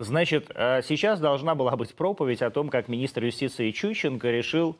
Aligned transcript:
Значит, 0.00 0.50
э, 0.54 0.80
сейчас 0.82 1.20
должна 1.20 1.54
была 1.54 1.76
быть 1.76 1.94
проповедь 1.94 2.40
о 2.40 2.48
том, 2.48 2.70
как 2.70 2.88
министр 2.88 3.26
юстиции 3.26 3.70
Чущенко 3.70 4.30
решил 4.30 4.74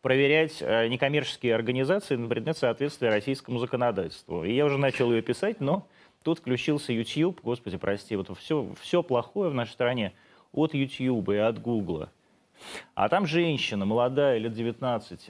проверять 0.00 0.58
э, 0.60 0.86
некоммерческие 0.86 1.56
организации 1.56 2.14
на 2.14 2.28
предмет 2.28 2.56
соответствия 2.56 3.08
российскому 3.08 3.58
законодательству. 3.58 4.44
И 4.44 4.54
я 4.54 4.64
уже 4.64 4.78
начал 4.78 5.10
ее 5.10 5.22
писать, 5.22 5.60
но 5.60 5.88
тут 6.22 6.38
включился 6.38 6.92
YouTube, 6.92 7.40
господи, 7.42 7.78
прости, 7.78 8.14
вот 8.14 8.30
все, 8.38 8.68
все 8.80 9.02
плохое 9.02 9.50
в 9.50 9.54
нашей 9.54 9.72
стране 9.72 10.12
от 10.52 10.72
YouTube 10.72 11.30
и 11.30 11.36
от 11.36 11.60
Google. 11.60 12.06
А 12.94 13.08
там 13.08 13.26
женщина, 13.26 13.84
молодая, 13.84 14.38
лет 14.38 14.52
19, 14.52 15.20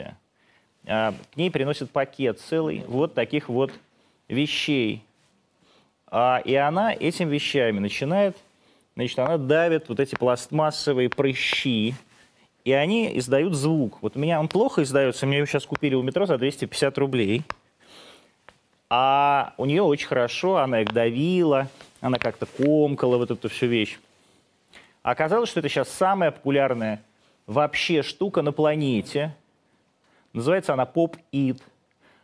а, 0.87 1.15
к 1.33 1.37
ней 1.39 1.51
приносит 1.51 1.91
пакет 1.91 2.41
целый 2.41 2.85
вот 2.87 3.15
таких 3.15 3.49
вот 3.49 3.73
вещей. 4.29 5.03
А, 6.09 6.43
и 6.45 6.55
она 6.57 6.93
этим 6.93 7.31
вещами 7.31 7.79
начинает, 7.79 8.37
значит, 9.01 9.19
она 9.19 9.39
давит 9.39 9.89
вот 9.89 10.01
эти 10.01 10.15
пластмассовые 10.15 11.09
прыщи, 11.09 11.95
и 12.65 12.73
они 12.73 13.17
издают 13.19 13.55
звук. 13.55 13.99
Вот 14.03 14.17
у 14.17 14.19
меня 14.19 14.39
он 14.39 14.49
плохо 14.49 14.83
издается, 14.83 15.27
мне 15.27 15.39
его 15.39 15.47
сейчас 15.47 15.65
купили 15.65 15.95
у 15.95 16.03
метро 16.03 16.27
за 16.27 16.39
250 16.39 16.99
рублей. 16.99 17.43
А 18.91 19.55
у 19.57 19.67
нее 19.67 19.83
очень 19.83 20.09
хорошо, 20.09 20.59
она 20.59 20.83
их 20.83 20.93
давила, 20.93 21.69
она 22.01 22.19
как-то 22.19 22.47
комкала 22.47 23.17
вот 23.17 23.31
эту 23.31 23.49
всю 23.49 23.67
вещь. 23.67 23.99
Оказалось, 25.03 25.49
что 25.49 25.61
это 25.61 25.69
сейчас 25.69 25.89
самая 25.89 26.31
популярная 26.31 27.03
вообще 27.47 28.03
штука 28.03 28.43
на 28.43 28.53
планете. 28.53 29.35
Называется 30.33 30.75
она 30.75 30.87
поп-ит. 30.87 31.63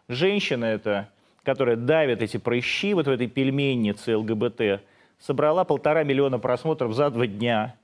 Женщина 0.08 0.66
эта, 0.66 1.08
которая 1.42 1.76
давит 1.76 2.20
эти 2.20 2.36
прыщи 2.36 2.94
вот 2.94 3.06
в 3.06 3.10
этой 3.10 3.28
пельменнице 3.28 4.16
ЛГБТ, 4.16 4.82
собрала 5.18 5.64
полтора 5.64 6.04
миллиона 6.04 6.38
просмотров 6.38 6.94
за 6.94 7.10
два 7.10 7.26
дня. 7.26 7.76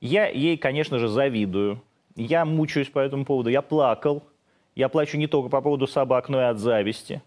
Я 0.00 0.28
ей, 0.28 0.56
конечно 0.56 0.98
же, 0.98 1.08
завидую. 1.08 1.82
Я 2.16 2.44
мучаюсь 2.44 2.88
по 2.88 2.98
этому 2.98 3.24
поводу. 3.24 3.50
Я 3.50 3.62
плакал. 3.62 4.22
Я 4.74 4.88
плачу 4.88 5.16
не 5.16 5.26
только 5.26 5.48
по 5.48 5.60
поводу 5.60 5.86
собак, 5.86 6.28
но 6.28 6.40
и 6.40 6.44
от 6.44 6.58
зависти. 6.58 7.22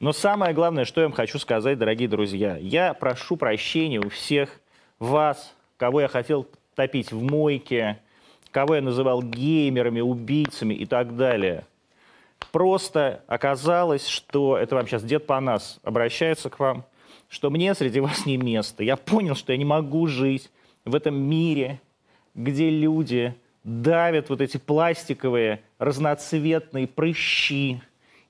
Но 0.00 0.12
самое 0.12 0.52
главное, 0.52 0.84
что 0.84 1.00
я 1.00 1.06
вам 1.06 1.14
хочу 1.14 1.38
сказать, 1.38 1.78
дорогие 1.78 2.08
друзья, 2.08 2.56
я 2.56 2.92
прошу 2.92 3.36
прощения 3.36 3.98
у 3.98 4.10
всех 4.10 4.60
вас, 4.98 5.54
кого 5.76 6.02
я 6.02 6.08
хотел 6.08 6.46
топить 6.74 7.12
в 7.12 7.22
мойке, 7.22 7.98
кого 8.50 8.74
я 8.74 8.82
называл 8.82 9.22
геймерами, 9.22 10.00
убийцами 10.00 10.74
и 10.74 10.86
так 10.86 11.16
далее. 11.16 11.64
Просто 12.52 13.22
оказалось, 13.26 14.06
что 14.06 14.58
это 14.58 14.74
вам 14.74 14.86
сейчас 14.86 15.02
дед 15.02 15.26
по 15.26 15.40
нас 15.40 15.78
обращается 15.82 16.50
к 16.50 16.58
вам, 16.58 16.84
что 17.28 17.50
мне 17.50 17.74
среди 17.74 18.00
вас 18.00 18.26
не 18.26 18.36
место. 18.36 18.84
Я 18.84 18.96
понял, 18.96 19.34
что 19.34 19.52
я 19.52 19.58
не 19.58 19.64
могу 19.64 20.06
жить 20.06 20.50
в 20.84 20.94
этом 20.94 21.16
мире, 21.16 21.80
где 22.34 22.70
люди 22.70 23.34
давят 23.64 24.28
вот 24.28 24.40
эти 24.40 24.58
пластиковые 24.58 25.62
разноцветные 25.78 26.86
прыщи. 26.86 27.80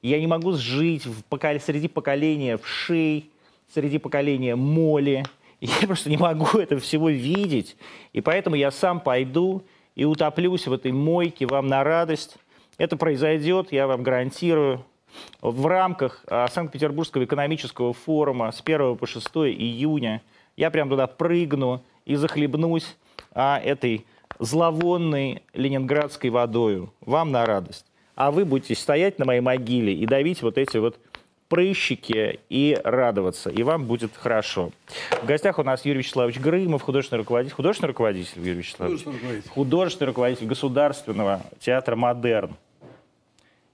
Я 0.00 0.18
не 0.18 0.26
могу 0.26 0.52
жить 0.52 1.04
в 1.04 1.24
покол... 1.24 1.60
среди 1.60 1.88
поколения 1.88 2.56
вшей, 2.56 3.30
среди 3.72 3.98
поколения 3.98 4.56
моли. 4.56 5.24
Я 5.60 5.86
просто 5.86 6.08
не 6.08 6.16
могу 6.16 6.46
этого 6.58 6.80
всего 6.80 7.10
видеть. 7.10 7.76
И 8.12 8.20
поэтому 8.20 8.56
я 8.56 8.70
сам 8.70 9.00
пойду 9.00 9.62
и 9.94 10.04
утоплюсь 10.04 10.66
в 10.66 10.72
этой 10.72 10.92
мойке 10.92 11.46
вам 11.46 11.66
на 11.66 11.84
радость. 11.84 12.36
Это 12.78 12.96
произойдет, 12.96 13.72
я 13.72 13.86
вам 13.86 14.02
гарантирую, 14.02 14.84
в 15.40 15.66
рамках 15.66 16.24
а, 16.28 16.48
Санкт-Петербургского 16.48 17.24
экономического 17.24 17.92
форума 17.92 18.50
с 18.52 18.60
1 18.64 18.96
по 18.96 19.06
6 19.06 19.26
июня. 19.28 20.22
Я 20.56 20.70
прям 20.70 20.88
туда 20.88 21.06
прыгну 21.06 21.82
и 22.04 22.16
захлебнусь 22.16 22.96
а, 23.32 23.60
этой 23.62 24.06
зловонной 24.38 25.42
ленинградской 25.54 26.30
водою. 26.30 26.92
Вам 27.00 27.32
на 27.32 27.44
радость. 27.46 27.86
А 28.14 28.30
вы 28.30 28.44
будете 28.44 28.74
стоять 28.74 29.18
на 29.18 29.24
моей 29.24 29.40
могиле 29.40 29.92
и 29.92 30.06
давить 30.06 30.42
вот 30.42 30.56
эти 30.58 30.78
вот 30.78 30.98
прыщики 31.48 32.40
и 32.48 32.78
радоваться, 32.82 33.50
и 33.50 33.62
вам 33.62 33.84
будет 33.84 34.12
хорошо. 34.16 34.70
В 35.22 35.26
гостях 35.26 35.58
у 35.58 35.62
нас 35.62 35.84
Юрий 35.84 35.98
Вячеславович 35.98 36.40
Грымов, 36.40 36.82
художественный 36.82 37.20
руководитель. 37.20 37.54
Художественный 37.54 37.88
руководитель, 37.88 38.40
Юрий 38.40 38.58
Вячеславович? 38.58 39.00
Художественный 39.04 39.16
руководитель. 39.16 39.50
Художественный 39.50 40.06
руководитель 40.08 40.46
Государственного 40.46 41.42
театра 41.60 41.96
«Модерн». 41.96 42.56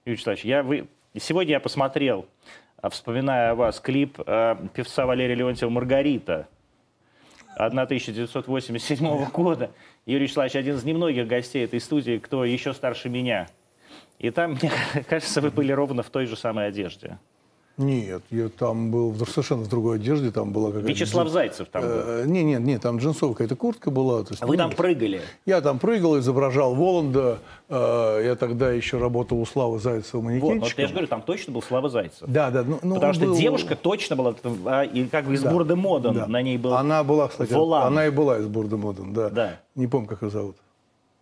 Юрий 0.05 0.15
Вячеславович, 0.15 0.45
я, 0.45 0.63
вы... 0.63 0.87
сегодня 1.19 1.53
я 1.53 1.59
посмотрел, 1.59 2.25
а, 2.77 2.89
вспоминая 2.89 3.51
о 3.51 3.55
вас, 3.55 3.79
клип 3.79 4.19
э, 4.25 4.55
певца 4.73 5.05
Валерия 5.05 5.35
Леонтьева 5.35 5.69
«Маргарита» 5.69 6.47
1987 7.55 9.25
года. 9.29 9.71
Юрий 10.05 10.23
Вячеславович 10.23 10.55
один 10.55 10.75
из 10.75 10.83
немногих 10.83 11.27
гостей 11.27 11.63
этой 11.63 11.79
студии, 11.79 12.17
кто 12.17 12.43
еще 12.45 12.73
старше 12.73 13.09
меня. 13.09 13.47
И 14.19 14.31
там, 14.31 14.53
мне 14.53 14.71
кажется, 15.07 15.41
вы 15.41 15.51
были 15.51 15.71
ровно 15.71 16.03
в 16.03 16.09
той 16.09 16.25
же 16.25 16.35
самой 16.35 16.67
одежде. 16.67 17.19
Нет, 17.77 18.21
я 18.29 18.49
там 18.49 18.91
был 18.91 19.15
совершенно 19.25 19.63
в 19.63 19.67
другой 19.67 19.95
одежде, 19.95 20.29
там 20.29 20.51
была 20.51 20.67
какая-то... 20.67 20.87
Вячеслав. 20.87 21.27
Зайцев 21.27 21.69
там 21.69 21.81
был? 21.81 21.89
Э, 21.89 22.23
нет, 22.27 22.45
нет, 22.45 22.61
нет, 22.61 22.81
там 22.83 22.97
джинсовая 22.97 23.33
какая-то 23.33 23.55
куртка 23.55 23.89
была. 23.89 24.23
То 24.23 24.33
есть, 24.33 24.43
а 24.43 24.45
вы 24.45 24.57
там 24.57 24.71
прыгали? 24.71 25.21
Я 25.47 25.59
там 25.61 25.79
прыгал, 25.79 26.19
изображал 26.19 26.75
Воланда. 26.75 27.39
Э, 27.69 28.21
я 28.23 28.35
тогда 28.35 28.71
еще 28.71 28.99
работал 28.99 29.41
у 29.41 29.45
Славы 29.47 29.79
Зайцева 29.79 30.21
манекенщиком. 30.21 30.59
Вот, 30.59 30.69
вот 30.69 30.77
я 30.77 30.85
же 30.85 30.93
говорю, 30.93 31.07
там 31.07 31.23
точно 31.23 31.53
был 31.53 31.63
Слава 31.63 31.89
Зайцев. 31.89 32.29
Да, 32.29 32.51
да. 32.51 32.63
Ну, 32.63 32.77
ну, 32.83 32.95
Потому 32.95 33.13
что 33.13 33.25
был... 33.25 33.35
девушка 33.35 33.75
точно 33.75 34.17
была, 34.17 34.35
а, 34.65 34.83
и 34.83 35.07
как 35.07 35.25
бы 35.25 35.33
из 35.33 35.41
да, 35.41 35.51
Бурда 35.51 35.75
Моден 35.75 36.13
да. 36.13 36.27
на 36.27 36.43
ней 36.43 36.59
был 36.59 36.75
Она 36.75 37.03
была, 37.03 37.27
кстати, 37.27 37.53
Волан. 37.53 37.87
она 37.87 38.05
и 38.05 38.11
была 38.11 38.37
из 38.37 38.45
Бурда 38.45 38.77
Моден, 38.77 39.13
да. 39.13 39.29
да. 39.31 39.59
Не 39.73 39.87
помню, 39.87 40.07
как 40.07 40.21
ее 40.21 40.29
зовут. 40.29 40.57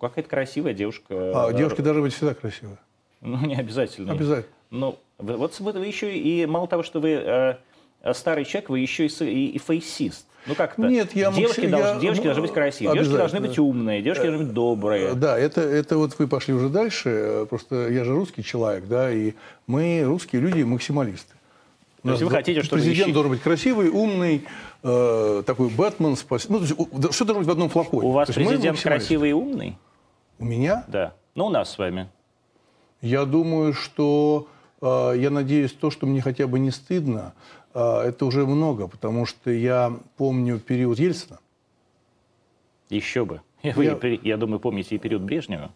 Какая-то 0.01 0.29
красивая 0.29 0.73
девушка. 0.73 1.05
А, 1.09 1.53
девушка 1.53 1.81
должна 1.81 2.01
быть 2.01 2.13
всегда 2.13 2.33
красивая. 2.33 2.77
Ну, 3.21 3.37
не 3.45 3.55
обязательно. 3.55 4.11
Обязательно. 4.11 4.51
Ну, 4.71 4.97
вот 5.21 5.59
вы 5.59 5.85
еще 5.85 6.17
и 6.17 6.45
мало 6.45 6.67
того, 6.67 6.83
что 6.83 6.99
вы 6.99 7.11
э, 7.11 7.55
старый 8.13 8.45
человек, 8.45 8.69
вы 8.69 8.79
еще 8.79 9.07
и, 9.07 9.25
и, 9.25 9.47
и 9.55 9.59
фейсист. 9.59 10.25
Ну 10.47 10.55
как 10.55 10.75
то 10.75 10.81
Нет, 10.81 11.15
я 11.15 11.31
девушки, 11.31 11.67
должны, 11.67 11.93
я, 11.95 11.99
девушки 11.99 12.23
должны 12.23 12.41
быть 12.41 12.53
красивые, 12.53 12.95
девушки 12.95 13.15
должны 13.15 13.39
быть 13.41 13.59
умные, 13.59 14.01
девушки 14.01 14.23
должны 14.23 14.43
быть 14.45 14.53
добрые. 14.53 15.13
Да, 15.13 15.37
это, 15.37 15.61
это 15.61 15.97
вот 15.97 16.17
вы 16.17 16.27
пошли 16.27 16.53
уже 16.53 16.69
дальше. 16.69 17.45
Просто 17.49 17.89
я 17.89 18.03
же 18.03 18.13
русский 18.13 18.43
человек, 18.43 18.85
да, 18.87 19.11
и 19.11 19.33
мы, 19.67 20.01
русские 20.03 20.41
люди, 20.41 20.63
максималисты. 20.63 21.35
То 22.03 22.09
есть 22.09 22.23
вы 22.23 22.31
хотите, 22.31 22.63
чтобы 22.63 22.81
президент 22.81 23.09
ищи... 23.09 23.13
должен 23.13 23.31
быть 23.31 23.41
красивый, 23.41 23.89
умный, 23.89 24.43
э, 24.81 25.43
такой 25.45 25.69
Бэтмен, 25.69 26.15
спас... 26.15 26.49
ну, 26.49 26.57
то 26.57 26.65
есть, 26.65 26.75
все 27.13 27.25
должно 27.25 27.41
быть 27.41 27.47
в 27.47 27.51
одном 27.51 27.69
флаконе. 27.69 28.07
У 28.07 28.11
вас 28.11 28.31
президент 28.31 28.81
красивый 28.81 29.29
и 29.29 29.33
умный? 29.33 29.77
У 30.39 30.45
меня? 30.45 30.83
Да. 30.87 31.13
Ну, 31.35 31.45
у 31.45 31.49
нас 31.49 31.71
с 31.71 31.77
вами. 31.77 32.09
Я 33.01 33.25
думаю, 33.25 33.73
что 33.73 34.47
я 34.81 35.29
надеюсь, 35.29 35.71
то, 35.71 35.91
что 35.91 36.07
мне 36.07 36.21
хотя 36.21 36.47
бы 36.47 36.57
не 36.59 36.71
стыдно, 36.71 37.33
а, 37.73 38.03
это 38.03 38.25
уже 38.25 38.45
много, 38.45 38.87
потому 38.87 39.25
что 39.25 39.49
я 39.49 39.93
помню 40.17 40.59
период 40.59 40.99
Ельцина. 40.99 41.39
Еще 42.89 43.25
бы. 43.25 43.41
Вы, 43.63 43.85
я, 43.85 43.97
я 44.23 44.37
думаю, 44.37 44.59
помните 44.59 44.95
и 44.95 44.97
период 44.97 45.21
Брежнева. 45.21 45.71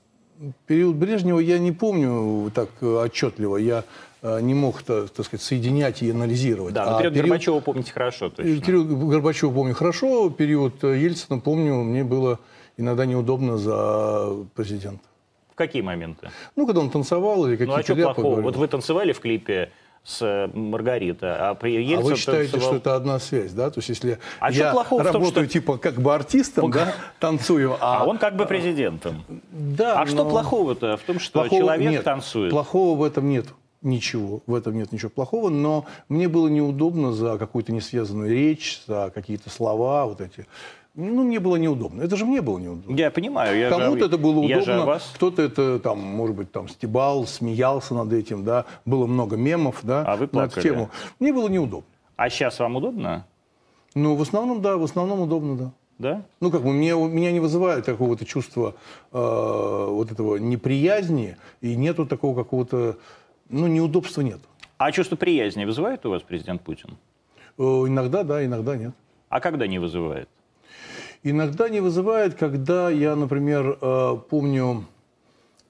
Период 0.67 0.95
Брежнева 0.95 1.39
я 1.39 1.59
не 1.59 1.71
помню 1.71 2.51
так 2.53 2.69
отчетливо. 2.81 3.57
Я 3.57 3.85
а, 4.21 4.39
не 4.39 4.53
мог, 4.53 4.81
так, 4.83 5.07
сказать, 5.09 5.41
соединять 5.41 6.01
и 6.01 6.11
анализировать. 6.11 6.73
Да, 6.73 6.85
но 6.85 6.97
период, 6.97 7.13
период 7.13 7.29
Горбачева 7.29 7.59
помните 7.61 7.93
хорошо. 7.93 8.29
Точно. 8.29 8.61
Период 8.61 8.87
Горбачева 8.87 9.53
помню 9.53 9.73
хорошо, 9.73 10.29
период 10.29 10.83
Ельцина 10.83 11.39
помню, 11.39 11.75
мне 11.83 12.03
было 12.03 12.39
иногда 12.75 13.05
неудобно 13.05 13.57
за 13.57 14.35
президента. 14.55 15.03
В 15.55 15.57
какие 15.57 15.81
моменты? 15.81 16.31
Ну, 16.57 16.65
когда 16.67 16.81
он 16.81 16.89
танцевал 16.89 17.47
или 17.47 17.53
какие-то 17.55 17.71
Ну, 17.71 17.79
а 17.79 17.83
что 17.83 17.95
плохого? 17.95 18.25
Говорил. 18.25 18.43
Вот 18.43 18.57
вы 18.57 18.67
танцевали 18.67 19.13
в 19.13 19.21
клипе 19.21 19.71
с 20.03 20.21
э, 20.21 20.49
Маргарита, 20.53 21.49
а 21.49 21.55
при 21.55 21.81
Ельцин 21.81 21.99
А 21.99 22.01
вы 22.01 22.15
считаете, 22.17 22.51
танцевал... 22.51 22.73
что 22.73 22.75
это 22.75 22.95
одна 22.97 23.19
связь, 23.19 23.53
да? 23.53 23.69
То 23.69 23.77
есть 23.77 23.87
если 23.87 24.19
а 24.41 24.51
я 24.51 24.73
работаю 24.73 25.13
том, 25.13 25.25
что... 25.27 25.47
типа 25.47 25.77
как 25.77 26.01
бы 26.01 26.13
артистом, 26.13 26.65
Пока... 26.65 26.85
да, 26.87 26.93
танцую, 27.21 27.77
а... 27.79 28.01
а 28.01 28.05
он 28.05 28.17
как 28.17 28.35
бы 28.35 28.45
президентом. 28.45 29.23
Да, 29.49 30.01
А 30.01 30.03
но... 30.03 30.11
что 30.11 30.29
плохого-то 30.29 30.97
в 30.97 31.03
том, 31.03 31.21
что 31.21 31.39
плохого... 31.39 31.61
человек 31.61 31.89
нет, 31.89 32.03
танцует? 32.03 32.51
Плохого 32.51 32.99
в 32.99 33.03
этом 33.03 33.29
нет. 33.29 33.45
Ничего, 33.81 34.41
в 34.47 34.55
этом 34.55 34.75
нет 34.75 34.91
ничего 34.91 35.09
плохого, 35.09 35.49
но 35.49 35.85
мне 36.09 36.27
было 36.27 36.49
неудобно 36.49 37.13
за 37.13 37.37
какую-то 37.37 37.71
несвязанную 37.71 38.29
речь, 38.29 38.81
за 38.87 39.09
какие-то 39.15 39.49
слова, 39.49 40.05
вот 40.05 40.19
эти 40.19 40.47
ну, 40.95 41.23
мне 41.23 41.39
было 41.39 41.57
неудобно. 41.57 42.01
Это 42.01 42.15
же 42.15 42.25
мне 42.25 42.41
было 42.41 42.57
неудобно. 42.57 42.95
Я 42.95 43.11
понимаю. 43.11 43.57
Я 43.57 43.69
Кому-то 43.69 43.99
же, 43.99 44.05
это 44.05 44.17
было 44.17 44.39
удобно, 44.39 44.99
кто-то 45.13 45.41
это, 45.41 45.79
там, 45.79 45.99
может 45.99 46.35
быть, 46.35 46.51
там, 46.51 46.69
стебал, 46.69 47.27
смеялся 47.27 47.93
над 47.93 48.13
этим, 48.13 48.45
да. 48.45 48.65
Было 48.85 49.05
много 49.05 49.35
мемов, 49.35 49.79
да, 49.83 50.03
а 50.05 50.15
вы 50.15 50.29
на 50.31 50.45
эту 50.45 50.61
тему. 50.61 50.89
Мне 51.19 51.33
было 51.33 51.49
неудобно. 51.49 51.89
А 52.15 52.29
сейчас 52.29 52.59
вам 52.59 52.77
удобно? 52.77 53.25
Ну, 53.93 54.15
в 54.15 54.21
основном, 54.21 54.61
да, 54.61 54.77
в 54.77 54.83
основном 54.83 55.21
удобно, 55.21 55.57
да. 55.57 55.71
Да? 55.97 56.21
Ну, 56.41 56.51
как 56.51 56.61
бы, 56.63 56.73
мне, 56.73 56.93
меня 56.93 57.31
не 57.31 57.39
вызывает 57.39 57.85
какого-то 57.85 58.25
чувства 58.25 58.75
э, 59.13 59.87
вот 59.89 60.11
этого 60.11 60.35
неприязни, 60.37 61.37
и 61.61 61.75
нету 61.75 62.05
такого 62.05 62.35
какого-то, 62.35 62.97
ну, 63.49 63.67
неудобства 63.67 64.21
нет. 64.21 64.39
А 64.77 64.91
чувство 64.91 65.15
приязни 65.15 65.63
вызывает 65.63 66.05
у 66.05 66.09
вас 66.09 66.21
президент 66.21 66.61
Путин? 66.61 66.97
Э, 67.57 67.61
иногда 67.63 68.23
да, 68.23 68.43
иногда 68.43 68.75
нет. 68.75 68.93
А 69.29 69.39
когда 69.39 69.67
не 69.67 69.79
вызывает? 69.79 70.27
Иногда 71.25 71.69
не 71.69 71.79
вызывает, 71.79 72.35
когда 72.35 72.91
я, 72.91 73.15
например, 73.15 73.79
э, 73.81 74.17
помню 74.29 74.85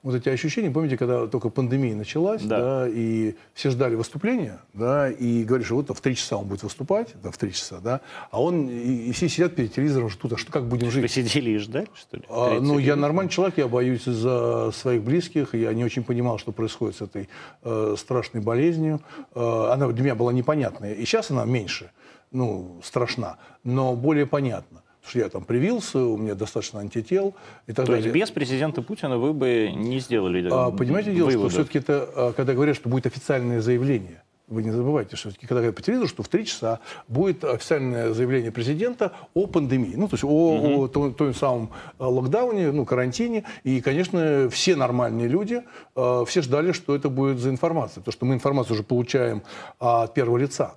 вот 0.02 0.14
эти 0.14 0.28
ощущения, 0.28 0.70
помните, 0.70 0.98
когда 0.98 1.26
только 1.26 1.48
пандемия 1.48 1.96
началась, 1.96 2.42
Да. 2.42 2.58
да. 2.82 2.88
и 2.90 3.36
все 3.54 3.70
ждали 3.70 3.94
выступления, 3.94 4.60
да, 4.74 5.10
и 5.10 5.44
говоришь, 5.44 5.70
вот 5.70 5.88
в 5.88 5.98
три 6.02 6.14
часа 6.14 6.36
он 6.36 6.46
будет 6.46 6.62
выступать, 6.62 7.14
да, 7.22 7.30
в 7.30 7.38
три 7.38 7.54
часа, 7.54 7.78
да, 7.82 8.02
а 8.30 8.42
он, 8.42 8.68
и, 8.68 9.08
и 9.08 9.12
все 9.12 9.30
сидят 9.30 9.54
перед 9.54 9.72
телевизором, 9.72 10.10
ждут, 10.10 10.34
а 10.34 10.36
что, 10.36 10.52
как 10.52 10.68
будем 10.68 10.90
жить? 10.90 11.00
Вы 11.02 11.08
сидели 11.08 11.50
и 11.52 11.56
ждали, 11.56 11.88
что 11.94 12.18
ли? 12.18 12.22
А, 12.28 12.60
ну, 12.60 12.78
я 12.78 12.94
нормальный 12.94 13.30
человек, 13.30 13.56
я 13.56 13.66
боюсь 13.66 14.04
за 14.04 14.72
своих 14.72 15.02
близких, 15.02 15.54
я 15.54 15.72
не 15.72 15.84
очень 15.86 16.04
понимал, 16.04 16.36
что 16.38 16.52
происходит 16.52 16.96
с 16.96 17.00
этой 17.00 17.30
э, 17.62 17.94
страшной 17.96 18.42
болезнью. 18.42 19.00
Э, 19.34 19.70
она 19.72 19.88
для 19.88 20.04
меня 20.04 20.14
была 20.14 20.34
непонятная, 20.34 20.92
и 20.92 21.06
сейчас 21.06 21.30
она 21.30 21.46
меньше, 21.46 21.90
ну, 22.30 22.78
страшна, 22.84 23.38
но 23.64 23.96
более 23.96 24.26
понятна. 24.26 24.82
Что 25.06 25.20
я 25.20 25.28
там 25.28 25.44
привился, 25.44 25.98
у 25.98 26.16
меня 26.16 26.34
достаточно 26.34 26.80
антител 26.80 27.34
и 27.66 27.72
так 27.72 27.86
То 27.86 27.94
есть 27.94 28.06
далее. 28.06 28.22
без 28.22 28.30
президента 28.30 28.82
Путина 28.82 29.18
вы 29.18 29.32
бы 29.32 29.70
не 29.74 30.00
сделали 30.00 30.46
А, 30.50 30.70
понимаете, 30.70 31.14
дело, 31.14 31.30
что 31.30 31.48
все-таки 31.48 31.78
это, 31.78 32.08
а, 32.14 32.32
когда 32.32 32.54
говорят, 32.54 32.76
что 32.76 32.88
будет 32.88 33.06
официальное 33.06 33.60
заявление, 33.60 34.22
вы 34.48 34.62
не 34.62 34.70
забывайте, 34.70 35.16
что 35.16 35.28
все-таки, 35.28 35.46
когда 35.46 35.60
говорят 35.60 35.76
по 35.76 35.82
телевизору, 35.82 36.08
что 36.08 36.22
в 36.22 36.28
три 36.28 36.46
часа 36.46 36.80
будет 37.08 37.44
официальное 37.44 38.12
заявление 38.12 38.52
президента 38.52 39.12
о 39.34 39.46
пандемии, 39.46 39.94
ну, 39.96 40.08
то 40.08 40.14
есть 40.14 40.24
о, 40.24 40.84
о 40.84 40.88
том, 40.88 41.14
том 41.14 41.34
самом 41.34 41.70
а, 41.98 42.08
локдауне, 42.08 42.70
ну, 42.70 42.84
карантине. 42.84 43.44
И, 43.64 43.80
конечно, 43.80 44.48
все 44.50 44.76
нормальные 44.76 45.28
люди, 45.28 45.62
а, 45.94 46.24
все 46.24 46.42
ждали, 46.42 46.72
что 46.72 46.94
это 46.94 47.08
будет 47.08 47.38
за 47.38 47.50
информация, 47.50 48.00
потому 48.00 48.12
что 48.12 48.26
мы 48.26 48.34
информацию 48.34 48.74
уже 48.74 48.82
получаем 48.82 49.42
а, 49.80 50.04
от 50.04 50.14
первого 50.14 50.36
лица. 50.38 50.74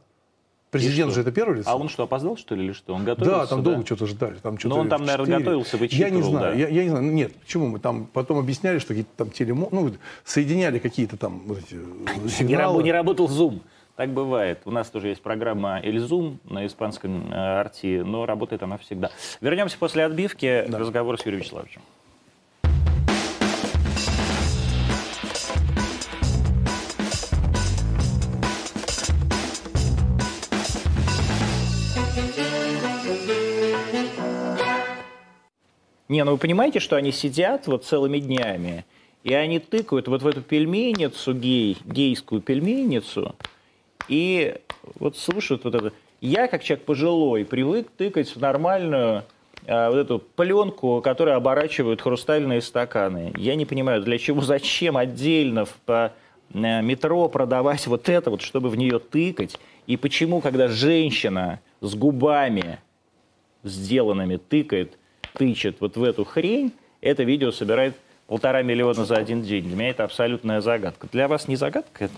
Президент 0.72 1.14
же 1.14 1.22
это 1.22 1.32
первое 1.32 1.58
лицо. 1.58 1.70
А 1.70 1.76
он 1.76 1.90
что, 1.90 2.04
опоздал, 2.04 2.38
что 2.38 2.54
ли, 2.54 2.66
или 2.66 2.74
что? 2.74 2.94
Он 2.94 3.04
готовился? 3.04 3.40
Да, 3.40 3.48
там 3.48 3.64
долго 3.64 3.84
что-то 3.86 4.06
ждали. 4.06 4.36
Там 4.36 4.60
что-то 4.60 4.76
он 4.76 4.88
там, 4.90 5.02
в 5.02 5.06
наверное, 5.06 5.26
четыре. 5.26 5.40
готовился, 5.40 5.78
Я 5.78 6.10
не 6.10 6.18
вычитывал, 6.18 6.30
знаю, 6.40 6.54
да. 6.54 6.60
я, 6.60 6.68
я 6.68 6.84
не 6.84 6.90
знаю. 6.90 7.06
Нет, 7.06 7.36
почему 7.36 7.68
мы 7.68 7.80
там 7.80 8.06
потом 8.06 8.38
объясняли, 8.38 8.78
что 8.78 8.90
какие-то 8.90 9.10
там 9.18 9.32
телемо... 9.32 9.68
Ну, 9.72 9.92
соединяли 10.24 10.78
какие-то 10.78 11.18
там 11.18 11.42
вот 11.48 11.58
эти 11.58 11.74
э, 11.76 12.20
Не, 12.24 12.30
сигналы. 12.30 12.78
раб- 12.78 12.84
не 12.84 12.92
работал 12.92 13.28
Zoom. 13.28 13.62
Так 13.96 14.12
бывает. 14.14 14.62
У 14.66 14.72
нас 14.72 14.90
тоже 14.90 15.08
есть 15.10 15.22
программа 15.22 15.82
Zoom 15.84 16.38
на 16.46 16.66
испанском 16.68 17.32
э, 17.32 17.36
арти, 17.36 18.02
но 18.06 18.26
работает 18.28 18.62
она 18.64 18.78
всегда. 18.78 19.10
Вернемся 19.42 19.78
после 19.78 20.06
отбивки. 20.06 20.66
Разговор 20.72 21.20
с 21.20 21.26
Юрием 21.26 21.42
Вячеславовичем. 21.42 21.82
Не, 36.10 36.24
ну 36.24 36.32
вы 36.32 36.38
понимаете, 36.38 36.80
что 36.80 36.96
они 36.96 37.12
сидят 37.12 37.68
вот 37.68 37.86
целыми 37.86 38.18
днями, 38.18 38.84
и 39.24 39.34
они 39.36 39.60
тыкают 39.60 40.08
вот 40.08 40.24
в 40.24 40.28
эту 40.28 40.42
пельменницу, 40.42 41.36
гей, 41.36 41.78
гейскую 41.86 42.42
пельменницу, 42.42 43.36
и 44.08 44.58
вот 44.96 45.18
слушают 45.18 45.64
вот 45.64 45.76
это. 45.76 45.94
Я, 46.20 46.48
как 46.48 46.64
человек 46.64 46.86
пожилой, 46.86 47.46
привык 47.46 47.92
тыкать 47.96 48.36
в 48.36 48.40
нормальную 48.40 49.24
а, 49.68 49.92
вот 49.92 49.98
эту 49.98 50.20
пленку, 50.20 51.00
которая 51.02 51.36
оборачивают 51.36 52.02
хрустальные 52.02 52.62
стаканы. 52.62 53.32
Я 53.38 53.56
не 53.56 53.66
понимаю, 53.66 54.02
для 54.02 54.18
чего, 54.18 54.42
зачем 54.42 54.98
отдельно 54.98 55.66
в 55.66 55.74
по, 55.86 56.12
метро 56.52 57.30
продавать 57.30 57.86
вот 57.86 58.10
это 58.10 58.32
вот, 58.32 58.42
чтобы 58.42 58.70
в 58.70 58.76
нее 58.76 58.98
тыкать, 58.98 59.60
и 59.86 59.96
почему, 59.96 60.42
когда 60.42 60.68
женщина 60.68 61.60
с 61.82 61.94
губами 61.94 62.80
сделанными 63.64 64.38
тыкает, 64.38 64.99
тычет 65.40 65.78
вот 65.80 65.96
в 65.98 66.04
эту 66.04 66.26
хрень, 66.26 66.72
это 67.02 67.24
видео 67.24 67.52
собирает 67.52 67.96
полтора 68.28 68.62
миллиона 68.62 69.06
за 69.06 69.16
один 69.16 69.42
день. 69.42 69.64
Для 69.64 69.76
меня 69.76 69.90
это 69.90 70.04
абсолютная 70.04 70.62
загадка. 70.62 71.08
Для 71.12 71.28
вас 71.28 71.48
не 71.48 71.56
загадка 71.56 72.06
это? 72.06 72.14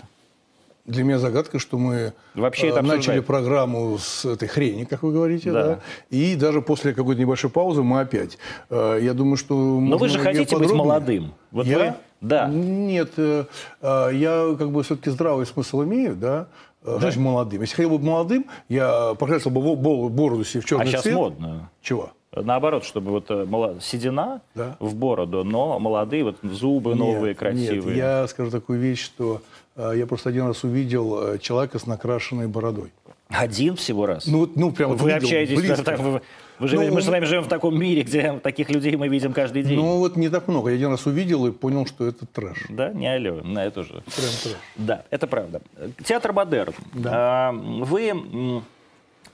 Для 0.84 1.04
меня 1.04 1.18
загадка, 1.20 1.60
что 1.60 1.78
мы 1.78 2.12
Вообще 2.34 2.66
э, 2.66 2.70
это 2.70 2.82
начали 2.82 2.96
обсуждать. 3.20 3.26
программу 3.26 3.96
с 3.98 4.24
этой 4.24 4.48
хрени, 4.48 4.82
как 4.82 5.04
вы 5.04 5.12
говорите, 5.12 5.52
Да. 5.52 5.62
да. 5.64 5.80
И 6.10 6.34
даже 6.34 6.60
после 6.60 6.92
какой-то 6.92 7.20
небольшой 7.20 7.50
паузы 7.50 7.84
мы 7.84 8.00
опять. 8.00 8.36
Э, 8.68 8.98
Я 9.00 9.14
думаю, 9.14 9.36
что... 9.36 9.54
Но 9.54 9.96
вы 9.96 10.08
же 10.08 10.18
хотите 10.18 10.58
быть 10.58 10.72
молодым. 10.72 11.34
Вот 11.52 11.66
я? 11.66 11.78
вы- 11.78 11.94
да. 12.20 12.48
Нет, 12.48 13.12
э, 13.16 13.44
я 13.80 14.56
как 14.58 14.72
бы 14.72 14.82
все-таки 14.82 15.10
здравый 15.10 15.46
смысл 15.46 15.84
имею, 15.84 16.16
да. 16.16 16.48
Э, 16.84 16.96
Значит, 16.98 17.20
молодым. 17.20 17.60
Если 17.60 17.76
хотел 17.76 17.96
бы 17.96 18.04
молодым, 18.04 18.46
я 18.68 19.14
покрасил 19.14 19.52
бы 19.52 19.76
бороду 19.76 20.42
себе 20.44 20.62
в 20.62 20.64
черный 20.64 20.84
А 20.86 20.88
сейчас 20.88 21.02
цвет. 21.02 21.14
модно. 21.14 21.70
Чего? 21.80 22.10
Наоборот, 22.34 22.84
чтобы 22.84 23.10
вот 23.10 23.26
э, 23.28 23.78
седина 23.80 24.40
Да. 24.54 24.76
в 24.80 24.94
бороду, 24.94 25.44
но 25.44 25.78
молодые, 25.78 26.24
вот 26.24 26.36
зубы 26.42 26.94
новые, 26.94 27.30
Нет, 27.30 27.38
красивые. 27.38 27.82
Нет, 27.84 27.96
я 27.96 28.26
скажу 28.26 28.50
такую 28.50 28.78
вещь, 28.78 29.04
что 29.04 29.42
э, 29.76 29.92
я 29.96 30.06
просто 30.06 30.30
один 30.30 30.46
раз 30.46 30.64
увидел 30.64 31.34
э, 31.34 31.38
человека 31.38 31.78
с 31.78 31.86
накрашенной 31.86 32.48
бородой. 32.48 32.90
Один 33.28 33.76
всего 33.76 34.06
раз? 34.06 34.26
Ну, 34.26 34.50
ну 34.54 34.72
прям 34.72 34.94
вы 34.96 35.10
видел 35.10 35.24
общаетесь, 35.26 35.58
близко. 35.58 35.84
так, 35.84 35.98
вы, 36.00 36.22
вы 36.58 36.68
живете- 36.68 36.88
Ну, 36.88 36.94
мы 36.94 37.02
с 37.02 37.06
вами 37.08 37.24
живем 37.26 37.42
в 37.44 37.48
таком 37.48 37.78
мире, 37.78 38.02
где 38.02 38.32
таких 38.42 38.70
людей 38.70 38.96
мы 38.96 39.08
видим 39.08 39.34
каждый 39.34 39.62
день. 39.62 39.76
Ну, 39.76 39.98
вот 39.98 40.16
не 40.16 40.30
так 40.30 40.48
много. 40.48 40.70
Я 40.70 40.76
один 40.76 40.90
раз 40.90 41.04
увидел 41.06 41.46
и 41.46 41.50
понял, 41.50 41.84
что 41.86 42.06
это 42.06 42.24
трэш. 42.24 42.64
Да, 42.70 42.92
не 42.92 43.08
алло, 43.14 43.42
на 43.42 43.64
это 43.64 43.82
же. 43.82 43.90
Прям 43.90 44.30
трэш. 44.42 44.56
Да, 44.76 45.04
это 45.10 45.26
правда. 45.26 45.60
Театр 46.02 46.32
Модерн. 46.32 46.72
Да. 46.94 47.10
А, 47.14 47.52
Вы, 47.52 48.62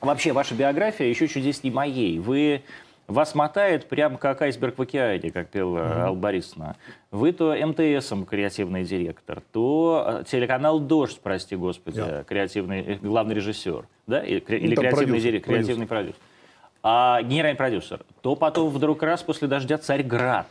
вообще, 0.00 0.32
ваша 0.32 0.54
биография 0.54 1.06
еще 1.08 1.26
чудеснее 1.28 1.72
моей. 1.72 2.18
Вы, 2.18 2.62
вас 3.08 3.34
мотает 3.34 3.88
прям 3.88 4.16
как 4.18 4.42
айсберг 4.42 4.78
в 4.78 4.82
океане, 4.82 5.30
как 5.30 5.48
пел 5.48 5.76
mm 5.76 6.00
Алла 6.00 6.14
Борисовна. 6.14 6.76
Вы 7.10 7.32
то 7.32 7.54
МТСом 7.54 8.24
креативный 8.26 8.84
директор, 8.84 9.40
то 9.52 10.20
э, 10.20 10.24
телеканал 10.30 10.78
«Дождь», 10.78 11.18
прости 11.22 11.56
господи, 11.56 11.96
Да. 12.00 12.22
креативный, 12.24 12.80
э, 12.82 12.94
главный 13.00 13.34
режиссер, 13.34 13.86
да, 14.06 14.20
или, 14.22 14.40
кре- 14.40 14.58
или 14.58 14.74
креативный 14.74 14.90
продюсер, 15.06 15.22
директор, 15.30 15.54
креативный 15.54 15.86
продюсер. 15.86 16.20
А 16.82 17.20
генеральный 17.22 17.56
продюсер. 17.56 18.00
То 18.20 18.36
потом 18.36 18.68
вдруг 18.68 19.02
раз 19.02 19.22
после 19.22 19.48
«Дождя» 19.48 19.78
«Царьград». 19.78 20.46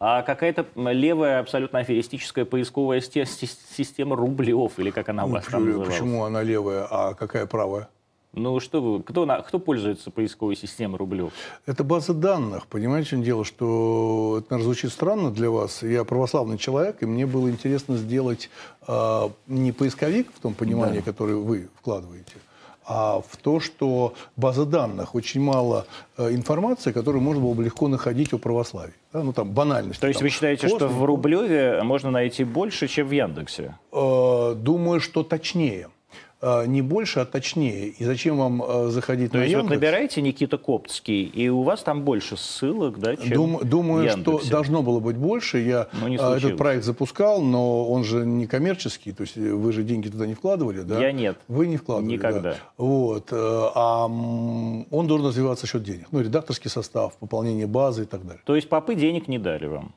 А 0.00 0.22
какая-то 0.22 0.66
левая, 0.76 1.38
абсолютно 1.40 1.78
аферистическая 1.78 2.44
поисковая 2.44 3.00
сте- 3.00 3.24
си- 3.24 3.46
система 3.46 4.16
рублев, 4.16 4.78
или 4.78 4.90
как 4.90 5.08
она 5.08 5.24
у 5.24 5.28
вас 5.28 5.46
там 5.46 5.64
называлась? 5.64 5.94
почему 5.94 6.24
она 6.24 6.42
левая, 6.42 6.86
а 6.90 7.14
какая 7.14 7.46
правая? 7.46 7.88
Ну 8.36 8.58
что 8.60 8.80
вы, 8.82 9.02
кто, 9.02 9.26
на- 9.26 9.42
кто 9.42 9.58
пользуется 9.58 10.10
поисковой 10.10 10.56
системой 10.56 10.98
рублев? 10.98 11.32
Это 11.66 11.84
база 11.84 12.12
данных. 12.14 12.66
Понимаете, 12.66 13.06
в 13.06 13.10
чем 13.10 13.22
дело, 13.22 13.44
что 13.44 14.36
это, 14.38 14.46
наверное, 14.50 14.64
звучит 14.74 14.92
странно 14.92 15.30
для 15.30 15.50
вас. 15.50 15.82
Я 15.82 16.04
православный 16.04 16.58
человек, 16.58 17.02
и 17.02 17.06
мне 17.06 17.26
было 17.26 17.48
интересно 17.48 17.96
сделать 17.96 18.50
а, 18.86 19.30
не 19.46 19.72
поисковик 19.72 20.28
в 20.34 20.40
том 20.40 20.54
понимании, 20.54 21.00
которое 21.00 21.36
вы 21.36 21.68
вкладываете, 21.78 22.32
а 22.86 23.20
в 23.20 23.36
то, 23.36 23.60
что 23.60 24.14
база 24.36 24.66
данных, 24.66 25.14
очень 25.14 25.40
мало 25.40 25.86
э, 26.18 26.34
информации, 26.34 26.92
которую 26.92 27.22
можно 27.22 27.40
было 27.42 27.54
бы 27.54 27.64
легко 27.64 27.88
находить 27.88 28.32
у 28.34 28.38
православия. 28.38 28.94
Да, 29.12 29.22
Ну, 29.22 29.32
там, 29.32 29.52
банальность. 29.52 30.00
То 30.00 30.08
есть 30.08 30.18
там, 30.20 30.26
вы 30.26 30.30
считаете, 30.30 30.66
что 30.68 30.78
космос, 30.80 30.92
в 30.92 31.04
Рублеве 31.04 31.82
можно 31.82 32.10
найти 32.10 32.44
больше, 32.44 32.88
чем 32.88 33.06
в 33.06 33.12
Яндексе? 33.12 33.76
Э, 33.92 34.54
Думаю, 34.56 35.00
что 35.00 35.22
точнее. 35.22 35.88
Э, 36.46 36.66
Не 36.66 36.82
больше, 36.82 37.20
а 37.20 37.24
точнее. 37.24 37.88
И 37.88 38.04
зачем 38.04 38.36
вам 38.36 38.62
э, 38.62 38.88
заходить 38.90 39.32
То 39.32 39.38
на 39.38 39.42
есть 39.44 39.54
вот 39.54 39.62
Яндекс? 39.62 39.80
набираете 39.80 40.20
Никита 40.20 40.58
Коптский, 40.58 41.22
и 41.24 41.48
у 41.48 41.62
вас 41.62 41.82
там 41.82 42.02
больше 42.02 42.36
ссылок, 42.36 42.98
да, 42.98 43.16
чем 43.16 43.32
Дум- 43.32 43.60
думаю, 43.64 44.06
что 44.10 44.18
Яндексе? 44.18 44.50
должно 44.50 44.82
было 44.82 45.00
быть 45.00 45.16
больше. 45.16 45.58
Я 45.60 45.88
а, 45.92 45.96
случилось. 46.00 46.44
этот 46.44 46.58
проект 46.58 46.84
запускал, 46.84 47.40
но 47.40 47.86
он 47.88 48.04
же 48.04 48.26
не 48.26 48.46
коммерческий. 48.46 49.12
То 49.12 49.22
есть 49.22 49.36
вы 49.36 49.72
же 49.72 49.82
деньги 49.84 50.08
туда 50.08 50.26
не 50.26 50.34
вкладывали, 50.34 50.82
да? 50.82 51.00
Я 51.00 51.12
нет. 51.12 51.38
Вы 51.48 51.66
не 51.66 51.78
вкладывали, 51.78 52.12
Никогда. 52.12 52.40
да. 52.52 52.56
Вот. 52.76 53.28
э, 53.32 53.36
А 53.74 54.04
он 54.04 55.06
должен 55.06 55.26
развиваться 55.28 55.62
за 55.66 55.72
счет 55.72 55.82
денег. 55.82 56.08
Ну, 56.12 56.20
редакторский 56.20 56.68
состав, 56.70 57.14
пополнение 57.16 57.66
базы 57.66 58.02
и 58.02 58.06
так 58.06 58.22
далее. 58.22 58.42
То 58.44 58.54
есть 58.54 58.68
попы 58.68 58.94
денег 58.94 59.28
не 59.28 59.38
дали 59.38 59.66
вам. 59.66 59.94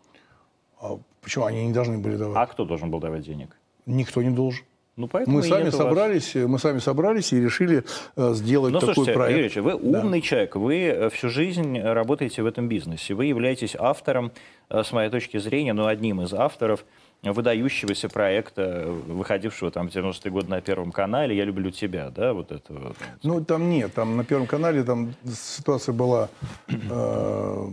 А 0.80 0.98
почему 1.22 1.44
они 1.46 1.66
не 1.68 1.74
должны 1.74 1.98
были 1.98 2.16
давать? 2.16 2.38
А 2.38 2.46
кто 2.46 2.64
должен 2.64 2.90
был 2.90 3.00
давать 3.00 3.24
денег? 3.26 3.50
Никто 3.86 4.22
не 4.24 4.30
должен. 4.30 4.64
Ну, 4.98 5.08
поэтому 5.08 5.38
Мы 5.38 5.44
сами 5.44 5.62
у 5.62 5.66
вас. 5.66 5.76
собрались, 5.76 6.34
мы 6.34 6.58
сами 6.58 6.80
собрались 6.80 7.32
и 7.32 7.40
решили 7.40 7.84
э, 8.16 8.34
сделать 8.34 8.74
Ну, 8.74 8.80
такой 8.80 8.96
слушайте, 8.96 9.20
проект. 9.20 9.40
Ильич, 9.40 9.56
вы 9.58 9.76
умный 9.76 10.22
человек, 10.22 10.56
вы 10.56 10.86
э, 10.86 11.10
всю 11.12 11.30
жизнь 11.30 11.80
работаете 11.80 12.42
в 12.42 12.48
этом 12.48 12.68
бизнесе, 12.68 13.14
вы 13.14 13.26
являетесь 13.26 13.76
автором, 13.78 14.32
э, 14.70 14.84
с 14.84 14.92
моей 14.92 15.12
точки 15.12 15.38
зрения, 15.38 15.74
ну, 15.74 15.86
одним 15.86 16.22
из 16.24 16.34
авторов 16.34 16.84
выдающегося 17.22 18.10
проекта, 18.10 18.86
выходившего 19.08 19.70
там 19.70 19.90
в 19.90 19.96
90-е 19.96 20.32
годы 20.32 20.50
на 20.50 20.62
Первом 20.62 20.92
канале 20.92 21.38
«Я 21.38 21.46
люблю 21.46 21.70
тебя», 21.70 22.10
да, 22.10 22.34
вот 22.34 22.52
это 22.52 22.74
вот. 22.74 22.98
Ну, 23.22 23.44
там 23.46 23.70
нет. 23.70 23.94
Там 23.94 24.18
на 24.18 24.24
Первом 24.24 24.48
канале 24.48 24.84
там 24.84 25.14
ситуация 25.32 25.94
была 25.94 26.30
э, 26.68 27.68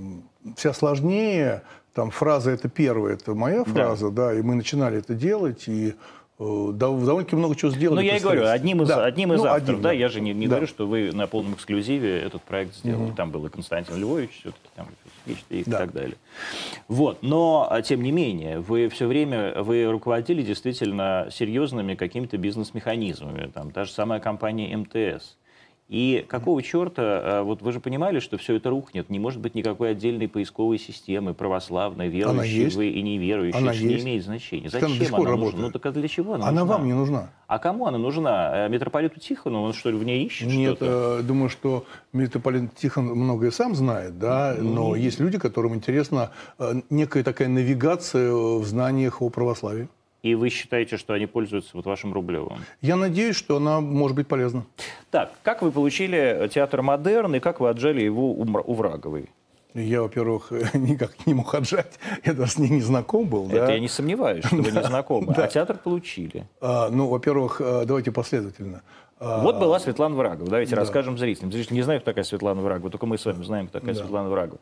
вся 0.57 0.75
сложнее. 0.75 1.63
Там 1.95 2.11
фраза 2.11 2.51
это 2.51 2.69
первая, 2.69 3.15
это 3.15 3.35
моя 3.35 3.65
фраза, 3.65 4.11
да. 4.11 4.35
и 4.35 4.43
мы 4.43 4.57
начинали 4.57 4.99
это 4.99 5.15
делать, 5.15 5.69
и 5.69 5.95
довольно-таки 6.39 7.37
много 7.37 7.55
чего 7.55 7.71
сделали. 7.71 8.01
Ну, 8.01 8.03
я 8.03 8.17
и 8.17 8.21
говорю, 8.21 8.47
одним 8.49 8.83
из, 8.83 8.89
да. 8.89 9.05
одним 9.05 9.33
из 9.33 9.39
ну, 9.39 9.47
авторов, 9.47 9.69
один, 9.69 9.83
да, 9.83 9.89
да, 9.91 9.93
я 9.93 10.09
же 10.09 10.21
не, 10.21 10.33
не 10.33 10.47
да. 10.47 10.51
говорю, 10.51 10.67
что 10.67 10.87
вы 10.87 11.13
на 11.13 11.27
полном 11.27 11.55
эксклюзиве 11.55 12.19
этот 12.19 12.43
проект 12.43 12.75
сделали. 12.75 13.11
Угу. 13.11 13.17
Там 13.17 13.31
был 13.31 13.47
и 13.47 13.51
Константин 13.51 13.97
Львович, 13.97 14.31
все-таки 14.41 14.69
там 14.75 14.89
и 15.49 15.65
да. 15.65 15.79
так 15.79 15.93
далее. 15.93 16.17
Вот, 16.89 17.23
но, 17.23 17.67
а, 17.71 17.83
тем 17.83 18.03
не 18.03 18.13
менее, 18.13 18.61
вы 18.61 18.89
все 18.89 19.07
время, 19.07 19.63
вы 19.63 19.85
руководили 19.87 20.43
действительно 20.43 21.29
серьезными 21.31 21.95
какими-то 21.95 22.37
бизнес-механизмами, 22.37 23.51
там, 23.53 23.71
та 23.71 23.85
же 23.85 23.93
самая 23.93 24.21
компания 24.21 24.77
МТС. 24.77 25.37
И 25.89 26.25
какого 26.29 26.63
черта, 26.63 27.03
а, 27.03 27.43
вот 27.43 27.61
вы 27.61 27.71
же 27.71 27.79
понимали, 27.79 28.19
что 28.19 28.39
все 28.39 28.57
это 28.57 28.71
рухнет, 28.71 29.11
не 29.11 29.19
может 29.19 29.41
быть 29.41 29.55
никакой 29.55 29.91
отдельной 29.91 30.29
поисковой 30.29 30.79
системы, 30.79 31.35
православной, 31.35 32.09
верующей 32.09 32.69
вы 32.75 32.89
и 32.89 33.03
неверующей, 33.03 33.59
она 33.59 33.73
это 33.73 33.85
не 33.85 34.01
имеет 34.01 34.25
значения. 34.25 34.71
Зачем 34.71 35.15
она, 35.15 35.29
она 35.29 35.37
нужна? 35.37 35.61
Ну 35.61 35.71
так 35.71 35.85
а 35.85 35.93
для 35.93 36.09
чего 36.09 36.35
она, 36.35 36.49
она 36.49 36.61
нужна? 36.63 36.77
вам 36.77 36.87
не 36.87 36.95
нужна. 36.95 37.31
А 37.47 37.59
кому 37.59 37.87
она 37.87 37.99
нужна? 37.99 38.67
Э, 38.67 38.69
митрополиту 38.71 39.21
Тихону? 39.21 39.63
Он 39.63 39.75
что 39.75 39.91
ли 39.91 39.99
в 39.99 40.05
ней 40.05 40.25
ищет 40.25 40.49
Нет, 40.49 40.77
что-то? 40.77 41.19
Э, 41.21 41.23
думаю, 41.23 41.51
что 41.51 41.85
митрополит 42.15 42.75
Тихон 42.75 43.05
многое 43.05 43.51
сам 43.51 43.75
знает, 43.75 44.19
да, 44.19 44.57
но 44.59 44.97
mm-hmm. 44.97 45.01
есть 45.01 45.21
люди, 45.21 45.39
которым 45.39 45.75
интересна 45.75 46.31
э, 46.59 46.81
некая 46.89 47.23
такая 47.23 47.49
навигация 47.49 48.33
в 48.33 48.65
знаниях 48.65 49.21
о 49.21 49.29
православии. 49.29 49.89
И 50.25 50.35
вы 50.35 50.49
считаете, 50.49 50.97
что 50.97 51.13
они 51.13 51.27
пользуются 51.27 51.73
вот 51.75 51.85
вашим 51.85 52.15
Рублевым? 52.15 52.65
Я 52.81 52.97
надеюсь, 52.97 53.37
что 53.37 53.59
она 53.59 53.81
может 53.81 54.17
быть 54.17 54.27
полезна. 54.27 54.65
Так, 55.11 55.33
как 55.43 55.61
вы 55.61 55.71
получили 55.71 56.49
театр 56.51 56.81
«Модерн» 56.81 57.35
и 57.35 57.41
как 57.41 57.61
вы 57.61 57.69
отжали 57.69 58.01
его 58.01 58.33
у 58.33 58.75
Враговой? 58.75 59.29
Я, 59.75 60.01
во-первых, 60.01 60.51
никак 60.73 61.27
не 61.27 61.35
мог 61.35 61.55
отжать. 61.55 61.99
Я 62.25 62.33
даже 62.33 62.53
с 62.53 62.59
ней 62.59 62.71
не 62.71 62.81
знаком 62.81 63.29
был. 63.29 63.49
Это 63.49 63.67
да? 63.67 63.73
я 63.75 63.79
не 63.79 63.89
сомневаюсь, 63.89 64.47
что 64.47 64.57
вы 64.57 64.71
не 64.71 64.83
знакомы. 64.87 65.35
А 65.37 65.47
театр 65.47 65.77
получили. 65.77 66.47
А, 66.63 66.89
ну, 66.89 67.09
во-первых, 67.09 67.61
э, 67.61 67.85
давайте 67.85 68.11
последовательно. 68.11 68.81
А, 69.19 69.43
вот 69.43 69.59
была 69.59 69.79
Светлана 69.79 70.15
Врагова. 70.17 70.49
Давайте 70.49 70.75
расскажем 70.75 71.19
зрителям. 71.19 71.53
Зрители 71.53 71.75
не 71.75 71.83
знают, 71.83 72.03
кто 72.03 72.13
такая 72.13 72.25
Светлана 72.25 72.63
Врагова. 72.63 72.91
Только 72.91 73.05
мы 73.05 73.19
с 73.19 73.27
вами 73.27 73.43
знаем, 73.45 73.69
кто 73.69 73.81
такая 73.81 73.95
Светлана 73.95 74.31
Врагова. 74.31 74.59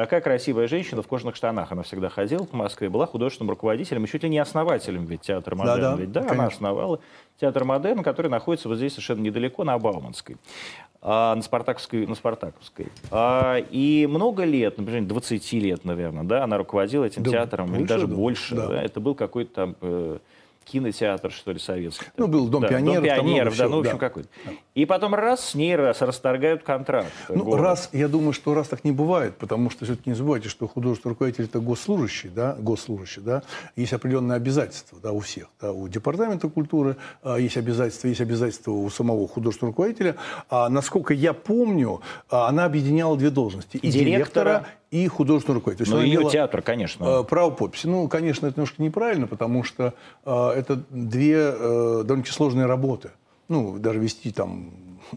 Такая 0.00 0.22
красивая 0.22 0.66
женщина 0.66 1.02
в 1.02 1.06
кожаных 1.06 1.36
штанах. 1.36 1.72
Она 1.72 1.82
всегда 1.82 2.08
ходила 2.08 2.46
в 2.46 2.54
Москве, 2.54 2.88
была 2.88 3.04
художественным 3.04 3.50
руководителем 3.50 4.04
и 4.04 4.08
чуть 4.08 4.22
ли 4.22 4.30
не 4.30 4.38
основателем 4.38 5.04
ведь 5.04 5.20
театра 5.20 5.54
Модерн. 5.54 5.78
Да, 5.78 5.90
да, 5.90 6.00
ведь, 6.00 6.10
да 6.10 6.26
она 6.26 6.46
основала 6.46 7.00
театр 7.38 7.64
Модерн, 7.64 8.02
который 8.02 8.30
находится 8.30 8.70
вот 8.70 8.78
здесь 8.78 8.92
совершенно 8.92 9.20
недалеко, 9.20 9.62
на 9.62 9.78
Бауманской, 9.78 10.38
а, 11.02 11.34
на 11.34 11.42
Спартаковской. 11.42 12.06
На 12.06 12.14
Спартаковской. 12.14 12.86
А, 13.10 13.58
и 13.58 14.06
много 14.08 14.44
лет, 14.44 14.78
например, 14.78 15.04
20 15.04 15.52
лет, 15.52 15.84
наверное, 15.84 16.24
да, 16.24 16.44
она 16.44 16.56
руководила 16.56 17.04
этим 17.04 17.22
да, 17.22 17.32
театром, 17.32 17.66
больше, 17.66 17.80
или 17.82 17.86
даже 17.86 18.06
да. 18.06 18.14
больше. 18.14 18.54
Да. 18.54 18.68
Да, 18.68 18.82
это 18.82 19.00
был 19.00 19.14
какой-то 19.14 19.52
там... 19.52 19.76
Э, 19.82 20.16
кинотеатр, 20.70 21.30
что 21.32 21.52
ли, 21.52 21.58
советский. 21.58 22.06
Ну, 22.16 22.28
был 22.28 22.48
Дом 22.48 22.62
да, 22.62 22.68
пионеров. 22.68 23.04
Дом 23.04 23.04
пионеров, 23.04 23.56
да, 23.56 23.68
ну, 23.68 23.76
в 23.76 23.80
общем, 23.80 23.92
да. 23.92 23.98
какой-то. 23.98 24.28
И 24.74 24.86
потом 24.86 25.14
раз 25.14 25.50
с 25.50 25.54
ней 25.54 25.74
раз 25.74 26.00
расторгают 26.00 26.62
контракт. 26.62 27.12
Ну, 27.28 27.44
город. 27.44 27.60
раз, 27.60 27.90
я 27.92 28.08
думаю, 28.08 28.32
что 28.32 28.54
раз 28.54 28.68
так 28.68 28.84
не 28.84 28.92
бывает, 28.92 29.36
потому 29.36 29.70
что 29.70 29.84
все-таки 29.84 30.10
не 30.10 30.16
забывайте, 30.16 30.48
что 30.48 30.68
художественный 30.68 31.12
руководитель 31.12 31.44
это 31.44 31.60
госслужащий, 31.60 32.30
да, 32.30 32.56
госслужащий, 32.58 33.22
да, 33.22 33.42
есть 33.76 33.92
определенные 33.92 34.36
обязательства, 34.36 34.98
да, 35.02 35.12
у 35.12 35.20
всех, 35.20 35.48
да, 35.60 35.72
у 35.72 35.88
департамента 35.88 36.48
культуры 36.48 36.96
а, 37.22 37.36
есть 37.36 37.56
обязательства, 37.56 38.08
есть 38.08 38.20
обязательства 38.20 38.72
у 38.72 38.88
самого 38.90 39.26
художественного 39.26 39.72
руководителя. 39.72 40.16
А, 40.48 40.68
насколько 40.68 41.14
я 41.14 41.32
помню, 41.32 42.00
а, 42.28 42.48
она 42.48 42.64
объединяла 42.64 43.16
две 43.16 43.30
должности. 43.30 43.76
И 43.78 43.90
директора, 43.90 44.10
директора 44.10 44.66
и 44.90 45.06
художественный 45.06 45.56
руководитель. 45.56 45.90
Ну, 45.90 46.00
ее 46.00 46.28
театр, 46.30 46.62
конечно. 46.62 47.20
Э, 47.20 47.24
право 47.24 47.50
подписи. 47.50 47.86
Ну, 47.86 48.08
конечно, 48.08 48.46
это 48.46 48.56
немножко 48.56 48.82
неправильно, 48.82 49.26
потому 49.26 49.62
что 49.62 49.94
э, 50.24 50.48
это 50.56 50.82
две 50.90 51.36
э, 51.36 52.02
довольно 52.04 52.24
сложные 52.26 52.66
работы. 52.66 53.10
Ну, 53.48 53.78
даже 53.78 53.98
вести 53.98 54.30
там 54.32 54.72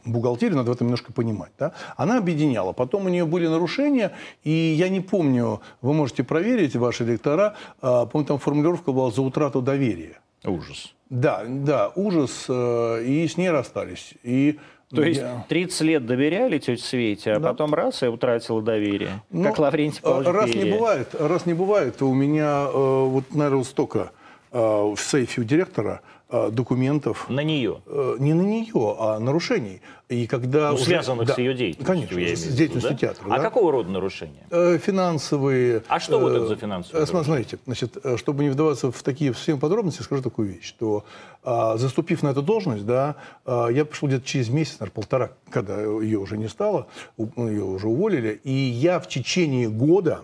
бухгалтерию, 0.05 0.57
надо 0.57 0.71
в 0.71 0.73
этом 0.73 0.87
немножко 0.87 1.13
понимать. 1.13 1.51
Да? 1.57 1.73
Она 1.95 2.17
объединяла. 2.17 2.73
Потом 2.73 3.05
у 3.05 3.09
нее 3.09 3.25
были 3.25 3.47
нарушения, 3.47 4.11
и 4.43 4.51
я 4.51 4.89
не 4.89 5.01
помню, 5.01 5.61
вы 5.81 5.93
можете 5.93 6.23
проверить, 6.23 6.75
ваши 6.75 7.03
электоры, 7.03 7.53
э, 7.81 8.05
помню, 8.11 8.27
там 8.27 8.39
формулировка 8.39 8.91
была 8.91 9.11
за 9.11 9.21
утрату 9.21 9.61
доверия. 9.61 10.19
Ужас. 10.45 10.93
Да, 11.09 11.43
да, 11.47 11.91
ужас, 11.95 12.45
э, 12.49 13.03
и 13.05 13.27
с 13.27 13.37
ней 13.37 13.49
расстались. 13.49 14.13
И 14.23 14.59
то 14.95 15.03
есть 15.03 15.21
я... 15.21 15.45
30 15.47 15.81
лет 15.81 16.05
доверяли 16.05 16.57
тете 16.59 16.83
Свете, 16.83 17.33
а 17.33 17.39
да. 17.39 17.49
потом 17.49 17.73
раз 17.73 18.03
и 18.03 18.07
утратила 18.07 18.61
доверие, 18.61 19.21
ну, 19.29 19.43
как 19.43 19.59
Лаврентий 19.59 19.99
э, 19.99 20.03
Павлович 20.03 20.27
Раз 20.27 20.49
Берия. 20.49 20.63
не 20.63 20.71
бывает, 20.71 21.15
раз 21.19 21.45
не 21.45 21.53
бывает, 21.53 22.01
у 22.01 22.13
меня 22.13 22.67
э, 22.67 22.71
вот, 22.73 23.33
наверное, 23.33 23.63
столько 23.63 24.11
э, 24.51 24.57
в 24.59 24.97
сейфе 24.97 25.41
у 25.41 25.43
директора 25.43 26.01
документов. 26.51 27.29
На 27.29 27.43
нее? 27.43 27.81
Э, 27.85 28.15
не 28.19 28.33
на 28.33 28.41
нее, 28.41 28.95
а 28.99 29.19
нарушений. 29.19 29.81
И 30.09 30.27
когда 30.27 30.69
ну, 30.69 30.75
уже... 30.75 30.85
связанных 30.85 31.27
да, 31.27 31.35
с 31.35 31.37
ее 31.37 31.53
деятельностью. 31.53 31.85
Конечно, 31.85 32.35
с 32.35 32.55
деятельностью 32.55 32.91
да? 32.91 32.97
театра. 32.97 33.25
А 33.29 33.37
да? 33.37 33.43
какого 33.43 33.71
рода 33.71 33.89
нарушения? 33.89 34.45
Э, 34.49 34.77
финансовые. 34.77 35.83
А 35.87 35.99
что 35.99 36.19
э, 36.19 36.21
вот 36.21 36.33
это 36.33 36.47
за 36.47 36.55
финансовые? 36.55 37.03
Э, 37.03 37.05
смотрите, 37.05 37.59
значит, 37.65 37.97
э, 38.03 38.17
чтобы 38.17 38.43
не 38.43 38.49
вдаваться 38.49 38.91
в 38.91 39.03
такие 39.03 39.31
всем 39.31 39.59
подробности, 39.59 40.01
скажу 40.01 40.21
такую 40.21 40.49
вещь, 40.49 40.65
что 40.65 41.05
э, 41.43 41.73
заступив 41.77 42.23
на 42.23 42.29
эту 42.29 42.41
должность, 42.41 42.85
да, 42.85 43.15
э, 43.45 43.67
я 43.71 43.85
пришел 43.85 44.07
где-то 44.07 44.25
через 44.25 44.49
месяц, 44.49 44.79
наверное, 44.79 44.93
полтора, 44.93 45.31
когда 45.49 45.81
ее 45.81 46.19
уже 46.19 46.37
не 46.37 46.47
стало, 46.47 46.87
ну, 47.17 47.47
ее 47.47 47.63
уже 47.63 47.87
уволили, 47.87 48.41
и 48.43 48.51
я 48.51 48.99
в 48.99 49.07
течение 49.07 49.69
года 49.69 50.21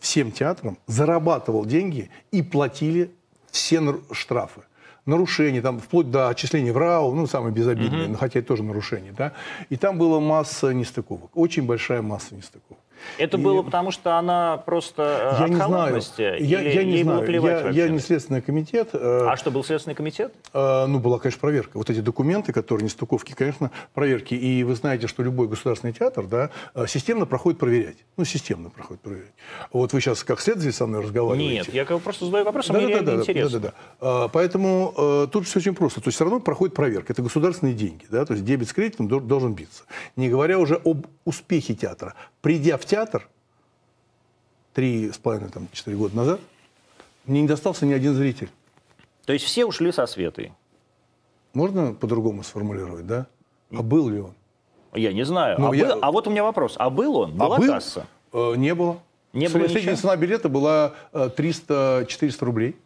всем 0.00 0.32
театрам 0.32 0.78
зарабатывал 0.86 1.64
деньги 1.64 2.10
и 2.32 2.42
платили 2.42 3.10
все 3.50 3.80
штрафы 4.12 4.62
нарушений, 5.06 5.60
там, 5.60 5.78
вплоть 5.78 6.10
до 6.10 6.28
отчисления 6.28 6.72
в 6.72 6.76
РАУ, 6.76 7.14
ну, 7.14 7.26
самые 7.26 7.52
безобидные, 7.52 8.08
но 8.08 8.16
хотя 8.18 8.40
это 8.40 8.48
тоже 8.48 8.62
нарушение, 8.62 9.12
да, 9.12 9.32
и 9.70 9.76
там 9.76 9.98
была 9.98 10.20
масса 10.20 10.74
нестыковок, 10.74 11.30
очень 11.34 11.64
большая 11.66 12.02
масса 12.02 12.34
нестыковок. 12.34 12.78
Это 13.18 13.36
и... 13.36 13.40
было 13.40 13.62
потому, 13.62 13.90
что 13.90 14.16
она 14.18 14.58
просто 14.58 15.38
э, 15.38 15.42
я 15.42 15.48
не 15.48 15.56
знаю. 15.56 16.02
Я, 16.40 16.60
я 16.60 16.84
не 16.84 17.02
знаю. 17.02 17.30
Я, 17.30 17.70
я 17.70 17.88
не 17.88 17.98
следственный 17.98 18.42
комитет. 18.42 18.90
Э, 18.92 19.26
а 19.28 19.36
что, 19.36 19.50
был 19.50 19.64
следственный 19.64 19.94
комитет? 19.94 20.34
Э, 20.52 20.86
ну, 20.86 20.98
была, 20.98 21.18
конечно, 21.18 21.40
проверка. 21.40 21.78
Вот 21.78 21.90
эти 21.90 22.00
документы, 22.00 22.52
которые 22.52 22.84
не 22.84 22.90
стыковки, 22.90 23.32
конечно, 23.32 23.70
проверки. 23.94 24.34
И 24.34 24.64
вы 24.64 24.74
знаете, 24.74 25.06
что 25.06 25.22
любой 25.22 25.48
государственный 25.48 25.92
театр, 25.92 26.26
да, 26.26 26.50
системно 26.86 27.26
проходит 27.26 27.58
проверять. 27.58 27.98
Ну, 28.16 28.24
системно 28.24 28.70
проходит 28.70 29.02
проверять. 29.02 29.32
Вот 29.72 29.92
вы 29.92 30.00
сейчас 30.00 30.24
как 30.24 30.40
следователь 30.40 30.72
со 30.72 30.86
мной 30.86 31.02
разговариваете. 31.02 31.54
Нет, 31.54 31.74
я 31.74 31.84
просто 31.84 32.24
задаю 32.26 32.44
вопрос, 32.44 32.70
а 32.70 32.72
да, 32.72 32.80
мне 32.80 33.00
да, 33.00 33.02
да, 33.02 33.16
интересно. 33.16 33.60
Да, 33.60 33.72
да, 34.00 34.20
да. 34.22 34.28
Поэтому 34.28 35.28
тут 35.32 35.46
все 35.46 35.58
очень 35.58 35.74
просто. 35.74 36.00
То 36.00 36.08
есть 36.08 36.16
все 36.16 36.24
равно 36.24 36.40
проходит 36.40 36.74
проверка. 36.74 37.12
Это 37.12 37.22
государственные 37.22 37.74
деньги, 37.74 38.04
да, 38.10 38.24
то 38.24 38.34
есть 38.34 38.44
дебет 38.44 38.68
с 38.68 38.72
кредитом 38.72 39.08
должен 39.08 39.54
биться. 39.54 39.84
Не 40.16 40.28
говоря 40.28 40.58
уже 40.58 40.80
об 40.84 41.06
успехе 41.24 41.74
театра. 41.74 42.14
Придя 42.40 42.78
в 42.78 42.85
театр 42.86 43.28
три 44.76 45.10
с 45.10 45.16
половиной, 45.16 45.50
там, 45.50 45.68
четыре 45.72 45.96
года 45.96 46.14
назад, 46.14 46.40
мне 47.24 47.40
не 47.40 47.48
достался 47.48 47.86
ни 47.86 47.92
один 47.92 48.14
зритель. 48.14 48.50
То 49.24 49.32
есть 49.32 49.44
все 49.44 49.64
ушли 49.64 49.90
со 49.90 50.06
Светой? 50.06 50.52
Можно 51.54 51.94
по-другому 51.94 52.42
сформулировать, 52.42 53.06
да? 53.06 53.26
А 53.72 53.82
был 53.82 54.08
ли 54.10 54.20
он? 54.20 54.34
Я 54.94 55.12
не 55.12 55.24
знаю. 55.24 55.58
Ну, 55.58 55.72
а, 55.72 55.76
я... 55.76 55.86
был... 55.86 55.98
а 56.02 56.12
вот 56.12 56.26
у 56.26 56.30
меня 56.30 56.44
вопрос. 56.44 56.74
А 56.76 56.90
был 56.90 57.16
он? 57.16 57.32
Была 57.32 57.56
а 57.56 57.58
был? 57.58 57.66
касса? 57.66 58.06
Э, 58.32 58.54
не 58.56 58.74
было. 58.74 58.98
Не 59.32 59.48
было 59.48 59.66
Средняя 59.66 59.96
цена 59.96 60.16
билета 60.16 60.48
была 60.48 60.94
300-400 61.12 62.06
э, 62.20 62.44
рублей. 62.44 62.76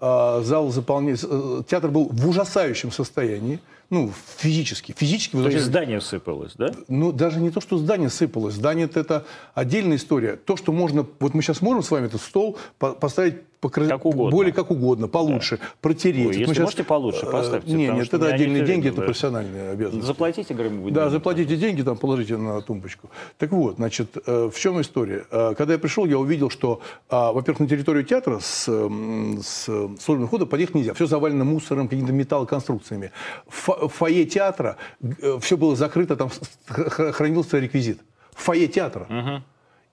А, 0.00 0.40
зал 0.42 0.70
заполняется. 0.70 1.28
Э, 1.30 1.62
театр 1.68 1.90
был 1.90 2.08
в 2.10 2.28
ужасающем 2.28 2.90
состоянии 2.90 3.60
ну, 3.92 4.10
физически. 4.38 4.94
Физически 4.96 5.32
то 5.32 5.48
есть 5.50 5.66
здание 5.66 6.00
сыпалось, 6.00 6.54
да? 6.54 6.72
Ну, 6.88 7.12
даже 7.12 7.40
не 7.40 7.50
то, 7.50 7.60
что 7.60 7.76
здание 7.76 8.08
сыпалось. 8.08 8.54
Здание– 8.54 8.88
это 8.94 9.26
отдельная 9.52 9.98
история. 9.98 10.36
То, 10.36 10.56
что 10.56 10.72
можно... 10.72 11.06
Вот 11.20 11.34
мы 11.34 11.42
сейчас 11.42 11.60
можем 11.60 11.82
с 11.82 11.90
вами 11.90 12.06
этот 12.06 12.22
стол 12.22 12.56
поставить 12.78 13.42
покры... 13.62 13.88
как 13.88 14.04
угодно. 14.04 14.30
более 14.30 14.52
как 14.52 14.70
угодно, 14.70 15.08
получше, 15.08 15.56
да. 15.56 15.64
протереть. 15.80 16.26
Ой, 16.26 16.32
если 16.32 16.46
мы 16.46 16.54
сейчас... 16.54 16.64
можете 16.64 16.84
получше, 16.84 17.26
поставьте. 17.26 17.72
Нет, 17.72 17.94
нет, 17.94 18.12
это 18.12 18.26
отдельные 18.26 18.64
деньги, 18.64 18.88
это 18.88 19.00
профессиональные 19.00 19.70
обязанности. 19.70 20.06
Заплатите, 20.06 20.52
говорим, 20.52 20.92
Да, 20.92 21.08
заплатите 21.08 21.56
деньги, 21.56 21.82
там 21.82 21.96
положите 21.96 22.36
на 22.36 22.60
тумбочку. 22.60 23.08
Так 23.38 23.52
вот, 23.52 23.76
значит, 23.76 24.18
э, 24.26 24.50
в 24.52 24.58
чем 24.58 24.80
история? 24.80 25.24
Э, 25.30 25.54
когда 25.56 25.74
я 25.74 25.78
пришел, 25.78 26.04
я 26.04 26.18
увидел, 26.18 26.50
что, 26.50 26.80
а, 27.08 27.32
во-первых, 27.32 27.60
на 27.60 27.68
территорию 27.68 28.04
театра 28.04 28.40
с, 28.40 28.64
с 28.64 29.64
служебным 30.00 30.26
входа 30.26 30.44
подъехать 30.44 30.74
нельзя. 30.74 30.94
Все 30.94 31.06
завалено 31.06 31.44
мусором, 31.44 31.88
какими-то 31.88 32.12
металлоконструкциями. 32.12 33.12
В 33.46 33.88
фойе 33.88 34.26
театра 34.26 34.76
э, 35.00 35.38
все 35.40 35.56
было 35.56 35.76
закрыто, 35.76 36.16
там 36.16 36.30
хранился 36.66 37.58
реквизит. 37.58 38.00
В 38.34 38.42
фойе 38.42 38.66
театра. 38.66 39.06
Угу. 39.08 39.42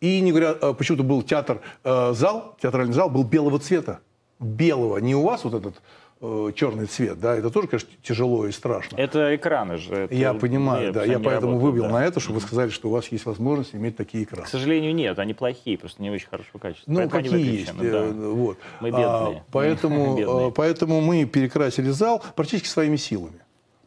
И 0.01 0.21
не 0.21 0.31
говоря, 0.31 0.55
э, 0.61 0.73
почему-то 0.77 1.03
был 1.03 1.21
театр, 1.21 1.61
э, 1.83 2.13
зал, 2.13 2.55
театральный 2.61 2.93
зал 2.93 3.09
был 3.09 3.23
белого 3.23 3.59
цвета. 3.59 3.99
Белого. 4.39 4.97
Не 4.99 5.15
у 5.15 5.23
вас 5.23 5.43
вот 5.43 5.53
этот 5.53 5.81
э, 6.21 6.51
черный 6.55 6.85
цвет, 6.85 7.19
да, 7.19 7.35
это 7.35 7.49
тоже, 7.49 7.67
конечно, 7.67 7.89
тяжело 8.01 8.45
и 8.47 8.51
страшно. 8.53 8.95
Это 8.95 9.35
экраны 9.35 9.77
же. 9.77 9.93
Это... 9.95 10.13
Я 10.15 10.33
понимаю, 10.33 10.85
Нет, 10.85 10.93
да, 10.93 11.03
я 11.03 11.19
поэтому 11.19 11.53
работают, 11.53 11.61
выбил 11.63 11.83
да. 11.83 11.89
на 11.89 12.05
это, 12.05 12.19
чтобы 12.21 12.39
вы 12.39 12.45
сказали, 12.45 12.69
что 12.69 12.87
у 12.87 12.91
вас 12.91 13.07
есть 13.09 13.25
возможность 13.25 13.75
иметь 13.75 13.97
такие 13.97 14.25
К 14.25 14.29
экраны. 14.29 14.47
сожалению, 14.47 14.95
нет, 14.95 15.19
они 15.19 15.33
плохие, 15.33 15.77
просто 15.77 16.01
не 16.01 16.09
очень 16.09 16.29
хорошего 16.29 16.57
качества. 16.59 16.89
Ну, 16.89 16.99
Поэтому 16.99 17.21
какие 17.23 17.59
есть. 17.59 17.77
да. 17.77 18.03
Вот. 18.05 18.57
Мы 18.79 18.89
А, 18.93 19.25
бедные. 19.25 19.43
поэтому, 19.51 20.15
Бедные. 20.17 20.51
поэтому 20.51 21.01
мы 21.01 21.25
перекрасили 21.25 21.89
зал 21.89 22.23
практически 22.35 22.67
своими 22.67 22.95
силами. 22.95 23.39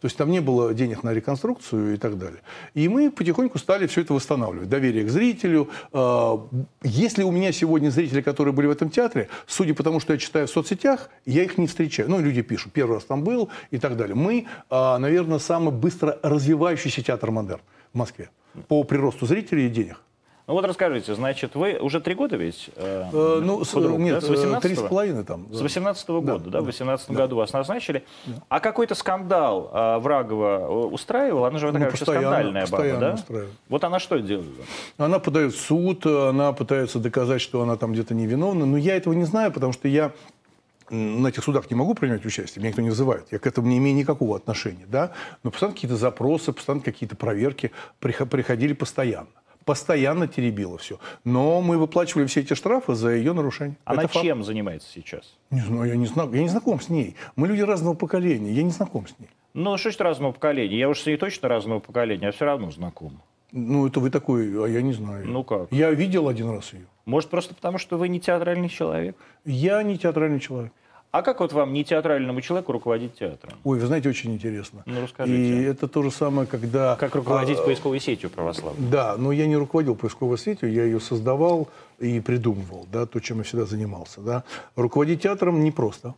То 0.03 0.07
есть 0.07 0.17
там 0.17 0.33
не 0.33 0.41
было 0.41 0.75
денег 0.75 1.05
на 1.05 1.15
реконструкцию 1.15 1.95
и 1.95 1.97
так 1.97 2.19
далее. 2.19 2.41
И 2.75 2.89
мы 2.89 3.09
потихоньку 3.09 3.59
стали 3.59 3.87
все 3.87 4.01
это 4.01 4.13
восстанавливать. 4.15 4.69
Доверие 4.69 5.05
к 5.05 5.11
зрителю. 5.11 5.71
Э, 5.93 6.39
Если 6.83 7.23
у 7.23 7.31
меня 7.31 7.53
сегодня 7.53 7.89
зрители, 7.91 8.21
которые 8.21 8.53
были 8.53 8.67
в 8.67 8.73
этом 8.73 8.91
театре, 8.91 9.29
судя 9.47 9.75
по 9.75 9.85
тому, 9.85 10.01
что 10.01 10.13
я 10.13 10.19
читаю 10.19 10.49
в 10.49 10.51
соцсетях, 10.51 11.09
я 11.25 11.45
их 11.45 11.57
не 11.57 11.69
встречаю. 11.69 12.11
Ну, 12.11 12.19
люди 12.19 12.43
пишут, 12.43 12.73
первый 12.73 12.95
раз 12.95 13.05
там 13.05 13.23
был 13.23 13.49
и 13.71 13.79
так 13.79 13.97
далее. 13.97 14.17
Мы, 14.17 14.49
э, 14.71 14.99
наверное, 14.99 15.39
самый 15.39 15.73
быстро 15.73 16.19
развивающийся 16.25 17.01
театр 17.01 17.31
модерн 17.31 17.61
в 17.93 17.99
Москве 17.99 18.31
по 18.67 18.83
приросту 18.83 19.27
зрителей 19.27 19.67
и 19.67 19.71
денег. 19.71 20.01
Ну 20.49 20.55
вот 20.55 20.65
расскажите, 20.65 21.15
значит, 21.15 21.55
вы 21.55 21.79
уже 21.79 22.01
три 22.01 22.15
года 22.15 22.37
ведь? 22.37 22.69
э, 22.75 23.05
Э, 23.13 23.41
ну, 23.43 23.65
с, 23.65 23.71
худрук, 23.71 23.99
нет, 24.01 24.15
да? 24.21 24.27
с 24.27 24.29
18 24.29 24.63
три 24.63 24.75
с 24.75 24.89
половиной 24.89 25.25
там. 25.25 25.47
С 25.53 25.59
да. 25.59 25.63
18 25.63 26.09
года, 26.09 26.51
да, 26.51 26.61
в 26.61 26.65
18 26.65 27.11
году 27.13 27.37
вас 27.37 27.53
назначили. 27.53 28.05
А 28.49 28.59
какой-то 28.59 28.97
скандал 28.97 29.71
э, 29.73 29.99
Врагова 29.99 30.59
э, 30.63 30.67
устраивал? 30.87 31.45
Она 31.45 31.59
же 31.59 31.67
Ну, 31.67 31.73
такая 31.75 31.89
вообще 31.91 32.05
скандальная 32.05 32.67
баба, 32.67 32.97
да? 32.99 33.15
устраивает. 33.15 33.53
Вот 33.69 33.85
она 33.85 34.01
что 34.01 34.19
делала? 34.19 34.47
Она 34.99 35.21
подает 35.21 35.55
в 35.55 35.61
суд, 35.61 36.05
она 36.07 36.53
пытается 36.53 36.99
доказать, 36.99 37.41
что 37.41 37.63
она 37.63 37.77
там 37.77 37.93
где-то 37.93 38.13
невиновна. 38.15 38.67
Но 38.67 38.77
я 38.77 38.97
этого 38.97 39.15
не 39.15 39.25
знаю, 39.25 39.53
потому 39.53 39.73
что 39.73 39.87
я 39.87 40.11
на 40.91 41.29
этих 41.29 41.45
судах 41.45 41.71
не 41.71 41.77
могу 41.77 41.95
принимать 41.95 42.27
участие, 42.27 42.61
меня 42.61 42.69
никто 42.71 42.83
не 42.83 42.91
вызывает. 42.91 43.27
Я 43.31 43.39
к 43.39 43.47
этому 43.47 43.69
не 43.69 43.79
имею 43.79 43.97
никакого 43.97 44.37
отношения. 44.37 44.85
Да? 44.89 45.13
Но 45.45 45.51
постоянно 45.51 45.75
какие-то 45.75 45.97
запросы, 45.97 46.53
постоянно 46.53 46.83
какие-то 46.83 47.17
проверки 47.17 47.71
прихо- 48.01 48.27
приходили 48.27 48.73
постоянно. 48.75 49.29
Постоянно 49.65 50.29
теребило 50.29 50.79
все. 50.79 50.99
Но 51.25 51.61
мы 51.61 51.79
выплачивали 51.79 52.27
все 52.27 52.41
эти 52.41 52.55
штрафы 52.55 52.95
за 52.95 53.11
ее 53.11 53.33
нарушение. 53.33 53.77
Она 53.85 54.03
Это 54.05 54.13
факт. 54.13 54.25
чем 54.25 54.43
занимается 54.43 54.89
сейчас? 54.93 55.35
Не 55.51 55.61
знаю, 55.61 55.89
я 55.91 55.97
не, 55.97 56.07
знаю, 56.07 56.33
я 56.33 56.43
не 56.43 56.49
знаком 56.49 56.81
с 56.81 56.89
ней. 56.89 57.17
Мы 57.37 57.49
люди 57.49 57.61
разного 57.61 57.95
поколения, 57.95 58.53
я 58.53 58.63
не 58.63 58.71
знаком 58.71 59.07
с 59.07 59.19
ней. 59.19 59.29
Ну, 59.55 59.77
что 59.77 59.91
ж 59.91 59.99
разного 59.99 60.33
поколения? 60.33 60.79
Я 60.79 60.89
уж 60.89 61.01
с 61.01 61.07
ней 61.07 61.17
точно 61.17 61.49
разного 61.49 61.79
поколения, 61.81 62.29
а 62.29 62.33
все 62.33 62.45
равно 62.45 62.71
знаком. 62.71 63.21
Ну, 63.53 63.87
это 63.87 64.01
вы 64.01 64.11
такой, 64.11 64.65
а 64.65 64.67
я 64.67 64.81
не 64.81 64.95
знаю. 64.95 65.27
Ну 65.29 65.45
как? 65.45 65.71
Я 65.71 65.91
видел 65.91 66.29
один 66.29 66.51
раз 66.51 66.73
ее. 66.73 66.87
Может, 67.05 67.29
просто 67.29 67.55
потому, 67.55 67.77
что 67.79 67.99
вы 67.99 68.09
не 68.09 68.19
театральный 68.19 68.71
человек? 68.71 69.17
Я 69.45 69.83
не 69.83 69.99
театральный 69.99 70.41
человек. 70.41 70.73
А 71.13 71.21
как 71.21 71.41
вот 71.41 71.53
вам, 71.53 71.75
не 71.75 71.85
театральному 71.85 72.41
человеку, 72.41 72.73
руководить 72.73 73.19
театром? 73.19 73.59
Ой, 73.65 73.79
вы 73.79 73.87
знаете, 73.87 74.09
очень 74.09 74.33
интересно. 74.33 74.83
Ну, 74.87 75.03
расскажите. 75.03 75.39
И 75.39 75.63
это 75.63 75.87
то 75.87 76.03
же 76.03 76.11
самое, 76.11 76.49
когда... 76.49 76.97
Как 76.97 77.15
руководить 77.15 77.59
а, 77.59 77.63
поисковой 77.63 78.01
сетью 78.01 78.31
православной? 78.31 78.89
Да, 78.89 79.17
но 79.19 79.31
я 79.31 79.47
не 79.47 79.59
руководил 79.59 79.95
поисковой 79.95 80.39
сетью, 80.39 80.73
я 80.73 80.85
ее 80.85 81.01
создавал 81.01 81.69
и 81.99 82.19
придумывал, 82.21 82.87
да, 82.91 83.05
то, 83.05 83.21
чем 83.21 83.39
я 83.39 83.45
всегда 83.45 83.67
занимался. 83.67 84.23
Да. 84.23 84.45
Руководить 84.75 85.21
театром 85.21 85.63
непросто. 85.63 86.15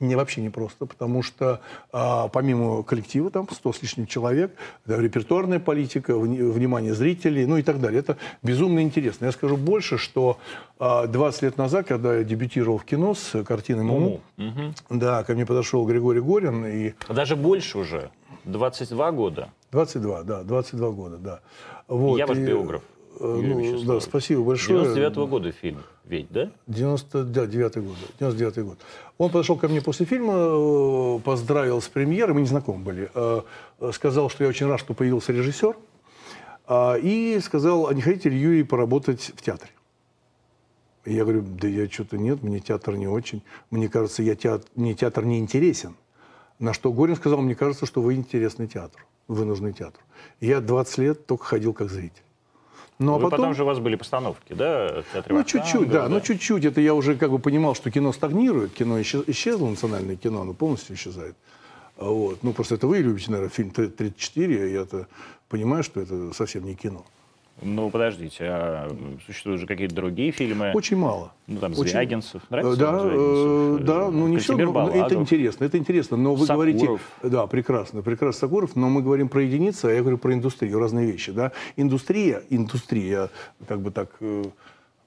Не, 0.00 0.16
вообще 0.16 0.40
непросто, 0.42 0.86
потому 0.86 1.22
что 1.22 1.60
а, 1.92 2.26
помимо 2.28 2.82
коллектива, 2.82 3.30
там 3.30 3.48
100 3.48 3.72
с 3.72 3.82
лишним 3.82 4.06
человек, 4.06 4.52
да, 4.86 4.98
репертуарная 5.00 5.60
политика, 5.60 6.12
вни- 6.12 6.42
внимание 6.42 6.94
зрителей, 6.94 7.46
ну 7.46 7.56
и 7.58 7.62
так 7.62 7.80
далее. 7.80 8.00
Это 8.00 8.16
безумно 8.42 8.80
интересно. 8.82 9.26
Я 9.26 9.32
скажу 9.32 9.56
больше, 9.56 9.96
что 9.96 10.38
а, 10.80 11.06
20 11.06 11.42
лет 11.42 11.58
назад, 11.58 11.86
когда 11.86 12.16
я 12.16 12.24
дебютировал 12.24 12.78
в 12.78 12.84
кино 12.84 13.14
с 13.14 13.44
картиной 13.44 13.84
«Муму», 13.84 14.20
Мгм. 14.36 14.74
да, 14.90 15.22
ко 15.22 15.34
мне 15.34 15.46
подошел 15.46 15.86
Григорий 15.86 16.20
Горин 16.20 16.66
и 16.66 16.92
Даже 17.08 17.36
больше 17.36 17.78
уже. 17.78 18.10
22 18.44 19.12
года. 19.12 19.48
22, 19.70 20.22
да, 20.24 20.42
22 20.42 20.90
года, 20.90 21.16
да. 21.18 21.40
Вот, 21.88 22.18
Я 22.18 22.26
ваш 22.26 22.38
биограф, 22.38 22.82
Юрий 23.20 23.72
ну, 23.72 23.84
да, 23.84 24.00
спасибо 24.00 24.42
большое. 24.42 24.80
99 24.80 25.28
года 25.28 25.52
фильм 25.52 25.82
ведь, 26.04 26.30
да? 26.30 26.50
99 26.66 27.76
год, 27.78 27.96
99 28.20 28.58
год. 28.66 28.78
Он 29.18 29.30
подошел 29.30 29.56
ко 29.56 29.68
мне 29.68 29.80
после 29.80 30.06
фильма, 30.06 30.34
э, 30.34 31.18
поздравил 31.20 31.80
с 31.80 31.88
премьерой, 31.88 32.34
мы 32.34 32.40
не 32.40 32.46
знакомы 32.46 32.84
были, 32.84 33.10
э, 33.14 33.42
э, 33.80 33.92
сказал, 33.92 34.28
что 34.28 34.44
я 34.44 34.50
очень 34.50 34.66
рад, 34.66 34.80
что 34.80 34.94
появился 34.94 35.32
режиссер, 35.32 35.76
а, 36.66 36.94
и 36.94 37.38
сказал, 37.40 37.88
а 37.88 37.94
не 37.94 38.02
хотите 38.02 38.30
ли, 38.30 38.38
Юрий, 38.38 38.62
поработать 38.64 39.32
в 39.36 39.42
театре? 39.42 39.70
Я 41.04 41.24
говорю, 41.24 41.42
да 41.42 41.68
я 41.68 41.88
что-то 41.88 42.16
нет, 42.16 42.42
мне 42.42 42.60
театр 42.60 42.96
не 42.96 43.06
очень. 43.06 43.42
Мне 43.70 43.88
кажется, 43.88 44.22
я 44.22 44.34
театр, 44.34 44.66
мне 44.74 44.94
театр 44.94 45.24
не 45.24 45.38
интересен. 45.38 45.96
На 46.58 46.72
что 46.72 46.92
Горин 46.92 47.16
сказал, 47.16 47.42
мне 47.42 47.54
кажется, 47.54 47.84
что 47.84 48.00
вы 48.00 48.14
интересный 48.14 48.66
театр, 48.66 49.04
вы 49.28 49.44
нужны 49.44 49.72
театру. 49.72 50.02
Я 50.40 50.60
20 50.60 50.98
лет 50.98 51.26
только 51.26 51.44
ходил 51.44 51.74
как 51.74 51.90
зритель. 51.90 52.22
Ну, 52.98 53.14
а 53.14 53.18
Вы 53.18 53.24
потом... 53.24 53.38
потом 53.38 53.54
же 53.54 53.64
у 53.64 53.66
вас 53.66 53.78
были 53.80 53.96
постановки, 53.96 54.52
да? 54.52 55.02
театре 55.12 55.34
Ну, 55.34 55.42
чуть-чуть, 55.44 55.90
да, 55.90 56.08
ну, 56.08 56.20
чуть-чуть. 56.20 56.64
Это 56.64 56.80
я 56.80 56.94
уже 56.94 57.16
как 57.16 57.30
бы 57.30 57.38
понимал, 57.38 57.74
что 57.74 57.90
кино 57.90 58.12
стагнирует, 58.12 58.72
кино 58.72 59.00
исчез- 59.00 59.24
исчезло, 59.26 59.68
национальное 59.68 60.16
кино, 60.16 60.42
оно 60.42 60.54
полностью 60.54 60.94
исчезает. 60.94 61.34
Вот. 61.96 62.42
Ну, 62.42 62.52
просто 62.52 62.76
это 62.76 62.86
вы 62.86 62.98
любите, 62.98 63.30
наверное, 63.30 63.50
фильм 63.50 63.70
«34», 63.70 64.62
а 64.62 64.66
я-то 64.66 65.06
понимаю, 65.48 65.82
что 65.82 66.00
это 66.00 66.32
совсем 66.34 66.64
не 66.64 66.74
кино. 66.74 67.04
Ну, 67.62 67.88
подождите, 67.88 68.44
а 68.46 68.90
существуют 69.26 69.60
же 69.60 69.66
какие-то 69.66 69.94
другие 69.94 70.32
фильмы? 70.32 70.72
Очень 70.74 70.96
мало. 70.96 71.32
Ну, 71.46 71.60
там, 71.60 71.72
Очень- 71.72 71.92
Звягинцев. 71.92 72.42
Э, 72.42 72.46
Нравится 72.50 72.80
Да, 72.80 72.92
вам 72.92 73.06
э, 73.06 73.10
Звягинцев? 73.10 73.86
да, 73.86 74.10
ну 74.10 74.26
не 74.28 74.36
все, 74.38 74.48
Кантемир 74.56 74.72
но 74.72 74.88
это 74.88 74.92
Балагов. 74.98 75.20
интересно, 75.22 75.64
это 75.64 75.78
интересно, 75.78 76.16
но 76.16 76.34
вы 76.34 76.46
Сакуров. 76.46 76.56
говорите, 76.76 76.98
да, 77.22 77.46
прекрасно, 77.46 78.02
прекрасно 78.02 78.40
Сакуров, 78.40 78.74
но 78.76 78.88
мы 78.88 79.02
говорим 79.02 79.28
про 79.28 79.42
единицы, 79.42 79.86
а 79.86 79.92
я 79.92 80.00
говорю 80.00 80.18
про 80.18 80.34
индустрию, 80.34 80.78
разные 80.80 81.10
вещи, 81.10 81.30
да. 81.32 81.52
Индустрия, 81.76 82.42
индустрия, 82.50 83.30
как 83.68 83.80
бы 83.80 83.92
так 83.92 84.10
э, 84.20 84.44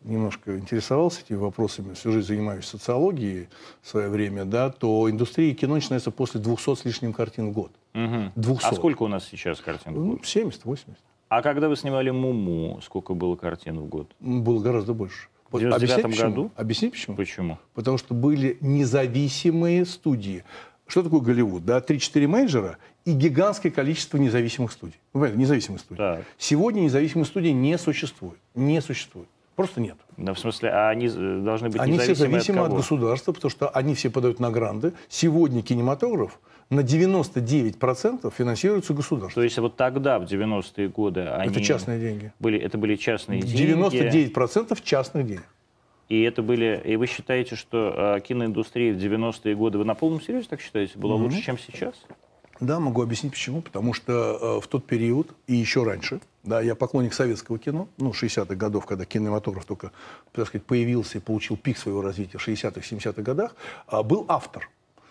немножко 0.04 0.58
интересовался 0.58 1.22
этими 1.22 1.38
вопросами, 1.38 1.94
всю 1.96 2.12
жизнь 2.14 2.28
занимаюсь 2.28 2.66
социологией 2.66 3.50
в 3.82 3.90
свое 3.90 4.08
время, 4.10 4.46
да, 4.46 4.70
то 4.70 5.10
индустрия 5.12 5.54
кино 5.54 5.76
начинается 5.76 6.12
после 6.12 6.40
200 6.40 6.76
с 6.76 6.86
лишним 6.86 7.12
картин 7.14 7.50
в 7.50 7.52
год. 7.52 7.72
Мгм. 7.94 8.32
200. 8.36 8.66
А 8.66 8.74
сколько 8.74 9.04
у 9.04 9.08
нас 9.10 9.26
сейчас 9.28 9.60
картин 9.60 9.94
в 9.94 9.98
Ну, 9.98 10.12
год? 10.14 10.22
70-80. 10.26 10.96
А 11.30 11.42
когда 11.42 11.68
вы 11.68 11.76
снимали 11.76 12.10
«Муму», 12.10 12.80
сколько 12.82 13.14
было 13.14 13.36
картин 13.36 13.80
в 13.80 13.88
год? 13.88 14.12
Было 14.20 14.62
гораздо 14.62 14.94
больше. 14.94 15.28
В 15.50 15.54
Вот 15.54 15.62
99-м 15.62 15.74
объяснить 15.74 16.04
почему? 16.04 16.30
году? 16.30 16.52
Объяснить 16.56 16.92
почему? 16.92 17.16
Почему? 17.16 17.60
Потому 17.74 17.98
что 17.98 18.14
были 18.14 18.58
независимые 18.62 19.86
студии. 19.86 20.44
Что 20.88 21.04
такое 21.04 21.20
Голливуд? 21.20 21.66
Да? 21.66 21.80
3-4 21.80 22.28
менеджера 22.28 22.78
и 23.04 23.12
гигантское 23.12 23.72
количество 23.72 24.18
независимых 24.18 24.72
студий. 24.72 25.00
Вы 25.14 25.32
независимых 25.32 25.82
студий. 25.82 25.98
Так. 25.98 26.26
Сегодня 26.38 26.82
независимых 26.82 27.28
студий 27.28 27.52
не 27.52 27.78
существует. 27.78 28.38
Не 28.56 28.82
существует. 28.82 29.28
Просто 29.58 29.82
нет. 29.82 29.98
Да, 30.18 30.34
в 30.34 30.40
смысле, 30.40 30.70
а 30.70 30.90
они 30.90 31.08
э, 31.08 31.42
должны 31.44 31.70
быть 31.70 31.82
Они 31.82 31.98
все 31.98 32.12
независимы 32.12 32.32
зависимы 32.32 32.60
от 32.60 32.68
от, 32.68 32.78
государства, 32.78 33.32
потому 33.32 33.50
что 33.50 33.70
они 33.70 33.96
все 33.96 34.10
подают 34.10 34.40
на 34.40 34.52
гранды. 34.52 34.94
Сегодня 35.10 35.64
кинематограф 35.64 36.40
на 36.70 36.82
99% 36.82 38.34
финансируется 38.36 38.94
государством. 38.94 39.42
То 39.42 39.44
есть 39.44 39.58
вот 39.58 39.76
тогда, 39.76 40.20
в 40.20 40.24
90-е 40.24 40.90
годы, 40.90 41.22
они... 41.22 41.52
Это 41.52 41.62
частные 41.62 42.00
деньги. 42.00 42.34
Были, 42.40 42.60
это 42.60 42.78
были 42.78 42.96
частные 42.96 43.42
деньги. 43.42 43.74
99% 43.74 44.80
частных 44.84 45.26
денег. 45.26 45.46
И 46.10 46.22
это 46.22 46.42
были... 46.42 46.82
И 46.86 46.96
вы 46.96 47.08
считаете, 47.08 47.56
что 47.56 48.16
э, 48.18 48.22
киноиндустрия 48.22 48.94
в 48.94 48.98
90-е 48.98 49.56
годы, 49.56 49.78
вы 49.78 49.86
на 49.86 49.96
полном 49.96 50.22
серьезе 50.22 50.48
так 50.50 50.62
считаете, 50.62 50.98
была 50.98 51.16
лучше, 51.16 51.42
чем 51.42 51.58
сейчас? 51.58 51.96
Да, 52.60 52.80
могу 52.80 53.02
объяснить 53.02 53.34
почему. 53.34 53.62
Потому 53.62 53.94
что 53.94 54.58
э, 54.58 54.62
в 54.62 54.68
тот 54.68 54.86
период 54.86 55.36
и 55.48 55.56
еще 55.56 55.84
раньше, 55.84 56.22
да, 56.44 56.62
я 56.62 56.76
поклонник 56.76 57.14
советского 57.14 57.60
кино, 57.60 57.88
ну, 57.98 58.12
60-х 58.12 58.56
годов, 58.56 58.86
когда 58.86 59.06
кинематограф 59.06 59.66
только, 59.66 59.92
так 60.32 60.48
сказать, 60.48 60.66
появился 60.66 61.18
и 61.18 61.22
получил 61.22 61.58
пик 61.58 61.78
своего 61.78 62.02
развития 62.02 62.38
в 62.38 62.48
60-х, 62.48 62.82
70-х 62.82 63.22
годах, 63.22 63.56
а, 63.86 64.02
был 64.02 64.26
автор. 64.28 64.70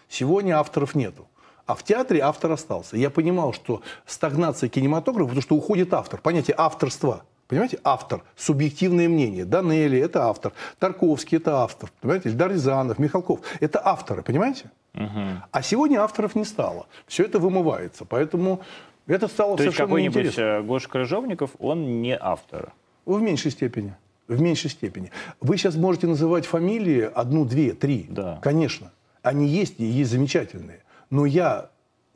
Сегодня 0.08 0.58
авторов 0.58 0.94
нету. 0.94 1.26
А 1.66 1.74
в 1.74 1.83
театре 1.83 2.20
автор 2.20 2.52
остался. 2.52 2.96
Я 2.96 3.11
понимал, 3.11 3.52
что 3.52 3.83
стагнация 4.07 4.68
кинематографа, 4.68 5.29
потому 5.29 5.42
что 5.42 5.57
уходит 5.57 5.92
автор. 5.92 6.20
Понятие 6.20 6.55
авторства. 6.57 7.24
Понимаете, 7.48 7.79
автор, 7.85 8.22
субъективное 8.37 9.09
мнение. 9.09 9.44
Данели– 9.44 9.98
это 10.00 10.24
автор. 10.29 10.52
Тарковский– 10.81 11.37
это 11.38 11.62
автор. 11.62 11.92
Понимаете, 12.00 12.29
Эльдар 12.31 12.50
Рязанов, 12.50 12.98
Михалков– 12.98 13.40
это 13.61 13.81
авторы, 13.85 14.22
понимаете? 14.22 14.70
А 14.94 15.62
сегодня 15.62 16.02
авторов 16.02 16.35
не 16.35 16.44
стало. 16.44 16.87
Все 17.07 17.24
это 17.24 17.38
вымывается. 17.38 18.05
Поэтому 18.05 18.62
это 19.07 19.29
стало 19.29 19.57
То 19.57 19.62
есть 19.62 19.76
совершенно 19.76 19.88
какой-нибудь 19.88 20.16
неинтересно. 20.16 20.40
э, 20.42 20.62
Гоша 20.62 20.88
Крыжовников, 20.88 21.50
он 21.59 22.00
не 22.00 22.16
автор. 22.16 22.72
В 23.05 23.20
меньшей 23.20 23.50
степени. 23.50 23.94
В 24.26 24.40
меньшей 24.40 24.70
степени. 24.70 25.12
Вы 25.40 25.57
сейчас 25.59 25.76
можете 25.76 26.07
называть 26.09 26.46
фамилии 26.46 27.09
одну, 27.14 27.44
две, 27.44 27.74
три. 27.74 28.07
Да. 28.09 28.40
Конечно. 28.42 28.90
Они 29.22 29.46
есть 29.46 29.74
и 29.79 29.85
есть 29.85 30.11
замечательные. 30.11 30.81
Но 31.10 31.26
я, 31.26 31.70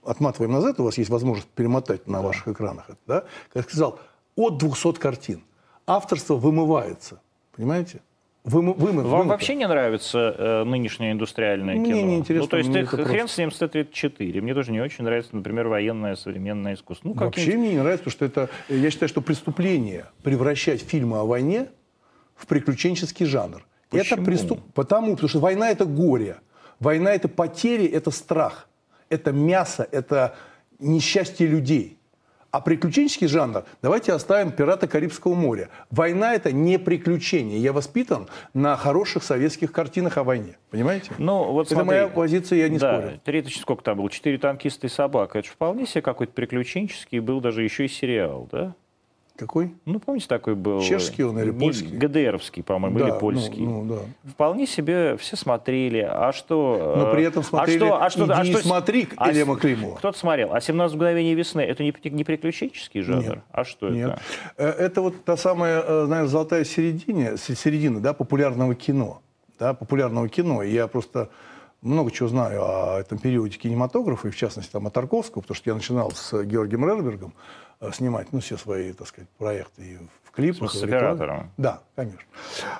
отматываем 0.04 0.52
назад, 0.52 0.80
у 0.80 0.84
вас 0.84 0.98
есть 0.98 1.10
возможность 1.10 1.48
перемотать 1.48 2.06
на 2.06 2.22
ваших 2.22 2.48
экранах 2.48 2.86
это, 2.88 2.98
да? 3.06 3.20
Как 3.52 3.56
я 3.56 3.62
сказал, 3.62 4.00
от 4.36 4.58
200 4.58 4.94
картин 4.94 5.42
авторство 5.86 6.34
вымывается. 6.36 7.20
Понимаете? 7.56 8.00
Вымы, 8.42 8.72
вымы, 8.72 9.02
Вам 9.02 9.28
вообще 9.28 9.54
не 9.54 9.68
нравится 9.68 10.34
э, 10.38 10.64
нынешнее 10.64 11.12
индустриальное 11.12 11.74
Мне 11.76 11.92
кино? 11.92 12.06
не 12.06 12.16
интересно, 12.16 12.44
Ну, 12.44 12.48
то 12.48 12.56
есть 12.56 12.70
мне 12.70 12.78
ты 12.86 12.96
это 12.96 13.04
хрен 13.04 13.18
просто- 13.18 13.34
с 13.34 13.38
ним 13.38 13.50
с 13.52 13.58
Т-34. 13.58 14.40
Мне 14.40 14.54
тоже 14.54 14.72
не 14.72 14.80
очень 14.80 15.04
нравится, 15.04 15.36
например, 15.36 15.68
военное 15.68 16.16
современное 16.16 16.72
искусство. 16.72 17.08
Ну, 17.08 17.14
Вообще 17.14 17.54
мне 17.58 17.72
не 17.72 17.78
нравится, 17.78 18.04
потому 18.04 18.12
что 18.12 18.24
это, 18.24 18.48
я 18.74 18.90
считаю, 18.90 19.10
что 19.10 19.20
преступление 19.20 20.06
превращать 20.22 20.80
фильмы 20.80 21.18
о 21.18 21.24
войне 21.26 21.68
в 22.34 22.46
приключенческий 22.46 23.26
жанр. 23.26 23.62
Это 23.92 23.98
Почему? 24.04 24.24
преступ... 24.24 24.60
Потому, 24.72 25.10
потому 25.12 25.28
что 25.28 25.40
война 25.40 25.68
это 25.70 25.84
горе, 25.84 26.36
война 26.78 27.12
это 27.12 27.28
потери, 27.28 27.84
это 27.84 28.10
страх, 28.10 28.69
это 29.10 29.32
мясо, 29.32 29.86
это 29.90 30.34
несчастье 30.78 31.46
людей. 31.46 31.98
А 32.52 32.60
приключенческий 32.60 33.28
жанр, 33.28 33.62
давайте 33.80 34.12
оставим 34.12 34.50
«Пираты 34.50 34.88
Карибского 34.88 35.34
моря». 35.34 35.68
Война– 35.90 36.34
это 36.34 36.50
не 36.50 36.80
приключение. 36.80 37.60
Я 37.60 37.72
воспитан 37.72 38.26
на 38.54 38.76
хороших 38.76 39.22
советских 39.22 39.70
картинах 39.70 40.18
о 40.18 40.24
войне. 40.24 40.56
Понимаете? 40.70 41.12
Ну, 41.18 41.44
вот 41.52 41.66
это 41.66 41.76
смотри. 41.76 41.86
моя 41.86 42.08
позиция, 42.08 42.58
я 42.58 42.68
не 42.68 42.78
да, 42.78 43.00
спорю. 43.00 43.20
Три 43.24 43.44
сколько 43.50 43.84
там 43.84 43.98
было? 43.98 44.10
Четыре 44.10 44.38
танкиста 44.38 44.88
и 44.88 44.90
собака. 44.90 45.38
Это 45.38 45.46
же 45.46 45.54
вполне 45.54 45.86
себе 45.86 46.02
какой-то 46.02 46.32
приключенческий, 46.32 47.20
был 47.20 47.40
даже 47.40 47.62
еще 47.62 47.84
и 47.84 47.88
сериал, 47.88 48.48
да? 48.50 48.74
Какой? 49.40 49.74
Ну, 49.86 49.98
помните, 50.00 50.26
такой 50.28 50.54
был... 50.54 50.82
Чешский 50.82 51.24
он 51.24 51.38
или 51.38 51.50
польский? 51.50 51.88
ГДРовский, 51.96 52.62
по-моему, 52.62 52.98
Да, 52.98 53.04
или 53.06 53.12
ну, 53.12 53.18
польский. 53.18 53.64
ну, 53.64 53.84
да. 53.86 54.30
Вполне 54.30 54.66
себе 54.66 55.16
все 55.16 55.34
смотрели. 55.34 56.06
А 56.08 56.32
что... 56.32 56.94
Но 56.98 57.10
при 57.10 57.24
этом 57.24 57.42
смотрели 57.42 57.82
а 57.84 57.86
что, 57.86 58.02
а 58.04 58.10
что, 58.10 58.24
«Иди 58.26 58.32
а 58.32 58.42
и 58.44 58.52
что- 58.52 58.62
смотри» 58.62 59.08
а 59.16 59.30
Илья 59.32 59.44
с- 59.44 59.48
Маклимова. 59.48 59.96
Кто-то 59.96 60.18
смотрел. 60.18 60.52
А 60.52 60.58
«17 60.58 60.94
мгновений 60.94 61.34
весны»— 61.34 61.60
это 61.62 61.82
не, 61.82 61.94
не 62.10 62.22
приключенческий 62.24 63.00
жанр? 63.00 63.22
Нет. 63.22 63.38
А 63.50 63.64
что 63.64 63.88
Нет. 63.88 64.10
это? 64.10 64.20
Э, 64.58 64.68
Это 64.86 65.00
вот 65.00 65.24
та 65.24 65.36
самая, 65.38 65.80
э, 65.80 66.00
наверное, 66.06 66.26
золотая 66.28 66.64
середина, 66.64 67.38
се- 67.38 67.56
середина 67.56 68.00
да, 68.00 68.12
популярного 68.12 68.74
кино. 68.74 69.22
Да, 69.58 69.72
популярного 69.72 70.28
кино. 70.28 70.62
И 70.62 70.70
я 70.72 70.86
просто 70.86 71.30
много 71.80 72.10
чего 72.10 72.28
знаю 72.28 72.60
о 72.62 72.98
этом 73.00 73.16
периоде 73.16 73.56
кинематографа, 73.56 74.28
и 74.28 74.30
в 74.30 74.36
частности 74.36 74.70
там, 74.70 74.86
о 74.86 74.90
Тарковского, 74.90 75.40
потому 75.40 75.56
что 75.56 75.70
я 75.70 75.74
начинал 75.74 76.10
с 76.10 76.42
Георгием 76.44 76.84
Рербергом 76.86 77.32
снимать 77.92 78.32
ну, 78.32 78.40
все 78.40 78.56
свои, 78.56 78.92
так 78.92 79.06
сказать, 79.06 79.28
проекты 79.38 79.82
и 79.82 79.98
в 80.24 80.30
клипах. 80.32 80.72
С 80.72 80.82
оператором? 80.82 81.50
Да, 81.56 81.80
конечно. 81.96 82.20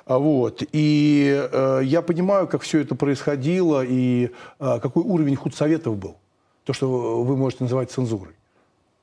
А 0.05 0.19
Вот. 0.19 0.63
И 0.71 1.47
э, 1.51 1.81
я 1.83 2.01
понимаю, 2.01 2.47
как 2.47 2.61
все 2.61 2.79
это 2.79 2.95
происходило 2.95 3.83
и 3.83 4.31
э, 4.59 4.79
какой 4.79 5.03
уровень 5.03 5.35
худсоветов 5.35 5.97
был. 5.97 6.17
То, 6.63 6.73
что 6.73 7.23
вы 7.23 7.35
можете 7.35 7.63
называть 7.63 7.91
цензурой. 7.91 8.35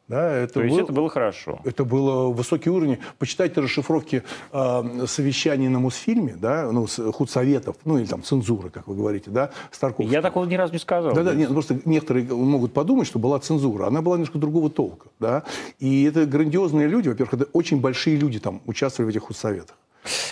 Да, 0.08 0.32
это 0.32 0.54
То 0.54 0.62
есть 0.62 0.74
был- 0.74 0.84
это 0.84 0.92
было 0.92 1.08
хорошо. 1.10 1.60
это 1.64 1.84
было 1.84 2.28
высокий 2.32 2.70
уровень. 2.70 2.98
Почитайте 3.18 3.60
расшифровки 3.60 4.22
э, 4.52 5.06
совещаний 5.06 5.68
на 5.68 5.80
Мосфильме, 5.80 6.34
да, 6.40 6.72
ну, 6.72 6.86
с- 6.86 7.12
худсоветов, 7.12 7.76
ну, 7.84 7.98
или 7.98 8.06
там 8.06 8.22
цензуры, 8.22 8.70
как 8.70 8.88
вы 8.88 8.94
говорите, 8.96 9.30
да, 9.30 9.50
Старковского. 9.70 10.10
Я 10.12 10.22
такого 10.22 10.46
ни 10.46 10.54
разу 10.54 10.72
не 10.72 10.78
сказал. 10.78 11.12
Да, 11.12 11.22
да, 11.22 11.34
нет, 11.34 11.48
ну, 11.50 11.54
просто 11.54 11.78
некоторые 11.84 12.24
могут 12.26 12.72
подумать, 12.72 13.06
что 13.06 13.18
была 13.18 13.38
цензура. 13.38 13.86
Она 13.86 14.00
была 14.00 14.16
немножко 14.16 14.38
другого 14.38 14.70
толка, 14.70 15.08
да. 15.20 15.42
И 15.78 16.04
это 16.04 16.24
грандиозные 16.24 16.88
люди, 16.88 17.08
во-первых, 17.10 17.34
это 17.34 17.50
очень 17.52 17.78
большие 17.80 18.16
люди 18.16 18.38
там 18.40 18.62
участвовали 18.66 19.12
в 19.12 19.14
этих 19.14 19.24
худсоветах. 19.24 19.76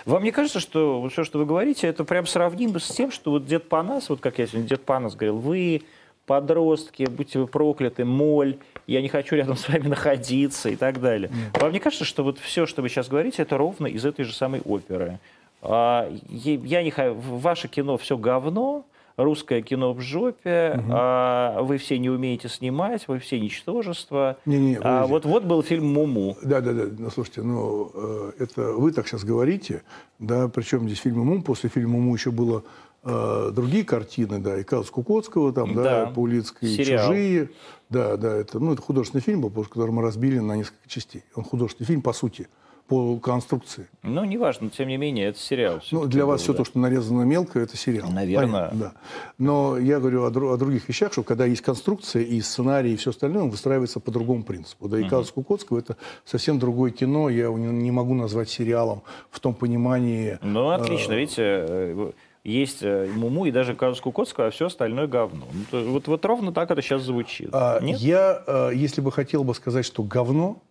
Вам 0.07 0.23
не 0.25 0.31
кажется, 0.31 0.59
что 0.59 1.07
все, 1.13 1.23
что 1.23 1.39
вы 1.39 1.45
говорите, 1.45 1.87
это 1.87 2.05
прям 2.05 2.27
сравнимо 2.27 2.79
с 2.79 2.89
тем, 2.89 3.11
что 3.11 3.33
вот 3.33 3.45
дед 3.45 3.69
Панас, 3.69 4.09
вот 4.09 4.21
как 4.21 4.39
я 4.39 4.47
сегодня 4.47 4.67
дед 4.69 4.83
Панас 4.85 5.15
говорил, 5.17 5.37
вы 5.37 5.83
подростки, 6.27 7.07
будьте 7.09 7.39
вы 7.39 7.47
прокляты, 7.47 8.05
моль, 8.05 8.59
я 8.87 9.01
не 9.01 9.09
хочу 9.09 9.37
рядом 9.37 9.57
с 9.57 9.69
вами 9.69 9.89
находиться 9.89 10.69
и 10.69 10.77
так 10.77 11.01
далее. 11.01 11.31
Вам 11.55 11.73
не 11.73 11.79
кажется, 11.79 12.05
что 12.05 12.23
вот 12.25 12.39
все, 12.39 12.67
что 12.67 12.83
вы 12.83 12.89
сейчас 12.89 13.09
говорите, 13.09 13.43
это 13.43 13.57
ровно 13.57 13.87
из 13.87 14.05
этой 14.05 14.25
же 14.25 14.35
самой 14.35 14.61
оперы? 14.61 15.19
А, 15.63 16.09
я 16.29 16.83
не 16.83 16.93
ваше 16.97 17.69
кино 17.69 17.97
все 17.97 18.17
говно, 18.17 18.85
русское 19.17 19.63
кино 19.63 19.93
в 19.93 20.01
жопе, 20.01 20.83
а, 20.91 21.63
вы 21.63 21.79
все 21.79 21.99
не 21.99 22.11
умеете 22.11 22.49
снимать, 22.49 23.09
вы 23.09 23.19
все 23.19 23.41
ничтожество. 23.41 24.37
Не-не, 24.45 24.77
а 24.77 24.79
подожди. 24.81 25.13
вот 25.13 25.25
вот 25.25 25.45
был 25.45 25.63
фильм 25.63 25.93
Муму. 25.93 26.37
Да, 26.43 26.61
да, 26.61 26.73
да. 26.73 26.85
Ну, 26.99 27.11
слушайте, 27.11 27.43
ну, 27.43 27.91
э, 27.95 28.33
это 28.41 28.73
вы 28.73 28.93
так 28.93 29.09
сейчас 29.09 29.25
говорите, 29.25 29.83
да, 30.19 30.49
причем 30.49 30.87
здесь 30.87 31.01
фильм 31.01 31.21
«Мум», 31.21 31.43
после 31.43 31.71
фильма 31.71 31.95
«Муму» 31.95 32.15
еще 32.15 32.31
было 32.31 32.63
э, 33.07 33.51
другие 33.53 33.85
картины, 33.85 34.39
да, 34.39 34.59
и 34.59 34.65
Казус 34.65 34.91
Кукоцкого, 34.91 35.53
там, 35.53 35.75
да, 35.75 36.07
Да. 36.07 36.13
Сериал. 36.61 37.09
«Чужие». 37.09 37.51
Да, 37.89 38.17
да, 38.17 38.35
это, 38.35 38.59
ну, 38.59 38.73
это 38.73 38.83
художественный 38.83 39.23
фильм 39.23 39.43
был, 39.43 39.65
который 39.65 39.93
мы 39.93 40.03
разбили 40.03 40.41
на 40.41 40.57
несколько 40.57 40.89
частей. 40.89 41.23
Он 41.37 41.45
художественный 41.45 41.87
фильм, 41.87 42.03
по 42.03 42.13
сути, 42.13 42.49
по 42.89 43.17
конструкции. 43.19 43.89
Ну, 44.03 44.25
неважно, 44.25 44.71
тем 44.71 44.89
не 44.89 44.97
менее, 44.97 45.29
это 45.29 45.39
сериал. 45.39 45.81
Ну, 45.91 46.07
для 46.07 46.25
вас 46.25 46.41
был, 46.41 46.45
все 46.45 46.53
да. 46.53 46.59
то, 46.59 46.65
что 46.65 46.79
нарезано 46.79 47.23
мелко, 47.23 47.59
это 47.59 47.77
сериал. 47.77 48.11
Наверное. 48.11 48.69
Понятно, 48.71 48.79
да. 48.79 48.93
Но 49.39 49.77
я 49.79 49.99
говорю 49.99 50.25
о, 50.25 50.31
дру- 50.31 50.53
о 50.53 50.57
других 50.57 50.89
вещах, 50.89 51.13
что 51.13 51.23
когда 51.23 51.47
есть 51.47 51.63
конструкция 51.63 52.23
и 52.23 52.41
сценарий, 52.41 52.95
и 52.95 52.97
все 52.97 53.11
остальное, 53.11 53.45
он 53.45 53.51
выстраивается 53.51 53.99
по 53.99 54.11
другому 54.11 54.45
принципу. 54.45 54.89
Да 54.89 55.01
и 55.01 55.09
«Казус 55.09 55.33
Кукоцкого»— 55.33 55.79
это 55.81 55.97
совсем 56.25 56.59
другое 56.59 56.93
кино. 56.93 57.29
Я 57.29 57.45
его 57.45 57.59
не, 57.59 57.67
не 57.67 57.91
могу 57.91 58.15
назвать 58.15 58.51
сериалом 58.51 59.03
в 59.31 59.41
том 59.41 59.55
понимании... 59.55 60.39
Ну, 60.43 60.71
отлично, 60.71 61.13
э, 61.13 61.19
видите, 61.19 61.43
э, 61.43 62.13
есть 62.53 62.83
э, 62.83 63.11
Муму 63.13 63.47
и 63.47 63.51
даже 63.51 63.75
Казус 63.75 64.01
Кукоцкого, 64.01 64.47
а 64.47 64.51
все 64.51 64.67
остальное 64.67 65.07
говно. 65.07 65.47
Ну, 65.73 65.93
вот, 65.93 66.07
вот 66.07 66.25
ровно 66.25 66.53
так 66.53 66.71
это 66.71 66.81
сейчас 66.81 67.03
звучит. 67.03 67.51
А, 67.53 67.81
Нет? 67.81 67.99
Я, 67.99 68.43
э, 68.47 68.71
если 68.75 69.01
бы 69.01 69.11
хотел 69.11 69.43
бы 69.43 69.55
сказать, 69.55 69.85
что 69.85 70.03
говно, 70.03 70.63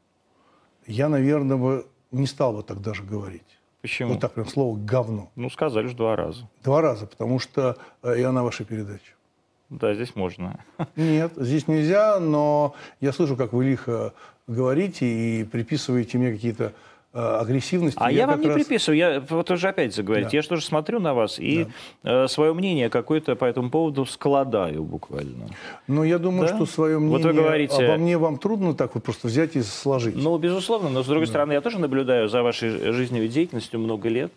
я, 0.88 1.10
наверное, 1.10 1.58
бы 1.58 1.86
не 2.12 2.28
стал 2.28 2.54
бы 2.54 2.64
так 2.64 2.82
даже 2.82 3.04
говорить. 3.04 3.60
Почему? 3.82 4.14
Вот 4.14 4.22
так 4.22 4.34
прям 4.34 4.48
слово 4.48 4.78
«говно». 4.78 5.30
Ну, 5.36 5.50
сказали 5.50 5.88
же 5.88 5.96
два 5.96 6.16
раза. 6.16 6.50
Два 6.64 6.82
раза, 6.82 7.06
потому 7.06 7.40
что 7.40 7.78
э, 8.02 8.16
я 8.18 8.32
на 8.32 8.44
вашей 8.44 8.66
передаче. 8.66 9.14
Да, 9.70 9.94
здесь 9.94 10.16
можно. 10.16 10.64
Нет, 10.96 11.34
здесь 11.36 11.68
нельзя, 11.68 12.20
но 12.20 12.74
я 13.02 13.12
слышу, 13.12 13.36
как 13.36 13.54
вы 13.54 13.66
лихо 13.66 14.14
говорите 14.48 15.06
и 15.06 15.44
приписываете 15.44 16.18
мне 16.18 16.32
какие-то 16.32 16.64
э, 16.64 16.72
агрессивности. 17.16 17.98
А 18.02 18.12
я, 18.12 18.28
вам 18.28 18.36
как 18.36 18.44
не 18.44 18.50
раз- 18.52 18.56
приписываю, 18.56 18.98
я 18.98 19.24
вот 19.30 19.50
уже 19.50 19.70
опять 19.70 19.96
заговорить. 19.96 20.26
Да. 20.32 20.38
Я 20.38 20.42
же 20.42 20.50
тоже 20.50 20.64
смотрю 20.66 21.00
на 21.00 21.14
вас 21.14 21.40
и 21.40 21.68
свое 22.28 22.54
мнение 22.54 22.90
какое-то 22.90 23.36
по 23.36 23.46
этому 23.46 23.70
поводу 23.70 24.06
складаю 24.06 24.84
буквально. 24.84 25.48
Но 25.88 26.04
я 26.04 26.20
думаю, 26.20 26.50
Да? 26.50 26.56
что 26.56 26.66
свое 26.66 26.98
Вот 26.98 27.04
мнение 27.06 27.28
вы 27.28 27.34
говорите- 27.34 27.86
обо 27.86 27.98
мне 27.98 28.18
вам 28.18 28.38
трудно 28.38 28.74
так 28.74 28.96
вот 28.96 29.04
просто 29.04 29.28
взять 29.28 29.56
и 29.56 29.62
сложить. 29.62 30.16
Ну, 30.16 30.38
безусловно, 30.38 30.90
но 30.90 31.04
с 31.04 31.08
другой 31.08 31.28
стороны, 31.28 31.54
я 31.54 31.62
тоже 31.62 31.80
наблюдаю 31.80 32.28
за 32.28 32.44
вашей 32.44 32.92
жизненной 32.92 33.28
деятельностью 33.30 33.80
много 33.80 34.10
лет, 34.10 34.32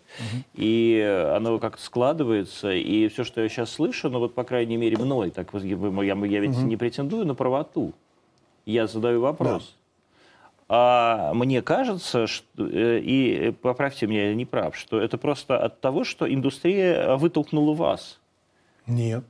и 0.55 1.01
э, 1.03 1.35
оно 1.35 1.59
как-то 1.59 1.81
складывается, 1.83 2.71
и 2.71 3.07
все, 3.09 3.23
что 3.23 3.41
я 3.41 3.49
сейчас 3.49 3.71
слышу, 3.71 4.09
ну 4.09 4.19
вот, 4.19 4.33
по 4.33 4.43
крайней 4.43 4.77
мере, 4.77 4.97
мной, 4.97 5.31
так 5.31 5.51
вот, 5.53 5.63
я, 5.63 5.75
я 6.03 6.25
я 6.25 6.39
ведь 6.39 6.57
не 6.57 6.77
претендую 6.77 7.25
на 7.25 7.35
правоту, 7.35 7.93
я 8.65 8.87
задаю 8.87 9.21
вопрос. 9.21 9.75
А 10.71 11.33
мне 11.33 11.63
кажется, 11.63 12.27
что, 12.27 12.45
э, 12.57 12.99
и 12.99 13.33
э, 13.33 13.51
поправьте 13.51 14.05
меня, 14.05 14.29
я 14.29 14.35
не 14.35 14.45
прав, 14.45 14.77
что 14.77 15.01
это 15.01 15.17
просто 15.17 15.57
от 15.57 15.81
того, 15.81 16.03
что 16.03 16.31
индустрия 16.31 17.15
вытолкнула 17.15 17.73
вас. 17.73 18.19
Нет. 18.85 19.23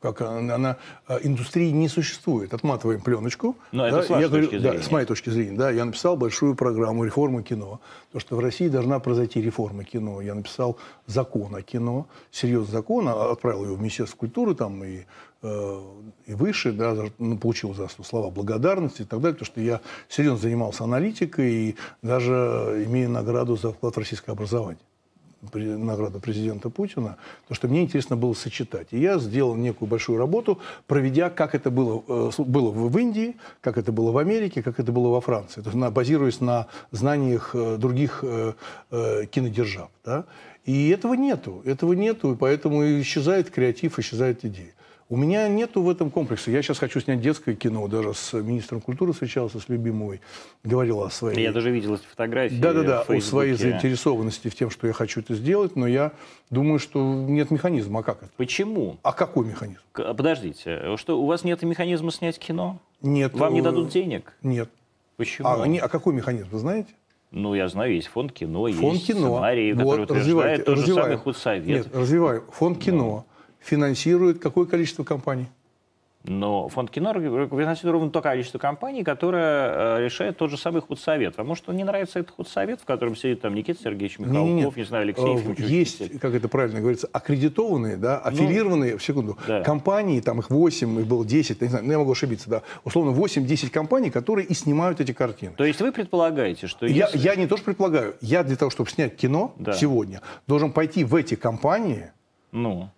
Как 0.00 0.20
она, 0.20 0.54
она, 0.54 0.76
э, 1.08 1.18
индустрии 1.22 1.70
не 1.70 1.88
существует. 1.88 2.52
Отматываем 2.52 3.00
пленочку. 3.00 3.56
Но 3.72 3.86
это 3.86 4.02
с 4.02 4.10
я 4.10 4.28
говорю, 4.28 4.46
точки 4.46 4.58
да, 4.58 4.70
зрения. 4.70 4.84
с 4.84 4.90
моей 4.90 5.06
точки 5.06 5.30
зрения. 5.30 5.56
Да, 5.56 5.70
я 5.70 5.84
написал 5.84 6.16
большую 6.16 6.54
программу 6.54 7.04
реформы 7.04 7.42
кино. 7.42 7.80
То, 8.12 8.20
что 8.20 8.36
в 8.36 8.40
России 8.40 8.68
должна 8.68 8.98
произойти 8.98 9.40
реформа 9.40 9.84
кино. 9.84 10.20
Я 10.20 10.34
написал 10.34 10.76
закон 11.06 11.54
о 11.54 11.62
кино, 11.62 12.06
серьезный 12.30 12.72
закон, 12.72 13.08
а- 13.08 13.32
отправил 13.32 13.64
его 13.64 13.74
в 13.74 13.80
Министерство 13.80 14.18
культуры 14.18 14.54
там 14.54 14.84
и, 14.84 15.04
э, 15.42 15.80
и 16.26 16.34
выше, 16.34 16.72
да, 16.72 16.94
ну, 17.18 17.38
получил 17.38 17.74
за 17.74 17.88
слова 17.88 18.30
благодарности 18.30 19.02
и 19.02 19.04
так 19.04 19.20
далее, 19.20 19.34
потому 19.34 19.46
что 19.46 19.60
я 19.60 19.80
серьезно 20.08 20.38
занимался 20.38 20.84
аналитикой 20.84 21.52
и 21.52 21.76
даже 22.02 22.84
имею 22.86 23.10
награду 23.10 23.56
за 23.56 23.72
вклад 23.72 23.94
в 23.94 23.98
российское 23.98 24.32
образование 24.32 24.78
награду 25.54 26.20
президента 26.20 26.70
Путина, 26.70 27.16
то, 27.48 27.54
что 27.54 27.68
мне 27.68 27.82
интересно 27.82 28.16
было 28.16 28.34
сочетать. 28.34 28.88
И 28.90 28.98
я 28.98 29.18
сделал 29.18 29.54
некую 29.54 29.88
большую 29.88 30.18
работу, 30.18 30.58
проведя, 30.86 31.30
как 31.30 31.54
это 31.54 31.70
было, 31.70 32.02
э, 32.08 32.30
было 32.38 32.70
в 32.70 32.98
Индии, 32.98 33.36
как 33.60 33.78
это 33.78 33.92
было 33.92 34.12
в 34.12 34.18
Америке, 34.18 34.62
как 34.62 34.80
это 34.80 34.92
было 34.92 35.08
во 35.08 35.20
Франции, 35.20 35.60
то 35.60 35.68
есть 35.68 35.76
на- 35.76 35.90
базируясь 35.90 36.40
на 36.40 36.66
знаниях 36.90 37.50
э, 37.54 37.76
других 37.78 38.22
э, 38.22 38.54
кинодержав. 39.30 39.90
Да? 40.04 40.24
И 40.64 40.88
этого 40.88 41.14
нету, 41.14 41.62
этого 41.64 41.92
нету, 41.92 42.32
и 42.32 42.36
поэтому 42.36 42.82
исчезает 43.00 43.50
креатив, 43.50 43.98
исчезает 43.98 44.44
идея. 44.44 44.72
У 45.08 45.16
меня 45.16 45.46
нету 45.46 45.82
в 45.82 45.88
этом 45.88 46.10
комплекса. 46.10 46.50
Я 46.50 46.62
сейчас 46.62 46.78
хочу 46.78 46.98
снять 46.98 47.20
детское 47.20 47.54
кино, 47.54 47.86
даже 47.86 48.12
с 48.12 48.32
министром 48.32 48.80
культуры 48.80 49.12
встречался, 49.12 49.60
с 49.60 49.68
любимой, 49.68 50.20
говорил 50.64 51.00
о 51.02 51.10
своей... 51.10 51.40
Я 51.40 51.52
даже 51.52 51.70
видел 51.70 51.94
эти 51.94 52.04
фотографии. 52.04 52.56
Да-да-да, 52.56 53.02
о 53.02 53.20
своей 53.20 53.52
заинтересованности 53.54 54.48
в 54.48 54.56
тем, 54.56 54.68
что 54.68 54.88
я 54.88 54.92
хочу 54.92 55.20
это 55.20 55.36
сделать, 55.36 55.76
но 55.76 55.86
я 55.86 56.10
думаю, 56.50 56.80
что 56.80 56.98
нет 57.00 57.52
механизма. 57.52 58.00
А 58.00 58.02
как 58.02 58.24
это? 58.24 58.32
Почему? 58.36 58.96
А 59.04 59.12
какой 59.12 59.46
механизм? 59.46 59.78
Подождите, 59.92 60.96
что 60.96 61.20
у 61.22 61.26
вас 61.26 61.44
нет 61.44 61.62
механизма 61.62 62.10
снять 62.10 62.40
кино? 62.40 62.80
Нет. 63.00 63.32
Вам 63.34 63.54
не 63.54 63.62
дадут 63.62 63.90
денег? 63.90 64.32
Нет. 64.42 64.68
Почему? 65.16 65.46
А, 65.46 65.62
они- 65.62 65.78
а 65.78 65.86
какой 65.86 66.14
механизм, 66.14 66.48
вы 66.50 66.58
знаете? 66.58 66.88
Ну, 67.30 67.54
я 67.54 67.68
знаю, 67.68 67.94
есть 67.94 68.08
фонд 68.08 68.32
кино, 68.32 68.68
фонд 68.72 68.94
есть 68.94 69.06
кино. 69.06 69.34
сценарий, 69.36 69.72
вот, 69.72 69.82
который 69.82 70.02
утверждает 70.04 70.64
тот 70.64 70.78
же 70.78 70.94
самый 70.94 71.16
худсовет. 71.16 71.66
Нет, 71.66 71.94
развиваем. 71.94 72.42
Фонд 72.50 72.78
кино 72.78 73.24
финансирует 73.66 74.38
какое 74.38 74.66
количество 74.66 75.04
компаний? 75.04 75.48
Но 76.28 76.68
фонд 76.68 76.90
кино 76.90 77.12
финансирует 77.12 77.92
ровно 77.92 78.10
то 78.10 78.20
количество 78.20 78.58
компаний, 78.58 79.04
которое 79.04 79.98
э, 79.98 80.04
решает 80.04 80.36
тот 80.36 80.50
же 80.50 80.56
самый 80.56 80.82
худсовет. 80.82 81.36
Вам, 81.36 81.46
может, 81.46 81.68
не 81.68 81.84
нравится 81.84 82.18
этот 82.18 82.34
худсовет, 82.34 82.80
в 82.80 82.84
котором 82.84 83.14
сидит 83.14 83.42
там 83.42 83.54
Никита 83.54 83.80
Сергеевич 83.80 84.18
Михалков, 84.18 84.44
не, 84.44 84.54
нет. 84.54 84.76
не 84.76 84.84
знаю, 84.84 85.02
Алексей 85.02 85.36
э, 85.36 85.62
Есть, 85.62 86.18
как 86.18 86.34
это 86.34 86.48
правильно 86.48 86.80
говорится, 86.80 87.08
аккредитованные, 87.12 87.96
да, 87.96 88.20
ну, 88.24 88.30
аффилированные, 88.30 88.92
ну, 88.92 88.98
в 88.98 89.04
секунду, 89.04 89.38
да. 89.46 89.62
компании, 89.62 90.20
там 90.20 90.40
их 90.40 90.50
8, 90.50 91.00
их 91.00 91.06
было 91.06 91.24
10, 91.24 91.60
не 91.60 91.68
знаю, 91.68 91.84
ну, 91.84 91.92
я 91.92 91.98
могу 91.98 92.12
ошибиться, 92.12 92.50
да, 92.50 92.62
условно 92.84 93.16
8-10 93.16 93.70
компаний, 93.70 94.10
которые 94.10 94.46
и 94.46 94.54
снимают 94.54 95.00
эти 95.00 95.12
картины. 95.12 95.52
То 95.56 95.64
есть 95.64 95.80
вы 95.80 95.92
предполагаете, 95.92 96.66
что 96.66 96.86
я, 96.86 97.06
если... 97.06 97.18
я 97.18 97.36
не 97.36 97.46
то, 97.46 97.56
что 97.56 97.66
предполагаю, 97.66 98.16
я 98.20 98.42
для 98.42 98.56
того, 98.56 98.70
чтобы 98.70 98.90
снять 98.90 99.16
кино 99.16 99.54
да. 99.58 99.74
сегодня, 99.74 100.22
должен 100.48 100.72
пойти 100.72 101.04
в 101.04 101.14
эти 101.14 101.36
компании, 101.36 102.10
ну. 102.50 102.90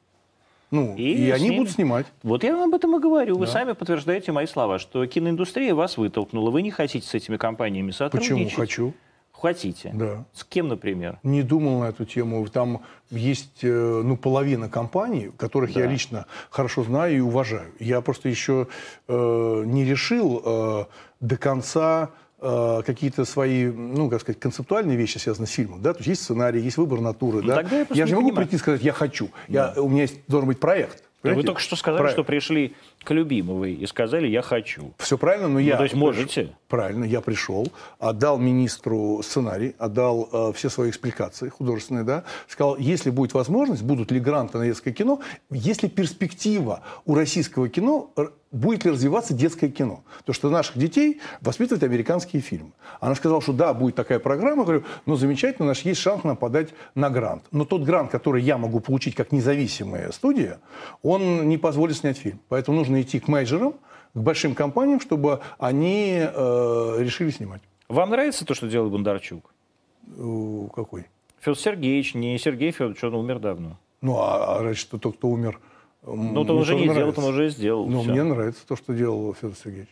Ну, 0.70 0.94
и, 0.96 1.14
и 1.14 1.30
они 1.30 1.50
будут 1.52 1.72
снимать. 1.72 2.06
Вот 2.22 2.44
я 2.44 2.54
вам 2.54 2.68
об 2.68 2.74
этом 2.74 2.96
и 2.96 3.00
говорю. 3.00 3.34
Да. 3.34 3.40
Вы 3.40 3.46
сами 3.46 3.72
подтверждаете 3.72 4.32
мои 4.32 4.46
слова, 4.46 4.78
что 4.78 5.06
киноиндустрия 5.06 5.74
вас 5.74 5.96
вытолкнула. 5.96 6.50
Вы 6.50 6.62
не 6.62 6.70
хотите 6.70 7.06
с 7.06 7.14
этими 7.14 7.36
компаниями 7.36 7.90
сотрудничать. 7.90 8.54
Почему 8.54 8.56
хочу? 8.56 8.94
Хотите? 9.32 9.92
Да. 9.94 10.24
С 10.32 10.42
кем, 10.42 10.66
например? 10.68 11.20
Не 11.22 11.42
думал 11.42 11.80
на 11.80 11.84
эту 11.84 12.04
тему. 12.04 12.44
Там 12.48 12.82
есть 13.08 13.62
э, 13.62 14.02
ну, 14.04 14.16
половина 14.16 14.68
компаний, 14.68 15.30
которых 15.36 15.72
да. 15.72 15.80
я 15.80 15.86
лично 15.86 16.26
хорошо 16.50 16.82
знаю 16.82 17.16
и 17.16 17.20
уважаю. 17.20 17.72
Я 17.78 18.00
просто 18.00 18.28
еще 18.28 18.66
э, 19.06 19.62
не 19.64 19.84
решил 19.84 20.42
э, 20.44 20.84
до 21.20 21.36
конца 21.36 22.10
Э, 22.40 22.82
какие-то 22.86 23.24
свои, 23.24 23.66
ну, 23.66 24.08
как 24.08 24.20
сказать, 24.20 24.38
концептуальные 24.38 24.96
вещи, 24.96 25.18
связанные 25.18 25.48
с 25.48 25.50
фильмом, 25.50 25.82
да, 25.82 25.92
то 25.92 25.98
есть 25.98 26.08
есть 26.08 26.22
сценарий, 26.22 26.60
есть 26.60 26.76
выбор 26.76 27.00
натуры, 27.00 27.42
ну, 27.42 27.48
да. 27.48 27.62
я, 27.62 27.86
я 27.90 28.06
же 28.06 28.14
не 28.14 28.20
могу 28.20 28.32
прийти 28.32 28.54
и 28.54 28.58
сказать, 28.60 28.80
я 28.80 28.92
хочу, 28.92 29.30
да. 29.48 29.72
я, 29.74 29.82
у 29.82 29.88
меня 29.88 30.02
есть, 30.02 30.20
должен 30.28 30.46
быть 30.46 30.60
проект. 30.60 31.02
Понимаете? 31.20 31.40
Вы 31.40 31.46
только 31.48 31.60
что 31.60 31.74
сказали, 31.74 31.98
проект. 31.98 32.14
что 32.14 32.22
пришли 32.22 32.76
к 33.02 33.10
любимой 33.10 33.74
и 33.74 33.84
сказали, 33.86 34.28
я 34.28 34.40
хочу. 34.42 34.94
Все 34.98 35.18
правильно, 35.18 35.48
но 35.48 35.54
ну, 35.54 35.58
я... 35.58 35.76
то 35.76 35.82
есть 35.82 35.96
можете? 35.96 36.54
Правильно, 36.68 37.02
я 37.02 37.20
пришел, 37.20 37.66
отдал 37.98 38.38
министру 38.38 39.20
сценарий, 39.24 39.74
отдал 39.76 40.28
э, 40.32 40.52
все 40.54 40.68
свои 40.68 40.90
экспликации 40.90 41.48
художественные, 41.48 42.04
да, 42.04 42.22
сказал, 42.46 42.76
если 42.76 43.10
будет 43.10 43.34
возможность, 43.34 43.82
будут 43.82 44.12
ли 44.12 44.20
гранты 44.20 44.58
на 44.58 44.66
детское 44.66 44.92
кино, 44.92 45.20
если 45.50 45.88
перспектива 45.88 46.82
у 47.04 47.16
российского 47.16 47.68
кино 47.68 48.12
будет 48.50 48.84
ли 48.84 48.90
развиваться 48.90 49.34
детское 49.34 49.68
кино. 49.68 50.02
То, 50.24 50.32
что 50.32 50.50
наших 50.50 50.78
детей 50.78 51.20
воспитывают 51.40 51.82
американские 51.82 52.42
фильмы. 52.42 52.72
Она 53.00 53.14
сказала, 53.14 53.40
что 53.40 53.52
да, 53.52 53.74
будет 53.74 53.94
такая 53.94 54.18
программа. 54.18 54.62
Я 54.62 54.64
говорю, 54.64 54.84
ну 55.06 55.16
замечательно, 55.16 55.66
у 55.66 55.68
нас 55.68 55.80
есть 55.82 56.00
шанс 56.00 56.24
нам 56.24 56.36
подать 56.36 56.70
на 56.94 57.10
грант. 57.10 57.44
Но 57.50 57.64
тот 57.64 57.82
грант, 57.82 58.10
который 58.10 58.42
я 58.42 58.58
могу 58.58 58.80
получить 58.80 59.14
как 59.14 59.32
независимая 59.32 60.10
студия, 60.12 60.60
он 61.02 61.48
не 61.48 61.58
позволит 61.58 61.96
снять 61.96 62.18
фильм. 62.18 62.40
Поэтому 62.48 62.78
нужно 62.78 63.02
идти 63.02 63.20
к 63.20 63.28
менеджерам, 63.28 63.74
к 64.14 64.18
большим 64.18 64.54
компаниям, 64.54 65.00
чтобы 65.00 65.40
они 65.58 66.18
э, 66.20 66.96
решили 66.98 67.30
снимать. 67.30 67.62
Вам 67.88 68.10
нравится 68.10 68.44
то, 68.44 68.54
что 68.54 68.68
делает 68.68 68.92
Бондарчук? 68.92 69.52
Какой? 70.06 71.06
Федор 71.40 71.58
Сергеевич, 71.58 72.14
не 72.14 72.38
Сергей 72.38 72.70
Федорович, 72.70 73.04
он 73.04 73.14
умер 73.14 73.38
давно. 73.38 73.78
Ну, 74.00 74.18
а, 74.18 74.58
а 74.58 74.62
раньше 74.62 74.88
тот, 74.88 75.16
кто 75.16 75.28
умер 75.28 75.60
ну, 76.04 76.44
то 76.44 76.56
уже 76.56 76.74
не 76.74 76.86
нравится. 76.86 77.20
делал, 77.20 77.28
он 77.28 77.34
уже 77.34 77.50
сделал. 77.50 77.88
Ну, 77.88 78.02
мне 78.02 78.22
нравится 78.22 78.66
то, 78.66 78.76
что 78.76 78.92
делал 78.92 79.34
Федор 79.34 79.56
Сергеевич. 79.56 79.90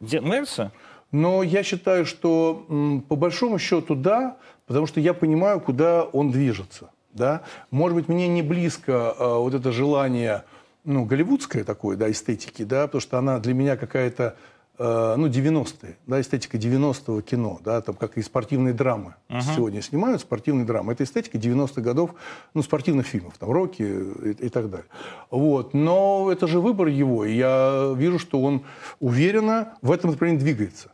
Де- 0.00 0.20
нравится? 0.20 0.72
Но 1.12 1.42
я 1.42 1.62
считаю, 1.62 2.06
что 2.06 2.66
по 3.08 3.16
большому 3.16 3.58
счету 3.58 3.94
да, 3.94 4.36
потому 4.66 4.86
что 4.86 5.00
я 5.00 5.14
понимаю, 5.14 5.60
куда 5.60 6.02
он 6.04 6.30
движется. 6.30 6.90
Да? 7.12 7.42
Может 7.70 7.96
быть, 7.96 8.08
мне 8.08 8.26
не 8.26 8.42
близко 8.42 9.14
э, 9.16 9.34
вот 9.38 9.54
это 9.54 9.70
желание 9.70 10.44
ну, 10.84 11.04
голливудское 11.04 11.64
такое, 11.64 11.96
да, 11.96 12.10
эстетики, 12.10 12.64
да, 12.64 12.86
потому 12.86 13.00
что 13.00 13.18
она 13.18 13.38
для 13.38 13.54
меня 13.54 13.76
какая-то 13.76 14.36
ну, 14.76 15.28
90-е, 15.28 15.96
да, 16.06 16.20
эстетика 16.20 16.56
90-го 16.56 17.20
кино, 17.20 17.60
да, 17.64 17.80
там, 17.80 17.94
как 17.94 18.18
и 18.18 18.22
спортивные 18.22 18.74
драмы 18.74 19.14
uh-huh. 19.28 19.54
сегодня 19.54 19.82
снимают, 19.82 20.20
спортивные 20.20 20.66
драмы. 20.66 20.92
Это 20.92 21.04
эстетика 21.04 21.38
90-х 21.38 21.80
годов, 21.80 22.10
ну, 22.54 22.62
спортивных 22.62 23.06
фильмов, 23.06 23.34
там, 23.38 23.52
Рокки 23.52 23.82
и, 23.82 24.46
и 24.46 24.48
так 24.48 24.70
далее. 24.70 24.86
Вот. 25.30 25.74
Но 25.74 26.28
это 26.32 26.48
же 26.48 26.60
выбор 26.60 26.88
его, 26.88 27.24
и 27.24 27.34
я 27.36 27.94
вижу, 27.96 28.18
что 28.18 28.42
он 28.42 28.64
уверенно 28.98 29.74
в 29.80 29.92
этом 29.92 30.10
направлении 30.10 30.40
двигается. 30.40 30.90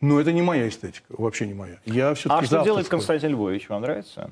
Но 0.00 0.20
это 0.20 0.32
не 0.32 0.42
моя 0.42 0.68
эстетика, 0.68 1.06
вообще 1.08 1.46
не 1.46 1.54
моя. 1.54 1.78
Я 1.84 2.10
а 2.10 2.14
что 2.14 2.64
делает 2.64 2.88
Константин 2.88 3.30
Львович, 3.30 3.68
вам 3.68 3.82
нравится? 3.82 4.30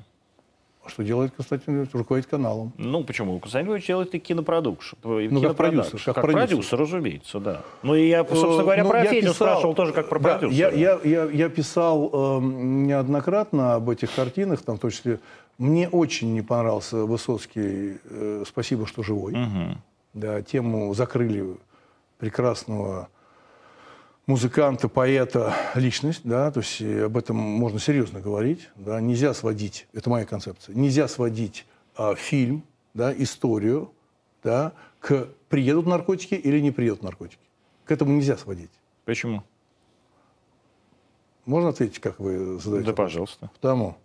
Что 0.89 1.03
делает 1.03 1.33
Константин 1.35 1.75
Львович? 1.75 1.89
Руководит 1.93 2.27
каналом. 2.27 2.73
Ну, 2.77 3.03
почему? 3.03 3.39
Константин 3.39 3.67
Львович 3.67 3.87
делает 3.87 4.15
и 4.15 4.19
кинопродукшн. 4.19 4.95
Ну, 5.03 5.41
как 5.41 5.55
продюсер. 5.55 6.01
Как, 6.03 6.15
как 6.15 6.23
продюсер. 6.23 6.47
продюсер, 6.47 6.79
разумеется, 6.79 7.39
да. 7.39 7.61
Ну, 7.83 7.95
и 7.95 8.07
я, 8.07 8.25
собственно 8.25 8.63
говоря, 8.63 8.83
ну, 8.83 8.89
про 8.89 9.05
Федю 9.05 9.21
писал, 9.21 9.33
спрашивал 9.33 9.73
тоже 9.75 9.93
как 9.93 10.09
про 10.09 10.19
да, 10.19 10.37
продюсера. 10.37 10.75
Я, 10.75 10.97
я, 10.97 10.99
я, 11.03 11.25
я 11.25 11.49
писал 11.49 12.09
э, 12.11 12.39
неоднократно 12.41 13.75
об 13.75 13.89
этих 13.89 14.13
картинах, 14.13 14.61
там, 14.61 14.77
в 14.77 14.79
том 14.79 14.89
числе... 14.91 15.19
Мне 15.57 15.89
очень 15.89 16.33
не 16.33 16.41
понравился 16.41 17.05
Высоцкий 17.05 17.97
э, 18.05 18.43
«Спасибо, 18.47 18.87
что 18.87 19.03
живой». 19.03 19.33
Угу. 19.33 19.77
Да, 20.13 20.41
тему 20.41 20.93
закрыли 20.93 21.57
прекрасного 22.17 23.09
музыканта, 24.29 24.87
поэта, 24.87 25.55
личность, 25.73 26.21
да, 26.23 26.51
то 26.51 26.59
есть 26.59 26.79
об 26.83 27.17
этом 27.17 27.35
можно 27.35 27.79
серьезно 27.79 28.19
говорить, 28.21 28.69
да, 28.75 29.01
нельзя 29.01 29.33
сводить, 29.33 29.87
это 29.91 30.11
моя 30.11 30.23
концепция, 30.23 30.75
нельзя 30.75 31.07
сводить 31.07 31.65
а, 31.97 32.13
фильм, 32.13 32.63
да, 32.93 33.11
историю, 33.11 33.91
да, 34.43 34.73
к 34.99 35.29
приедут 35.49 35.87
наркотики 35.87 36.35
или 36.35 36.59
не 36.59 36.69
приедут 36.69 37.01
наркотики. 37.01 37.41
К 37.85 37.91
этому 37.91 38.13
нельзя 38.13 38.37
сводить. 38.37 38.69
Почему? 39.03 39.41
Можно 41.45 41.69
ответить, 41.69 41.97
как 41.97 42.19
вы 42.19 42.59
задаете? 42.59 42.91
Да, 42.91 42.93
пожалуйста. 42.93 43.49
Потому. 43.55 43.97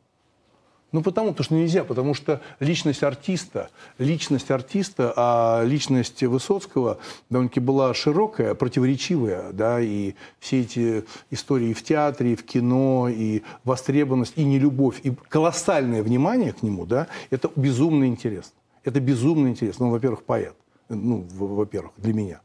Ну, 0.94 1.02
потому 1.02 1.32
потому 1.32 1.44
что 1.44 1.54
нельзя, 1.56 1.82
потому 1.82 2.14
что 2.14 2.40
личность 2.60 3.02
артиста, 3.02 3.68
личность 3.98 4.52
артиста, 4.52 5.12
а 5.16 5.64
личность 5.64 6.22
Высоцкого 6.22 6.98
довольно-таки 7.30 7.58
была 7.58 7.92
широкая, 7.94 8.54
противоречивая, 8.54 9.50
да, 9.50 9.80
и 9.80 10.14
все 10.38 10.60
эти 10.60 11.04
истории 11.32 11.72
в 11.72 11.82
театре, 11.82 12.34
и 12.34 12.36
в 12.36 12.44
кино, 12.44 13.08
и 13.08 13.42
востребованность, 13.64 14.34
и 14.36 14.44
нелюбовь, 14.44 15.00
и 15.02 15.10
колоссальное 15.28 16.00
внимание 16.00 16.52
к 16.52 16.62
нему, 16.62 16.86
да, 16.86 17.08
это 17.30 17.50
безумно 17.56 18.04
интересно. 18.04 18.54
Это 18.84 19.00
безумно 19.00 19.48
интересно. 19.48 19.86
Ну, 19.86 19.90
во-первых, 19.90 20.22
поэт, 20.22 20.54
ну, 20.88 21.26
во-первых, 21.34 21.94
для 21.96 22.14
меня. 22.14 22.40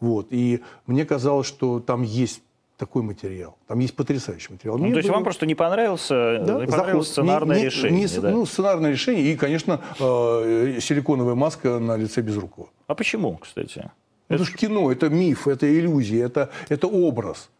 Вот. 0.00 0.26
И 0.28 0.60
мне 0.86 1.06
казалось, 1.06 1.46
что 1.46 1.80
там 1.80 2.02
есть 2.02 2.42
такой 2.76 3.02
материал. 3.02 3.56
Там 3.66 3.78
есть 3.78 3.94
потрясающий 3.94 4.52
материал. 4.52 4.78
Ну, 4.78 4.90
то 4.90 4.96
есть 4.96 5.08
было... 5.08 5.16
вам 5.16 5.24
просто 5.24 5.46
не 5.46 5.54
понравился, 5.54 6.42
да? 6.44 6.60
не 6.60 6.66
понравилось 6.66 7.08
сценарное 7.08 7.58
не, 7.58 7.64
решение? 7.66 8.08
Не, 8.08 8.20
да? 8.20 8.30
Ну, 8.30 8.46
сценарное 8.46 8.90
решение 8.90 9.32
и, 9.32 9.36
конечно, 9.36 9.80
э, 10.00 10.78
силиконовая 10.80 11.34
маска 11.34 11.78
на 11.78 11.96
лице 11.96 12.20
Безрукова. 12.20 12.68
А 12.86 12.94
почему, 12.94 13.36
кстати? 13.36 13.78
Ну, 13.78 13.90
это... 14.28 14.42
это 14.42 14.44
же 14.44 14.56
кино, 14.56 14.90
это 14.90 15.08
миф, 15.08 15.46
это 15.46 15.72
иллюзия, 15.72 16.24
это, 16.24 16.50
это 16.68 16.86
образ. 16.88 17.50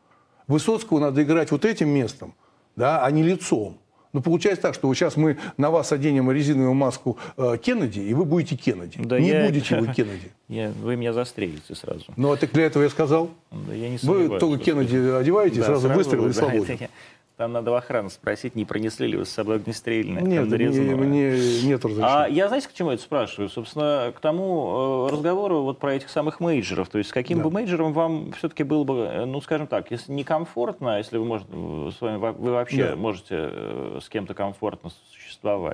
Высоцкого 0.46 0.98
надо 0.98 1.22
играть 1.22 1.50
вот 1.50 1.64
этим 1.64 1.88
местом, 1.88 2.34
да, 2.76 3.04
а 3.04 3.10
не 3.10 3.22
лицом. 3.22 3.78
Ну, 4.14 4.22
получается 4.22 4.62
так, 4.62 4.74
что 4.74 4.86
вот 4.86 4.94
сейчас 4.94 5.16
мы 5.16 5.38
на 5.56 5.70
вас 5.70 5.90
оденем 5.90 6.30
резиновую 6.30 6.72
маску 6.72 7.18
э, 7.36 7.58
Кеннеди, 7.60 7.98
и 7.98 8.14
вы 8.14 8.24
будете 8.24 8.54
Кеннеди. 8.54 8.96
Да 8.98 9.18
не 9.18 9.30
я... 9.30 9.44
будете 9.44 9.76
вы 9.80 9.88
Кеннеди. 9.94 10.30
Я... 10.48 10.70
Вы 10.82 10.94
меня 10.94 11.12
застрелите 11.12 11.74
сразу. 11.74 12.04
Ну, 12.16 12.30
а 12.30 12.36
так 12.36 12.52
для 12.52 12.66
этого 12.66 12.84
я 12.84 12.90
сказал. 12.90 13.30
Да 13.50 13.74
я 13.74 13.88
не 13.88 13.98
Вы 14.02 14.38
только 14.38 14.64
Кеннеди 14.64 14.96
одеваете, 14.96 15.58
да, 15.58 15.66
сразу, 15.66 15.88
сразу 15.88 15.98
выстрел 15.98 16.28
и 16.28 16.32
свободен. 16.32 16.78
Там 17.36 17.50
надо 17.52 17.72
в 17.72 17.74
охрану 17.74 18.10
спросить, 18.10 18.54
не 18.54 18.64
пронесли 18.64 19.08
ли 19.08 19.16
вы 19.16 19.24
с 19.24 19.30
собой 19.30 19.56
огнестрельное. 19.56 20.22
Нет, 20.22 20.46
мне, 20.46 20.68
мне 20.68 21.30
нет 21.64 21.84
разрешения. 21.84 22.06
А 22.06 22.28
я, 22.28 22.46
знаете, 22.46 22.68
к 22.68 22.72
чему 22.72 22.92
это 22.92 23.02
спрашиваю? 23.02 23.48
Собственно, 23.48 24.12
к 24.16 24.20
тому 24.20 25.08
э, 25.08 25.12
разговору 25.12 25.62
вот 25.62 25.80
про 25.80 25.94
этих 25.94 26.10
самых 26.10 26.38
мейджеров. 26.38 26.88
То 26.88 26.98
есть, 26.98 27.10
с 27.10 27.12
каким 27.12 27.38
да. 27.38 27.44
бы 27.44 27.50
мейджером 27.50 27.92
вам 27.92 28.30
все-таки 28.34 28.62
было 28.62 28.84
бы, 28.84 28.98
э, 28.98 29.24
ну, 29.24 29.40
скажем 29.40 29.66
так, 29.66 29.90
если 29.90 30.12
некомфортно, 30.12 30.98
если 30.98 31.18
вы, 31.18 31.24
может, 31.24 31.48
с 31.48 32.00
вами, 32.00 32.18
вы 32.18 32.52
вообще 32.52 32.90
да. 32.90 32.96
можете 32.96 33.34
э, 33.50 33.98
с 34.00 34.08
кем-то 34.08 34.34
комфортно 34.34 34.90
существовать? 34.90 35.23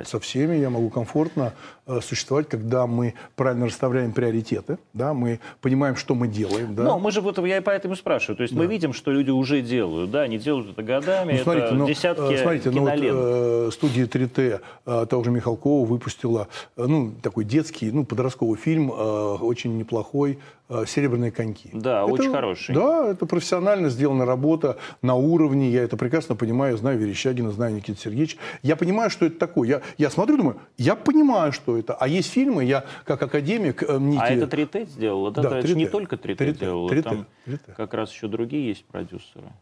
Со 0.05 0.19
всеми 0.19 0.57
я 0.57 0.69
могу 0.69 0.91
комфортно 0.91 1.55
э, 1.87 2.01
существовать, 2.03 2.49
когда 2.49 2.87
мы 2.87 3.15
правильно 3.37 3.67
расставляем 3.67 4.13
приоритеты, 4.13 4.79
да, 4.93 5.15
мы 5.15 5.41
понимаем, 5.61 5.97
что 5.97 6.15
мы 6.15 6.27
делаем. 6.29 6.75
Да. 6.75 6.83
Ну, 6.83 6.99
мы 6.99 7.13
же, 7.13 7.21
вот 7.21 7.39
я 7.47 7.63
поэтому 7.63 7.95
спрашиваю. 7.95 8.37
То 8.37 8.43
есть, 8.43 8.55
да. 8.55 8.61
мы 8.61 8.67
видим, 8.67 8.93
что 8.93 9.13
люди 9.13 9.31
уже 9.31 9.61
делают, 9.63 10.11
да, 10.11 10.23
они 10.23 10.39
делают 10.39 10.71
это 10.71 10.83
годами, 10.83 11.41
смотрите, 11.43 11.71
ну, 11.73 11.87
десятки 11.87 12.37
смотрите, 12.37 12.71
ну, 12.71 12.81
вот, 12.81 12.93
э, 12.97 13.71
студия 13.73 14.07
3Т 14.07 14.61
э, 14.87 15.07
того 15.09 15.25
же 15.25 15.31
Михалкова 15.31 15.87
выпустила 15.87 16.49
э, 16.77 16.85
ну, 16.87 17.13
такой 17.23 17.45
детский, 17.45 17.91
ну, 17.93 18.05
подростковый 18.05 18.59
фильм, 18.59 18.91
э, 18.91 18.95
очень 18.95 19.79
неплохой, 19.79 20.39
э, 20.69 20.85
«Серебряные 20.87 21.31
коньки». 21.31 21.71
Да, 21.73 22.03
это, 22.03 22.13
очень 22.13 22.33
хороший. 22.33 22.75
Да, 22.75 23.09
это 23.09 23.27
профессионально 23.27 23.89
сделана 23.91 24.25
работа 24.25 24.79
на 25.03 25.15
уровне, 25.15 25.71
я 25.71 25.83
это 25.83 25.97
прекрасно 25.97 26.35
понимаю, 26.35 26.77
знаю 26.77 26.99
Верещагина, 26.99 27.51
знаю 27.51 27.75
Никита 27.75 28.01
Сергеевич. 28.01 28.37
Я 28.63 28.77
понимаю, 28.77 29.11
что 29.11 29.27
это 29.27 29.39
такое. 29.39 29.60
Я, 29.65 29.83
я 29.99 30.11
смотрю, 30.11 30.37
думаю, 30.37 30.57
я 30.79 30.97
понимаю, 30.97 31.53
что 31.53 31.77
это. 31.77 31.95
А 31.95 32.09
есть 32.09 32.31
фильмы, 32.31 32.65
я 32.65 32.85
как 33.05 33.23
академик... 33.23 33.83
Э. 33.83 33.99
А 34.19 34.29
это 34.29 34.57
3Т 34.57 34.87
сделал? 34.89 35.31
Да, 35.31 35.43
это 35.43 35.69
3T. 35.69 35.75
не 35.75 35.87
только 35.87 36.17
3T, 36.17 36.37
3T 36.37 36.55
сделал, 36.55 36.91
3T. 36.91 37.03
там 37.03 37.27
3T. 37.47 37.75
как 37.77 37.95
раз 37.95 38.13
еще 38.13 38.29
другие 38.29 38.69
есть 38.69 38.85
продюсеры. 38.85 39.53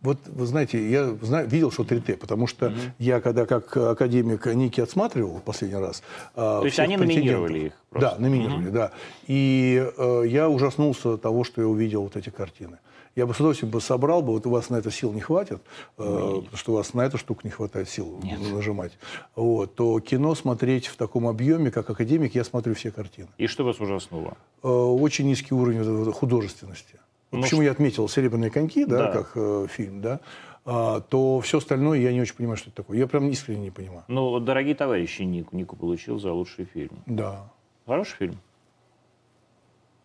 Вот, 0.00 0.18
вы 0.26 0.46
знаете, 0.46 0.90
я 0.90 1.16
знаю, 1.22 1.48
видел, 1.48 1.72
что 1.72 1.82
3Т, 1.82 2.18
потому 2.18 2.46
что 2.46 2.66
угу. 2.66 2.74
я, 2.98 3.20
когда 3.20 3.46
как 3.46 3.76
академик 3.76 4.46
Ники 4.46 4.80
отсматривал 4.80 5.40
последний 5.44 5.78
раз... 5.78 6.04
А, 6.36 6.60
То 6.60 6.66
есть 6.66 6.78
они 6.78 6.96
номинировали 6.96 7.58
их 7.66 7.72
просто? 7.90 8.10
Да, 8.10 8.22
номинировали, 8.22 8.68
угу. 8.68 8.74
да. 8.74 8.92
И 9.26 9.84
э, 9.96 10.22
я 10.26 10.48
ужаснулся 10.48 11.16
того, 11.16 11.42
что 11.42 11.62
я 11.62 11.66
увидел 11.66 12.02
вот 12.02 12.16
эти 12.16 12.30
картины. 12.30 12.78
Я 13.18 13.26
бы 13.26 13.34
с 13.34 13.40
удовольствием 13.40 13.72
бы 13.72 13.80
собрал 13.80 14.22
бы, 14.22 14.32
вот 14.32 14.46
у 14.46 14.50
вас 14.50 14.70
на 14.70 14.76
это 14.76 14.92
сил 14.92 15.12
не 15.12 15.20
хватит, 15.20 15.60
э, 15.98 16.02
потому 16.04 16.56
что 16.56 16.72
у 16.72 16.74
вас 16.76 16.94
на 16.94 17.00
эту 17.00 17.18
штуку 17.18 17.40
не 17.42 17.50
хватает 17.50 17.88
сил 17.88 18.20
Нет. 18.22 18.38
нажимать, 18.52 18.92
вот, 19.34 19.74
то 19.74 19.98
кино 19.98 20.36
смотреть 20.36 20.86
в 20.86 20.96
таком 20.96 21.26
объеме, 21.26 21.72
как 21.72 21.90
академик, 21.90 22.36
я 22.36 22.44
смотрю 22.44 22.76
все 22.76 22.92
картины. 22.92 23.26
И 23.36 23.48
что 23.48 23.64
вас 23.64 23.80
ужаснуло? 23.80 24.36
Э, 24.62 24.68
очень 24.68 25.26
низкий 25.26 25.52
уровень 25.52 26.12
художественности. 26.12 27.00
Ну, 27.32 27.42
Почему 27.42 27.62
я 27.62 27.72
отметил 27.72 28.08
«Серебряные 28.08 28.52
коньки», 28.52 28.84
да, 28.84 28.98
да. 28.98 29.12
как 29.12 29.32
э, 29.34 29.66
фильм, 29.68 30.00
да, 30.00 30.20
а, 30.64 31.00
то 31.00 31.40
все 31.40 31.58
остальное 31.58 31.98
я 31.98 32.12
не 32.12 32.20
очень 32.20 32.36
понимаю, 32.36 32.56
что 32.56 32.68
это 32.68 32.76
такое. 32.76 32.98
Я 32.98 33.08
прям 33.08 33.28
искренне 33.30 33.62
не 33.62 33.70
понимаю. 33.72 34.04
Ну, 34.06 34.38
«Дорогие 34.38 34.76
товарищи» 34.76 35.22
Нику, 35.22 35.56
Нику 35.56 35.74
получил 35.74 36.20
за 36.20 36.32
лучший 36.32 36.66
фильм. 36.66 37.02
Да. 37.06 37.50
Хороший 37.84 38.16
фильм? 38.16 38.38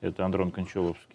Это 0.03 0.25
Андрон 0.25 0.51
Кончаловский. 0.51 1.07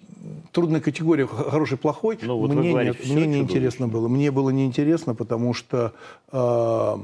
Трудная 0.50 0.80
категория 0.80 1.26
хороший-плохой. 1.26 2.18
Ну, 2.22 2.38
вот 2.38 2.50
мне 2.54 2.70
говорите, 2.70 2.98
нет, 3.04 3.10
мне 3.10 3.26
не 3.26 3.38
интересно 3.38 3.86
было. 3.86 4.08
Мне 4.08 4.30
было 4.30 4.48
неинтересно, 4.48 5.14
потому 5.14 5.52
что 5.52 5.92
э, 6.32 6.96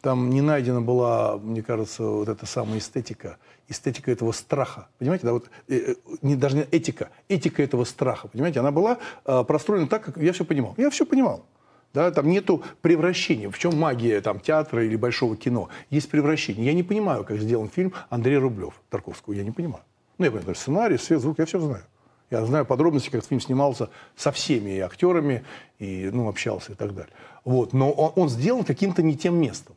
там 0.00 0.30
не 0.30 0.40
найдена 0.40 0.80
была, 0.80 1.36
мне 1.36 1.62
кажется, 1.62 2.04
вот 2.04 2.28
эта 2.30 2.46
самая 2.46 2.78
эстетика 2.78 3.36
эстетика 3.68 4.10
этого 4.10 4.32
страха. 4.32 4.88
Понимаете, 4.98 5.26
да, 5.26 5.34
вот 5.34 5.50
э, 5.68 5.74
э, 5.76 5.94
не, 6.22 6.36
даже 6.36 6.56
не 6.56 6.62
этика, 6.62 7.10
этика 7.28 7.62
этого 7.62 7.84
страха. 7.84 8.28
Понимаете, 8.28 8.60
она 8.60 8.70
была 8.70 8.98
э, 9.26 9.44
простроена 9.44 9.88
так, 9.88 10.02
как 10.04 10.16
я 10.16 10.32
все 10.32 10.46
понимал. 10.46 10.74
Я 10.78 10.88
все 10.88 11.04
понимал. 11.04 11.44
Да, 11.92 12.10
там 12.10 12.28
нету 12.28 12.62
превращения. 12.80 13.50
В 13.50 13.58
чем 13.58 13.78
магия 13.78 14.22
там, 14.22 14.40
театра 14.40 14.82
или 14.82 14.96
большого 14.96 15.36
кино? 15.36 15.68
Есть 15.90 16.10
превращение. 16.10 16.64
Я 16.64 16.72
не 16.72 16.82
понимаю, 16.82 17.24
как 17.24 17.38
сделан 17.38 17.68
фильм 17.68 17.92
Андрей 18.08 18.38
Рублев 18.38 18.80
Тарковского. 18.88 19.34
Я 19.34 19.44
не 19.44 19.50
понимаю. 19.50 19.84
Ну, 20.22 20.26
я 20.26 20.30
понимаю, 20.30 20.54
сценарий, 20.54 20.98
свет, 20.98 21.20
звук, 21.20 21.40
я 21.40 21.46
все 21.46 21.58
знаю. 21.58 21.82
Я 22.30 22.44
знаю 22.46 22.64
подробности, 22.64 23.10
как 23.10 23.24
фильм 23.24 23.40
снимался 23.40 23.90
со 24.14 24.30
всеми 24.30 24.70
и 24.70 24.78
актерами, 24.78 25.42
и 25.80 26.10
ну, 26.12 26.28
общался 26.28 26.72
и 26.72 26.74
так 26.76 26.94
далее. 26.94 27.12
Вот. 27.44 27.72
Но 27.72 27.90
он, 27.90 28.12
он 28.14 28.28
сделан 28.28 28.62
каким-то 28.62 29.02
не 29.02 29.16
тем 29.16 29.34
местом. 29.34 29.74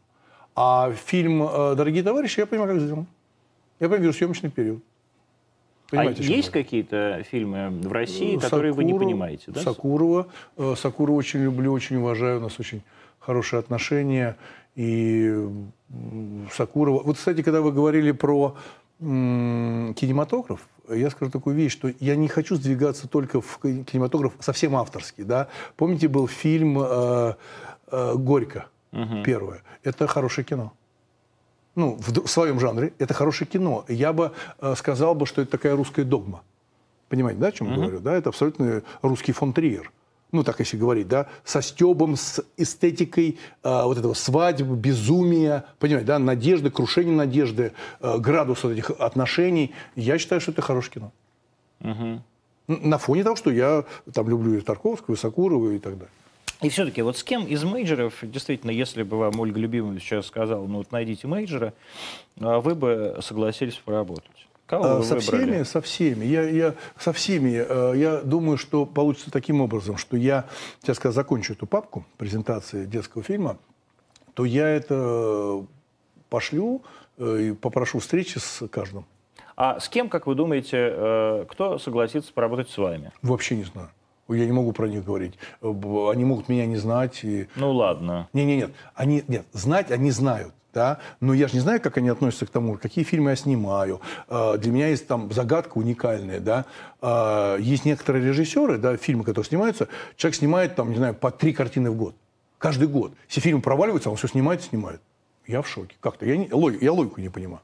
А 0.55 0.93
фильм 0.93 1.41
э, 1.41 1.73
«Дорогие 1.75 2.03
товарищи» 2.03 2.39
я 2.41 2.45
понимаю, 2.45 2.73
как 2.73 2.79
сделан. 2.79 3.07
Я 3.79 3.87
вижу 3.87 4.13
съемочный 4.13 4.51
период. 4.51 4.83
Понимаете, 5.89 6.21
а 6.21 6.25
есть 6.25 6.51
какие-то 6.51 7.23
фильмы 7.29 7.69
в 7.71 7.91
России, 7.91 8.35
Сакурова, 8.35 8.41
которые 8.41 8.73
вы 8.73 8.83
не 8.83 8.93
понимаете? 8.93 9.45
Да? 9.47 9.61
Сакурова. 9.61 10.27
Э, 10.57 10.75
Сакурова 10.77 11.17
очень 11.17 11.39
люблю, 11.39 11.73
очень 11.73 11.95
уважаю. 11.95 12.37
У 12.37 12.41
нас 12.41 12.59
очень 12.59 12.83
хорошие 13.19 13.59
отношения. 13.59 14.37
И 14.75 15.35
Сакурова... 16.51 17.01
Вот, 17.01 17.17
кстати, 17.17 17.41
когда 17.41 17.61
вы 17.61 17.71
говорили 17.71 18.11
про 18.11 18.55
кинематограф, 18.99 20.67
я 20.89 21.09
скажу 21.09 21.31
такую 21.31 21.55
вещь, 21.55 21.71
что 21.73 21.91
я 21.99 22.15
не 22.15 22.27
хочу 22.27 22.55
сдвигаться 22.55 23.07
только 23.07 23.41
в 23.41 23.59
кинематограф 23.59 24.33
совсем 24.39 24.75
авторский. 24.75 25.23
Да? 25.23 25.47
Помните, 25.75 26.07
был 26.07 26.27
фильм 26.27 26.79
э, 26.79 27.33
э, 27.91 28.13
«Горько» 28.15 28.67
угу. 28.91 29.23
первое. 29.23 29.61
Это 29.83 30.07
хорошее 30.07 30.45
кино 30.45 30.73
ну, 31.75 31.97
в, 31.99 32.27
своем 32.27 32.59
жанре, 32.59 32.93
это 32.99 33.13
хорошее 33.13 33.47
кино. 33.47 33.85
Я 33.87 34.13
бы 34.13 34.31
э, 34.59 34.73
сказал 34.75 35.13
бы, 35.13 35.25
что 35.25 35.41
это 35.41 35.51
такая 35.51 35.75
русская 35.75 36.03
догма. 36.03 36.41
Понимаете, 37.09 37.39
да, 37.39 37.47
о 37.47 37.51
чем 37.51 37.67
mm-hmm. 37.67 37.71
я 37.71 37.77
говорю? 37.77 37.99
Да, 37.99 38.13
это 38.15 38.29
абсолютно 38.29 38.81
русский 39.01 39.31
фон 39.31 39.53
Триер. 39.53 39.91
Ну, 40.31 40.43
так 40.43 40.59
если 40.59 40.77
говорить, 40.77 41.07
да, 41.07 41.27
со 41.43 41.61
стебом, 41.61 42.15
с 42.15 42.43
эстетикой 42.57 43.37
э, 43.63 43.83
вот 43.83 43.97
этого 43.97 44.13
свадьбы, 44.13 44.75
безумия, 44.75 45.65
понимаете, 45.79 46.07
да, 46.07 46.19
надежды, 46.19 46.69
крушения 46.69 47.13
надежды, 47.13 47.73
э, 48.01 48.17
градус 48.17 48.63
вот 48.63 48.71
этих 48.71 48.91
отношений. 48.91 49.73
Я 49.95 50.17
считаю, 50.17 50.41
что 50.41 50.51
это 50.51 50.61
хорошее 50.61 50.93
кино. 50.93 51.11
Угу. 51.81 52.21
На 52.81 52.97
фоне 52.97 53.23
того, 53.23 53.35
что 53.35 53.51
я 53.51 53.85
там 54.13 54.27
люблю 54.27 54.57
и 54.57 54.61
Тарковского, 54.61 55.15
и 55.15 55.17
Сокурова 55.17 55.71
и 55.71 55.79
так 55.79 55.93
далее. 55.93 56.11
И 56.61 56.69
все-таки 56.69 57.01
вот 57.01 57.17
с 57.17 57.23
кем 57.23 57.45
из 57.45 57.63
мейджеров, 57.63 58.15
действительно, 58.21 58.71
если 58.71 59.03
бы 59.03 59.17
вам 59.17 59.39
Ольга 59.39 59.59
Любимова 59.59 59.99
сейчас 59.99 60.25
сказала, 60.25 60.65
ну 60.65 60.77
вот 60.77 60.91
найдите 60.91 61.27
мейджера, 61.27 61.73
а 62.39 62.59
вы 62.59 62.75
бы 62.75 63.19
согласились 63.21 63.75
поработать? 63.75 64.44
Кого 64.65 64.85
а, 64.85 64.95
вы 64.97 65.03
со 65.03 65.15
выбрали? 65.15 65.43
всеми, 65.43 65.63
со 65.63 65.81
всеми. 65.81 66.25
Я, 66.25 66.43
я 66.49 66.75
со 66.97 67.13
всеми. 67.13 67.63
Э, 67.67 67.93
я 67.95 68.21
думаю, 68.21 68.57
что 68.57 68.85
получится 68.85 69.29
таким 69.31 69.61
образом, 69.61 69.97
что 69.97 70.17
я 70.17 70.45
сейчас, 70.81 70.97
когда 70.97 71.11
закончу 71.11 71.53
эту 71.53 71.67
папку 71.67 72.05
презентации 72.17 72.85
детского 72.85 73.23
фильма, 73.23 73.57
то 74.33 74.43
я 74.43 74.67
это 74.67 75.63
пошлю 76.29 76.81
э, 77.17 77.41
и 77.41 77.51
попрошу 77.53 77.99
встречи 77.99 78.39
с 78.39 78.67
каждым. 78.67 79.05
А 79.55 79.79
с 79.79 79.87
кем, 79.87 80.09
как 80.09 80.25
вы 80.25 80.33
думаете, 80.33 80.77
э, 80.77 81.45
кто 81.47 81.77
согласится 81.77 82.33
поработать 82.33 82.69
с 82.69 82.77
вами? 82.77 83.11
Вообще 83.21 83.55
не 83.55 83.63
знаю. 83.63 83.89
Я 84.27 84.45
не 84.45 84.51
могу 84.51 84.71
про 84.71 84.87
них 84.87 85.05
говорить. 85.05 85.35
Они 85.61 86.25
могут 86.25 86.49
меня 86.49 86.65
не 86.65 86.77
знать. 86.77 87.23
И... 87.23 87.47
Ну 87.55 87.71
ладно. 87.71 88.27
Не, 88.33 88.43
не, 88.45 88.57
нет. 88.57 88.71
Они, 88.95 89.23
нет, 89.27 89.45
знать 89.53 89.91
они 89.91 90.09
знают. 90.09 90.53
Да? 90.75 90.99
Но 91.21 91.33
я 91.33 91.47
же 91.47 91.53
не 91.53 91.61
знаю, 91.61 91.79
как 91.81 91.97
они 91.97 92.09
относятся 92.09 92.45
к 92.45 92.49
тому, 92.49 92.77
какие 92.77 93.05
фильмы 93.05 93.31
я 93.31 93.35
снимаю. 93.37 94.01
А, 94.27 94.57
для 94.57 94.71
меня 94.71 94.89
есть 94.89 95.07
там 95.07 95.31
загадка 95.31 95.77
уникальная. 95.77 96.41
Да? 96.41 96.65
А, 97.01 97.57
есть 97.57 97.85
некоторые 97.85 98.25
режиссеры, 98.25 98.77
да, 98.77 98.97
фильмы, 98.97 99.23
которые 99.23 99.47
снимаются, 99.47 99.87
человек 100.17 100.35
снимает 100.35 100.75
там, 100.75 100.91
не 100.91 100.97
знаю, 100.97 101.15
по 101.15 101.31
три 101.31 101.53
картины 101.53 101.89
в 101.89 101.95
год. 101.95 102.13
Каждый 102.57 102.89
год. 102.89 103.13
Если 103.29 103.39
фильм 103.39 103.61
проваливается, 103.61 104.09
он 104.09 104.17
все 104.17 104.27
снимает 104.27 104.61
и 104.61 104.63
снимает. 104.63 104.99
Я 105.47 105.61
в 105.61 105.67
шоке. 105.67 105.95
Как-то. 106.01 106.25
Я, 106.25 106.35
не, 106.35 106.51
логику, 106.51 106.83
я 106.83 106.91
логику 106.91 107.21
не 107.21 107.29
понимаю. 107.29 107.61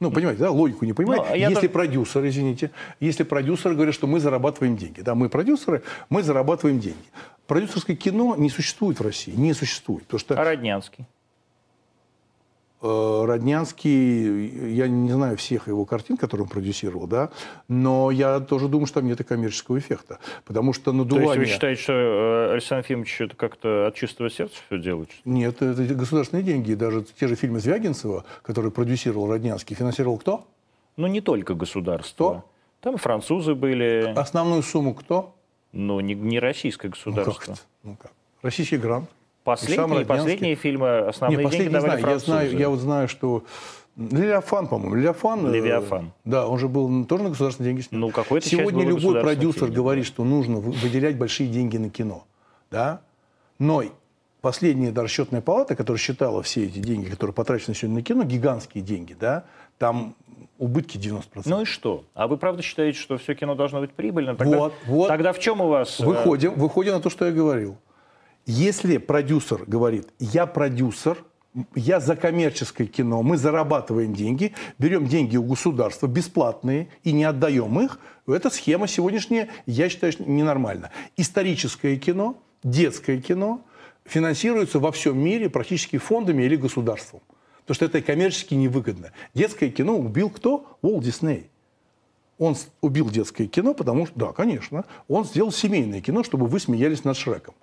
Ну, 0.00 0.10
понимаете, 0.10 0.42
да, 0.42 0.50
логику 0.50 0.84
не 0.84 0.92
понимаете. 0.92 1.26
Ну, 1.30 1.34
если 1.36 1.54
тоже... 1.54 1.68
продюсер, 1.70 2.26
извините, 2.26 2.70
если 3.00 3.22
продюсер 3.22 3.72
говорит, 3.72 3.94
что 3.94 4.06
мы 4.06 4.20
зарабатываем 4.20 4.76
деньги, 4.76 5.00
да, 5.00 5.14
мы 5.14 5.30
продюсеры, 5.30 5.82
мы 6.10 6.22
зарабатываем 6.22 6.78
деньги. 6.78 7.06
Продюсерское 7.46 7.96
кино 7.96 8.34
не 8.36 8.50
существует 8.50 9.00
в 9.00 9.02
России, 9.02 9.32
не 9.32 9.54
существует. 9.54 10.02
Потому 10.04 10.18
что... 10.18 10.38
А 10.38 10.44
Роднянский? 10.44 11.06
Э, 12.86 13.24
Роднянский, 13.24 14.74
я 14.74 14.88
не 14.88 15.10
знаю 15.10 15.38
всех 15.38 15.68
его 15.68 15.86
картин, 15.86 16.18
которые 16.18 16.44
он 16.44 16.50
продюсировал, 16.50 17.06
да, 17.06 17.30
но 17.66 18.10
я 18.10 18.40
тоже 18.40 18.68
думаю, 18.68 18.84
что 18.86 19.00
там 19.00 19.08
нет 19.08 19.26
коммерческого 19.26 19.78
эффекта. 19.78 20.18
Потому 20.44 20.74
что 20.74 20.92
надувание... 20.92 21.32
То 21.32 21.40
есть 21.40 21.48
вы 21.48 21.54
считаете, 21.54 21.82
что 21.82 21.92
э, 21.94 22.52
Александр 22.52 22.84
Ефимович 22.84 23.20
это 23.22 23.36
как-то 23.36 23.86
от 23.86 23.94
чистого 23.94 24.28
сердца 24.28 24.56
все 24.66 24.78
делает? 24.78 25.08
Нет, 25.24 25.62
это 25.62 25.82
государственные 25.94 26.44
деньги. 26.44 26.74
Даже 26.74 27.02
те 27.18 27.26
же 27.26 27.36
фильмы 27.36 27.60
Звягинцева, 27.60 28.26
которые 28.42 28.70
продюсировал 28.70 29.30
Роднянский, 29.30 29.74
финансировал 29.74 30.18
кто? 30.18 30.46
Ну, 30.98 31.06
не 31.06 31.22
только 31.22 31.54
государство. 31.54 32.30
Кто? 32.30 32.44
Там 32.82 32.98
французы 32.98 33.54
были. 33.54 34.12
Основную 34.14 34.62
сумму 34.62 34.92
кто? 34.92 35.34
Ну, 35.72 36.00
не, 36.00 36.14
не 36.14 36.38
российское 36.38 36.90
государство. 36.90 37.32
Ну, 37.32 37.56
как 37.56 37.64
ну 37.82 37.96
как? 37.96 38.12
Российский 38.42 38.76
грант. 38.76 39.08
Последние, 39.44 40.06
последние 40.06 40.54
фильмы, 40.54 41.00
основные 41.00 41.44
Нет, 41.44 41.52
деньги 41.52 41.68
давали 41.68 42.00
знаю. 42.00 42.14
Я, 42.14 42.18
знаю, 42.18 42.58
я 42.58 42.68
вот 42.70 42.78
знаю, 42.80 43.08
что 43.08 43.44
Левиафан, 43.96 44.66
по-моему. 44.66 44.96
Левиафан. 44.96 45.46
Э, 45.46 45.52
Левиафан. 45.52 46.12
Да, 46.24 46.48
он 46.48 46.58
же 46.58 46.68
был 46.68 47.04
тоже 47.04 47.24
на 47.24 47.28
государственные 47.28 47.72
деньги 47.72 47.82
снят. 47.82 48.00
Ну, 48.00 48.10
какой-то 48.10 48.48
Сегодня 48.48 48.84
любой 48.84 49.20
продюсер 49.20 49.66
фильм, 49.66 49.74
говорит, 49.74 50.06
что 50.06 50.24
нужно 50.24 50.58
выделять 50.58 51.16
большие 51.16 51.48
деньги 51.48 51.76
на 51.76 51.90
кино. 51.90 52.24
Да? 52.70 53.02
Но 53.58 53.84
последняя 54.40 54.90
да, 54.90 55.02
расчетная 55.02 55.40
палата, 55.40 55.76
которая 55.76 56.00
считала 56.00 56.42
все 56.42 56.64
эти 56.64 56.78
деньги, 56.78 57.08
которые 57.08 57.34
потрачены 57.34 57.74
сегодня 57.74 57.96
на 57.96 58.02
кино, 58.02 58.24
гигантские 58.24 58.82
деньги, 58.82 59.14
да, 59.18 59.44
там 59.78 60.16
убытки 60.58 60.96
90%. 60.96 61.42
Ну 61.44 61.62
и 61.62 61.64
что? 61.64 62.04
А 62.14 62.26
вы 62.26 62.36
правда 62.36 62.62
считаете, 62.62 62.98
что 62.98 63.16
все 63.16 63.34
кино 63.34 63.54
должно 63.54 63.80
быть 63.80 63.92
прибыльным? 63.92 64.36
Тогда, 64.36 64.58
вот, 64.58 64.74
вот. 64.86 65.08
Тогда 65.08 65.32
в 65.32 65.38
чем 65.38 65.60
у 65.60 65.68
вас... 65.68 66.00
Э, 66.00 66.04
выходим, 66.04 66.54
выходим 66.54 66.94
на 66.94 67.00
то, 67.00 67.10
что 67.10 67.26
я 67.26 67.32
говорил. 67.32 67.76
Если 68.46 68.98
продюсер 68.98 69.64
говорит, 69.66 70.08
я 70.18 70.44
продюсер, 70.44 71.24
я 71.74 71.98
за 71.98 72.14
коммерческое 72.14 72.86
кино, 72.86 73.22
мы 73.22 73.38
зарабатываем 73.38 74.12
деньги, 74.14 74.52
берем 74.78 75.06
деньги 75.06 75.38
у 75.38 75.44
государства 75.44 76.06
бесплатные 76.06 76.88
и 77.04 77.12
не 77.12 77.24
отдаем 77.24 77.80
их, 77.80 77.98
эта 78.26 78.50
схема 78.50 78.86
сегодняшняя, 78.86 79.48
я 79.64 79.88
считаю, 79.88 80.12
ненормальна. 80.18 80.90
Историческое 81.16 81.96
кино, 81.96 82.36
детское 82.62 83.18
кино, 83.18 83.62
финансируется 84.04 84.78
во 84.78 84.92
всем 84.92 85.18
мире 85.18 85.48
практически 85.48 85.96
фондами 85.96 86.42
или 86.42 86.56
государством. 86.56 87.20
Потому 87.62 87.74
что 87.76 87.84
это 87.86 88.02
коммерчески 88.02 88.52
невыгодно. 88.52 89.12
Детское 89.32 89.70
кино 89.70 89.96
убил 89.96 90.28
кто? 90.28 90.76
Уолт 90.82 91.04
Дисней. 91.04 91.48
Он 92.36 92.56
убил 92.82 93.08
детское 93.08 93.46
кино, 93.46 93.72
потому 93.72 94.06
что, 94.06 94.18
да, 94.18 94.32
конечно, 94.32 94.84
он 95.08 95.24
сделал 95.24 95.50
семейное 95.50 96.02
кино, 96.02 96.22
чтобы 96.24 96.46
вы 96.46 96.60
смеялись 96.60 97.04
над 97.04 97.16
Шреком. 97.16 97.54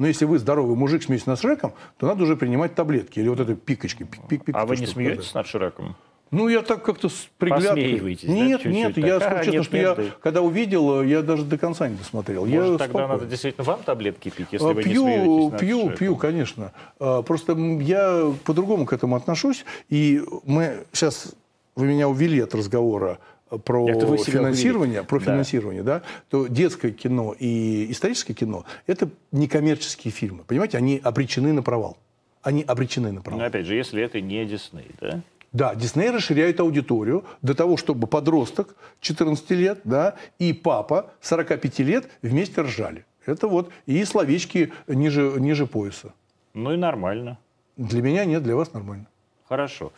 Но 0.00 0.06
если 0.06 0.24
вы 0.24 0.38
здоровый 0.38 0.76
мужик 0.76 1.02
смеетесь 1.02 1.26
над 1.26 1.38
Шреком, 1.38 1.74
то 1.98 2.06
надо 2.06 2.24
уже 2.24 2.34
принимать 2.34 2.74
таблетки 2.74 3.18
или 3.18 3.28
вот 3.28 3.38
этой 3.38 3.54
пикочкой. 3.54 4.06
Пик, 4.06 4.26
пик, 4.26 4.44
пик, 4.46 4.56
а 4.56 4.64
вы 4.64 4.78
не 4.78 4.86
смеетесь 4.86 5.34
над 5.34 5.46
Шреком? 5.46 5.94
Ну, 6.30 6.48
я 6.48 6.62
так 6.62 6.82
как-то 6.82 7.10
приглядкой. 7.36 8.00
Нет, 8.22 8.62
да, 8.64 8.70
нет, 8.70 8.96
я 8.96 9.20
скажу 9.20 9.44
честно, 9.44 9.50
нет, 9.52 9.64
что 9.66 9.76
нет, 9.76 9.98
я, 9.98 10.04
да. 10.04 10.10
когда 10.22 10.40
увидел, 10.40 11.02
я 11.02 11.20
даже 11.20 11.44
до 11.44 11.58
конца 11.58 11.86
не 11.86 11.96
досмотрел. 11.96 12.46
Может, 12.46 12.54
я 12.54 12.62
тогда 12.78 12.84
спокойно. 12.84 13.08
надо 13.08 13.26
действительно 13.26 13.64
вам 13.64 13.82
таблетки 13.82 14.30
пить, 14.30 14.46
если 14.52 14.66
а, 14.66 14.72
вы 14.72 14.82
пью, 14.82 15.06
не 15.06 15.12
смеетесь 15.12 15.52
над 15.52 15.60
Пью, 15.60 15.90
пью, 15.90 16.16
конечно. 16.16 16.72
А, 16.98 17.20
просто 17.20 17.52
я 17.52 18.32
по-другому 18.44 18.86
к 18.86 18.94
этому 18.94 19.16
отношусь. 19.16 19.66
И 19.90 20.22
мы 20.46 20.84
сейчас, 20.94 21.34
вы 21.76 21.88
меня 21.88 22.08
увели 22.08 22.40
от 22.40 22.54
разговора 22.54 23.18
про 23.58 23.86
финансирование, 24.18 25.02
про 25.02 25.20
финансирование, 25.20 25.82
да. 25.82 26.00
да, 26.00 26.04
то 26.28 26.46
детское 26.46 26.92
кино 26.92 27.34
и 27.38 27.90
историческое 27.90 28.34
кино– 28.34 28.64
это 28.86 29.10
некоммерческие 29.32 30.12
фильмы. 30.12 30.44
Понимаете, 30.44 30.78
они 30.78 31.00
обречены 31.02 31.52
на 31.52 31.62
провал. 31.62 31.96
Они 32.42 32.62
обречены 32.62 33.12
на 33.12 33.22
провал. 33.22 33.40
Но 33.40 33.46
опять 33.46 33.66
же, 33.66 33.74
если 33.74 34.02
это 34.02 34.20
не 34.20 34.44
Дисней, 34.44 34.86
да? 35.00 35.22
Да, 35.52 35.74
Дисней 35.74 36.10
расширяет 36.10 36.60
аудиторию 36.60 37.24
до 37.42 37.54
того, 37.54 37.76
чтобы 37.76 38.06
подросток 38.06 38.76
14 39.00 39.50
лет 39.50 39.80
да, 39.84 40.14
и 40.38 40.52
папа 40.52 41.10
45 41.20 41.78
лет 41.80 42.08
вместе 42.22 42.60
ржали. 42.62 43.04
Это 43.26 43.48
вот 43.48 43.70
и 43.86 44.04
словечки 44.04 44.72
ниже, 44.86 45.34
ниже 45.38 45.66
пояса. 45.66 46.14
Ну 46.54 46.72
и 46.72 46.76
нормально. 46.76 47.38
Для 47.76 48.02
меня 48.02 48.24
нет, 48.24 48.42
для 48.42 48.54
вас 48.56 48.72
нормально. 48.72 49.06
Хорошо. 49.48 49.92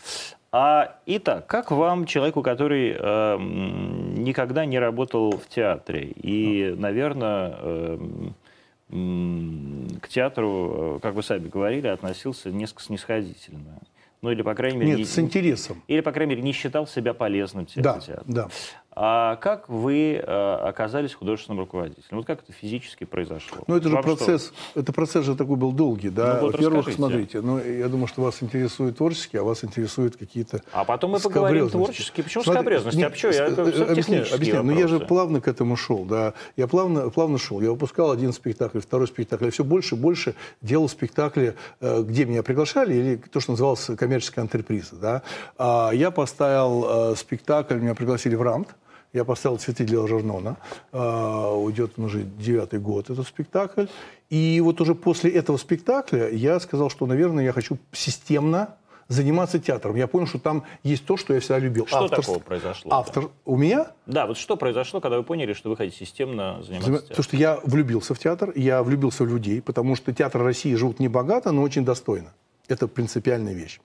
А, 0.55 0.97
итак, 1.07 1.47
как 1.47 1.71
вам, 1.71 2.05
человеку, 2.05 2.43
который 2.43 2.95
э, 2.95 3.37
никогда 3.39 4.67
не 4.67 4.79
работал 4.79 5.31
в 5.39 5.49
театре 5.49 6.13
и, 6.15 6.75
наверное, 6.77 7.57
э, 7.59 7.99
к 8.91 10.09
театру, 10.09 10.97
э, 10.97 10.99
как 11.01 11.15
вы 11.15 11.23
сами 11.23 11.49
говорили, 11.49 11.87
относился 11.87 12.51
несколько 12.51 12.83
снисходительно? 12.83 13.79
Ну 14.21 14.31
или, 14.31 14.43
по 14.43 14.55
крайней 14.55 14.77
мере... 14.77 14.91
Нет, 14.91 14.99
не, 14.99 15.05
с 15.07 15.19
интересом. 15.19 15.83
Или, 15.89 16.03
по 16.03 16.13
крайней 16.13 16.33
мере, 16.33 16.43
не 16.43 16.53
считал 16.53 16.87
себя 16.87 17.15
полезным 17.15 17.67
да, 17.77 17.99
театру. 17.99 18.25
Да, 18.27 18.49
А 18.95 19.37
как 19.37 19.71
вы 19.71 20.15
э, 20.15 20.23
оказались 20.23 21.15
художественным 21.15 21.61
руководителем? 21.61 22.19
Вот 22.19 22.27
как 22.27 22.43
это 22.43 22.53
физически 22.53 23.05
произошло? 23.05 23.59
Ну, 23.67 23.77
это 23.77 23.89
же 23.89 23.95
Вам 23.95 24.05
процесс, 24.05 24.53
что? 24.71 24.81
это 24.81 24.93
процесс 24.93 25.25
же 25.25 25.35
такой 25.35 25.57
был 25.57 25.73
долгий, 25.73 26.11
да. 26.11 26.35
Ну, 26.35 26.41
вот 26.43 26.53
Во-первых, 26.53 26.93
смотрите, 26.93 27.41
ну, 27.41 27.59
я 27.59 27.89
думаю, 27.89 28.07
что 28.07 28.21
вас 28.21 28.43
интересует 28.43 28.99
творчески, 28.99 29.39
а 29.39 29.45
вас 29.45 29.65
интересуют 29.65 30.17
какие-то 30.17 30.61
А 30.73 30.85
потом 30.85 31.13
мы 31.13 31.21
поговорим 31.21 31.71
творчески. 31.71 32.21
Почему 32.21 32.45
Смотри, 32.45 32.61
скобрезности? 32.61 32.99
Нет, 32.99 33.13
а 33.15 33.17
что, 33.17 33.31
я, 33.31 33.47
это 33.47 33.63
объясняю, 33.63 34.27
объясняю. 34.31 34.63
Но 34.63 34.73
я 34.73 34.87
же 34.89 35.01
плавно 35.01 35.41
к 35.41 35.49
этому 35.49 35.77
шел, 35.77 36.05
да. 36.05 36.35
Я 36.57 36.69
плавно, 36.69 37.09
плавно 37.09 37.39
шел. 37.39 37.63
Я 37.63 37.71
выпускал 37.71 38.11
один 38.11 38.35
спектакль, 38.35 38.81
второй 38.81 39.07
спектакль. 39.07 39.47
Я 39.47 39.51
все 39.53 39.65
больше 39.65 39.95
и 39.95 39.99
больше 39.99 40.35
делал 40.61 40.91
спектакли, 40.91 41.57
э, 41.81 42.03
где 42.03 42.27
меня 42.27 42.43
приглашали, 42.43 42.95
или 42.95 43.17
то, 43.17 43.41
что 43.41 43.53
называлось 43.53 43.89
коммерческая 43.97 44.43
антреприза, 44.43 44.97
да. 44.97 45.23
А 45.57 45.93
я 45.95 46.11
поставил 46.11 47.13
э, 47.13 47.17
спектакль, 47.17 47.77
меня 47.77 47.95
пригласили 47.95 48.35
в 48.35 48.43
РАМТ, 48.43 48.69
я 49.13 49.25
поставил 49.25 49.59
«Цветы 49.59 49.85
для 49.85 49.99
Алжернона». 49.99 50.57
Uh, 50.93 51.63
уйдет 51.63 51.99
уже 51.99 52.23
девятый 52.23 52.79
год 52.79 53.11
этот 53.11 53.27
спектакль. 53.27 53.87
И 54.31 54.61
вот 54.61 54.81
уже 54.81 54.95
после 54.95 55.31
этого 55.31 55.57
спектакля 55.57 56.31
я 56.31 56.59
сказал, 56.61 56.91
что, 56.91 57.07
наверное, 57.07 57.45
я 57.45 57.53
хочу 57.53 57.79
системно 57.93 58.77
заниматься 59.09 59.59
театром. 59.59 59.97
Я 59.97 60.07
понял, 60.07 60.27
что 60.27 60.39
там 60.39 60.65
есть 60.83 61.05
то, 61.05 61.17
что 61.17 61.35
я 61.35 61.41
всегда 61.41 61.59
любил. 61.59 61.87
Что 61.87 62.05
Автор... 62.05 62.21
такого 62.21 62.39
произошло? 62.39 62.93
Автор... 62.93 63.29
У 63.45 63.57
меня? 63.57 63.89
Да, 64.07 64.27
вот 64.27 64.39
что 64.39 64.57
произошло, 64.57 65.01
когда 65.01 65.19
вы 65.19 65.25
поняли, 65.25 65.53
что 65.53 65.71
вы 65.71 65.77
хотите 65.77 66.05
системно 66.05 66.63
заниматься 66.63 66.87
Зам... 66.87 66.95
театром? 66.95 67.09
Потому 67.09 67.25
что 67.25 67.37
я 67.37 67.61
влюбился 67.65 68.15
в 68.15 68.19
театр, 68.19 68.53
я 68.57 68.83
влюбился 68.83 69.25
в 69.25 69.29
людей, 69.29 69.61
потому 69.61 69.97
что 69.97 70.13
театр 70.15 70.43
России 70.43 70.75
живут 70.75 70.99
не 71.01 71.09
богато, 71.09 71.53
но 71.53 71.63
очень 71.63 71.85
достойно. 71.85 72.33
Это 72.69 72.89
принципиальная 72.89 73.53
вещь. 73.53 73.81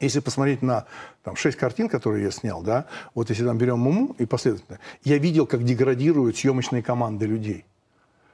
Если 0.00 0.20
посмотреть 0.20 0.62
на 0.62 0.86
там, 1.22 1.36
шесть 1.36 1.58
картин, 1.58 1.88
которые 1.88 2.24
я 2.24 2.30
снял, 2.30 2.62
да, 2.62 2.86
вот 3.14 3.28
если 3.28 3.44
там 3.44 3.58
берем 3.58 3.78
Муму 3.78 4.16
и 4.18 4.24
последовательно, 4.24 4.78
я 5.04 5.18
видел, 5.18 5.46
как 5.46 5.62
деградируют 5.62 6.38
съемочные 6.38 6.82
команды 6.82 7.26
людей. 7.26 7.64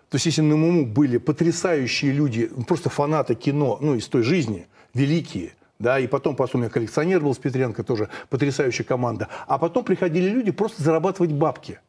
То 0.09 0.15
есть 0.15 0.27
если 0.27 0.43
на 0.43 0.57
Муму 0.57 0.87
были 0.87 1.19
потрясающие 1.19 2.13
люди, 2.13 2.49
просто 2.69 2.89
фанаты 2.89 3.35
кино, 3.35 3.79
ну, 3.81 3.97
из 3.97 4.07
той 4.07 4.23
жизни, 4.23 4.69
великие, 4.95 5.55
да, 5.81 5.99
и 5.99 6.07
потом, 6.07 6.37
у 6.39 6.59
меня 6.59 6.71
коллекционер 6.71 7.21
был 7.21 7.35
с 7.35 7.39
Петренко, 7.39 7.83
тоже 7.83 8.09
потрясающая 8.31 8.85
команда, 8.85 9.29
а 9.49 9.59
потом 9.59 9.85
приходили 9.85 10.29
люди 10.29 10.53
просто 10.53 10.83
зарабатывать 10.83 11.33
бабки. 11.33 11.81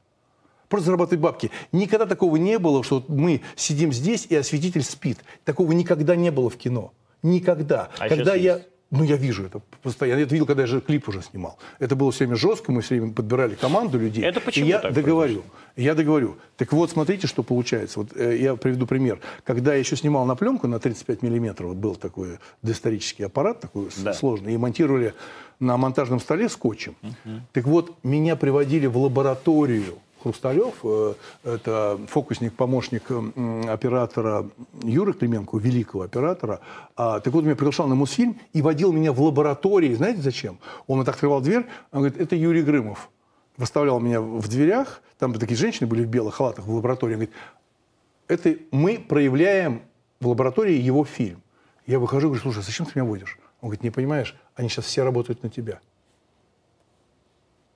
Просто 0.67 0.87
зарабатывать 0.87 1.21
бабки. 1.21 1.51
Никогда 1.71 2.05
такого 2.05 2.35
не 2.35 2.59
было, 2.59 2.83
что 2.83 3.05
мы 3.07 3.41
сидим 3.55 3.93
здесь, 3.93 4.25
и 4.25 4.35
осветитель 4.35 4.83
спит. 4.83 5.19
Такого 5.45 5.71
никогда 5.71 6.15
не 6.15 6.29
было 6.29 6.49
в 6.49 6.57
кино. 6.57 6.91
Никогда. 7.23 7.89
А 7.97 8.09
Когда 8.09 8.35
я... 8.35 8.55
Есть. 8.55 8.67
Ну, 8.89 9.03
я 9.03 9.17
вижу 9.17 9.45
это 9.45 9.59
постоянно. 9.83 10.19
Я 10.19 10.25
это 10.25 10.33
видел, 10.33 10.45
когда 10.45 10.61
я 10.61 10.67
же 10.67 10.79
клип 10.79 11.09
уже 11.09 11.21
снимал. 11.21 11.57
Это 11.79 11.95
было 11.95 12.11
все 12.11 12.19
время 12.19 12.37
жестко, 12.37 12.71
мы 12.71 12.81
все 12.81 12.95
время 12.95 13.13
подбирали 13.13 13.55
команду 13.55 13.99
людей. 13.99 14.23
Это 14.23 14.39
почему 14.39 14.65
и 14.65 14.69
я 14.69 14.79
так 14.79 14.93
договорю. 14.93 15.43
Я 15.75 15.93
договорю. 15.93 16.37
Так 16.55 16.71
вот, 16.71 16.89
смотрите, 16.89 17.27
что 17.27 17.43
получается. 17.43 17.99
Вот 17.99 18.15
э, 18.15 18.37
я 18.37 18.55
приведу 18.55 18.87
пример. 18.87 19.19
Когда 19.43 19.73
я 19.73 19.79
еще 19.79 19.97
снимал 19.97 20.25
на 20.25 20.35
пленку 20.35 20.67
на 20.67 20.79
35 20.79 21.21
миллиметров, 21.21 21.75
был 21.75 21.95
такой 21.95 22.39
доисторический 22.61 23.25
аппарат 23.25 23.59
такой 23.59 23.89
да. 23.97 24.13
сложный, 24.13 24.53
и 24.53 24.57
монтировали 24.57 25.13
на 25.59 25.75
монтажном 25.75 26.21
столе 26.21 26.47
скотчем. 26.47 26.95
Угу. 27.03 27.41
Так 27.51 27.65
вот, 27.65 27.93
меня 28.03 28.35
приводили 28.37 28.85
в 28.85 28.97
лабораторию 28.97 29.97
Хрусталев, 30.21 30.75
э, 30.83 31.13
это 31.43 31.99
фокусник, 32.07 32.53
помощник 32.53 33.03
оператора 33.67 34.49
Юры 34.83 35.13
Клименко, 35.13 35.57
великого 35.57 36.03
оператора. 36.03 36.59
А, 36.95 37.19
так 37.19 37.33
вот, 37.33 37.43
меня 37.43 37.55
приглашал 37.55 37.87
на 37.87 37.95
Мосфильм 37.95 38.39
и 38.53 38.61
водил 38.61 38.91
меня 38.91 39.11
в 39.13 39.21
лаборатории. 39.21 39.93
Знаете 39.93 40.21
зачем? 40.21 40.59
Он 40.87 40.99
вот 40.99 41.09
открывал 41.09 41.41
дверь, 41.41 41.65
он 41.91 42.01
говорит, 42.01 42.19
это 42.19 42.35
Юрий 42.35 42.63
Грымов. 42.63 43.09
Выставлял 43.57 43.99
меня 43.99 44.21
в 44.21 44.47
дверях, 44.47 45.01
там 45.17 45.33
такие 45.33 45.57
женщины 45.57 45.87
были 45.87 46.03
в 46.03 46.07
белых 46.07 46.35
халатах 46.35 46.65
в 46.65 46.73
лаборатории. 46.73 47.13
Он 47.13 47.19
говорит, 47.19 47.35
это 48.27 48.55
мы 48.71 48.99
проявляем 48.99 49.81
в 50.19 50.27
лаборатории 50.27 50.75
его 50.75 51.05
фильм. 51.05 51.41
Я 51.85 51.99
выхожу 51.99 52.27
и 52.27 52.29
говорю, 52.29 52.41
слушай, 52.41 52.63
зачем 52.63 52.85
ты 52.85 52.91
меня 52.95 53.05
водишь? 53.05 53.39
Он 53.61 53.69
говорит, 53.69 53.83
не 53.83 53.91
понимаешь, 53.91 54.35
они 54.55 54.69
сейчас 54.69 54.85
все 54.85 55.03
работают 55.03 55.41
на 55.43 55.49
тебя. 55.49 55.79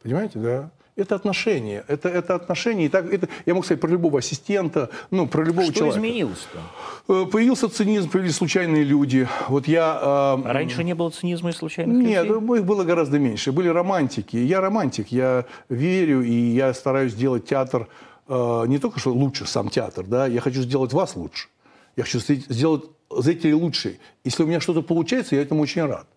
Понимаете, 0.03 0.39
да? 0.39 0.71
Это 0.95 1.15
отношения. 1.15 1.83
Это, 1.87 2.09
это 2.09 2.35
отношения. 2.35 2.85
И 2.85 2.89
так, 2.89 3.11
это, 3.11 3.29
я 3.45 3.53
могу 3.53 3.63
сказать 3.63 3.79
про 3.79 3.89
любого 3.89 4.19
ассистента, 4.19 4.89
ну, 5.09 5.25
про 5.25 5.43
любого 5.43 5.65
Что 5.65 5.73
человека. 5.73 5.99
Что 5.99 6.07
изменилось-то? 6.07 6.59
Э, 7.07 7.25
появился 7.25 7.69
цинизм, 7.69 8.09
появились 8.09 8.35
случайные 8.35 8.83
люди. 8.83 9.27
Вот 9.47 9.67
я, 9.67 10.37
э, 10.43 10.51
Раньше 10.51 10.83
не 10.83 10.93
было 10.93 11.09
цинизма 11.09 11.49
и 11.49 11.53
случайных 11.53 11.95
нет, 11.97 12.25
людей? 12.25 12.39
Нет, 12.39 12.59
их 12.59 12.65
было 12.65 12.83
гораздо 12.83 13.19
меньше. 13.19 13.51
Были 13.51 13.69
романтики. 13.69 14.35
Я 14.35 14.59
романтик. 14.59 15.07
Я 15.09 15.45
верю, 15.69 16.23
и 16.23 16.33
я 16.33 16.73
стараюсь 16.73 17.13
сделать 17.13 17.45
театр 17.45 17.87
э, 18.27 18.63
не 18.67 18.77
только 18.77 18.99
что 18.99 19.13
лучше 19.13 19.45
сам 19.45 19.69
театр, 19.69 20.05
да, 20.05 20.27
я 20.27 20.41
хочу 20.41 20.61
сделать 20.61 20.93
вас 20.93 21.15
лучше. 21.15 21.47
Я 21.95 22.03
хочу 22.03 22.19
сделать 22.19 22.83
зрителей 23.09 23.53
лучше. 23.53 23.99
Если 24.23 24.43
у 24.43 24.47
меня 24.47 24.59
что-то 24.59 24.81
получается, 24.81 25.35
я 25.35 25.41
этому 25.41 25.61
очень 25.61 25.85
рад. 25.85 26.07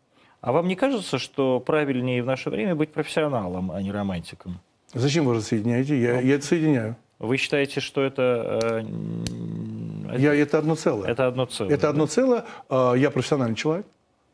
А 0.44 0.52
вам 0.52 0.68
не 0.68 0.76
кажется, 0.76 1.18
что 1.18 1.58
правильнее 1.58 2.22
в 2.22 2.26
наше 2.26 2.50
время 2.50 2.74
быть 2.74 2.92
профессионалом, 2.92 3.72
а 3.72 3.80
не 3.80 3.90
романтиком? 3.90 4.60
Зачем 4.92 5.24
вы 5.24 5.36
рассоединяете? 5.36 5.98
Я, 5.98 6.20
я 6.20 6.34
это 6.34 6.44
соединяю. 6.44 6.96
Вы 7.18 7.38
считаете, 7.38 7.80
что 7.80 8.02
это... 8.02 8.60
Э, 8.62 10.18
я, 10.18 10.34
это 10.34 10.58
одно 10.58 10.74
целое. 10.74 11.08
Это 11.08 11.28
одно 11.28 11.46
целое. 11.46 11.72
Это 11.72 11.82
да? 11.84 11.88
одно 11.88 12.06
целое. 12.06 12.44
Э, 12.68 12.92
я 12.94 13.10
профессиональный 13.10 13.56
человек. 13.56 13.86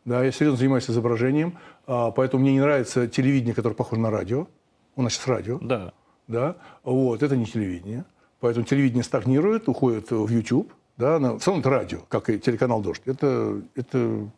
Да, 0.05 0.25
я 0.25 0.33
серьезно 0.33 0.59
занимаюсь 0.59 0.91
изображением. 0.91 1.57
Э, 1.87 2.11
поэтому 2.17 2.43
мне 2.43 2.55
не 2.55 2.61
нравится 2.61 3.07
телевидение, 3.07 3.55
которое 3.55 3.77
похоже 3.77 4.01
на 4.01 4.11
радио. 4.11 4.49
У 4.97 5.03
нас 5.03 5.13
сейчас 5.13 5.29
радио. 5.29 5.61
Да. 5.61 5.93
Да. 6.27 6.57
Вот, 6.83 7.23
это 7.23 7.37
не 7.37 7.47
телевидение. 7.47 8.05
Поэтому 8.41 8.67
телевидение 8.67 9.05
стагнирует, 9.05 9.69
уходит 9.69 10.11
в 10.11 10.29
YouTube. 10.29 10.73
Да, 10.97 11.21
на, 11.21 11.39
все 11.39 11.53
равно 11.53 11.61
это 11.61 11.71
радио, 11.71 11.99
как 12.09 12.31
и 12.31 12.41
телеканал 12.41 12.83
«Дождь». 12.83 13.03
Это, 13.07 13.63
это 13.77 14.29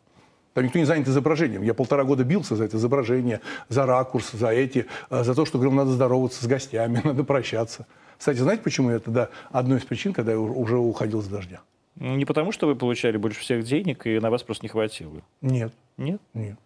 там 0.53 0.63
никто 0.65 0.79
не 0.79 0.85
занят 0.85 1.07
изображением. 1.07 1.63
Я 1.63 1.73
полтора 1.73 2.03
года 2.03 2.23
бился 2.23 2.55
за 2.55 2.65
это 2.65 2.77
изображение, 2.77 3.41
за 3.69 3.85
ракурс, 3.85 4.31
за 4.31 4.49
эти, 4.49 4.85
э, 5.09 5.23
за 5.23 5.33
то, 5.33 5.45
что 5.45 5.57
говорил, 5.57 5.75
надо 5.75 5.91
здороваться 5.91 6.43
с 6.43 6.47
гостями, 6.47 7.01
надо 7.03 7.23
прощаться. 7.23 7.87
Кстати, 8.17 8.37
знаете, 8.37 8.63
почему 8.63 8.89
это 8.89 9.11
да, 9.11 9.29
одной 9.51 9.79
из 9.79 9.83
причин, 9.83 10.13
когда 10.13 10.31
я 10.31 10.39
уже 10.39 10.77
уходил 10.77 11.21
с 11.21 11.27
дождя? 11.27 11.61
Ну, 11.95 12.15
не 12.15 12.25
потому, 12.25 12.51
что 12.51 12.67
вы 12.67 12.75
получали 12.75 13.17
больше 13.17 13.39
всех 13.41 13.63
денег, 13.63 14.05
и 14.07 14.19
на 14.19 14.29
вас 14.29 14.43
просто 14.43 14.65
не 14.65 14.69
хватило. 14.69 15.21
Нет. 15.41 15.73
Нет? 15.97 16.21
Нет. 16.33 16.57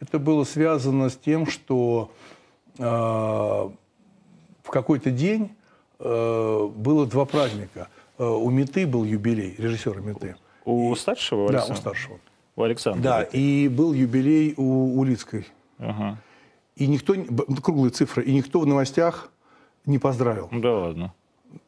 Это 0.00 0.18
было 0.18 0.44
связано 0.44 1.08
с 1.08 1.16
тем, 1.16 1.46
что 1.46 2.12
э, 2.78 2.82
в 2.82 3.70
какой-то 4.70 5.10
день 5.10 5.52
э, 5.98 6.68
было 6.74 7.06
два 7.06 7.24
праздника. 7.24 7.88
Э, 8.18 8.24
у 8.24 8.50
Меты 8.50 8.86
был 8.86 9.04
юбилей, 9.04 9.54
режиссера 9.58 10.00
Меты. 10.00 10.36
У 10.64 10.94
старшего? 10.94 11.48
Да, 11.48 11.58
Александра? 11.58 11.74
у 11.74 11.80
старшего. 11.80 12.20
У 12.56 12.62
Александра. 12.62 13.02
Да, 13.02 13.22
и 13.22 13.68
был 13.68 13.92
юбилей 13.92 14.54
у 14.56 14.98
Улицкой. 14.98 15.46
Ага. 15.78 16.18
И 16.76 16.86
никто, 16.86 17.14
круглые 17.62 17.90
цифры, 17.90 18.24
и 18.24 18.32
никто 18.34 18.60
в 18.60 18.66
новостях 18.66 19.30
не 19.86 19.98
поздравил. 19.98 20.48
Ну 20.50 20.60
Да 20.60 20.78
ладно. 20.78 21.14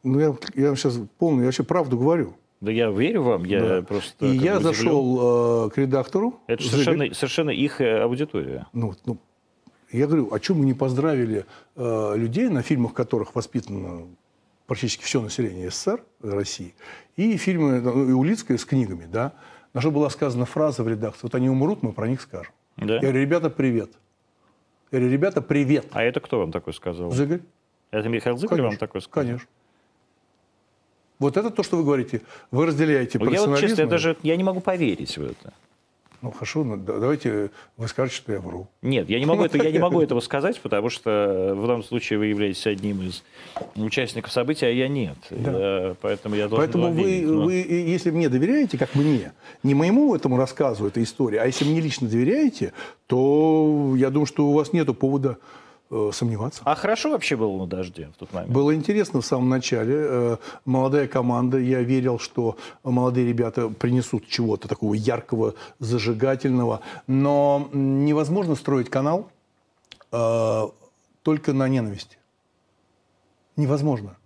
Ну, 0.03 0.19
я, 0.19 0.35
я 0.55 0.67
вам 0.67 0.77
сейчас 0.77 0.99
полную, 1.17 1.41
я 1.41 1.45
вообще 1.47 1.63
правду 1.63 1.97
говорю. 1.97 2.33
Да 2.61 2.71
я 2.71 2.89
верю 2.89 3.23
вам, 3.23 3.43
я 3.45 3.59
Да. 3.61 3.81
просто... 3.81 4.25
и 4.25 4.37
я 4.37 4.59
зашел 4.59 5.67
э, 5.67 5.69
к 5.69 5.77
редактору. 5.77 6.39
Это 6.47 6.63
совершенно, 6.63 7.13
совершенно 7.13 7.51
их 7.51 7.81
э, 7.81 8.01
аудитория. 8.01 8.65
Ну, 8.73 8.95
ну, 9.05 9.17
я 9.91 10.07
говорю, 10.07 10.33
о 10.33 10.39
чем 10.39 10.59
мы 10.59 10.65
не 10.65 10.73
поздравили 10.73 11.45
э, 11.75 12.13
людей, 12.15 12.47
на 12.49 12.61
фильмах 12.63 12.93
которых 12.93 13.35
воспитано 13.35 14.07
практически 14.65 15.03
все 15.03 15.21
население 15.21 15.69
СССР, 15.69 16.01
России, 16.21 16.73
и 17.17 17.37
фильмы 17.37 17.81
ну, 17.81 18.09
и 18.09 18.13
Улицкая 18.13 18.57
с 18.57 18.65
книгами, 18.65 19.05
да, 19.11 19.33
на 19.75 19.81
что 19.81 19.91
была 19.91 20.09
сказана 20.09 20.45
фраза 20.45 20.83
в 20.83 20.87
редакции, 20.87 21.19
вот 21.23 21.35
они 21.35 21.49
умрут, 21.49 21.83
мы 21.83 21.91
про 21.91 22.07
них 22.07 22.21
скажем. 22.21 22.53
Да? 22.77 22.95
Я 22.95 23.01
говорю, 23.01 23.19
ребята, 23.19 23.49
привет. 23.49 23.91
Я 24.89 24.99
говорю, 24.99 25.13
ребята, 25.13 25.41
привет. 25.41 25.87
А 25.91 26.01
это 26.01 26.21
кто 26.21 26.39
вам 26.39 26.53
такой 26.53 26.73
сказал? 26.73 27.11
Зыгорь? 27.11 27.41
Это 27.91 28.07
Михаил 28.07 28.37
Зыгорь 28.37 28.61
вам 28.61 28.77
такой 28.77 29.01
сказал? 29.01 29.25
Конечно. 29.25 29.49
Вот 31.19 31.35
это 31.35 31.49
то, 31.49 31.61
что 31.61 31.75
вы 31.75 31.83
говорите. 31.83 32.21
Вы 32.51 32.67
разделяете 32.67 33.19
Ну, 33.19 33.29
Я 33.29 33.45
вот 33.45 33.59
честно, 33.59 33.81
я 33.81 33.87
даже 33.87 34.17
я 34.23 34.37
не 34.37 34.45
могу 34.45 34.61
поверить 34.61 35.17
в 35.17 35.25
это. 35.25 35.53
Ну, 36.25 36.31
хорошо, 36.31 36.63
ну, 36.63 36.75
да- 36.75 36.97
давайте 36.97 37.51
вы 37.77 37.87
скажете, 37.87 38.17
что 38.17 38.33
я 38.33 38.39
вру. 38.39 38.67
Нет, 38.81 39.07
я 39.11 39.19
не 39.19 39.27
могу, 39.27 39.43
это, 39.43 39.59
я 39.59 39.69
не 39.69 39.77
могу 39.77 40.01
этого 40.01 40.19
сказать, 40.21 40.59
потому 40.59 40.89
что 40.89 41.53
в 41.55 41.67
данном 41.67 41.83
случае 41.83 42.17
вы 42.17 42.25
являетесь 42.25 42.65
одним 42.65 43.03
из 43.03 43.23
участников 43.75 44.31
события, 44.31 44.65
а 44.65 44.69
я 44.71 44.87
нет. 44.87 45.17
Я- 45.29 45.95
поэтому 46.01 46.33
я 46.33 46.47
должен 46.47 46.65
Поэтому 46.65 46.91
вы, 46.91 47.03
верить, 47.03 47.27
но- 47.27 47.43
вы, 47.45 47.53
если 47.53 48.09
мне 48.09 48.27
доверяете, 48.29 48.75
как 48.79 48.95
мне, 48.95 49.33
не 49.61 49.75
моему 49.75 50.15
этому 50.15 50.37
рассказу 50.37 50.87
этой 50.87 51.03
истории, 51.03 51.37
а 51.37 51.45
если 51.45 51.63
мне 51.63 51.79
лично 51.79 52.07
доверяете, 52.07 52.73
то 53.05 53.93
я 53.95 54.09
думаю, 54.09 54.25
что 54.25 54.47
у 54.47 54.53
вас 54.53 54.73
нет 54.73 54.87
повода 54.97 55.37
э, 55.37 55.64
сомневаться. 55.89 56.61
А 56.65 56.75
хорошо 56.75 57.11
вообще 57.11 57.35
было 57.35 57.57
на 57.57 57.67
дожде 57.67 58.09
в 58.15 58.17
тот 58.17 58.33
момент? 58.33 58.51
Было 58.51 58.75
интересно 58.75 59.21
в 59.21 59.25
самом 59.25 59.49
начале. 59.49 59.95
Э, 59.97 60.37
Молодая 60.65 61.07
команда, 61.07 61.57
я 61.57 61.81
верил, 61.81 62.19
что 62.19 62.57
молодые 62.83 63.27
ребята 63.27 63.69
принесут 63.69 64.27
чего-то 64.27 64.67
такого 64.67 64.93
яркого, 64.93 65.53
зажигательного. 65.79 66.81
Но 67.07 67.69
невозможно 67.71 68.55
строить 68.55 68.89
канал 68.89 69.29
э, 70.11 70.61
только 71.21 71.53
на 71.53 71.67
ненависти. 71.67 72.17
Невозможно. 73.55 74.17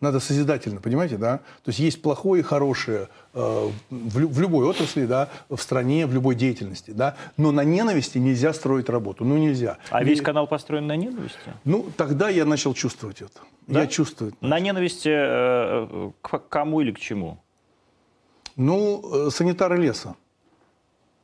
Надо 0.00 0.20
созидательно, 0.20 0.80
понимаете, 0.80 1.16
да? 1.16 1.38
То 1.64 1.70
есть 1.70 1.80
есть 1.80 2.02
плохое 2.02 2.40
и 2.40 2.42
хорошее 2.44 3.08
э, 3.34 3.68
в, 3.90 4.18
лю- 4.18 4.28
в 4.28 4.40
любой 4.40 4.66
отрасли, 4.66 5.06
да, 5.06 5.28
в 5.48 5.58
стране, 5.58 6.06
в 6.06 6.14
любой 6.14 6.36
деятельности, 6.36 6.92
да. 6.92 7.16
Но 7.36 7.50
на 7.50 7.64
ненависти 7.64 8.18
нельзя 8.18 8.52
строить 8.52 8.88
работу. 8.88 9.24
Ну, 9.24 9.36
нельзя. 9.38 9.78
А 9.90 10.04
весь 10.04 10.20
И- 10.20 10.22
канал 10.22 10.46
построен 10.46 10.86
на 10.86 10.94
ненависти? 10.96 11.38
Ну, 11.64 11.86
тогда 11.96 12.28
я 12.28 12.44
начал 12.44 12.74
чувствовать 12.74 13.22
это. 13.22 13.40
Да? 13.66 13.80
Я 13.80 13.86
чувствую. 13.88 14.32
На 14.40 14.60
ненависти 14.60 15.10
э, 15.12 16.10
к 16.22 16.38
кому 16.48 16.80
или 16.80 16.92
к 16.92 17.00
чему? 17.00 17.38
Ну, 18.56 19.26
э, 19.26 19.30
санитары 19.30 19.78
леса. 19.78 20.14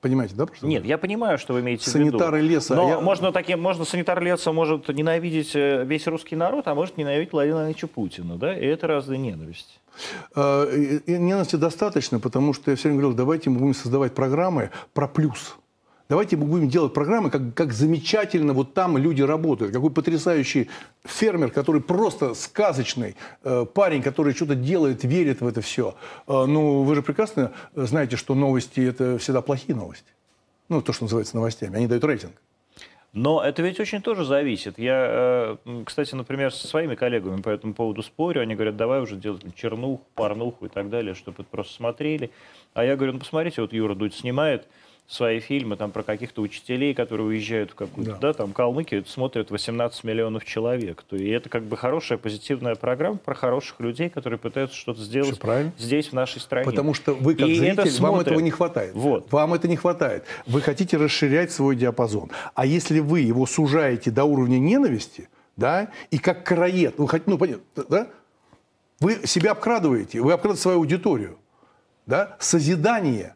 Понимаете, 0.05 0.35
да? 0.37 0.45
про 0.45 0.55
что 0.55 0.67
Нет, 0.67 0.85
я 0.85 0.99
понимаю, 0.99 1.39
что 1.39 1.55
вы 1.55 1.61
имеете 1.61 1.91
в 1.91 1.95
виду. 1.95 2.19
Санитары 2.19 2.43
леса. 2.43 2.75
Но 2.75 2.89
Я- 2.91 3.01
можно 3.01 3.33
таким, 3.33 3.63
можно 3.63 3.87
санитар 3.87 4.23
леса 4.23 4.53
может 4.53 4.87
ненавидеть 4.91 5.53
э, 5.57 5.83
весь 5.87 6.07
русский 6.07 6.37
народ, 6.37 6.69
а 6.69 6.75
может 6.75 6.99
ненавидеть 6.99 7.33
Владимира 7.33 7.61
Владимировича 7.61 7.87
Путина, 7.87 8.37
да? 8.37 8.55
И 8.55 8.67
это. 8.67 8.87
Э, 10.37 10.67
и- 10.77 10.99
и 11.11 11.17
Ненависти 11.17 11.57
достаточно, 11.57 12.21
потому 12.21 12.53
что 12.53 12.71
я 12.71 12.77
все 12.77 12.89
время 12.89 13.01
говорил, 13.01 13.17
давайте 13.17 13.49
мы 13.49 13.61
будем 13.61 13.73
создавать 13.73 14.13
программы 14.13 14.69
про 14.93 15.09
плюс. 15.09 15.57
Давайте 16.09 16.37
мы 16.37 16.45
будем 16.45 16.69
делать 16.69 16.93
программы, 16.93 17.31
как, 17.31 17.55
как 17.55 17.73
замечательно 17.73 18.53
вот 18.53 18.75
там 18.75 18.99
люди 18.99 19.23
работают. 19.23 19.73
Какой 19.73 19.91
потрясающий 19.91 20.69
фермер, 21.03 21.51
который 21.51 21.81
просто 21.81 22.35
сказочный 22.35 23.17
э, 23.43 23.65
парень, 23.73 24.03
который 24.03 24.35
что-то 24.35 24.55
делает, 24.55 25.03
верит 25.05 25.41
в 25.41 25.47
это 25.47 25.63
все. 25.63 25.95
Э, 26.27 26.45
ну, 26.45 26.83
вы 26.83 26.95
же 26.95 27.03
прекрасно 27.03 27.53
знаете, 27.75 28.17
что 28.17 28.35
новости– 28.35 28.81
это 28.87 29.17
всегда 29.17 29.41
плохие 29.41 29.75
новости. 29.75 30.13
Ну, 30.69 30.83
то, 30.83 30.93
что 30.93 31.05
называется 31.05 31.37
новостями. 31.37 31.77
Они 31.77 31.87
дают 31.87 32.05
рейтинг. 32.05 32.33
Но 33.15 33.43
это 33.43 33.63
ведь 33.63 33.79
очень 33.81 34.03
тоже 34.03 34.25
зависит. 34.25 34.79
Я, 34.79 35.57
э, 35.67 35.83
кстати, 35.87 36.15
например, 36.15 36.53
со 36.53 36.67
своими 36.67 36.97
коллегами 36.97 37.41
по 37.41 37.49
этому 37.49 37.73
поводу 37.73 38.03
спорю. 38.03 38.43
Они 38.43 38.57
говорят, 38.57 38.77
давай 38.77 39.01
уже 39.01 39.17
делать 39.17 39.43
чернуху, 39.55 40.05
порнуху 40.15 40.67
и 40.67 40.69
так 40.69 40.91
далее, 40.91 41.15
чтобы 41.15 41.43
это 41.43 41.49
просто 41.51 41.73
смотрели. 41.73 42.31
А 42.75 42.85
я 42.85 42.97
говорю, 42.97 43.15
ну 43.15 43.21
посмотрите, 43.21 43.63
вот 43.63 43.73
Юра 43.73 43.95
Дудь 43.95 44.15
снимает 44.15 44.67
свои 45.07 45.39
фильмы 45.39 45.77
там 45.77 45.91
про 45.91 46.03
каких-то 46.03 46.41
учителей, 46.41 46.95
которые 46.95 47.27
уезжают 47.27 47.73
в 47.73 47.75
какую-то, 47.75 48.13
Да. 48.13 48.19
да, 48.19 48.33
там 48.33 48.53
Калмыкию, 48.53 49.05
смотрят 49.05 49.51
18 49.51 50.03
миллионов 50.03 50.45
человек. 50.45 51.03
То 51.03 51.17
и 51.17 51.29
это 51.29 51.49
как 51.49 51.65
бы 51.65 51.77
хорошая 51.77 52.17
позитивная 52.17 52.75
программа 52.75 53.19
про 53.19 53.35
хороших 53.35 53.81
людей, 53.81 54.09
которые 54.09 54.39
пытаются 54.39 54.77
что-то 54.77 55.03
сделать 55.03 55.39
здесь, 55.79 56.09
в 56.09 56.13
нашей 56.15 56.41
стране. 56.41 56.65
Потому 56.65 56.95
что 56.95 57.13
вы, 57.15 57.35
как 57.35 57.49
И 57.49 57.55
зритель, 57.55 57.73
это 57.73 57.83
вам 57.83 57.91
смотрят. 57.91 58.27
этого 58.29 58.41
не 58.41 58.51
хватает. 58.51 58.95
Вот. 58.95 59.31
Вам 59.31 59.53
это 59.55 59.69
не 59.69 59.77
хватает. 59.77 60.25
Вы 60.47 60.63
хотите 60.63 60.97
расширять 60.97 61.53
свой 61.53 61.77
диапазон. 61.77 62.31
А 62.55 62.65
если 62.65 63.01
вы 63.01 63.21
его 63.21 63.45
сужаете 63.47 64.11
до 64.11 64.25
уровня 64.25 64.59
ненависти, 64.59 65.29
да, 65.57 65.91
и 66.11 66.19
как 66.19 66.45
караед, 66.45 66.95
вы 66.99 67.07
хотите, 67.09 67.31
ну, 67.31 67.39
понятно, 67.39 67.85
да, 67.89 68.09
вы 69.01 69.21
себя 69.27 69.53
обкрадываете, 69.53 70.21
вы 70.21 70.33
обкрадываете 70.33 70.63
свою 70.63 70.79
аудиторию, 70.79 71.39
да, 72.07 72.37
созидание, 72.41 73.35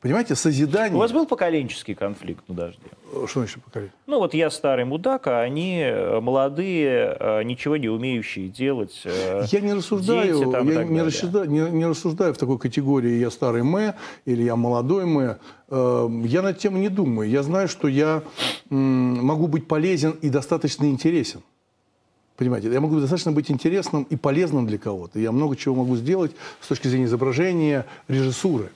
понимаете, 0.00 0.34
созидание. 0.34 0.94
У 0.96 0.98
вас 0.98 1.12
был 1.12 1.26
поколенческий 1.26 1.94
конфликт 1.94 2.48
на 2.48 2.54
дожде? 2.54 2.80
Что 3.26 3.40
значит 3.40 3.62
покорить? 3.62 3.90
Ну 4.06 4.18
вот 4.18 4.34
я 4.34 4.50
старый 4.50 4.84
мудак, 4.84 5.26
а 5.26 5.40
они 5.40 5.80
э, 5.82 6.20
молодые, 6.20 7.16
э, 7.18 7.42
ничего 7.42 7.76
не 7.76 7.88
умеющие 7.88 8.48
делать. 8.48 9.02
э, 9.04 9.44
Я 9.50 9.60
не 9.60 9.74
рассуждаю, 9.74 10.38
дети 10.38 10.50
там 10.50 10.68
я 10.70 10.84
не, 10.84 11.02
рассуждаю, 11.02 11.50
не, 11.50 11.60
не 11.70 11.86
рассуждаю 11.86 12.34
в 12.34 12.38
такой 12.38 12.58
категории 12.58 13.18
«я 13.18 13.30
старый 13.30 13.62
мэ» 13.62 13.94
или 14.26 14.42
«я 14.42 14.56
молодой 14.56 15.06
мэ». 15.06 15.38
Э, 15.68 16.08
Я 16.24 16.42
на 16.42 16.48
эту 16.48 16.60
тему 16.60 16.78
не 16.78 16.88
думаю. 16.88 17.28
Я 17.28 17.42
знаю, 17.42 17.68
что 17.68 17.88
я 17.88 18.22
могу 18.70 19.48
быть 19.48 19.66
полезен 19.66 20.12
и 20.22 20.30
достаточно 20.30 20.84
интересен. 20.86 21.40
Понимаете, 22.36 22.72
я 22.72 22.80
могу 22.80 22.98
достаточно 23.00 23.32
быть 23.32 23.50
интересным 23.50 24.04
и 24.04 24.16
полезным 24.16 24.66
для 24.66 24.78
кого-то. 24.78 25.18
Я 25.18 25.30
много 25.30 25.56
чего 25.56 25.74
могу 25.74 25.96
сделать 25.96 26.32
с 26.60 26.68
точки 26.68 26.88
зрения 26.88 27.04
изображения, 27.04 27.84
режиссуры. 28.08 28.70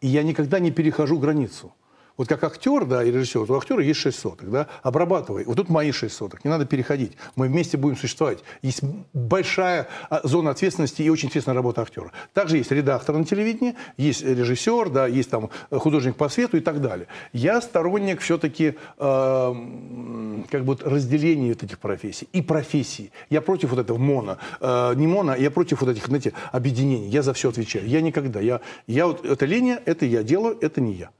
И 0.00 0.08
я 0.08 0.22
никогда 0.22 0.58
не 0.58 0.70
перехожу 0.70 1.18
границу. 1.18 1.72
Вот 2.16 2.28
как 2.28 2.42
актер, 2.44 2.86
да, 2.86 3.04
и 3.04 3.10
режиссер, 3.10 3.50
у 3.50 3.56
актера 3.56 3.82
есть 3.82 4.00
6 4.00 4.18
соток, 4.18 4.50
да, 4.50 4.68
обрабатывай. 4.82 5.44
Вот 5.44 5.56
тут 5.56 5.68
мои 5.68 5.92
6 5.92 6.14
соток, 6.14 6.44
не 6.44 6.50
надо 6.50 6.64
переходить. 6.64 7.12
Мы 7.34 7.48
вместе 7.48 7.76
будем 7.76 7.96
существовать. 7.96 8.38
Есть 8.62 8.82
большая 9.12 9.88
а, 10.08 10.20
зона 10.24 10.50
ответственности 10.50 11.02
и 11.02 11.10
очень 11.10 11.28
интересная 11.28 11.54
работа 11.54 11.82
актера. 11.82 12.12
Также 12.32 12.56
есть 12.56 12.70
редактор 12.70 13.16
на 13.18 13.24
телевидении, 13.24 13.74
есть 13.98 14.22
режиссер, 14.22 14.88
да, 14.88 15.06
есть 15.06 15.28
там 15.28 15.50
э, 15.70 15.78
художник 15.78 16.16
по 16.16 16.30
свету 16.30 16.56
и 16.56 16.60
так 16.60 16.80
далее. 16.80 17.06
Я 17.34 17.60
сторонник 17.60 18.20
все-таки 18.20 18.76
э, 18.98 19.04
м, 19.04 20.46
как 20.50 20.64
бы 20.64 20.78
разделения 20.82 21.50
вот 21.50 21.62
этих 21.62 21.78
профессий 21.78 22.28
и 22.32 22.40
профессий. 22.40 23.12
Я 23.28 23.42
против 23.42 23.70
вот 23.70 23.78
этого 23.78 23.98
моно. 23.98 24.38
Э, 24.60 24.94
не 24.94 25.06
моно, 25.06 25.34
я 25.34 25.50
против 25.50 25.82
вот 25.82 25.90
этих, 25.90 26.06
знаете, 26.06 26.32
объединений. 26.50 27.08
Я 27.08 27.22
за 27.22 27.34
все 27.34 27.50
отвечаю. 27.50 27.86
Я 27.86 28.00
никогда. 28.00 28.40
Я, 28.40 28.62
я 28.86 29.06
вот, 29.06 29.24
это 29.26 29.44
линия, 29.44 29.82
это 29.84 30.06
я 30.06 30.22
делаю, 30.22 30.56
это 30.62 30.80
не 30.80 30.94
я. 30.94 31.10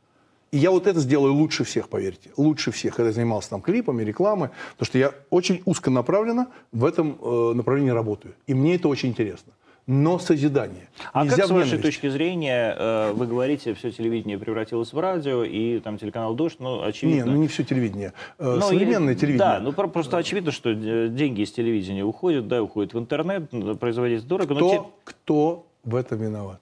И 0.56 0.58
я 0.58 0.70
вот 0.70 0.86
это 0.86 1.00
сделаю 1.00 1.34
лучше 1.34 1.64
всех, 1.64 1.90
поверьте. 1.90 2.30
Лучше 2.38 2.70
всех, 2.70 2.94
когда 2.96 3.08
я 3.08 3.12
занимался 3.12 3.50
там 3.50 3.60
клипами, 3.60 4.02
рекламой. 4.02 4.48
Потому 4.72 4.86
что 4.86 4.96
я 4.98 5.12
очень 5.28 5.60
узконаправленно 5.66 6.46
в 6.72 6.86
этом 6.86 7.18
э, 7.20 7.52
направлении 7.54 7.90
работаю. 7.90 8.32
И 8.46 8.54
мне 8.54 8.76
это 8.76 8.88
очень 8.88 9.10
интересно. 9.10 9.52
Но 9.86 10.18
созидание. 10.18 10.88
А 11.12 11.24
Нельзя 11.24 11.36
как 11.36 11.46
с 11.48 11.50
вашей 11.50 11.78
точки 11.78 12.08
зрения, 12.08 12.74
э, 12.78 13.12
вы 13.12 13.26
говорите, 13.26 13.74
все 13.74 13.90
телевидение 13.90 14.38
превратилось 14.38 14.94
в 14.94 14.98
радио, 14.98 15.44
и 15.44 15.78
там 15.80 15.98
телеканал 15.98 16.34
«Дождь», 16.34 16.56
ну, 16.58 16.82
очевидно... 16.82 17.24
Не, 17.24 17.30
ну 17.32 17.36
не 17.36 17.48
все 17.48 17.62
телевидение. 17.62 18.14
Э, 18.38 18.54
Ну, 18.58 18.62
Современное 18.62 19.12
и- 19.12 19.16
телевидение. 19.16 19.38
Да, 19.38 19.60
ну 19.60 19.72
про- 19.74 19.88
просто 19.88 20.16
очевидно, 20.16 20.52
что 20.52 20.70
э, 20.70 21.08
деньги 21.10 21.42
из 21.42 21.52
телевидения 21.52 22.02
уходят, 22.02 22.48
да, 22.48 22.62
уходят 22.62 22.94
в 22.94 22.98
интернет, 22.98 23.50
производить 23.78 24.26
дорого. 24.26 24.54
Но 24.54 24.58
кто, 24.60 24.70
те- 24.70 24.82
кто 25.04 25.66
в 25.84 25.94
этом 25.94 26.18
виноват? 26.18 26.60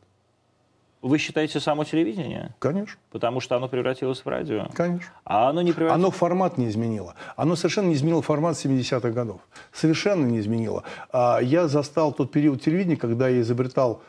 Вы 1.04 1.18
считаете 1.18 1.60
само 1.60 1.84
телевидение? 1.84 2.54
Конечно, 2.58 2.98
Потому 3.10 3.40
что 3.40 3.56
оно 3.56 3.68
превратилось 3.68 4.24
в 4.24 4.28
радио? 4.28 4.68
конечно. 4.72 5.12
А 5.24 5.50
оно 5.50 5.60
не 5.60 5.72
превратилось... 5.72 6.02
Оно 6.02 6.10
формат 6.10 6.56
не 6.56 6.68
изменило. 6.68 7.14
Оно 7.36 7.56
совершенно 7.56 7.88
не 7.88 7.94
изменило 7.94 8.22
формат 8.22 8.56
70-х 8.56 9.10
годов. 9.10 9.42
Совершенно 9.70 10.24
не 10.24 10.40
изменило. 10.40 10.82
А 11.12 11.40
Я 11.40 11.68
застал 11.68 12.12
тот 12.12 12.32
период 12.32 12.62
телевидения, 12.62 12.96
когда 12.96 13.28
я 13.28 13.42
изобретал 13.42 14.02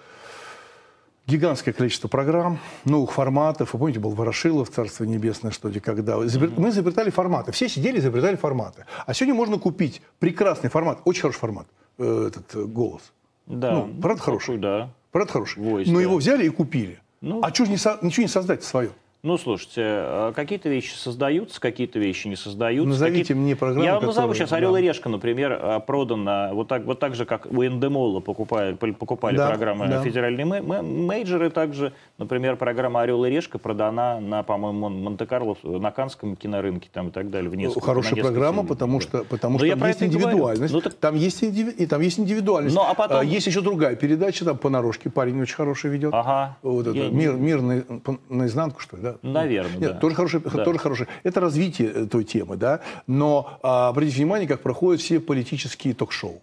гигантское 1.28 1.74
количество 1.74 2.08
программ, 2.08 2.60
новых 2.86 3.12
форматов. 3.12 3.74
Вы 3.74 3.80
помните, 3.80 4.00
был 4.00 4.12
Ворошилов, 4.12 4.70
Царство 4.70 5.04
Небесное, 5.04 5.52
что 5.52 5.68
ли, 5.68 5.82
когда. 5.82 6.18
Мы 6.18 6.70
изобретали 6.70 7.10
форматы. 7.10 7.52
Все 7.52 7.68
сидели, 7.68 8.00
изобретали 8.00 8.38
форматы. 8.38 8.86
А 9.06 9.14
сегодня 9.14 9.36
можно 9.36 9.60
купить 9.60 10.02
прекрасный 10.20 10.70
формат, 10.70 11.00
очень 11.04 11.24
хороший 11.24 11.40
формат, 11.40 11.68
э, 11.98 12.28
этот 12.30 12.56
э, 12.56 12.64
голос. 12.64 13.12
Да. 13.48 13.72
ну, 13.72 14.02
правда 14.02 14.22
хороший? 14.22 14.58
Да. 14.58 14.92
Правда 15.16 15.32
хороший? 15.32 15.60
Но 15.64 15.78
да. 15.82 16.02
его 16.02 16.18
взяли 16.18 16.46
и 16.46 16.50
купили. 16.50 17.00
Ну, 17.22 17.40
а 17.42 17.50
чего 17.50 17.68
не, 17.68 17.76
ничего 18.06 18.24
не 18.24 18.28
создать 18.28 18.66
свое? 18.66 18.90
Ну, 19.26 19.40
слушайте, 19.40 19.82
э, 19.82 20.34
какие-то 20.36 20.70
вещи 20.70 20.94
создаются, 20.94 21.60
какие-то 21.60 21.98
вещи 21.98 22.28
не 22.28 22.36
создаются. 22.36 22.88
Назовите 22.88 23.34
мне 23.34 23.56
программу, 23.56 23.84
Я 23.84 23.96
вам 23.96 24.06
назову 24.06 24.36
сейчас 24.36 24.54
«Орел 24.54 24.74
да. 24.74 24.80
и 24.80 24.84
решка», 24.84 25.10
например, 25.10 25.60
э, 25.60 25.80
продана 25.80 26.52
вот 26.54 26.68
так, 26.68 26.86
вот 26.86 27.00
так 27.00 27.16
же, 27.16 27.26
как 27.26 27.48
у 27.48 27.66
Эндемола 27.66 28.20
покупали, 28.20 28.76
покупали 28.76 29.36
да, 29.36 29.50
программы 29.50 29.88
да. 29.88 30.04
федеральные 30.04 30.46
мейджоры. 30.46 31.50
Также, 31.50 31.94
например, 32.20 32.56
программа 32.56 33.02
«Орел 33.02 33.26
и 33.26 33.30
решка» 33.32 33.58
продана 33.58 34.20
на, 34.20 34.44
по-моему, 34.44 34.90
Монте-Карло, 34.90 35.58
на 35.64 35.90
Канском 35.90 36.36
кинорынке 36.36 36.90
там, 36.94 37.08
и 37.08 37.12
так 37.12 37.32
далее. 37.32 37.50
В 37.50 37.56
несколько, 37.56 37.84
Хорошая 37.84 38.22
программа, 38.22 38.64
потому 38.64 39.00
что, 39.00 39.24
потому 39.24 39.58
что 39.58 39.68
там 39.68 39.88
есть 39.88 40.04
индивидуальность. 40.04 40.72
Ну, 40.72 40.82
так... 40.82 40.94
там, 40.94 41.16
есть 41.16 41.44
индиви... 41.44 41.72
и 41.72 41.88
там 41.88 42.00
есть 42.02 42.20
индивидуальность. 42.20 42.76
Ну, 42.76 42.84
а 42.84 42.94
потом... 42.94 43.26
Есть 43.26 43.48
еще 43.48 43.62
другая 43.62 43.96
передача, 43.96 44.46
там 44.46 44.56
понарошке 44.56 45.10
парень 45.10 45.42
очень 45.42 45.56
хороший 45.56 45.90
ведет. 45.90 46.14
Ага. 46.14 46.58
Вот 46.62 46.86
это, 46.86 46.96
Я... 46.96 47.10
мир, 47.10 47.34
мир 47.34 47.62
на, 47.62 47.84
наизнанку, 48.30 48.82
что 48.82 48.98
ли, 48.98 49.02
да? 49.02 49.15
Наверное, 49.22 49.78
Нет, 49.78 49.94
да. 49.94 50.00
Тоже 50.00 50.16
хороший, 50.16 50.40
да. 50.40 50.64
тоже 50.64 50.80
хороший. 50.80 51.08
Это 51.24 51.40
развитие 51.40 51.90
э, 51.90 52.06
той 52.06 52.24
темы, 52.24 52.58
да. 52.58 52.82
Но 53.08 53.60
а, 53.64 53.90
обратите 53.90 54.18
внимание, 54.18 54.48
как 54.48 54.62
проходят 54.62 55.02
все 55.02 55.20
политические 55.20 55.94
ток-шоу. 55.94 56.42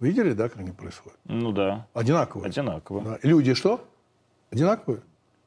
Видели, 0.00 0.32
да, 0.32 0.48
как 0.48 0.58
они 0.58 0.72
происходят? 0.72 1.18
Ну 1.24 1.52
да. 1.52 1.86
Одинаковые. 1.94 2.48
Одинаковые. 2.48 3.04
Да. 3.04 3.18
Люди 3.22 3.54
что? 3.54 3.80
Одинаковые? 4.50 5.00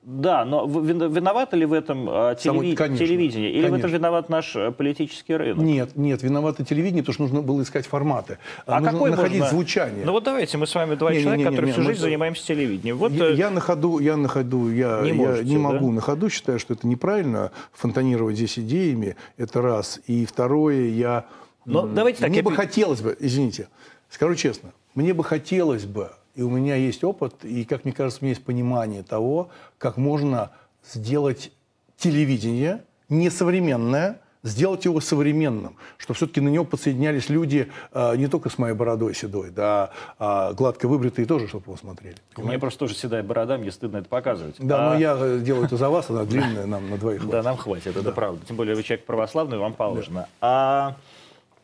Да, 0.04 0.46
но 0.46 0.66
виноваты 0.66 1.58
ли 1.58 1.66
в 1.66 1.74
этом 1.74 2.10
э, 2.10 2.36
телеви... 2.40 2.76
конечно, 2.76 3.06
телевидение? 3.06 3.50
Или 3.50 3.64
конечно. 3.64 3.76
в 3.76 3.80
этом 3.80 3.92
виноват 3.92 4.30
наш 4.30 4.56
э, 4.56 4.72
политический 4.72 5.36
рынок? 5.36 5.62
Нет, 5.62 5.98
нет, 5.98 6.24
виноваты 6.24 6.64
телевидение, 6.64 7.04
потому 7.04 7.14
что 7.14 7.22
нужно 7.24 7.42
было 7.42 7.62
искать 7.62 7.86
форматы. 7.86 8.38
А 8.66 8.80
нужно 8.80 8.92
какой 8.94 9.12
находить 9.12 9.40
можно... 9.40 9.54
звучание. 9.54 10.06
Ну 10.06 10.14
вот 10.14 10.24
давайте, 10.24 10.58
мы 10.58 10.66
с 10.66 10.74
вами 10.74 10.96
два 10.96 11.12
не, 11.14 11.22
человека, 11.22 11.38
не, 11.38 11.44
не, 11.44 11.50
не, 11.50 11.50
которые 11.50 11.68
не, 11.68 11.72
всю 11.74 11.82
мы... 11.82 11.88
жизнь 11.90 12.02
занимаемся 12.02 12.46
телевидением. 12.46 12.98
Вот, 12.98 13.12
я, 13.12 13.30
я 13.32 13.50
на 13.50 13.60
ходу, 13.60 14.00
я 14.00 14.16
на 14.16 14.30
ходу, 14.30 14.72
я 14.72 15.02
не, 15.02 15.12
можете, 15.12 15.44
я 15.44 15.50
не 15.50 15.58
могу 15.58 15.88
да? 15.90 15.96
на 15.96 16.02
ходу, 16.02 16.30
считаю, 16.30 16.60
что 16.60 16.74
это 16.74 16.88
неправильно 16.88 17.52
фонтанировать 17.74 18.38
здесь 18.38 18.58
идеями, 18.60 19.18
это 19.36 19.62
раз. 19.62 20.00
И 20.08 20.26
второе, 20.26 20.88
я... 20.88 21.26
Но 21.66 21.86
давайте 21.86 22.22
так, 22.22 22.30
мне 22.30 22.38
я... 22.38 22.44
бы 22.44 22.54
хотелось 22.54 23.02
бы, 23.02 23.18
извините, 23.20 23.68
скажу 24.10 24.36
честно, 24.36 24.72
мне 24.96 25.14
бы 25.14 25.26
хотелось 25.26 25.84
бы 25.84 26.12
и 26.38 26.44
у 26.44 26.50
меня 26.52 26.76
есть 26.76 27.04
опыт, 27.04 27.44
и, 27.44 27.66
как 27.66 27.84
мне 27.84 27.94
кажется, 27.94 28.20
у 28.22 28.26
меня 28.26 28.36
есть 28.36 28.46
понимание 28.46 29.02
того, 29.02 29.50
как 29.80 29.98
можно 29.98 30.52
сделать 30.86 31.52
телевидение 31.98 32.84
несовременное, 33.10 34.22
сделать 34.44 34.86
его 34.86 35.02
современным, 35.02 35.78
что 35.98 36.14
все-таки 36.14 36.40
на 36.40 36.50
него 36.50 36.64
подсоединялись 36.64 37.30
люди 37.30 37.72
э, 37.92 38.16
не 38.18 38.28
только 38.28 38.52
с 38.52 38.60
моей 38.60 38.76
бородой 38.76 39.16
седой, 39.16 39.50
да, 39.50 39.90
а 40.20 40.54
гладко 40.54 40.88
выбритые 40.88 41.26
тоже, 41.26 41.48
чтобы 41.48 41.66
его 41.66 41.76
смотрели. 41.76 42.18
У 42.36 42.44
меня 42.44 42.60
просто 42.60 42.80
тоже 42.82 42.94
седая 42.94 43.24
борода, 43.24 43.58
мне 43.58 43.72
стыдно 43.72 43.98
это 43.98 44.08
показывать. 44.08 44.58
Да, 44.60 44.92
а... 44.92 44.94
но 44.94 45.00
я 45.00 45.18
э, 45.20 45.40
делаю 45.40 45.66
это 45.66 45.76
за 45.76 45.90
вас, 45.90 46.12
она 46.12 46.24
длинная, 46.24 46.68
нам 46.68 46.88
на 46.88 46.98
двоих 46.98 47.28
Да, 47.30 47.42
нам 47.42 47.58
хватит, 47.58 47.98
это 47.98 48.12
правда. 48.12 48.46
Тем 48.46 48.58
более 48.58 48.76
вы 48.76 48.84
человек 48.84 49.08
православный, 49.08 49.58
вам 49.58 49.74
положено. 49.74 50.30
А 50.40 50.96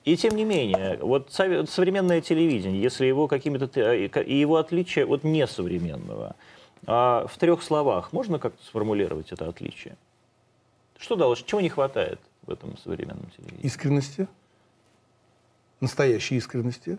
и 0.06 0.18
тем 0.18 0.36
не 0.36 0.44
менее, 0.44 0.98
вот 1.02 1.32
современное 1.32 2.22
телевидение, 2.22 2.82
если 2.82 3.06
его 3.06 3.28
какими-то 3.28 3.94
и 3.94 4.36
его 4.36 4.58
отличие 4.58 5.06
от 5.06 5.24
несовременного, 5.24 6.36
а 6.86 7.26
в 7.28 7.38
трех 7.38 7.64
словах 7.64 8.12
можно 8.12 8.40
как-то 8.40 8.64
сформулировать 8.66 9.32
это 9.32 9.48
отличие? 9.48 9.96
Что 10.98 11.16
должно, 11.16 11.46
чего 11.46 11.62
не 11.62 11.70
хватает 11.70 12.20
в 12.46 12.52
этом 12.52 12.78
современном 12.78 13.30
телевидении? 13.38 13.66
Искренности, 13.66 14.28
настоящей 15.80 16.36
искренности, 16.36 16.98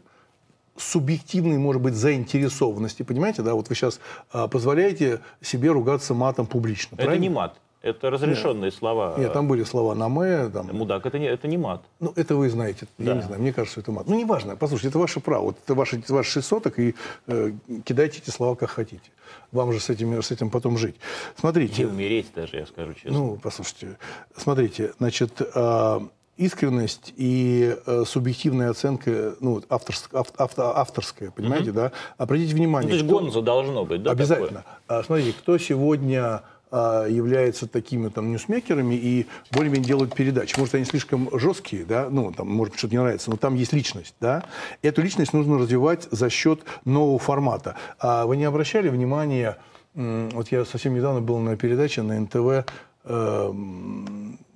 субъективной, 0.76 1.58
может 1.58 1.82
быть, 1.82 1.94
заинтересованности. 1.94 3.02
Понимаете, 3.02 3.42
да, 3.42 3.54
вот 3.54 3.68
вы 3.68 3.74
сейчас 3.74 4.00
а, 4.32 4.48
позволяете 4.48 5.20
себе 5.40 5.70
ругаться 5.70 6.14
матом 6.14 6.46
публично. 6.46 6.96
Это 6.96 7.04
правильно? 7.04 7.22
не 7.22 7.28
мат. 7.28 7.60
Это 7.84 8.08
разрешенные 8.08 8.70
нет, 8.70 8.74
слова. 8.74 9.14
Нет, 9.18 9.34
там 9.34 9.46
были 9.46 9.62
слова 9.62 9.94
на 9.94 10.08
«мэ». 10.08 10.48
Там... 10.48 10.68
Мудак, 10.72 11.04
это 11.04 11.18
не, 11.18 11.26
это 11.26 11.46
не 11.46 11.58
мат. 11.58 11.82
Ну, 12.00 12.14
это 12.16 12.34
вы 12.34 12.48
знаете. 12.48 12.86
Да. 12.96 13.10
Я 13.10 13.16
не 13.16 13.22
знаю, 13.22 13.42
мне 13.42 13.52
кажется, 13.52 13.80
это 13.80 13.92
мат. 13.92 14.08
Ну, 14.08 14.18
неважно. 14.18 14.56
Послушайте, 14.56 14.88
это 14.88 14.98
ваше 14.98 15.20
право. 15.20 15.44
Вот 15.44 15.58
это 15.62 15.74
ваши, 15.74 16.02
ваши 16.08 16.30
шесть 16.30 16.48
соток, 16.48 16.78
и 16.78 16.94
э, 17.26 17.52
кидайте 17.84 18.20
эти 18.20 18.30
слова 18.30 18.54
как 18.54 18.70
хотите. 18.70 19.10
Вам 19.52 19.70
же 19.70 19.80
с 19.80 19.90
этим, 19.90 20.22
с 20.22 20.30
этим 20.30 20.48
потом 20.48 20.78
жить. 20.78 20.96
Смотрите. 21.36 21.82
И 21.82 21.84
умереть 21.84 22.28
даже, 22.34 22.56
я 22.56 22.64
скажу 22.64 22.94
честно. 22.94 23.12
Ну, 23.12 23.38
послушайте. 23.42 23.98
Смотрите, 24.34 24.94
значит, 24.98 25.42
э, 25.54 26.00
искренность 26.38 27.12
и 27.18 27.76
э, 27.84 28.04
субъективная 28.06 28.70
оценка, 28.70 29.34
ну, 29.40 29.62
авторск, 29.68 30.14
ав, 30.14 30.28
авто, 30.38 30.74
авторская, 30.74 31.30
понимаете, 31.30 31.68
mm-hmm. 31.68 31.74
да? 31.74 31.92
Обратите 32.16 32.54
внимание. 32.54 32.90
Ну, 32.90 32.96
то 32.98 33.04
есть 33.04 33.06
кто... 33.06 33.18
гонза 33.18 33.42
должно 33.42 33.84
быть, 33.84 34.02
да? 34.02 34.12
Обязательно. 34.12 34.64
Такое? 34.86 35.00
А, 35.00 35.02
смотрите, 35.04 35.34
кто 35.38 35.58
сегодня 35.58 36.42
а, 36.76 37.06
являются 37.06 37.68
такими 37.68 38.08
там 38.08 38.32
ньюсмейкерами 38.32 38.96
и 38.96 39.28
более-менее 39.52 39.86
делают 39.86 40.12
передачи. 40.12 40.58
Может, 40.58 40.74
они 40.74 40.84
слишком 40.84 41.28
жесткие, 41.38 41.84
да, 41.84 42.08
ну, 42.10 42.32
там, 42.32 42.48
может, 42.48 42.76
что-то 42.76 42.94
не 42.94 43.00
нравится, 43.00 43.30
но 43.30 43.36
там 43.36 43.54
есть 43.54 43.72
личность, 43.72 44.16
да. 44.20 44.42
Эту 44.82 45.00
личность 45.00 45.32
нужно 45.32 45.56
развивать 45.56 46.08
за 46.10 46.28
счет 46.30 46.62
нового 46.84 47.20
формата. 47.20 47.76
А 48.00 48.26
вы 48.26 48.36
не 48.36 48.42
обращали 48.42 48.88
внимания, 48.88 49.58
вот 49.94 50.50
я 50.50 50.64
совсем 50.64 50.96
недавно 50.96 51.20
был 51.20 51.38
на 51.38 51.56
передаче 51.56 52.02
на 52.02 52.18
НТВ, 52.18 52.66
э, 53.04 53.52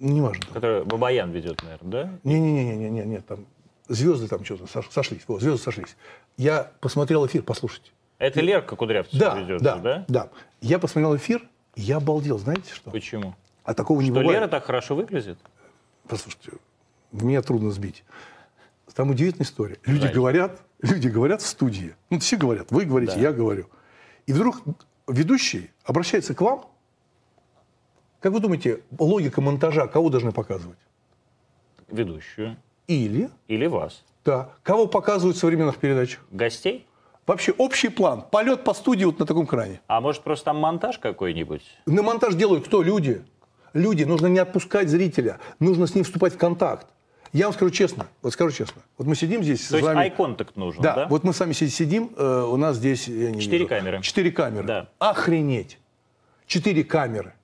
неважно. 0.01 0.45
Которую 0.53 0.87
Бабаян 0.87 1.31
ведет, 1.31 1.63
наверное, 1.63 1.91
да? 1.91 2.11
Не-не-не, 2.25 2.91
не, 2.91 3.05
не, 3.05 3.21
там 3.21 3.47
звезды 3.87 4.27
там 4.27 4.45
что-то 4.45 4.67
сошлись, 4.91 5.23
вот, 5.29 5.41
звезды 5.41 5.63
сошлись. 5.63 5.97
Я 6.37 6.73
посмотрел 6.81 7.25
эфир, 7.29 7.45
послушайте. 7.45 7.93
Это 8.19 8.41
Лерка 8.41 8.75
Кудрявцева 8.75 9.21
да, 9.21 9.39
ведет, 9.39 9.63
да, 9.63 9.77
да? 9.77 10.05
Да, 10.09 10.29
Я 10.61 10.81
посмотрел 10.81 11.15
эфир, 11.15 11.49
я 11.83 11.99
обалдел, 11.99 12.39
знаете 12.39 12.73
что? 12.73 12.91
Почему? 12.91 13.35
А 13.65 13.75
такого 13.75 14.01
что 14.01 14.05
не 14.05 14.11
бывает. 14.11 14.41
Лера 14.41 14.49
так 14.49 14.65
хорошо 14.65 14.95
выглядит? 14.95 15.39
Послушайте, 16.09 16.53
меня 17.13 17.43
трудно 17.43 17.71
сбить. 17.71 18.05
Там 18.95 19.11
удивительная 19.11 19.47
история. 19.47 19.77
Люди 19.85 20.01
Конечно. 20.01 20.21
говорят, 20.21 20.63
люди 20.83 21.07
говорят 21.07 21.41
в 21.41 21.47
студии. 21.47 21.95
Ну, 22.11 22.19
все 22.19 22.37
говорят, 22.37 22.73
вы 22.73 22.85
говорите, 22.85 23.15
да. 23.15 23.21
я 23.21 23.33
говорю. 23.33 23.69
И 24.27 24.33
вдруг 24.33 24.61
ведущий 25.07 25.71
обращается 25.85 26.35
к 26.35 26.41
вам. 26.41 26.67
Как 28.19 28.33
вы 28.33 28.41
думаете, 28.41 28.83
логика 28.99 29.41
монтажа 29.41 29.87
кого 29.87 30.09
должны 30.09 30.33
показывать? 30.33 30.79
Ведущую. 31.87 32.57
Или? 32.89 33.31
Или 33.47 33.67
вас. 33.67 34.03
Да. 34.25 34.51
Кого 34.65 34.89
показывают 34.89 35.37
в 35.37 35.41
современных 35.41 35.79
передачах? 35.79 36.25
Гостей? 36.33 36.88
Вообще 37.29 37.53
общий 37.53 37.91
план. 37.91 38.25
Полет 38.31 38.65
по 38.65 38.73
студии 38.73 39.05
вот 39.05 39.19
на 39.19 39.27
таком 39.27 39.47
кране. 39.47 39.83
А 39.87 40.01
может 40.01 40.23
просто 40.23 40.47
там 40.47 40.57
монтаж 40.57 40.99
какой-нибудь? 40.99 41.63
На 41.85 42.03
монтаж 42.03 42.35
делают 42.35 42.67
кто? 42.67 42.83
Люди. 42.83 43.23
Люди. 43.75 44.05
Нужно 44.05 44.29
не 44.29 44.39
отпускать 44.39 44.89
зрителя. 44.89 45.39
Нужно 45.61 45.87
с 45.87 45.95
ним 45.95 46.05
вступать 46.05 46.33
в 46.33 46.39
контакт. 46.39 46.87
Я 47.35 47.45
вам 47.45 47.53
скажу 47.53 47.71
честно, 47.71 48.07
вот 48.23 48.33
скажу 48.33 48.53
честно. 48.53 48.81
Вот 48.97 49.07
мы 49.07 49.15
сидим 49.15 49.43
здесь 49.43 49.61
То 49.69 49.79
с 49.79 49.83
вами... 49.83 49.99
есть 49.99 50.13
ай-контакт 50.13 50.57
нужен, 50.57 50.83
да, 50.83 50.95
да? 50.95 51.09
вот 51.09 51.25
мы 51.25 51.35
с 51.35 51.41
вами 51.41 51.53
сидим, 51.53 52.11
э, 52.17 52.47
у 52.51 52.57
нас 52.57 52.77
здесь... 52.77 53.07
Я 53.07 53.31
не 53.31 53.43
Четыре 53.43 53.59
вижу, 53.59 53.69
камеры. 53.69 54.01
Четыре 54.01 54.33
камеры. 54.33 54.67
Да. 54.67 54.89
Охренеть. 54.99 55.79
Четыре 56.47 56.85
камеры. 56.85 57.35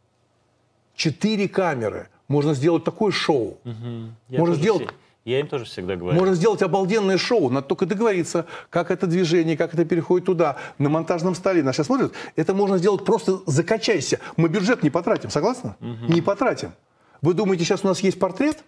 Четыре 0.94 1.50
камеры. 1.50 2.08
Можно 2.28 2.54
сделать 2.54 2.84
такое 2.84 3.12
шоу. 3.12 3.58
Угу. 3.62 4.38
Можно 4.38 4.54
сделать... 4.54 4.84
Все 4.84 4.94
я 5.24 5.40
им 5.40 5.46
тоже 5.46 5.64
всегда 5.64 5.96
говорю. 5.96 6.18
Можно 6.18 6.34
сделать 6.34 6.60
обалденное 6.60 7.16
шоу, 7.16 7.48
надо 7.48 7.66
только 7.66 7.86
договориться, 7.86 8.46
как 8.68 8.90
это 8.90 9.06
движение, 9.06 9.56
как 9.56 9.72
это 9.72 9.84
переходит 9.86 10.26
туда, 10.26 10.56
на 10.78 10.90
монтажном 10.90 11.34
столе. 11.34 11.62
Нас 11.62 11.76
сейчас 11.76 11.86
смотрят. 11.86 12.12
Это 12.36 12.52
можно 12.54 12.76
сделать 12.76 13.04
просто 13.04 13.40
закачайся. 13.46 14.20
Мы 14.36 14.48
бюджет 14.48 14.82
не 14.82 14.90
потратим, 14.90 15.30
согласны? 15.30 15.76
Угу. 15.80 16.12
Не 16.12 16.20
потратим. 16.20 16.72
Вы 17.22 17.32
думаете, 17.32 17.64
сейчас 17.64 17.84
у 17.84 17.88
нас 17.88 18.00
есть 18.00 18.18
портрет? 18.18 18.64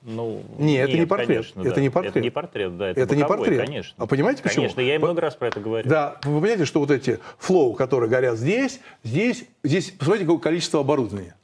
Ну, 0.00 0.42
нет, 0.58 0.88
нет, 0.88 0.88
это 0.88 0.98
не 0.98 1.06
портрет. 1.06 1.28
Конечно, 1.28 1.60
это 1.60 1.74
да. 1.74 1.80
не 1.82 1.90
портрет. 1.90 2.12
Это 2.12 2.20
не 2.20 2.30
портрет, 2.30 2.76
да. 2.78 2.88
Это, 2.88 3.00
это 3.00 3.14
боковой, 3.14 3.18
не 3.18 3.28
портрет. 3.28 3.66
Конечно. 3.66 3.94
А 3.98 4.06
понимаете 4.06 4.42
почему? 4.42 4.62
Конечно, 4.62 4.80
я 4.80 4.94
им 4.94 5.02
много 5.02 5.20
раз 5.20 5.34
про 5.34 5.48
это 5.48 5.60
говорю. 5.60 5.86
Да, 5.86 6.18
вы 6.24 6.40
понимаете, 6.40 6.64
что 6.64 6.80
вот 6.80 6.90
эти 6.90 7.18
флоу, 7.36 7.74
которые 7.74 8.08
горят 8.08 8.38
здесь, 8.38 8.80
здесь, 9.04 9.44
здесь, 9.62 9.90
посмотрите, 9.90 10.24
какое 10.24 10.40
количество 10.40 10.80
оборудования. 10.80 11.36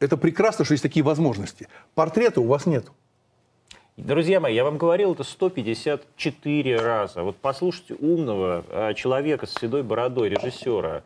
Это 0.00 0.16
прекрасно, 0.16 0.64
что 0.64 0.72
есть 0.72 0.82
такие 0.82 1.04
возможности. 1.04 1.68
Портрета 1.94 2.40
у 2.40 2.46
вас 2.46 2.66
нет. 2.66 2.86
Друзья 3.98 4.40
мои, 4.40 4.54
я 4.54 4.64
вам 4.64 4.78
говорил 4.78 5.12
это 5.12 5.22
154 5.22 6.76
раза. 6.76 7.22
Вот 7.22 7.36
послушайте 7.36 7.94
умного 8.00 8.64
э, 8.70 8.94
человека 8.94 9.46
с 9.46 9.52
седой 9.52 9.82
бородой, 9.82 10.30
режиссера. 10.30 11.02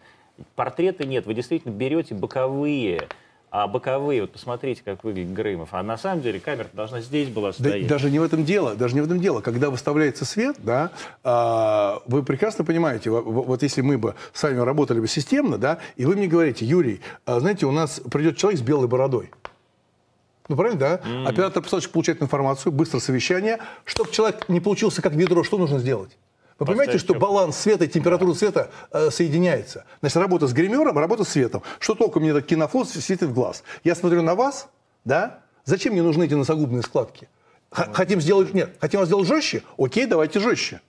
Портрета 0.55 1.05
нет, 1.05 1.26
вы 1.26 1.34
действительно 1.34 1.72
берете 1.72 2.14
боковые, 2.14 3.09
а 3.51 3.66
боковые, 3.66 4.20
вот 4.20 4.30
посмотрите, 4.30 4.82
как 4.84 5.03
выглядит 5.03 5.32
Грымов. 5.32 5.70
А 5.72 5.82
на 5.82 5.99
самом 5.99 6.22
деле 6.22 6.39
камера 6.39 6.68
должна 6.74 7.01
здесь 7.01 7.28
была 7.28 7.53
стоять. 7.53 7.89
Да, 7.89 7.89
даже 7.89 8.09
не 8.09 8.20
в 8.20 8.22
этом 8.22 8.45
дело, 8.45 8.76
даже 8.76 8.95
не 8.95 9.01
в 9.01 9.05
этом 9.07 9.18
дело. 9.18 9.41
Когда 9.41 9.70
выставляется 9.70 10.24
свет, 10.24 10.55
да, 10.59 10.93
а, 11.24 12.03
вы 12.07 12.22
прекрасно 12.22 12.64
понимаете, 12.64 13.11
вот, 13.11 13.24
вот 13.24 13.62
если 13.64 13.80
мы 13.80 13.99
бы 13.99 14.14
с 14.32 14.41
вами 14.45 14.59
работали 14.59 15.01
бы 15.01 15.09
системно, 15.09 15.59
да, 15.59 15.78
и 15.97 16.05
вы 16.05 16.14
мне 16.14 16.28
говорите, 16.28 16.64
Юрий, 16.64 17.01
а, 17.24 17.41
знаете, 17.41 17.66
у 17.66 17.72
нас 17.72 18.01
придет 18.12 18.37
человек 18.37 18.61
с 18.61 18.62
белой 18.62 18.87
бородой. 18.87 19.30
Ну, 20.49 20.57
правильно, 20.57 20.78
да? 20.78 20.97
Mm. 20.97 21.26
Оператор 21.26 21.62
песочек 21.62 21.90
получает 21.90 22.22
информацию, 22.22 22.72
быстро 22.72 23.01
совещание. 23.01 23.59
Чтобы 23.84 24.11
человек 24.12 24.49
не 24.49 24.61
получился 24.61 25.03
как 25.03 25.12
ведро, 25.14 25.42
что 25.42 25.59
нужно 25.59 25.78
сделать? 25.78 26.16
Вы 26.59 26.66
понимаете, 26.66 26.99
что 26.99 27.14
баланс 27.14 27.57
света 27.57 27.84
и 27.84 27.88
температура 27.88 28.32
света 28.32 28.70
э, 28.90 29.11
соединяется? 29.11 29.84
Значит, 30.01 30.16
работа 30.16 30.47
с 30.47 30.53
гримером, 30.55 30.99
работа 30.99 31.24
с 31.24 31.28
светом. 31.28 31.62
Что 31.78 31.94
толку 31.94 32.18
мне 32.18 32.30
этот 32.30 32.47
кинофон 32.47 32.86
светит 32.86 33.28
в 33.28 33.34
глаз? 33.34 33.62
Я 33.84 33.94
смотрю 33.94 34.22
на 34.22 34.34
вас, 34.34 34.68
да? 35.05 35.40
Зачем 35.64 35.92
мне 35.92 36.03
нужны 36.03 36.24
эти 36.24 36.34
носогубные 36.34 36.82
складки? 36.82 37.28
Хотим 37.70 38.20
сделать, 38.22 38.55
нет, 38.55 38.74
хотим 38.80 39.01
вас 39.01 39.09
сделать 39.09 39.26
жестче? 39.26 39.62
Окей, 39.76 40.07
давайте 40.07 40.40
жестче. 40.40 40.80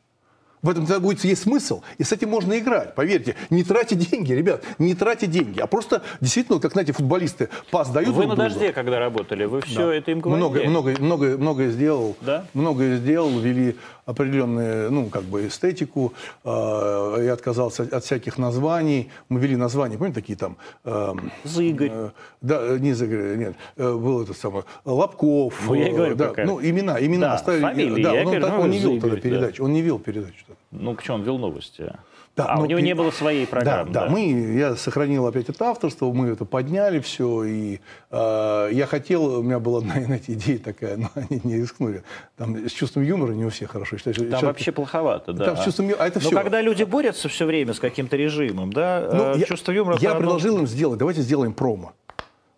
В 0.67 0.69
этом 0.69 0.85
тогда 0.85 0.99
будет 0.99 1.23
есть 1.23 1.43
смысл. 1.43 1.81
И 1.97 2.03
с 2.03 2.11
этим 2.11 2.27
можно 2.27 2.59
играть. 2.59 2.93
Поверьте, 2.93 3.37
не 3.49 3.63
тратьте 3.63 3.95
деньги, 3.95 4.33
ребят, 4.33 4.65
не 4.79 4.95
тратьте 4.95 5.25
деньги. 5.25 5.61
А 5.61 5.65
просто 5.65 6.01
действительно, 6.19 6.59
как, 6.59 6.73
знаете, 6.73 6.91
футболисты 6.91 7.47
пас 7.71 7.89
дают 7.89 8.09
Вы 8.09 8.27
на 8.27 8.35
другу. 8.35 8.49
дожде, 8.49 8.73
когда 8.73 8.99
работали, 8.99 9.45
вы 9.45 9.61
все 9.61 9.87
да. 9.87 9.95
это 9.95 10.11
им 10.11 10.19
говорили? 10.19 10.43
Много, 10.43 10.63
много, 10.67 11.01
много, 11.01 11.37
многое 11.37 11.69
сделал. 11.69 12.17
Да? 12.19 12.47
Многое 12.53 12.97
сделал, 12.97 13.39
вели 13.39 13.77
определенную, 14.07 14.91
ну, 14.91 15.09
как 15.09 15.23
бы 15.23 15.47
эстетику. 15.47 16.13
Э, 16.43 17.23
я 17.25 17.33
отказался 17.33 17.83
от 17.83 18.03
всяких 18.03 18.37
названий. 18.37 19.09
Мы 19.29 19.39
вели 19.39 19.55
названия, 19.55 19.97
помните, 19.97 20.21
такие 20.21 20.37
там... 20.37 20.55
Э, 20.85 21.13
Зыгорь. 21.43 21.91
Э, 21.91 22.09
да, 22.41 22.79
не 22.79 22.93
Зыгорь, 22.93 23.37
нет. 23.37 23.55
Э, 23.75 23.93
был 23.93 24.23
это 24.23 24.33
самое... 24.33 24.63
Лобков. 24.85 25.53
Ну, 25.67 25.75
я 25.75 25.91
говорю, 25.91 26.15
да, 26.15 26.33
ну, 26.45 26.59
имена, 26.61 26.99
имена. 26.99 27.27
Да, 27.27 27.33
оставили, 27.35 27.61
фамилии. 27.61 28.03
Да, 28.03 28.13
я 28.13 28.19
он, 28.21 28.25
говорю, 28.25 28.45
он, 28.45 28.51
ну, 28.51 28.61
он 28.61 28.69
не 28.69 28.79
вел 28.79 28.93
Зыгорь, 28.93 29.09
тогда 29.09 29.21
передачу. 29.21 29.57
Да. 29.57 29.63
Он 29.65 29.73
не 29.73 29.81
вел 29.81 29.99
передачу. 29.99 30.45
Ну, 30.71 30.95
почему 30.95 31.17
он 31.17 31.23
вел 31.23 31.37
новости? 31.37 31.91
Да, 32.37 32.45
а, 32.45 32.61
у 32.61 32.65
него 32.67 32.79
не 32.79 32.93
было 32.93 33.09
своей 33.09 33.47
программы. 33.47 33.91
Да, 33.91 34.01
да, 34.01 34.05
да. 34.05 34.11
Мы, 34.11 34.29
я 34.59 34.75
сохранил 34.75 35.25
опять 35.25 35.49
это 35.49 35.65
авторство, 35.65 36.13
мы 36.13 36.27
это 36.27 36.45
подняли 36.45 36.99
все, 36.99 37.43
и 37.43 37.79
э, 38.11 38.69
я 38.71 38.85
хотел, 38.85 39.39
у 39.39 39.41
меня 39.41 39.57
была 39.57 39.79
одна, 39.79 39.99
знаете, 39.99 40.33
идея 40.33 40.59
такая, 40.59 40.97
но 40.97 41.09
они 41.15 41.41
не 41.43 41.57
рискнули. 41.57 42.03
Там 42.37 42.55
с 42.67 42.71
чувством 42.71 43.01
юмора 43.01 43.31
не 43.31 43.43
у 43.43 43.49
всех 43.49 43.71
хорошо. 43.71 43.97
Считаю, 43.97 44.29
Там 44.29 44.41
вообще 44.41 44.71
плоховато, 44.71 45.33
да. 45.33 45.45
Там 45.45 45.57
с 45.57 45.63
чувством 45.63 45.87
юмора, 45.87 46.03
а 46.03 46.07
это 46.07 46.19
но 46.19 46.27
все. 46.27 46.35
когда 46.35 46.61
люди 46.61 46.83
борются 46.83 47.27
все 47.27 47.47
время 47.47 47.73
с 47.73 47.79
каким-то 47.79 48.15
режимом, 48.15 48.71
да, 48.71 49.09
ну, 49.11 49.35
э, 49.35 49.43
чувство 49.45 49.71
юмора... 49.71 49.97
Я 49.99 50.13
предложил 50.13 50.59
им 50.59 50.67
сделать, 50.67 50.99
давайте 50.99 51.21
сделаем 51.21 51.53
промо. 51.53 51.93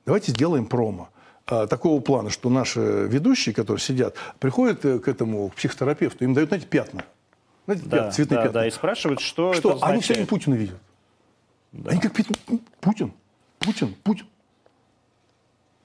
Давайте 0.06 0.32
сделаем 0.34 0.66
промо 0.66 1.08
э, 1.48 1.68
такого 1.70 2.02
плана, 2.02 2.30
что 2.30 2.50
наши 2.50 2.82
ведущие, 2.82 3.56
которые 3.56 3.80
сидят, 3.80 4.16
приходят 4.40 4.84
э, 4.84 5.00
к 5.00 5.08
этому 5.08 5.48
к 5.48 5.56
психотерапевту, 5.56 6.26
им 6.26 6.34
дают, 6.34 6.50
знаете, 6.50 6.68
пятна. 6.68 7.06
Знаете, 7.76 7.90
да, 7.90 8.12
цветные 8.12 8.38
да, 8.38 8.44
пятна. 8.44 8.62
Да, 8.62 8.68
и 8.68 8.72
спрашивают, 8.72 9.20
что, 9.20 9.54
что 9.54 9.74
это 9.74 9.86
Они 9.86 10.02
все 10.02 10.14
время 10.14 10.28
Путина 10.28 10.56
видят. 10.56 10.78
Да. 11.72 11.92
Они 11.92 12.00
как 12.00 12.14
Путин, 12.14 13.14
Путин, 13.60 13.96
Путин. 14.04 14.26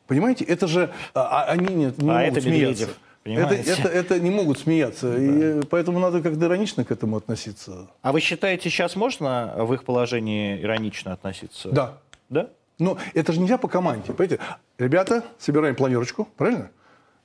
Понимаете, 0.07 0.45
это 0.45 0.67
же... 0.67 0.93
А, 1.13 1.43
а 1.43 1.45
они 1.53 1.67
не, 1.75 1.85
не 1.85 2.11
а 2.11 2.21
могут 2.21 2.39
это 2.39 2.41
смеяться. 2.41 2.89
Это, 3.25 3.55
это, 3.55 3.89
это 3.89 4.21
не 4.21 4.31
могут 4.31 4.59
смеяться. 4.59 5.13
Да. 5.13 5.19
И 5.19 5.63
поэтому 5.69 5.99
надо 5.99 6.23
как-то 6.23 6.45
иронично 6.45 6.85
к 6.85 6.91
этому 6.91 7.17
относиться. 7.17 7.89
А 8.01 8.13
вы 8.13 8.21
считаете, 8.21 8.71
сейчас 8.71 8.97
можно 8.97 9.55
в 9.59 9.73
их 9.75 9.85
положении 9.85 10.61
иронично 10.63 11.13
относиться? 11.13 11.71
Да. 11.71 11.99
Да? 12.31 12.49
Но 12.79 12.99
это 13.13 13.33
же 13.33 13.41
нельзя 13.41 13.59
по 13.59 13.69
команде. 13.69 14.13
Понимаете? 14.13 14.41
Ребята, 14.79 15.23
собираем 15.39 15.75
планерочку, 15.75 16.29
правильно? 16.37 16.71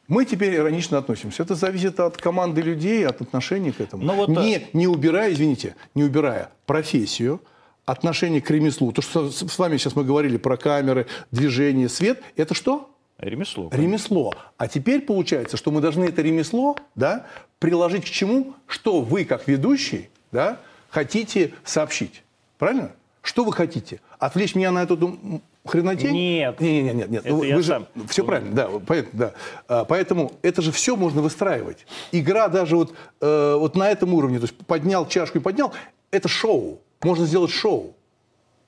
Мы 0.10 0.26
теперь 0.26 0.55
иронично 0.55 0.97
относимся. 0.97 1.43
Это 1.43 1.53
зависит 1.53 1.99
от 1.99 2.18
команды 2.18 2.62
людей, 2.62 3.05
от 3.05 3.22
отношений 3.22 3.72
к 3.72 3.80
этому. 3.80 4.03
Но 4.03 4.16
вот... 4.16 4.28
не, 4.28 4.57
э, 4.57 4.62
не 4.74 4.88
убирая, 4.88 5.32
извините, 5.32 5.76
не 5.93 6.03
убирая 6.03 6.49
профессию, 6.66 7.41
отношение 7.86 8.41
к 8.41 8.49
ремеслу. 8.49 8.91
То, 8.91 9.03
что 9.03 9.30
с 9.30 9.60
вами 9.60 9.78
сейчас 9.78 9.95
мы 9.95 10.03
говорили 10.03 10.38
про 10.38 10.57
камеры, 10.57 11.05
движение, 11.32 11.89
свет, 11.89 12.24
это 12.36 12.55
что? 12.55 12.89
Ремесло. 13.20 13.70
Ремесло. 13.72 14.34
А 14.57 14.68
теперь 14.68 15.01
получается, 15.01 15.57
что 15.57 15.70
мы 15.70 15.80
должны 15.80 16.05
это 16.05 16.24
ремесло 16.24 16.76
да, 16.95 17.28
приложить 17.60 18.05
к 18.05 18.10
чему? 18.10 18.55
Что 18.66 19.01
вы, 19.01 19.26
как 19.26 19.47
ведущий, 19.47 20.10
да, 20.32 20.60
хотите 20.89 21.53
сообщить. 21.64 22.24
Правильно? 22.57 22.93
Что 23.22 23.43
вы 23.43 23.53
хотите? 23.53 24.01
Отвлечь 24.18 24.55
меня 24.55 24.72
на 24.72 24.82
эту 24.82 25.41
хренотень? 25.66 26.12
Нет. 26.12 26.60
Нет, 26.60 26.84
нет, 26.84 26.95
нет. 26.95 27.10
нет. 27.10 27.26
Это 27.26 27.34
ну, 27.34 27.39
вы 27.39 27.62
же, 27.62 27.64
сам. 27.64 27.88
Все 28.07 28.24
правильно, 28.24 28.53
да, 28.53 28.70
поэтому, 28.86 29.12
да. 29.14 29.34
А, 29.68 29.86
поэтому 29.86 30.32
это 30.41 30.62
же 30.62 30.72
все 30.72 30.95
можно 30.95 31.22
выстраивать. 31.22 31.86
Игра 32.12 32.47
даже 32.47 32.76
вот, 32.76 32.93
э, 33.22 33.55
вот 33.57 33.76
на 33.76 33.89
этом 33.89 34.14
уровне, 34.14 34.39
то 34.39 34.45
есть 34.45 34.55
поднял 34.66 35.07
чашку 35.07 35.38
и 35.38 35.41
поднял, 35.41 35.74
это 36.12 36.28
шоу. 36.28 36.80
Можно 37.01 37.26
сделать 37.26 37.51
шоу. 37.51 37.95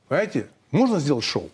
Понимаете? 0.07 0.47
Можно 0.71 0.99
сделать 0.99 1.25
шоу. 1.25 1.49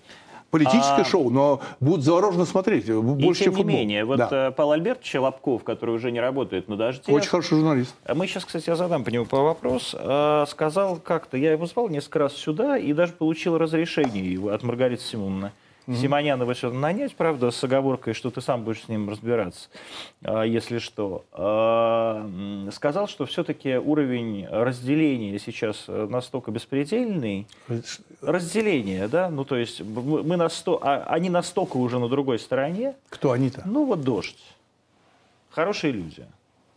Политическое 0.50 1.02
а... 1.02 1.06
шоу, 1.06 1.30
но 1.30 1.62
будут 1.80 2.04
завороженно 2.04 2.46
смотреть. 2.46 2.90
Больше, 2.90 3.42
и 3.42 3.46
тем 3.46 3.56
чем 3.56 3.68
не 3.68 3.74
менее, 3.74 4.06
вот 4.06 4.18
да. 4.18 4.30
Э, 4.32 4.52
Павел 4.52 4.72
Альбертович 4.72 5.16
Лобков, 5.16 5.64
который 5.64 5.96
уже 5.96 6.12
не 6.12 6.22
работает 6.22 6.68
на 6.70 6.78
«Дожде». 6.78 7.12
Очень 7.12 7.30
хороший 7.30 7.58
журналист. 7.58 7.94
А 8.06 8.16
мы 8.16 8.28
сейчас, 8.28 8.46
кстати, 8.46 8.70
я 8.70 8.76
задам 8.76 9.04
по 9.04 9.10
нему 9.10 9.26
по 9.26 9.42
вопрос. 9.42 9.94
А, 9.98 10.46
сказал 10.48 10.98
как-то, 10.98 11.38
я 11.38 11.52
его 11.52 11.66
звал 11.66 11.90
несколько 11.90 12.20
раз 12.20 12.34
сюда 12.34 12.78
и 12.78 12.94
даже 12.94 13.14
получил 13.14 13.58
разрешение 13.58 14.54
от 14.54 14.64
Маргариты 14.64 15.04
Симоновны. 15.04 15.52
Mm-hmm. 15.88 16.02
Симонянова 16.02 16.54
сюда 16.54 16.76
нанять, 16.76 17.16
правда, 17.16 17.50
с 17.50 17.64
оговоркой, 17.64 18.14
что 18.14 18.30
ты 18.30 18.42
сам 18.42 18.64
будешь 18.66 18.84
с 18.84 18.90
ним 18.90 19.10
разбираться, 19.10 19.70
а, 20.22 20.44
если 20.44 20.80
что. 20.80 21.24
Сказал, 22.74 23.08
что 23.08 23.26
все-таки 23.26 23.78
уровень 23.78 24.46
разделения 24.48 25.40
сейчас 25.40 25.86
э, 25.88 26.08
настолько 26.10 26.52
беспредельный. 26.52 27.48
Разделение, 28.22 29.08
да? 29.08 29.30
Ну, 29.30 29.46
то 29.46 29.56
есть 29.56 29.82
мы 29.82 30.36
насто... 30.36 30.78
а, 30.82 31.06
они 31.08 31.30
настолько 31.30 31.78
уже 31.78 32.00
на 32.00 32.10
другой 32.10 32.40
стороне. 32.40 32.96
Кто 33.08 33.32
они-то? 33.32 33.62
Ну, 33.66 33.86
вот 33.86 34.02
дождь. 34.02 34.44
Хорошие 35.50 35.94
люди. 35.94 36.26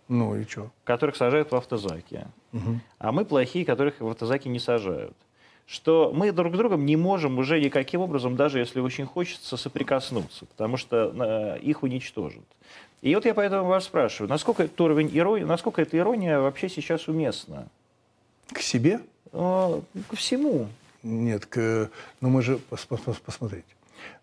Ну 0.07 0.37
и 0.37 0.45
что? 0.45 0.71
Которых 0.85 1.17
сажают 1.17 1.51
в 1.51 1.57
автозаки. 1.57 2.27
Угу. 2.53 2.81
А 3.01 3.13
мы 3.13 3.25
плохие, 3.25 3.65
которых 3.65 4.01
в 4.01 4.07
автозаки 4.07 4.49
не 4.49 4.61
сажают 4.61 5.17
что 5.71 6.11
мы 6.13 6.33
друг 6.33 6.55
с 6.57 6.59
другом 6.59 6.85
не 6.85 6.97
можем 6.97 7.39
уже 7.39 7.61
никаким 7.61 8.01
образом, 8.01 8.35
даже 8.35 8.59
если 8.59 8.81
очень 8.81 9.07
хочется, 9.07 9.57
соприкоснуться, 9.57 10.47
потому 10.47 10.77
что 10.77 11.15
э, 11.15 11.61
их 11.61 11.85
уничтожат. 11.85 12.43
И 13.03 13.15
вот 13.15 13.25
я 13.25 13.35
поэтому 13.35 13.69
вас 13.69 13.85
спрашиваю, 13.85 14.29
насколько 14.29 14.65
этот 14.65 14.81
уровень 14.81 15.17
иронии, 15.17 15.45
насколько 15.45 15.81
эта 15.81 15.97
ирония 15.97 16.41
вообще 16.41 16.69
сейчас 16.69 17.07
уместна? 17.07 17.69
К 18.53 18.59
себе? 18.59 19.01
Э, 19.33 19.81
к 20.09 20.17
всему. 20.17 20.67
Нет, 21.05 21.47
к, 21.47 21.89
но 22.21 22.29
мы 22.29 22.43
же 22.43 22.59
пос, 22.59 22.85
пос, 22.87 23.17
посмотрите. 23.25 23.65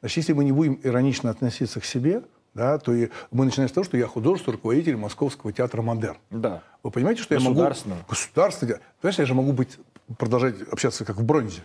Значит, 0.01 0.17
если 0.17 0.33
мы 0.33 0.43
не 0.43 0.51
будем 0.51 0.77
иронично 0.83 1.29
относиться 1.29 1.79
к 1.79 1.85
себе, 1.85 2.23
да, 2.55 2.77
то 2.77 2.93
и 2.93 3.07
мы 3.31 3.45
начинаем 3.45 3.69
с 3.69 3.71
того, 3.71 3.85
что 3.85 3.95
я 3.95 4.07
художественный 4.07 4.55
руководитель 4.55 4.97
Московского 4.97 5.53
театра 5.53 5.81
«Модерн». 5.81 6.17
Да. 6.29 6.61
Вы 6.83 6.91
понимаете, 6.91 7.21
что 7.21 7.35
я 7.35 7.39
могу... 7.39 7.53
Государственного. 7.53 8.01
Государственного. 8.09 8.81
Понимаешь, 8.99 9.19
я 9.19 9.25
же 9.25 9.33
могу 9.33 9.53
быть 9.53 9.77
продолжать 10.17 10.55
общаться 10.71 11.05
как 11.05 11.17
в 11.17 11.23
бронзе? 11.23 11.63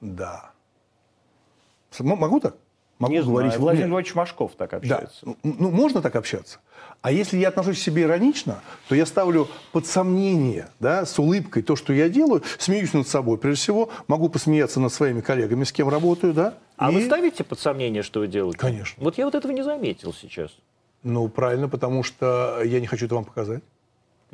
Да. 0.00 0.50
Могу 1.98 2.40
так? 2.40 2.56
Могу 2.98 3.14
не 3.14 3.22
говорить. 3.22 3.52
Знаю. 3.52 3.60
Владимир 3.60 3.88
Владимирович 3.88 4.14
Машков 4.14 4.52
так 4.56 4.72
общается. 4.72 5.26
Да. 5.26 5.34
Ну, 5.42 5.70
можно 5.70 6.00
так 6.00 6.14
общаться. 6.16 6.60
А 7.02 7.10
если 7.10 7.38
я 7.38 7.48
отношусь 7.48 7.78
к 7.78 7.82
себе 7.82 8.02
иронично, 8.02 8.60
то 8.88 8.94
я 8.94 9.04
ставлю 9.04 9.48
под 9.72 9.86
сомнение, 9.86 10.68
да, 10.80 11.04
с 11.04 11.18
улыбкой 11.18 11.62
то, 11.62 11.76
что 11.76 11.92
я 11.92 12.08
делаю, 12.08 12.42
смеюсь 12.58 12.92
над 12.92 13.06
собой. 13.08 13.36
Прежде 13.36 13.62
всего, 13.62 13.90
могу 14.06 14.28
посмеяться 14.28 14.80
над 14.80 14.92
своими 14.92 15.20
коллегами, 15.20 15.64
с 15.64 15.72
кем 15.72 15.88
работаю, 15.88 16.32
да. 16.32 16.54
А 16.76 16.90
и... 16.90 16.94
вы 16.94 17.04
ставите 17.04 17.44
под 17.44 17.58
сомнение, 17.58 18.02
что 18.02 18.20
вы 18.20 18.28
делаете? 18.28 18.58
Конечно. 18.58 19.02
Вот 19.02 19.18
я 19.18 19.24
вот 19.24 19.34
этого 19.34 19.52
не 19.52 19.62
заметил 19.62 20.14
сейчас. 20.14 20.50
Ну, 21.02 21.28
правильно, 21.28 21.68
потому 21.68 22.02
что 22.02 22.62
я 22.64 22.80
не 22.80 22.86
хочу 22.86 23.06
это 23.06 23.16
вам 23.16 23.24
показать. 23.24 23.62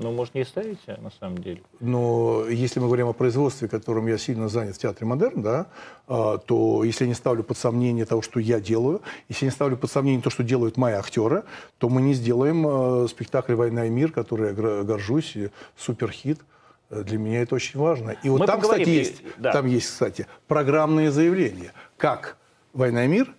Ну, 0.01 0.13
может, 0.13 0.35
не 0.35 0.45
ставите, 0.45 0.97
на 0.99 1.11
самом 1.11 1.39
деле? 1.39 1.61
Но 1.79 2.47
если 2.49 2.81
мы 2.81 2.87
говорим 2.87 3.09
о 3.09 3.13
производстве, 3.13 3.69
которым 3.69 4.07
я 4.07 4.17
сильно 4.17 4.49
занят 4.49 4.77
в 4.77 4.79
Театре 4.79 5.07
Модерн, 5.07 5.43
да, 5.43 5.67
а, 6.09 6.39
то 6.39 6.85
если 6.85 7.05
я 7.05 7.09
не 7.09 7.15
ставлю 7.15 7.45
под 7.45 7.59
сомнение 7.59 8.07
того, 8.07 8.23
что 8.23 8.41
я 8.41 8.61
делаю, 8.61 9.03
если 9.29 9.45
я 9.45 9.51
не 9.51 9.55
ставлю 9.55 9.77
под 9.77 9.91
сомнение 9.91 10.23
то, 10.23 10.31
что 10.31 10.43
делают 10.43 10.79
мои 10.79 10.95
актеры, 10.95 11.45
то 11.77 11.91
мы 11.91 12.01
не 12.01 12.15
сделаем 12.15 12.67
а, 12.67 13.07
спектакль 13.09 13.53
«Война 13.53 13.85
и 13.85 13.91
мир», 13.91 14.11
который 14.11 14.49
я 14.49 14.83
горжусь, 14.85 15.37
и 15.37 15.51
суперхит. 15.77 16.41
Для 16.89 17.19
меня 17.19 17.43
это 17.43 17.55
очень 17.55 17.79
важно. 17.79 18.17
И 18.23 18.31
вот 18.31 18.41
мы 18.41 18.47
там, 18.47 18.59
поговорим. 18.59 18.85
кстати, 18.85 18.97
есть, 18.97 19.23
да. 19.37 19.53
там 19.53 19.67
есть, 19.67 19.87
кстати, 19.87 20.27
программные 20.49 21.11
заявления. 21.11 21.75
Как 21.99 22.39
«Война 22.73 23.05
и 23.05 23.09
мир» 23.09 23.35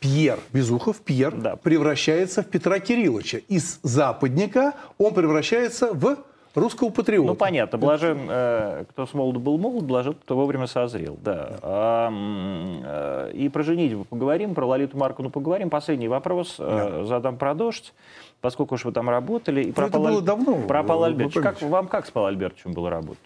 Пьер 0.00 0.38
Безухов, 0.52 1.00
Пьер, 1.00 1.36
да. 1.36 1.56
превращается 1.56 2.42
в 2.42 2.46
Петра 2.46 2.78
Кирилловича. 2.80 3.38
Из 3.48 3.80
западника 3.82 4.72
он 4.96 5.12
превращается 5.12 5.92
в 5.92 6.16
русского 6.54 6.88
патриота. 6.88 7.28
Ну, 7.28 7.34
понятно. 7.34 7.78
Блажен, 7.78 8.26
э, 8.28 8.84
кто 8.88 9.06
с 9.06 9.12
молоду 9.12 9.40
был 9.40 9.58
молод, 9.58 9.84
блажен, 9.84 10.14
кто 10.14 10.36
вовремя 10.36 10.66
созрел. 10.66 11.18
Да. 11.22 11.34
да. 11.34 11.58
А, 11.62 13.28
э, 13.28 13.32
и 13.34 13.48
про 13.50 13.62
женитьбу 13.62 14.04
поговорим, 14.04 14.54
про 14.54 14.66
Лолиту 14.66 14.96
Марковну 14.96 15.30
поговорим. 15.30 15.68
Последний 15.68 16.08
вопрос 16.08 16.56
э, 16.58 16.64
да. 16.64 17.04
задам 17.04 17.36
про 17.36 17.54
дождь, 17.54 17.92
поскольку 18.40 18.76
уж 18.76 18.86
вы 18.86 18.92
там 18.92 19.10
работали. 19.10 19.64
И 19.64 19.72
про 19.72 19.84
это 19.84 19.92
Пал... 19.92 20.04
было 20.04 20.22
давно. 20.22 20.62
Про 20.66 20.82
Павла 20.82 21.06
Альбертовича. 21.06 21.42
Как, 21.42 21.62
вам 21.62 21.88
как 21.88 22.06
с 22.06 22.10
Павлом 22.10 22.30
Альбертовичем 22.30 22.72
было 22.72 22.90
работать? 22.90 23.18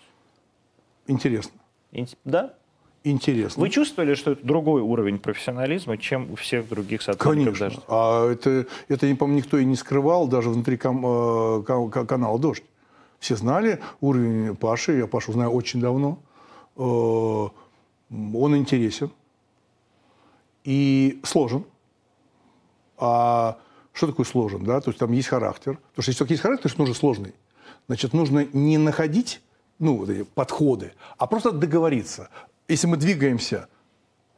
Интересно. 1.06 1.52
Инт... 1.92 2.16
Да? 2.24 2.54
Интересно. 3.04 3.60
Вы 3.60 3.70
чувствовали, 3.70 4.14
что 4.14 4.32
это 4.32 4.44
другой 4.44 4.82
уровень 4.82 5.18
профессионализма, 5.18 5.96
чем 5.98 6.30
у 6.32 6.36
всех 6.36 6.68
других 6.68 7.02
сотрудников 7.02 7.58
Конечно. 7.58 7.80
Дождя? 7.80 7.82
А 7.88 8.32
это, 8.32 8.66
это, 8.88 9.16
по-моему, 9.16 9.38
никто 9.38 9.58
и 9.58 9.64
не 9.64 9.76
скрывал 9.76 10.26
даже 10.26 10.50
внутри 10.50 10.76
кам, 10.76 11.04
э, 11.06 11.62
канала 11.62 12.38
«Дождь». 12.38 12.64
Все 13.20 13.36
знали 13.36 13.80
уровень 14.00 14.56
Паши. 14.56 14.98
Я 14.98 15.06
Пашу 15.06 15.32
знаю 15.32 15.50
очень 15.50 15.80
давно. 15.80 16.18
Э, 16.76 16.80
он 16.80 18.56
интересен 18.56 19.10
и 20.64 21.20
сложен. 21.22 21.64
А 22.98 23.58
что 23.92 24.08
такое 24.08 24.26
сложен? 24.26 24.64
Да? 24.64 24.80
То 24.80 24.90
есть 24.90 24.98
там 24.98 25.12
есть 25.12 25.28
характер. 25.28 25.78
Потому 25.90 26.02
что 26.02 26.10
если 26.10 26.18
только 26.18 26.32
есть 26.32 26.42
характер, 26.42 26.70
то 26.70 26.78
нужно 26.78 26.94
сложный. 26.94 27.34
Значит, 27.86 28.12
нужно 28.12 28.46
не 28.52 28.78
находить 28.78 29.40
ну, 29.78 29.98
вот 29.98 30.08
эти 30.08 30.22
подходы, 30.22 30.92
а 31.18 31.26
просто 31.26 31.52
договориться. 31.52 32.28
Если 32.68 32.86
мы 32.86 32.96
двигаемся, 32.96 33.68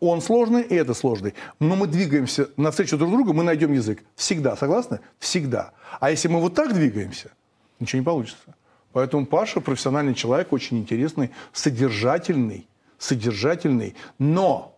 он 0.01 0.20
сложный, 0.20 0.62
и 0.62 0.74
это 0.74 0.95
сложный, 0.95 1.35
но 1.61 1.77
мы 1.77 1.87
двигаемся 1.87 2.51
навстречу 2.57 2.99
друг 2.99 3.11
другу, 3.11 3.33
мы 3.33 3.43
найдем 3.43 3.72
язык. 3.72 4.03
Всегда, 4.14 4.57
согласны? 4.57 5.01
Всегда. 5.18 5.72
А 6.01 6.11
если 6.11 6.29
мы 6.29 6.41
вот 6.41 6.55
так 6.55 6.74
двигаемся, 6.74 7.31
ничего 7.79 8.01
не 8.01 8.05
получится. 8.05 8.57
Поэтому 8.93 9.27
Паша 9.27 9.61
профессиональный 9.61 10.14
человек, 10.14 10.53
очень 10.53 10.79
интересный, 10.79 11.31
содержательный, 11.53 12.66
содержательный. 12.99 13.95
Но 14.18 14.77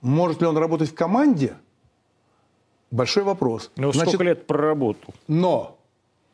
может 0.00 0.40
ли 0.40 0.46
он 0.46 0.56
работать 0.56 0.90
в 0.90 0.94
команде? 0.94 1.54
Большой 2.90 3.22
вопрос. 3.22 3.70
Ну, 3.76 3.92
Значит, 3.92 4.10
сколько 4.10 4.24
лет 4.24 4.46
проработал? 4.46 5.12
Но, 5.26 5.78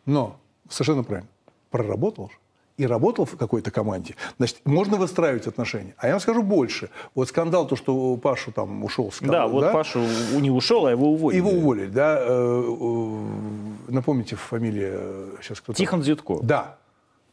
но, 0.07 0.39
совершенно 0.69 1.03
правильно, 1.03 1.29
проработал 1.71 2.29
же 2.29 2.37
и 2.77 2.87
работал 2.87 3.25
в 3.25 3.37
какой-то 3.37 3.71
команде, 3.71 4.17
значит, 4.39 4.59
можно 4.65 4.97
выстраивать 4.97 5.47
отношения. 5.47 5.95
А 5.99 6.07
я 6.07 6.15
вам 6.15 6.21
скажу 6.21 6.43
больше. 6.43 6.91
Вот 7.15 7.29
скандал, 7.29 7.67
то, 7.67 7.77
что 7.77 8.17
Пашу 8.17 8.53
там 8.53 8.85
ушел 8.85 9.13
с 9.13 9.21
Да, 9.21 9.47
вот 9.47 9.61
да? 9.63 9.73
Пашу 9.73 10.01
не 10.33 10.51
ушел, 10.51 10.87
а 10.87 10.91
его 10.91 11.13
уволили. 11.13 11.39
Его 11.39 11.51
уволили, 11.51 11.87
да. 11.87 12.19
Э, 12.21 12.25
э, 12.29 13.93
напомните 13.93 14.37
фамилия 14.37 14.99
сейчас 15.41 15.61
кто-то. 15.61 15.79
Тихон 15.79 16.03
Зютко. 16.03 16.39
Да. 16.43 16.77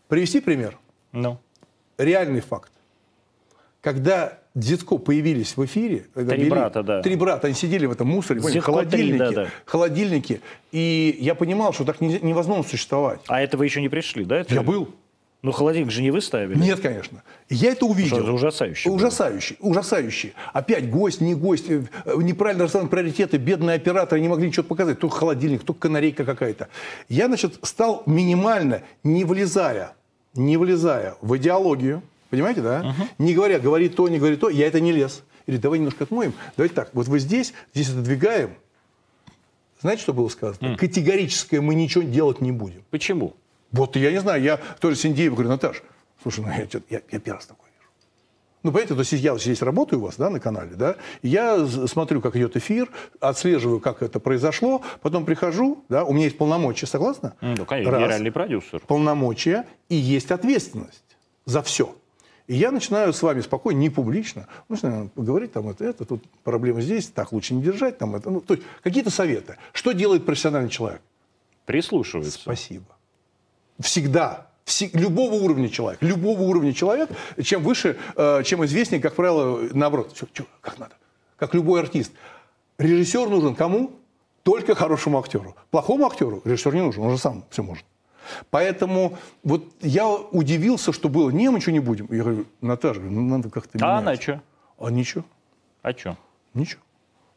Привести 0.07 0.41
пример? 0.41 0.77
Ну. 1.11 1.39
Реальный 1.97 2.41
факт. 2.41 2.71
Когда 3.81 4.37
Дзитко 4.53 4.97
появились 4.97 5.55
в 5.57 5.65
эфире, 5.65 6.05
три 6.13 6.23
вели, 6.25 6.49
брата, 6.49 6.83
да. 6.83 7.01
Три 7.01 7.15
брата, 7.15 7.47
они 7.47 7.55
сидели 7.55 7.85
в 7.85 7.91
этом 7.91 8.07
мусоре, 8.07 8.41
Дзитко 8.41 8.61
холодильнике, 8.61 9.25
3, 9.25 9.35
да, 9.35 9.43
да. 9.43 9.49
холодильнике, 9.65 10.41
и 10.71 11.17
я 11.19 11.35
понимал, 11.35 11.71
что 11.73 11.85
так 11.85 12.01
невозможно 12.01 12.63
существовать. 12.63 13.21
А 13.27 13.41
это 13.41 13.57
вы 13.57 13.65
еще 13.65 13.81
не 13.81 13.89
пришли, 13.89 14.25
да? 14.25 14.39
Это 14.39 14.53
я 14.53 14.61
был. 14.61 14.93
Ну, 15.43 15.51
холодильник 15.51 15.91
же 15.91 16.03
не 16.03 16.11
вы 16.11 16.21
ставили? 16.21 16.57
Нет, 16.57 16.81
конечно. 16.81 17.23
Я 17.49 17.71
это 17.71 17.85
увидел. 17.87 18.17
Что, 18.17 18.23
это 18.23 18.31
ужасающе. 18.33 18.89
Ужасающе. 18.89 19.55
Было. 19.59 19.71
Ужасающе. 19.71 20.33
Опять 20.53 20.89
гость, 20.89 21.19
не 21.19 21.33
гость, 21.33 21.65
э, 21.67 21.83
неправильно 22.17 22.65
расставлены 22.65 22.91
приоритеты, 22.91 23.37
бедные 23.37 23.77
операторы 23.77 24.21
не 24.21 24.27
могли 24.29 24.47
ничего 24.47 24.63
показать. 24.63 24.99
Только 24.99 25.17
холодильник, 25.17 25.63
только 25.63 25.81
канарейка 25.81 26.25
какая-то. 26.25 26.67
Я, 27.09 27.25
значит, 27.25 27.57
стал 27.63 28.03
минимально, 28.05 28.83
не 29.03 29.25
влезая, 29.25 29.95
не 30.35 30.57
влезая 30.57 31.15
в 31.21 31.35
идеологию, 31.37 32.03
понимаете, 32.29 32.61
да? 32.61 32.81
Угу. 32.81 33.07
Не 33.25 33.33
говоря, 33.33 33.57
говори 33.57 33.89
то, 33.89 34.07
не 34.09 34.19
говори 34.19 34.35
то, 34.35 34.49
я 34.49 34.67
это 34.67 34.79
не 34.79 34.91
лез. 34.91 35.23
Или 35.47 35.57
давай 35.57 35.79
немножко 35.79 36.03
отмоем. 36.03 36.33
Давайте 36.55 36.75
так, 36.75 36.91
вот 36.93 37.07
вы 37.07 37.17
здесь, 37.17 37.53
здесь 37.73 37.89
это 37.89 38.01
двигаем. 38.01 38.51
Знаете, 39.81 40.03
что 40.03 40.13
было 40.13 40.29
сказано? 40.29 40.67
Mm. 40.67 40.77
Категорическое 40.77 41.59
мы 41.59 41.73
ничего 41.73 42.03
делать 42.03 42.39
не 42.39 42.51
будем. 42.51 42.83
Почему? 42.91 43.33
Вот 43.72 43.95
я 43.95 44.11
не 44.11 44.19
знаю, 44.19 44.41
я 44.41 44.57
тоже 44.80 44.95
Синдееву 44.95 45.36
говорю, 45.36 45.49
Наташ, 45.49 45.82
слушай, 46.22 46.41
ну 46.41 46.49
я, 46.49 46.67
я, 46.89 47.01
я 47.09 47.19
первый 47.19 47.38
раз 47.38 47.45
такой 47.45 47.69
вижу. 47.69 47.89
Ну, 48.63 48.72
понимаете, 48.72 48.93
то 48.93 48.99
есть 48.99 49.13
я 49.13 49.38
здесь 49.38 49.61
работаю 49.61 49.99
у 49.99 50.03
вас, 50.03 50.17
да, 50.17 50.30
на 50.30 50.39
канале, 50.39 50.76
да, 50.76 50.95
я 51.24 51.65
смотрю, 51.65 52.22
как 52.22 52.36
идет 52.36 52.57
эфир, 52.57 52.89
отслеживаю, 53.19 53.80
как 53.80 54.03
это 54.03 54.19
произошло, 54.19 54.82
потом 55.01 55.26
прихожу, 55.26 55.84
да, 55.89 56.03
у 56.03 56.13
меня 56.13 56.26
есть 56.26 56.38
полномочия, 56.38 56.86
согласна? 56.86 57.36
Ну, 57.41 57.65
конечно, 57.65 57.91
Раз, 57.91 58.01
генеральный 58.01 58.32
продюсер. 58.32 58.82
Полномочия 58.82 59.65
и 59.89 59.95
есть 59.95 60.32
ответственность 60.32 61.03
за 61.45 61.61
все. 61.61 61.95
И 62.47 62.55
я 62.55 62.72
начинаю 62.72 63.13
с 63.13 63.22
вами 63.22 63.39
спокойно, 63.39 63.78
не 63.78 63.89
публично, 63.89 64.47
начинаю 64.67 65.09
говорить, 65.15 65.53
там, 65.53 65.69
это, 65.69 65.86
это, 65.86 66.03
тут 66.03 66.24
проблема 66.43 66.82
здесь, 66.82 67.07
так 67.07 67.32
лучше 67.32 67.53
не 67.53 67.61
держать, 67.61 67.97
там, 67.97 68.15
это, 68.15 68.30
ну, 68.30 68.41
то 68.41 68.55
есть 68.55 68.65
какие-то 68.84 69.11
советы. 69.11 69.57
Что 69.72 69.93
делает 69.93 70.26
профессиональный 70.26 70.69
человек? 70.69 71.01
Прислушивается. 71.65 72.38
Спасибо 72.38 72.86
всегда 73.82 74.47
любого 74.93 75.36
уровня 75.36 75.69
человека, 75.69 76.05
любого 76.05 76.41
уровня 76.41 76.73
человека, 76.73 77.13
чем 77.43 77.63
выше, 77.63 77.97
э, 78.15 78.43
чем 78.43 78.63
известнее, 78.65 79.01
как 79.01 79.15
правило, 79.15 79.61
наоборот, 79.73 80.13
чё, 80.13 80.27
чё, 80.32 80.45
как 80.61 80.79
надо, 80.79 80.95
как 81.38 81.53
любой 81.53 81.82
артист. 81.82 82.11
Режиссер 82.77 83.29
нужен 83.29 83.55
кому? 83.55 83.91
Только 84.43 84.73
хорошему 84.73 85.19
актеру. 85.19 85.55
Плохому 85.69 86.07
актеру 86.07 86.41
режиссер 86.45 86.73
не 86.73 86.82
нужен, 86.82 87.03
он 87.03 87.11
же 87.11 87.17
сам 87.17 87.43
все 87.49 87.63
может. 87.63 87.86
Поэтому 88.49 89.17
вот 89.43 89.65
я 89.82 90.07
удивился, 90.07 90.93
что 90.93 91.09
было, 91.09 91.29
не, 91.29 91.49
мы 91.49 91.57
ничего 91.57 91.73
не 91.73 91.79
будем. 91.79 92.07
Я 92.09 92.23
говорю, 92.23 92.45
Наташа, 92.61 93.01
ну 93.01 93.21
надо 93.21 93.49
как-то 93.49 93.77
менять. 93.77 93.89
А 93.89 93.97
она 93.97 94.15
что? 94.15 94.41
А 94.79 94.89
ничего. 94.89 95.23
А 95.82 95.91
что? 95.91 96.17
Ничего. 96.53 96.82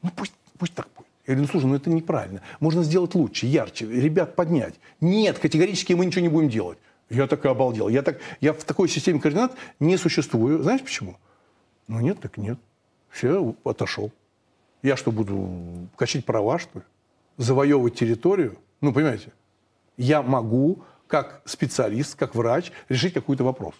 Ну 0.03 0.11
пусть, 0.15 0.35
пусть 0.59 0.75
так. 0.75 0.89
Я 1.27 1.35
говорю, 1.35 1.43
ну 1.43 1.49
слушай, 1.49 1.67
ну 1.67 1.75
это 1.75 1.91
неправильно. 1.91 2.43
Можно 2.61 2.83
сделать 2.83 3.15
лучше, 3.15 3.47
ярче, 3.47 3.87
ребят 3.87 4.37
поднять. 4.37 4.75
Нет, 5.01 5.39
категорически 5.39 5.95
мы 5.95 6.05
ничего 6.05 6.23
не 6.23 6.29
будем 6.29 6.51
делать. 6.51 6.79
Я 7.09 7.27
так 7.27 7.45
и 7.45 7.49
обалдел. 7.49 7.89
Я, 7.89 8.03
так, 8.03 8.19
я 8.41 8.53
в 8.53 8.65
такой 8.65 8.89
системе 8.89 9.21
координат 9.21 9.57
не 9.81 9.97
существую. 9.97 10.63
Знаешь 10.63 10.83
почему? 10.83 11.17
Ну 11.89 12.01
нет, 12.01 12.21
так 12.21 12.37
нет. 12.37 12.59
Все, 13.11 13.55
отошел. 13.65 14.13
Я 14.83 14.97
что, 14.97 15.13
буду 15.13 15.89
качать 15.97 16.25
права, 16.25 16.59
что 16.59 16.81
ли? 16.81 16.85
Завоевывать 17.39 17.95
территорию? 17.95 18.59
Ну, 18.81 18.93
понимаете? 18.93 19.33
Я 19.97 20.23
могу, 20.23 20.83
как 21.07 21.41
специалист, 21.47 22.17
как 22.17 22.35
врач, 22.35 22.71
решить 22.89 23.15
какой-то 23.15 23.45
вопрос. 23.45 23.75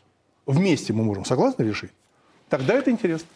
Вместе 0.47 0.93
мы 0.93 1.05
можем, 1.05 1.25
согласны, 1.25 1.63
решить? 1.65 1.91
Тогда 2.49 2.75
это 2.75 2.91
интересно. 2.91 3.29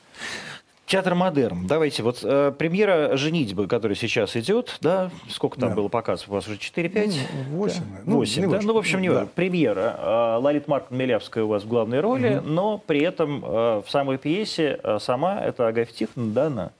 Театр 0.88 1.14
Модерн. 1.14 1.66
Давайте, 1.66 2.02
вот 2.02 2.20
э, 2.22 2.50
премьера 2.56 3.14
«Женитьбы», 3.14 3.66
которая 3.66 3.94
сейчас 3.94 4.34
идет, 4.36 4.78
да, 4.80 5.10
сколько 5.28 5.60
там 5.60 5.68
да. 5.68 5.76
было 5.76 5.88
показов? 5.88 6.30
У 6.30 6.32
вас 6.32 6.48
уже 6.48 6.56
4-5? 6.56 7.14
Ну, 7.50 7.58
8. 7.58 7.82
Да. 8.06 8.12
8, 8.12 8.44
ну, 8.44 8.50
да? 8.50 8.60
Ну, 8.62 8.72
в 8.72 8.78
общем, 8.78 9.02
не 9.02 9.10
да. 9.10 9.26
премьера. 9.34 9.96
Э, 9.98 10.38
Лалит 10.40 10.66
Марк 10.66 10.90
Милявская 10.90 11.44
у 11.44 11.48
вас 11.48 11.64
в 11.64 11.68
главной 11.68 12.00
роли, 12.00 12.36
угу. 12.36 12.48
но 12.48 12.78
при 12.78 13.02
этом 13.02 13.44
э, 13.44 13.82
в 13.86 13.90
самой 13.90 14.16
пьесе 14.16 14.80
э, 14.82 14.98
сама, 14.98 15.40
это 15.40 15.68
Агафья 15.68 15.94
Тихоновна, 15.94 16.32
да, 16.32 16.46
она? 16.46 16.70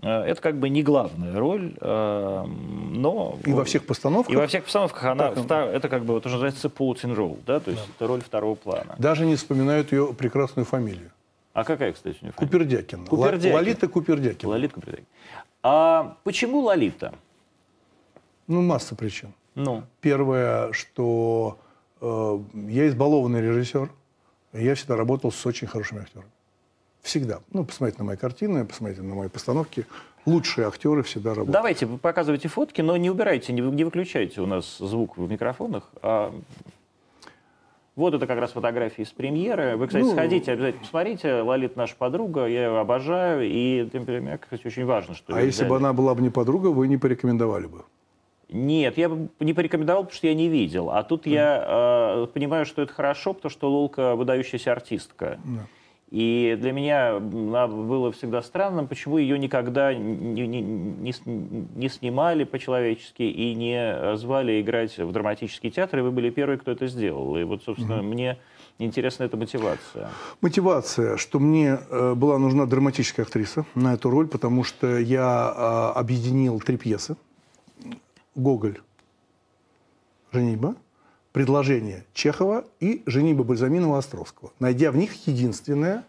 Э, 0.00 0.22
это 0.22 0.40
как 0.40 0.56
бы 0.56 0.70
не 0.70 0.82
главная 0.82 1.38
роль, 1.38 1.74
э, 1.78 2.44
но... 2.46 3.38
И 3.44 3.52
во 3.52 3.66
всех 3.66 3.84
постановках? 3.84 4.32
И 4.32 4.36
во 4.36 4.46
всех 4.46 4.64
постановках 4.64 5.04
она, 5.04 5.30
втор... 5.30 5.64
это 5.64 5.90
как 5.90 6.06
бы, 6.06 6.14
вот 6.14 6.24
уже 6.24 6.36
называется 6.36 6.68
supporting 6.68 7.14
role, 7.14 7.38
да, 7.46 7.60
то 7.60 7.70
есть 7.70 7.82
да. 7.82 7.92
это 7.96 8.06
роль 8.06 8.22
второго 8.22 8.54
плана. 8.54 8.94
Даже 8.96 9.26
не 9.26 9.36
вспоминают 9.36 9.92
ее 9.92 10.14
прекрасную 10.14 10.64
фамилию. 10.64 11.10
А 11.52 11.64
какая, 11.64 11.92
кстати, 11.92 12.16
у 12.22 12.24
нее 12.24 12.32
фамилия? 12.32 12.50
Купердякин. 12.50 13.06
Купердякин. 13.06 13.54
Лолита 13.54 13.88
Купердякин. 13.88 14.48
Лолита 14.48 14.74
Купердякин. 14.74 15.06
А 15.62 16.16
почему 16.24 16.60
Лолита? 16.60 17.14
Ну, 18.46 18.62
масса 18.62 18.94
причин. 18.94 19.34
Ну. 19.54 19.84
Первое, 20.00 20.72
что 20.72 21.58
э, 22.00 22.38
я 22.68 22.88
избалованный 22.88 23.42
режиссер. 23.42 23.90
Я 24.54 24.74
всегда 24.74 24.96
работал 24.96 25.30
с 25.30 25.46
очень 25.46 25.66
хорошими 25.66 26.02
актерами. 26.02 26.30
Всегда. 27.02 27.40
Ну, 27.52 27.64
посмотрите 27.64 27.98
на 27.98 28.04
мои 28.04 28.16
картины, 28.16 28.64
посмотрите 28.64 29.02
на 29.02 29.14
мои 29.14 29.28
постановки. 29.28 29.86
Лучшие 30.24 30.68
актеры 30.68 31.02
всегда 31.02 31.30
работают. 31.30 31.52
Давайте, 31.52 31.86
показывайте 31.86 32.48
фотки, 32.48 32.80
но 32.80 32.96
не 32.96 33.10
убирайте, 33.10 33.52
не, 33.52 33.60
не 33.60 33.84
выключайте 33.84 34.40
у 34.40 34.46
нас 34.46 34.78
звук 34.78 35.18
в 35.18 35.28
микрофонах. 35.28 35.90
А 36.00 36.32
вот 37.94 38.14
это 38.14 38.26
как 38.26 38.38
раз 38.38 38.52
фотографии 38.52 39.02
с 39.02 39.10
премьеры. 39.10 39.76
Вы, 39.76 39.86
кстати, 39.86 40.04
ну, 40.04 40.12
сходите, 40.12 40.52
обязательно 40.52 40.80
посмотрите. 40.80 41.42
Лолит 41.42 41.76
наша 41.76 41.94
подруга, 41.96 42.46
я 42.46 42.66
ее 42.66 42.78
обожаю. 42.78 43.42
И 43.44 43.84
для 43.84 44.20
меня, 44.20 44.38
кстати, 44.38 44.66
очень 44.66 44.84
важно, 44.84 45.14
что... 45.14 45.34
А 45.34 45.40
если 45.40 45.66
бы 45.66 45.76
она 45.76 45.92
была 45.92 46.14
бы 46.14 46.22
не 46.22 46.30
подруга, 46.30 46.68
вы 46.68 46.88
не 46.88 46.96
порекомендовали 46.96 47.66
бы? 47.66 47.84
Нет, 48.48 48.98
я 48.98 49.08
бы 49.08 49.28
не 49.40 49.54
порекомендовал, 49.54 50.04
потому 50.04 50.16
что 50.16 50.26
я 50.26 50.34
не 50.34 50.48
видел. 50.48 50.90
А 50.90 51.02
тут 51.02 51.26
mm. 51.26 51.30
я 51.30 51.64
э, 51.66 52.26
понимаю, 52.32 52.66
что 52.66 52.82
это 52.82 52.92
хорошо, 52.92 53.32
потому 53.32 53.50
что 53.50 53.70
Лолка 53.70 54.14
выдающаяся 54.14 54.72
артистка. 54.72 55.38
Mm. 55.44 55.58
И 56.12 56.58
для 56.60 56.72
меня 56.72 57.18
было 57.20 58.12
всегда 58.12 58.42
странным, 58.42 58.86
почему 58.86 59.16
ее 59.16 59.38
никогда 59.38 59.94
не, 59.94 60.46
не, 60.46 60.60
не, 60.60 61.14
не 61.24 61.88
снимали 61.88 62.44
по-человечески 62.44 63.22
и 63.22 63.54
не 63.54 64.14
звали 64.18 64.60
играть 64.60 64.98
в 64.98 65.10
драматический 65.10 65.70
театр, 65.70 66.00
и 66.00 66.02
вы 66.02 66.10
были 66.10 66.28
первые, 66.28 66.58
кто 66.58 66.70
это 66.70 66.86
сделал. 66.86 67.38
И 67.38 67.44
вот, 67.44 67.62
собственно, 67.62 68.00
mm-hmm. 68.00 68.02
мне 68.02 68.38
интересна 68.78 69.24
эта 69.24 69.38
мотивация. 69.38 70.10
Мотивация, 70.42 71.16
что 71.16 71.38
мне 71.38 71.78
э, 71.88 72.12
была 72.14 72.36
нужна 72.36 72.66
драматическая 72.66 73.24
актриса 73.24 73.64
на 73.74 73.94
эту 73.94 74.10
роль, 74.10 74.28
потому 74.28 74.64
что 74.64 74.98
я 74.98 75.94
э, 75.96 75.98
объединил 75.98 76.60
три 76.60 76.76
пьесы. 76.76 77.16
«Гоголь», 78.34 78.82
«Женитьба», 80.30 80.74
предложение 81.32 82.04
Чехова 82.14 82.64
и 82.80 83.02
женитьба 83.06 83.44
Бальзаминова-Островского, 83.44 84.52
найдя 84.60 84.90
в 84.90 84.96
них 84.96 85.26
единственное, 85.26 86.04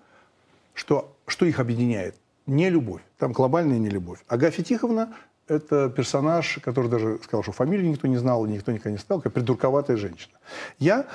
что, 0.73 1.15
что 1.27 1.45
их 1.45 1.59
объединяет. 1.59 2.15
Не 2.45 2.69
любовь. 2.69 3.01
Там 3.17 3.31
глобальная 3.31 3.79
не 3.79 3.89
любовь. 3.89 4.19
Агафья 4.27 4.63
Тиховна– 4.63 5.13
это 5.47 5.89
персонаж, 5.89 6.59
который 6.61 6.89
даже 6.89 7.19
сказал, 7.23 7.43
что 7.43 7.53
фамилию 7.53 7.89
никто 7.89 8.07
не 8.07 8.17
знал, 8.17 8.45
никто 8.45 8.71
никогда 8.71 8.91
не 8.91 8.97
стал, 8.97 9.21
как 9.21 9.33
придурковатая 9.33 9.95
женщина. 9.97 10.33
Я 10.77 11.07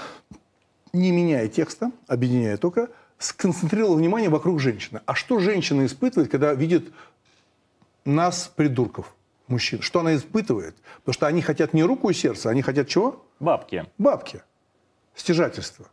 не 0.93 1.13
меняя 1.13 1.49
текста, 1.49 1.93
объединяя 2.07 2.57
только, 2.57 2.89
сконцентрировал 3.19 3.97
внимание 3.97 4.31
вокруг 4.31 4.61
женщины. 4.61 5.01
А 5.05 5.15
что 5.15 5.39
женщина 5.41 5.85
испытывает, 5.85 6.31
когда 6.31 6.55
видит 6.55 6.91
нас, 8.05 8.51
придурков, 8.55 9.15
мужчин? 9.49 9.83
Что 9.83 10.01
она 10.01 10.17
испытывает? 10.17 10.77
Потому 10.99 11.15
что 11.15 11.27
они 11.27 11.43
хотят 11.43 11.75
не 11.75 11.83
руку 11.83 12.11
и 12.11 12.15
сердце, 12.15 12.51
они 12.51 12.63
хотят 12.63 12.89
чего? 12.89 13.25
Бабки. 13.41 13.87
Бабки. 13.99 14.43
Стяжательство. 15.15 15.87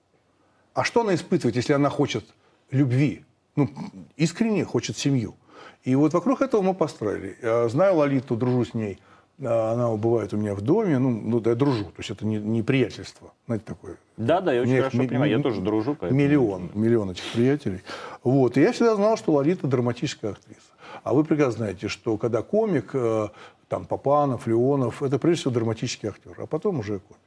А 0.73 0.83
что 0.83 1.01
она 1.01 1.15
испытывает, 1.15 1.55
если 1.55 1.73
она 1.73 1.89
хочет 1.89 2.25
любви? 2.71 3.25
Ну, 3.55 3.69
искренне 4.17 4.65
хочет 4.65 4.97
семью. 4.97 5.35
И 5.83 5.95
вот 5.95 6.13
вокруг 6.13 6.41
этого 6.41 6.61
мы 6.61 6.73
построили. 6.73 7.37
Я 7.41 7.69
знаю 7.69 7.95
Лолиту, 7.95 8.35
дружу 8.35 8.65
с 8.65 8.73
ней. 8.73 8.99
Она 9.37 9.91
бывает 9.97 10.33
у 10.33 10.37
меня 10.37 10.55
в 10.55 10.61
доме. 10.61 10.97
Ну, 10.97 11.09
ну 11.09 11.39
да, 11.41 11.49
я 11.51 11.55
дружу. 11.55 11.83
То 11.85 11.97
есть 11.97 12.09
это 12.09 12.25
не, 12.25 12.37
не 12.37 12.63
приятельство. 12.63 13.33
Знаете, 13.47 13.65
такое. 13.65 13.97
Да, 14.15 14.39
да, 14.39 14.53
я 14.53 14.61
очень 14.61 14.77
хорошо 14.77 14.97
понимаю. 14.99 15.29
Я 15.31 15.39
тоже 15.39 15.59
дружу. 15.61 15.95
поэтому- 15.99 16.19
Миллион, 16.21 16.69
миллион 16.73 17.11
этих 17.11 17.23
приятелей. 17.33 17.81
Вот. 18.23 18.57
И 18.57 18.61
я 18.61 18.71
всегда 18.71 18.95
знал, 18.95 19.17
что 19.17 19.33
Лолита 19.33 19.67
драматическая 19.67 20.31
актриса. 20.31 20.61
А 21.03 21.13
вы 21.13 21.25
прекрасно 21.25 21.57
знаете, 21.65 21.89
что 21.89 22.17
когда 22.17 22.41
комик, 22.41 22.91
э, 22.93 23.27
там 23.67 23.85
Папанов, 23.85 24.47
Леонов, 24.47 25.03
это 25.03 25.19
прежде 25.19 25.41
всего 25.41 25.53
драматический 25.53 26.07
актер, 26.09 26.35
а 26.37 26.45
потом 26.45 26.79
уже 26.79 26.99
комик. 26.99 27.19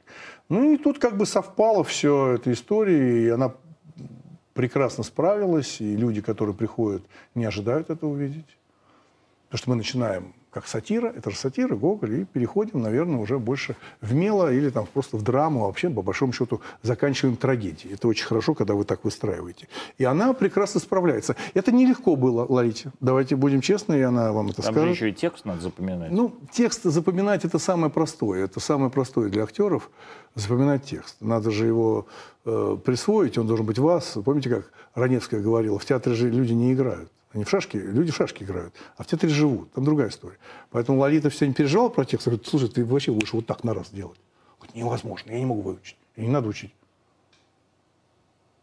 Ну 0.49 0.73
и 0.73 0.77
тут 0.77 0.97
как 0.97 1.15
бы 1.15 1.27
совпало 1.27 1.83
все 1.83 2.33
эта 2.35 2.51
история, 2.51 3.25
и 3.25 3.29
она 3.29 3.53
прекрасно 4.53 5.03
справилась, 5.03 5.79
и 5.79 5.95
люди, 5.95 6.21
которые 6.21 6.55
приходят, 6.55 7.03
не 7.35 7.45
ожидают 7.45 7.91
это 7.91 8.07
увидеть. 8.07 8.57
Потому 9.49 9.57
что 9.59 9.69
мы 9.69 9.75
начинаем 9.75 10.33
как 10.51 10.67
сатира, 10.67 11.07
это 11.07 11.29
же 11.29 11.37
сатира, 11.37 11.75
Гоголь, 11.75 12.21
и 12.21 12.25
переходим, 12.25 12.81
наверное, 12.81 13.19
уже 13.19 13.37
больше 13.37 13.75
в 14.01 14.13
мело 14.13 14.51
или 14.51 14.69
там 14.69 14.87
просто 14.91 15.17
в 15.17 15.21
драму, 15.21 15.63
а 15.63 15.67
вообще, 15.67 15.89
по 15.89 16.01
большому 16.01 16.33
счету, 16.33 16.61
заканчиваем 16.81 17.37
трагедией. 17.37 17.93
Это 17.93 18.07
очень 18.07 18.25
хорошо, 18.25 18.55
когда 18.55 18.73
вы 18.73 18.83
так 18.83 19.03
выстраиваете. 19.03 19.67
И 19.97 20.05
она 20.05 20.33
прекрасно 20.33 20.79
справляется. 20.79 21.35
Это 21.53 21.71
нелегко 21.71 22.15
было, 22.15 22.45
Ларите. 22.49 22.91
Давайте 22.99 23.35
будем 23.35 23.61
честны, 23.61 23.99
и 23.99 24.01
она 24.01 24.31
вам 24.31 24.49
это 24.49 24.61
Там 24.61 24.73
же 24.73 24.79
скажет. 24.79 24.95
еще 24.95 25.09
и 25.09 25.13
текст 25.13 25.45
надо 25.45 25.61
запоминать. 25.61 26.11
Ну, 26.11 26.35
текст 26.51 26.83
запоминать 26.83 27.45
это 27.45 27.59
самое 27.59 27.91
простое. 27.91 28.45
Это 28.45 28.59
самое 28.59 28.89
простое 28.91 29.29
для 29.29 29.43
актеров 29.43 29.89
запоминать 30.35 30.83
текст. 30.83 31.17
Надо 31.19 31.51
же 31.51 31.65
его 31.65 32.07
э, 32.45 32.77
присвоить, 32.83 33.37
он 33.37 33.47
должен 33.47 33.65
быть 33.65 33.79
вас. 33.79 34.17
Помните, 34.25 34.49
как 34.49 34.71
Раневская 34.95 35.41
говорила, 35.41 35.77
в 35.77 35.85
театре 35.85 36.15
же 36.15 36.29
люди 36.29 36.53
не 36.53 36.73
играют. 36.73 37.11
Они 37.31 37.43
в 37.43 37.49
шашки, 37.49 37.77
люди 37.77 38.11
в 38.11 38.15
шашки 38.15 38.43
играют, 38.43 38.73
а 38.97 39.03
в 39.03 39.07
театре 39.07 39.31
живут. 39.31 39.71
Там 39.73 39.83
другая 39.83 40.09
история. 40.09 40.37
Поэтому 40.71 40.99
Лолита 40.99 41.29
все 41.29 41.45
не 41.47 41.53
переживала 41.53 41.89
про 41.89 42.03
текст. 42.03 42.27
Говорит, 42.27 42.47
слушай, 42.47 42.69
ты 42.69 42.83
вообще 42.83 43.11
будешь 43.11 43.33
вот 43.33 43.45
так 43.45 43.63
на 43.63 43.73
раз 43.73 43.91
делать. 43.91 44.19
Говорит, 44.57 44.75
невозможно, 44.75 45.31
я 45.31 45.39
не 45.39 45.45
могу 45.45 45.61
выучить. 45.61 45.97
И 46.15 46.21
не 46.21 46.29
надо 46.29 46.47
учить. 46.47 46.73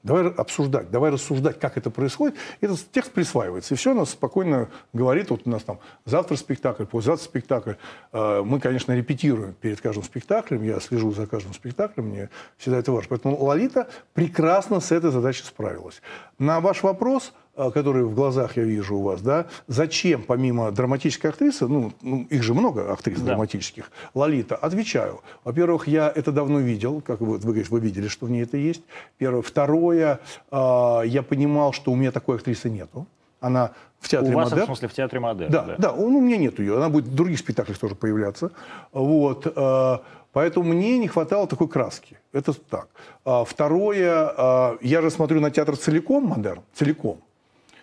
Давай 0.06 0.28
обсуждать, 0.30 0.88
давай 0.92 1.10
рассуждать, 1.10 1.58
как 1.58 1.76
это 1.76 1.90
происходит. 1.90 2.36
Этот 2.60 2.78
текст 2.92 3.10
присваивается. 3.10 3.74
И 3.74 3.76
все, 3.76 3.90
она 3.90 4.04
спокойно 4.04 4.68
говорит. 4.92 5.30
Вот 5.30 5.42
у 5.46 5.50
нас 5.50 5.64
там 5.64 5.80
завтра 6.04 6.36
спектакль, 6.36 6.84
послезавтра 6.84 7.24
спектакль. 7.24 7.72
Э, 8.12 8.42
Мы, 8.44 8.60
конечно, 8.60 8.92
репетируем 8.92 9.54
перед 9.54 9.80
каждым 9.80 10.04
спектаклем. 10.04 10.62
Я 10.62 10.78
слежу 10.78 11.12
за 11.12 11.26
каждым 11.26 11.54
спектаклем. 11.54 12.06
Мне 12.06 12.30
всегда 12.56 12.78
это 12.78 12.92
важно. 12.92 13.08
Поэтому 13.10 13.36
Лолита 13.36 13.88
прекрасно 14.14 14.78
с 14.78 14.92
этой 14.92 15.10
задачей 15.10 15.42
справилась. 15.42 16.00
На 16.38 16.60
ваш 16.60 16.84
вопрос, 16.84 17.32
э, 17.56 17.70
который 17.70 18.04
в 18.04 18.14
глазах 18.14 18.56
я 18.56 18.62
вижу 18.64 18.96
у 18.96 19.02
вас, 19.02 19.20
да, 19.22 19.46
зачем 19.66 20.22
помимо 20.22 20.70
драматической 20.70 21.30
актрисы, 21.30 21.66
ну, 21.66 21.92
ну, 22.02 22.26
их 22.30 22.42
же 22.42 22.54
много 22.54 22.92
актрис 22.92 23.20
Да. 23.20 23.26
драматических, 23.26 23.90
Лолита, 24.14 24.56
отвечаю. 24.56 25.20
Во-первых, 25.44 25.88
я 25.88 26.12
это 26.14 26.32
давно 26.32 26.60
видел, 26.60 27.00
как 27.00 27.20
вы, 27.20 27.38
вы 27.38 27.38
говорите, 27.38 27.68
вы 27.70 27.80
видели, 27.80 28.08
что 28.08 28.26
в 28.26 28.30
ней 28.30 28.42
это 28.42 28.56
есть. 28.56 28.82
Первое. 29.18 29.42
Второе, 29.42 30.20
э, 30.50 31.00
я 31.06 31.22
понимал, 31.22 31.72
что 31.72 31.92
у 31.92 31.96
меня 31.96 32.10
такой 32.12 32.36
актрисы 32.36 32.70
нету. 32.70 33.06
Она 33.40 33.70
в 34.00 34.06
У 34.06 34.08
театре 34.08 34.34
вас, 34.34 34.48
в 34.48 34.50
«Модерн». 34.50 34.66
смысле, 34.66 34.88
в 34.88 34.92
театре 34.94 35.20
модерн. 35.20 35.52
Да, 35.52 35.76
да, 35.78 35.92
ну, 35.92 36.16
у 36.18 36.20
меня 36.20 36.38
нет 36.38 36.58
ее. 36.58 36.76
Она 36.76 36.88
будет 36.88 37.04
в 37.06 37.14
других 37.14 37.38
спектаклях 37.38 37.78
тоже 37.78 37.94
появляться. 37.94 38.50
Вот. 38.92 39.46
э, 39.54 39.98
Поэтому 40.32 40.72
мне 40.72 40.98
не 40.98 41.08
хватало 41.08 41.46
такой 41.46 41.66
краски. 41.68 42.18
Это 42.32 42.52
так. 42.52 42.88
А 43.24 43.44
Второе, 43.44 44.32
э, 44.36 44.76
я 44.82 45.00
же 45.02 45.10
смотрю 45.10 45.40
на 45.40 45.50
театр 45.50 45.76
целиком, 45.76 46.24
модерн, 46.24 46.60
целиком. 46.74 47.18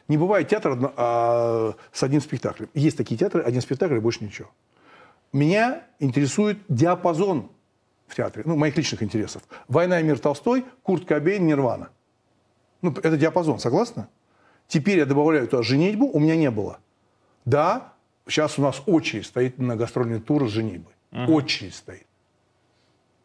Не 0.08 0.18
бывает 0.18 0.47
театра 0.49 0.78
а, 0.97 1.76
с 1.91 2.04
одним 2.04 2.22
спектаклем. 2.22 2.70
Есть 2.74 2.97
такие 2.97 3.18
театры, 3.18 3.41
один 3.41 3.62
спектакль 3.62 3.95
и 3.95 3.99
больше 3.99 4.24
ничего. 4.24 4.49
Меня 5.32 5.84
интересует 5.99 6.60
диапазон 6.68 7.49
в 8.08 8.16
театре, 8.16 8.43
ну, 8.45 8.56
моих 8.56 8.78
личных 8.78 9.01
интересов. 9.01 9.43
«Война 9.68 9.99
и 9.99 10.04
мир» 10.04 10.20
Толстой, 10.20 10.66
Курт 10.84 11.06
Кобейн, 11.06 11.47
Нирвана. 11.47 11.89
Ну, 12.82 12.91
это 12.91 13.18
диапазон, 13.18 13.60
согласна? 13.60 14.10
Теперь 14.68 14.99
я 14.99 15.06
добавляю 15.06 15.47
туда 15.47 15.64
женитьбу, 15.64 16.06
у 16.08 16.20
меня 16.20 16.36
не 16.36 16.51
было. 16.51 16.80
Да, 17.45 17.93
сейчас 18.28 18.60
у 18.60 18.62
нас 18.62 18.82
очередь 18.86 19.26
стоит 19.26 19.58
на 19.58 19.76
гастрольный 19.76 20.20
тур 20.20 20.47
с 20.47 20.51
женитьбой. 20.51 20.93
Очередь 21.12 21.76
стоит. 21.76 22.06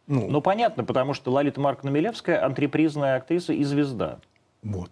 Ну, 0.06 0.28
Ну, 0.30 0.40
понятно, 0.40 0.84
потому 0.84 1.12
что 1.12 1.30
Лолита 1.30 1.60
Марковна 1.60 1.90
Милевская 1.90 2.44
антрепризная 2.44 3.16
актриса 3.16 3.52
и 3.52 3.64
звезда. 3.64 4.20
вот. 4.62 4.90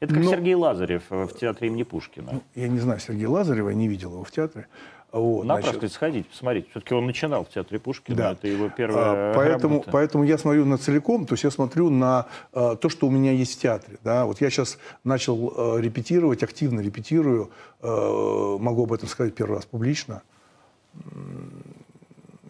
Это 0.00 0.14
как 0.14 0.24
Но- 0.24 0.30
Сергей 0.30 0.54
Лазарев 0.54 1.04
э, 1.10 1.24
в 1.26 1.34
театре 1.34 1.68
имени 1.68 1.82
Пушкина. 1.82 2.40
Я 2.54 2.68
не 2.68 2.78
знаю 2.78 3.00
Сергея 3.00 3.28
Лазарева, 3.28 3.70
я 3.70 3.74
не 3.74 3.88
видел 3.88 4.12
его 4.12 4.24
в 4.24 4.30
театре. 4.30 4.66
Вот, 5.12 5.44
Напросто 5.44 5.74
значит, 5.78 5.92
сходить, 5.94 6.28
посмотреть. 6.28 6.68
Все-таки 6.70 6.92
он 6.92 7.06
начинал 7.06 7.44
в 7.44 7.48
театре 7.48 7.78
Пушкина, 7.78 8.16
Да. 8.16 8.32
это 8.32 8.48
его 8.48 8.68
первая 8.68 9.30
А, 9.30 9.34
поэтому, 9.34 9.74
работа. 9.74 9.90
поэтому 9.92 10.24
я 10.24 10.36
смотрю 10.38 10.64
на 10.64 10.76
целиком, 10.76 11.24
то 11.24 11.34
есть 11.34 11.44
я 11.44 11.52
смотрю 11.52 11.88
на 11.88 12.26
э, 12.52 12.74
то, 12.80 12.88
что 12.88 13.06
у 13.06 13.10
меня 13.10 13.30
есть 13.30 13.56
в 13.56 13.60
театре. 13.62 13.98
Да? 14.02 14.24
Вот 14.26 14.40
я 14.40 14.50
сейчас 14.50 14.76
начал 15.04 15.76
э, 15.76 15.80
репетировать, 15.80 16.42
активно 16.42 16.80
репетирую, 16.80 17.50
э, 17.80 18.56
могу 18.58 18.82
об 18.84 18.92
этом 18.92 19.08
сказать 19.08 19.36
первый 19.36 19.54
раз 19.54 19.66
публично. 19.66 20.22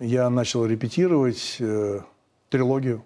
Я 0.00 0.28
начал 0.30 0.66
репетировать 0.66 1.56
э, 1.60 2.00
трилогию, 2.48 3.04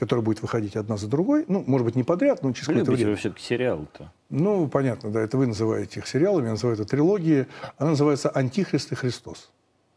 которая 0.00 0.24
будет 0.24 0.40
выходить 0.40 0.76
одна 0.76 0.96
за 0.96 1.08
другой. 1.08 1.44
Ну, 1.46 1.62
может 1.66 1.84
быть, 1.84 1.94
не 1.94 2.04
подряд, 2.04 2.42
но 2.42 2.52
через 2.52 2.68
какое-то 2.68 2.92
время. 2.92 3.10
вы 3.10 3.16
все-таки 3.16 3.42
сериалы-то. 3.42 4.10
Ну, 4.30 4.66
понятно, 4.66 5.10
да, 5.10 5.20
это 5.20 5.36
вы 5.36 5.46
называете 5.46 6.00
их 6.00 6.06
сериалами, 6.06 6.46
я 6.46 6.52
называю 6.52 6.78
это 6.78 6.86
трилогией. 6.86 7.46
Она 7.76 7.90
называется 7.90 8.30
«Антихрист 8.30 8.92
и 8.92 8.94
Христос». 8.94 9.50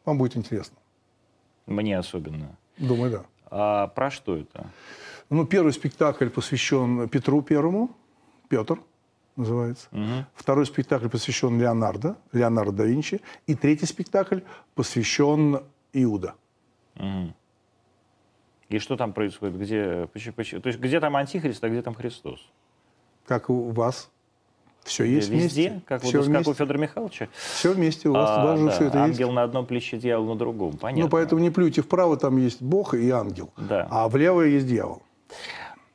Вам 0.04 0.18
будет 0.18 0.36
интересно. 0.36 0.76
Мне 1.68 1.98
особенно. 1.98 2.58
Думаю, 2.78 3.12
да. 3.12 3.24
А 3.50 3.88
про 3.88 4.12
что 4.12 4.36
это? 4.36 4.66
Ну, 5.30 5.46
первый 5.46 5.72
спектакль 5.72 6.28
посвящен 6.28 7.08
Петру 7.08 7.42
Первому, 7.42 7.96
Петр 8.50 8.80
называется. 9.38 9.88
Мгм. 9.92 10.26
Второй 10.36 10.66
спектакль 10.66 11.08
посвящен 11.08 11.58
Леонардо, 11.58 12.18
Леонардо 12.34 12.74
да 12.74 12.84
Винчи. 12.84 13.22
И 13.48 13.56
третий 13.56 13.86
спектакль 13.86 14.40
посвящен 14.76 15.62
Иуда. 15.94 16.34
Мгм. 16.96 17.34
И 18.74 18.80
что 18.80 18.98
там 18.98 19.14
происходит? 19.14 19.56
Где, 19.60 20.08
почему- 20.14 20.34
почему- 20.34 20.60
то 20.62 20.66
есть 20.68 20.80
где 20.80 21.00
там 21.00 21.16
Антихрист, 21.16 21.64
а 21.64 21.70
где 21.70 21.84
там 21.84 21.94
Христос? 21.94 22.40
Как 23.28 23.52
у 23.52 23.70
вас? 23.70 24.10
Все 24.84 25.04
есть 25.04 25.30
Везде? 25.30 25.70
вместе? 25.70 25.82
Как, 25.86 26.02
вот, 26.02 26.10
все, 26.10 26.18
как 26.18 26.28
у 26.28 26.32
вместе. 26.32 26.54
Федора 26.56 26.78
Михайловича? 26.80 27.28
все 27.56 27.72
вместе, 27.72 28.10
у 28.10 28.14
вас 28.14 28.30
А, 28.32 28.44
даже 28.48 28.66
да, 28.66 28.72
все 28.72 28.86
это 28.86 29.04
ангел 29.04 29.28
есть. 29.28 29.36
на 29.36 29.44
одном 29.44 29.68
плече, 29.68 29.98
дьявол 29.98 30.26
на 30.26 30.36
другом. 30.36 30.76
Понятно. 30.78 31.04
Ну, 31.04 31.10
поэтому 31.10 31.40
не 31.40 31.52
плюйте 31.52 31.84
вправо, 31.84 32.18
там 32.18 32.38
есть 32.38 32.64
Бог 32.64 32.96
и 32.96 33.12
ангел. 33.12 33.52
Да. 33.58 33.88
А 33.92 34.10
влево 34.10 34.42
есть 34.42 34.66
дьявол. 34.68 35.04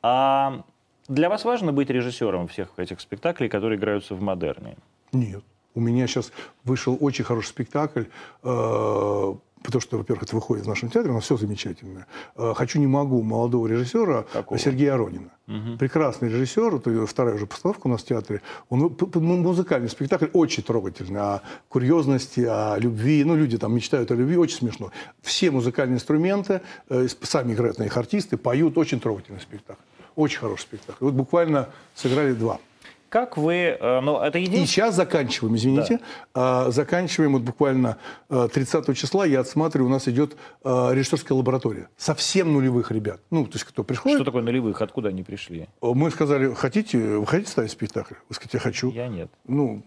А 0.01 0.63
для 1.09 1.27
вас 1.27 1.43
важно 1.43 1.73
быть 1.73 1.89
режиссером 1.89 2.47
всех 2.47 2.69
этих 2.77 3.01
спектаклей, 3.01 3.49
которые 3.49 3.77
играются 3.77 4.15
в 4.15 4.21
модерне? 4.21 4.77
Нет. 5.11 5.43
У 5.75 5.81
меня 5.81 6.07
сейчас 6.07 6.31
вышел 6.63 6.97
очень 6.99 7.25
хороший 7.25 7.47
спектакль, 7.49 8.03
э, 8.43 9.33
потому 9.63 9.81
что, 9.81 9.97
во-первых, 9.97 10.23
это 10.23 10.35
выходит 10.35 10.65
в 10.65 10.67
нашем 10.69 10.89
театре, 10.89 11.11
но 11.13 11.19
все 11.19 11.37
замечательно. 11.37 12.05
Э, 12.35 12.53
«Хочу, 12.55 12.79
не 12.79 12.87
могу» 12.87 13.21
молодого 13.21 13.67
режиссера 13.67 14.23
Какого? 14.33 14.59
Сергея 14.59 14.93
Аронина. 14.95 15.29
Прекрасный 15.79 16.29
режиссер, 16.29 16.75
это 16.75 17.05
вторая 17.07 17.33
уже 17.35 17.47
постановка 17.47 17.87
у 17.87 17.89
нас 17.89 18.01
в 18.01 18.05
театре. 18.05 18.41
Он 18.69 18.89
п- 18.93 19.19
музыкальный 19.19 19.89
спектакль, 19.89 20.27
очень 20.33 20.61
трогательный, 20.61 21.19
о 21.21 21.41
курьезности, 21.69 22.41
о 22.47 22.77
любви. 22.77 23.23
Ну, 23.23 23.35
люди 23.35 23.57
там 23.57 23.73
мечтают 23.75 24.11
о 24.11 24.15
любви, 24.15 24.37
очень 24.37 24.57
смешно. 24.57 24.91
Все 25.21 25.49
музыкальные 25.49 25.95
инструменты, 25.95 26.61
э, 26.89 27.07
сами 27.23 27.53
играют 27.53 27.79
на 27.79 27.83
их 27.83 27.97
артисты, 27.97 28.37
поют, 28.37 28.77
очень 28.77 28.99
трогательный 28.99 29.39
спектакль. 29.41 29.81
Очень 30.15 30.39
хороший 30.39 30.61
спектакль. 30.63 31.03
Вот 31.05 31.13
буквально 31.15 31.69
сыграли 31.95 32.33
два. 32.33 32.59
Как 33.09 33.37
вы... 33.37 33.77
э, 33.79 33.99
Ну, 34.01 34.19
это 34.21 34.37
И 34.37 34.41
единственное... 34.41 34.67
сейчас 34.67 34.95
заканчиваем, 34.95 35.55
извините. 35.55 35.99
А, 36.33 36.69
заканчиваем 36.71 37.33
вот 37.33 37.41
буквально 37.41 37.97
а, 38.29 38.47
30 38.47 38.95
числа. 38.97 39.25
Я 39.25 39.39
отсматриваю, 39.41 39.87
у 39.89 39.91
нас 39.91 40.07
идет 40.07 40.37
а, 40.63 40.91
режиссерская 40.91 41.37
лаборатория. 41.37 41.89
Совсем 41.97 42.53
нулевых 42.53 42.91
ребят. 42.91 43.19
Ну, 43.31 43.45
то 43.45 43.53
есть 43.53 43.65
кто 43.65 43.83
приходит. 43.83 44.17
Что 44.17 44.25
такое 44.25 44.43
нулевых? 44.43 44.81
Откуда 44.81 45.09
они 45.09 45.23
пришли? 45.23 45.67
Мы 45.81 46.11
сказали, 46.11 46.53
хотите, 46.53 46.97
вы 47.17 47.25
хотите 47.25 47.51
ставить 47.51 47.71
спектакль? 47.71 48.13
Вы 48.29 48.35
сказали, 48.35 48.51
я 48.53 48.59
хочу. 48.59 48.91
Я 48.91 49.07
нет. 49.07 49.29
Ну, 49.47 49.83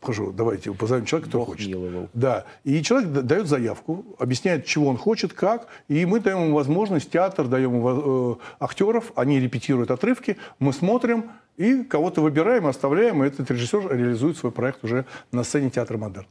прошу, 0.00 0.32
давайте 0.32 0.72
позовем 0.72 1.04
человека, 1.04 1.28
который 1.28 1.40
Бог 1.42 1.48
хочет. 1.50 1.68
миловал. 1.68 2.08
Да. 2.14 2.44
И 2.64 2.82
человек 2.82 3.10
дает 3.10 3.46
заявку, 3.46 4.04
объясняет, 4.18 4.64
чего 4.66 4.88
он 4.88 4.96
хочет, 4.96 5.32
как, 5.32 5.68
и 5.88 6.06
мы 6.06 6.20
даем 6.20 6.44
ему 6.44 6.54
возможность, 6.56 7.10
театр, 7.10 7.46
даем 7.46 7.74
ему 7.74 8.32
э, 8.32 8.36
актеров, 8.58 9.12
они 9.14 9.40
репетируют 9.40 9.90
отрывки, 9.90 10.36
мы 10.58 10.72
смотрим 10.72 11.30
и 11.56 11.82
кого-то 11.84 12.22
выбираем, 12.22 12.66
оставляем, 12.66 13.22
и 13.22 13.26
этот 13.26 13.50
режиссер 13.50 13.94
реализует 13.94 14.36
свой 14.36 14.52
проект 14.52 14.82
уже 14.84 15.04
на 15.32 15.44
сцене 15.44 15.70
театра 15.70 15.98
«Модерн». 15.98 16.26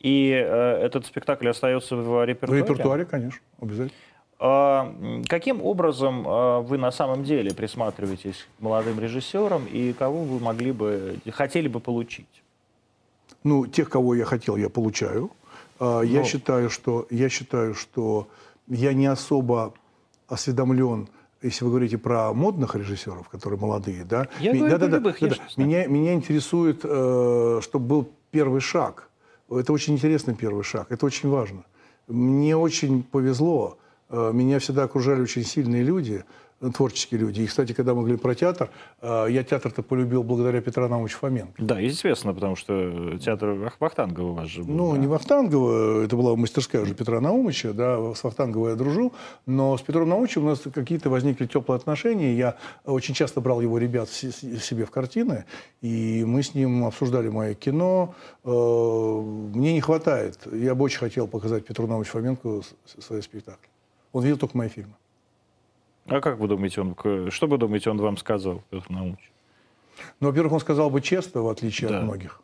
И 0.00 0.30
э, 0.30 0.84
этот 0.84 1.06
спектакль 1.06 1.48
остается 1.48 1.96
в 1.96 2.02
В 2.02 2.24
репертуаре? 2.24 2.62
репертуаре, 2.62 3.04
конечно, 3.04 3.40
обязательно. 3.60 3.92
А, 4.44 4.92
каким 5.28 5.62
образом 5.62 6.24
а, 6.26 6.60
вы 6.62 6.76
на 6.76 6.90
самом 6.90 7.22
деле 7.22 7.54
присматриваетесь 7.54 8.48
к 8.58 8.60
молодым 8.60 8.98
режиссерам 8.98 9.66
и 9.66 9.92
кого 9.92 10.24
вы 10.24 10.40
могли 10.40 10.72
бы, 10.72 11.18
хотели 11.30 11.68
бы 11.68 11.78
получить? 11.78 12.41
Ну, 13.44 13.66
тех, 13.66 13.88
кого 13.90 14.14
я 14.14 14.24
хотел, 14.24 14.56
я 14.56 14.68
получаю. 14.68 15.30
А, 15.80 16.02
Я 16.02 16.20
Ну. 16.20 16.26
считаю, 16.26 16.70
что 16.70 17.06
я 17.10 17.28
считаю, 17.28 17.74
что 17.74 18.28
я 18.68 18.92
не 18.94 19.06
особо 19.06 19.74
осведомлен, 20.28 21.08
если 21.42 21.64
вы 21.64 21.70
говорите 21.70 21.98
про 21.98 22.32
модных 22.32 22.76
режиссеров, 22.76 23.28
которые 23.28 23.58
молодые, 23.58 24.04
да. 24.04 24.28
Я 24.40 24.52
Ми- 24.52 24.58
говорю 24.60 24.70
про 24.76 24.78
да-да-да, 24.78 24.96
любых, 24.98 25.22
я 25.22 25.28
да-да. 25.28 25.42
же 25.42 25.54
знаю. 25.54 25.68
Меня, 25.68 25.86
меня 25.86 26.14
интересует, 26.14 26.80
э, 26.84 27.60
чтобы 27.62 27.86
был 27.86 28.08
первый 28.30 28.60
шаг. 28.60 29.08
Это 29.50 29.72
очень 29.72 29.94
интересный 29.94 30.34
первый 30.34 30.62
шаг. 30.62 30.86
Это 30.90 31.04
очень 31.06 31.28
важно. 31.28 31.64
Мне 32.08 32.56
очень 32.56 33.02
повезло. 33.02 33.76
Э, 34.08 34.30
Меня 34.32 34.58
всегда 34.58 34.84
окружали 34.84 35.20
очень 35.22 35.44
сильные 35.44 35.82
люди, 35.82 36.24
творческие 36.70 37.20
люди. 37.20 37.42
И, 37.42 37.46
кстати, 37.46 37.72
когда 37.72 37.92
мы 37.94 38.00
говорили 38.00 38.18
про 38.18 38.34
театр, 38.34 38.70
э, 39.00 39.26
я 39.30 39.42
театр-то 39.42 39.82
полюбил 39.82 40.22
благодаря 40.22 40.60
Петра 40.60 40.88
Наумовичу 40.88 41.18
Фоменко. 41.18 41.54
Да, 41.58 41.84
известно, 41.86 42.32
потому 42.32 42.56
что 42.56 43.18
театр 43.18 43.50
Вах- 43.50 43.76
Вахтангова 43.80 44.30
у 44.30 44.34
вас 44.34 44.48
же 44.48 44.62
был. 44.62 44.74
Ну, 44.74 44.92
да. 44.92 44.98
не 44.98 45.06
Вахтангова, 45.06 46.04
это 46.04 46.16
была 46.16 46.36
мастерская 46.36 46.82
уже 46.82 46.94
Петра 46.94 47.20
Наумовича, 47.20 47.72
да, 47.72 48.14
с 48.14 48.22
Вахтанговой 48.22 48.70
я 48.70 48.76
дружу, 48.76 49.12
но 49.46 49.76
с 49.76 49.82
Петром 49.82 50.08
Наумовичем 50.08 50.44
у 50.44 50.48
нас 50.48 50.60
какие-то 50.72 51.10
возникли 51.10 51.46
теплые 51.46 51.76
отношения, 51.76 52.34
я 52.34 52.56
очень 52.84 53.14
часто 53.14 53.40
брал 53.40 53.60
его 53.60 53.78
ребят 53.78 54.08
себе 54.08 54.84
в 54.84 54.90
картины, 54.90 55.44
и 55.80 56.24
мы 56.26 56.42
с 56.42 56.54
ним 56.54 56.84
обсуждали 56.84 57.28
мое 57.28 57.54
кино, 57.54 58.14
Э, 58.44 59.20
мне 59.54 59.72
не 59.72 59.80
хватает, 59.80 60.38
я 60.52 60.74
бы 60.74 60.84
очень 60.84 60.98
хотел 60.98 61.28
показать 61.28 61.64
Петру 61.64 61.86
Наумовичу 61.86 62.12
Фоменко 62.12 62.60
свои 62.98 63.20
спектакли. 63.20 63.68
Он 64.12 64.22
видел 64.24 64.36
только 64.36 64.56
мои 64.56 64.68
фильмы. 64.68 64.94
А 66.06 66.20
как 66.20 66.38
вы 66.38 66.48
думаете, 66.48 66.80
он, 66.80 67.30
что 67.30 67.46
вы 67.46 67.58
думаете, 67.58 67.90
он 67.90 67.98
вам 67.98 68.16
сказал, 68.16 68.62
Петр 68.70 68.90
Наумович? 68.90 69.30
Ну, 70.20 70.28
во-первых, 70.28 70.54
он 70.54 70.60
сказал 70.60 70.90
бы 70.90 71.00
честно, 71.00 71.42
в 71.42 71.48
отличие 71.48 71.88
Да. 71.90 71.98
от 71.98 72.04
многих. 72.04 72.42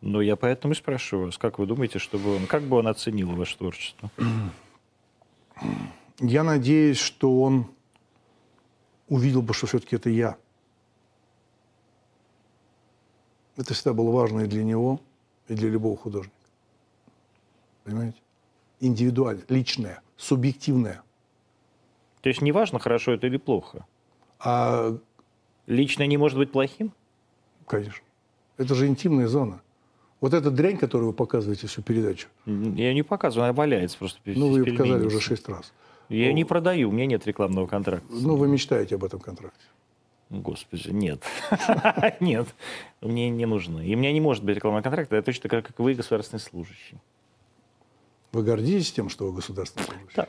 Ну, 0.00 0.20
я 0.20 0.36
поэтому 0.36 0.74
и 0.74 0.76
спрашиваю 0.76 1.26
вас, 1.26 1.38
как 1.38 1.58
вы 1.58 1.66
думаете, 1.66 1.98
чтобы 1.98 2.36
он, 2.36 2.46
как 2.46 2.62
бы 2.62 2.76
он 2.76 2.86
оценил 2.88 3.34
ваше 3.34 3.56
творчество? 3.56 4.10
Я 6.20 6.44
надеюсь, 6.44 6.98
что 6.98 7.42
он 7.42 7.70
увидел 9.08 9.42
бы, 9.42 9.54
что 9.54 9.66
все-таки 9.66 9.96
это 9.96 10.10
я. 10.10 10.36
Это 13.56 13.72
всегда 13.72 13.92
было 13.94 14.10
важно 14.10 14.40
и 14.40 14.46
для 14.46 14.62
него, 14.64 15.00
и 15.48 15.54
для 15.54 15.68
любого 15.70 15.96
художника. 15.96 16.34
Понимаете? 17.84 18.18
Индивидуально, 18.80 19.42
личное, 19.48 20.02
субъективное. 20.16 21.02
То 22.24 22.30
есть 22.30 22.40
неважно, 22.40 22.78
хорошо 22.78 23.12
это 23.12 23.26
или 23.26 23.36
плохо. 23.36 23.84
А, 24.40 24.96
Личное 25.66 26.06
не 26.06 26.16
может 26.16 26.38
быть 26.38 26.50
плохим? 26.50 26.90
конечно, 27.66 28.02
это 28.56 28.74
же 28.74 28.86
интимная 28.86 29.28
зона. 29.28 29.60
Вот 30.22 30.32
эта 30.32 30.50
дрянь, 30.50 30.78
которую 30.78 31.08
вы 31.08 31.12
показываете 31.12 31.66
всю 31.66 31.82
передачу, 31.82 32.28
Я 32.46 32.94
не 32.94 33.02
показываю, 33.02 33.44
она 33.44 33.52
валяется 33.52 33.98
просто. 33.98 34.20
ну, 34.24 34.48
вы 34.48 34.60
ее 34.60 34.72
показали 34.72 35.04
уже 35.04 35.20
шесть 35.20 35.46
раз. 35.50 35.74
Я 36.08 36.32
не 36.32 36.46
продаю, 36.46 36.88
у 36.88 36.92
меня 36.92 37.04
нет 37.04 37.26
рекламного 37.26 37.66
контракта. 37.66 38.06
Ну, 38.10 38.36
вы 38.36 38.48
мечтаете 38.48 38.94
об 38.94 39.04
этом 39.04 39.20
контракте. 39.20 39.66
Господи, 40.30 40.88
нет. 40.88 41.22
Нет, 42.20 42.48
мне 43.02 43.28
не 43.28 43.44
нужно. 43.44 43.80
И 43.80 43.94
у 43.94 43.98
меня 43.98 44.10
не 44.12 44.22
может 44.22 44.42
быть 44.44 44.56
рекламного 44.56 44.82
контракта, 44.82 45.16
я 45.16 45.22
точно 45.22 45.50
как 45.50 45.78
вы, 45.78 45.92
государственный 45.92 46.40
служащий. 46.40 46.96
Вы 48.32 48.42
гордитесь 48.42 48.92
тем, 48.92 49.10
что 49.10 49.26
вы 49.26 49.34
государственный 49.34 49.84
служащий? 49.84 50.16
Да. 50.16 50.28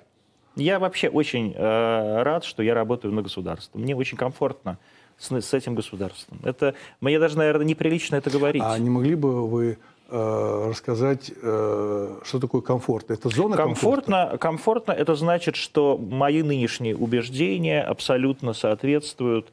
Я 0.56 0.80
вообще 0.80 1.10
очень 1.10 1.54
э, 1.56 2.24
рад, 2.24 2.44
что 2.46 2.64
я 2.64 2.74
работаю 2.74 3.14
на 3.14 3.22
государство. 3.22 3.78
Мне 3.78 3.96
очень 3.96 4.18
комфортно 4.18 4.78
с, 5.18 5.32
с 5.32 5.54
этим 5.54 5.76
государством. 5.76 6.40
Это 6.44 6.76
мне 7.02 7.20
даже, 7.20 7.38
наверное, 7.38 7.66
неприлично 7.66 8.16
это 8.16 8.30
говорить. 8.30 8.64
А 8.66 8.78
не 8.80 8.90
могли 8.90 9.16
бы 9.16 9.48
вы 9.48 9.78
э, 10.10 10.66
рассказать, 10.70 11.32
э, 11.42 12.20
что 12.24 12.40
такое 12.40 12.62
комфорт? 12.62 13.12
Это 13.12 13.30
зона 13.30 13.58
комфорта? 13.58 14.12
Комфортно, 14.12 14.38
комфортно 14.38 14.92
это 14.94 15.16
значит, 15.16 15.56
что 15.56 15.98
мои 15.98 16.42
нынешние 16.42 16.96
убеждения 16.96 17.82
абсолютно 17.82 18.54
соответствуют 18.54 19.52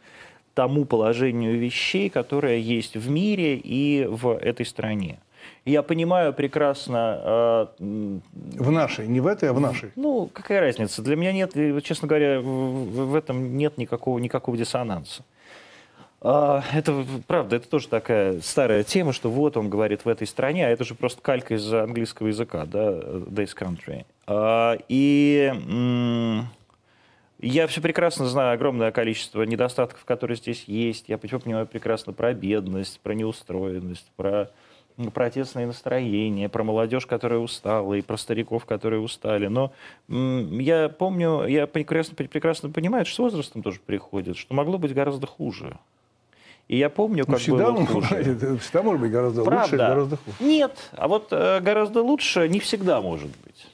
тому 0.55 0.85
положению 0.85 1.59
вещей, 1.59 2.11
которое 2.11 2.59
есть 2.59 2.97
в 2.97 3.11
мире 3.11 3.57
и 3.57 4.07
в 4.09 4.37
этой 4.37 4.67
стране. 4.67 5.19
Я 5.65 5.83
понимаю 5.83 6.33
прекрасно, 6.33 7.21
э, 7.25 7.67
В 8.59 8.71
нашей, 8.71 9.07
не 9.09 9.21
в 9.21 9.27
этой, 9.27 9.51
а 9.51 9.53
в 9.53 9.61
нашей. 9.61 9.91
ну, 9.97 10.29
какая 10.33 10.61
разница? 10.61 11.03
Для 11.03 11.17
меня 11.17 11.33
нет, 11.33 11.57
э, 11.57 11.81
честно 11.83 12.09
говоря, 12.09 12.41
в, 12.41 12.45
в- 12.45 13.15
этом 13.15 13.57
нет 13.57 13.79
никакого, 13.79 14.19
никакого 14.19 14.57
диссонанса. 14.57 15.23
А, 16.25 16.63
Это 16.73 17.05
правда, 17.27 17.57
это 17.57 17.69
тоже 17.69 17.89
такая 17.89 18.41
старая 18.41 18.85
тема, 18.85 19.13
что 19.13 19.29
вот 19.31 19.57
он 19.57 19.69
говорит 19.69 20.05
в 20.05 20.09
этой 20.09 20.27
стране, 20.27 20.67
а 20.67 20.71
это 20.71 20.85
же 20.85 20.95
просто 20.95 21.21
калька 21.21 21.55
из 21.55 21.73
английского 21.73 22.29
языка, 22.29 22.65
да, 22.65 22.91
this 22.93 23.51
country. 23.59 24.05
А, 24.27 24.77
И 24.89 25.53
я 27.41 27.67
все 27.67 27.81
прекрасно 27.81 28.27
знаю 28.27 28.55
огромное 28.55 28.93
количество 28.93 29.43
недостатков, 29.43 30.05
которые 30.05 30.37
здесь 30.37 30.65
есть. 30.69 31.07
Я 31.09 31.19
понимаю 31.19 31.67
прекрасно 31.67 32.13
про 32.13 32.33
бедность, 32.35 33.01
про 33.01 33.15
неустроенность, 33.15 34.07
про 34.17 34.49
протестные 35.15 35.67
настроения, 35.67 36.49
про 36.49 36.65
молодежь, 36.65 37.07
которая 37.07 37.39
устала, 37.41 37.95
и 37.95 38.03
про 38.03 38.17
стариков, 38.17 38.65
которые 38.67 39.01
устали. 39.01 39.47
Но 39.47 39.73
я 40.09 40.89
помню, 40.89 41.47
я 41.47 41.67
прекрасно, 41.67 42.15
прекрасно 42.15 42.71
понимаю, 42.71 43.05
что 43.07 43.15
с 43.17 43.19
возрастом 43.33 43.63
тоже 43.63 43.81
приходит, 43.85 44.37
что 44.37 44.55
могло 44.55 44.79
быть 44.79 44.95
гораздо 44.95 45.27
хуже. 45.27 45.77
И 46.69 46.77
я 46.77 46.89
помню, 46.89 47.25
Ну, 47.27 47.33
как 47.35 47.43
всегда, 47.43 47.71
было 47.73 47.85
хуже. 47.87 48.59
всегда 48.61 48.83
может 48.83 49.01
быть 49.01 49.11
гораздо 49.11 49.41
лучше 49.41 49.51
Правда. 49.51 49.75
и 49.77 49.79
гораздо 49.79 50.17
хуже. 50.17 50.37
Нет, 50.41 50.91
а 50.93 51.09
вот 51.09 51.29
э, 51.33 51.61
гораздо 51.61 52.03
лучше 52.03 52.49
не 52.49 52.61
всегда 52.61 53.01
может 53.01 53.31
быть. 53.45 53.67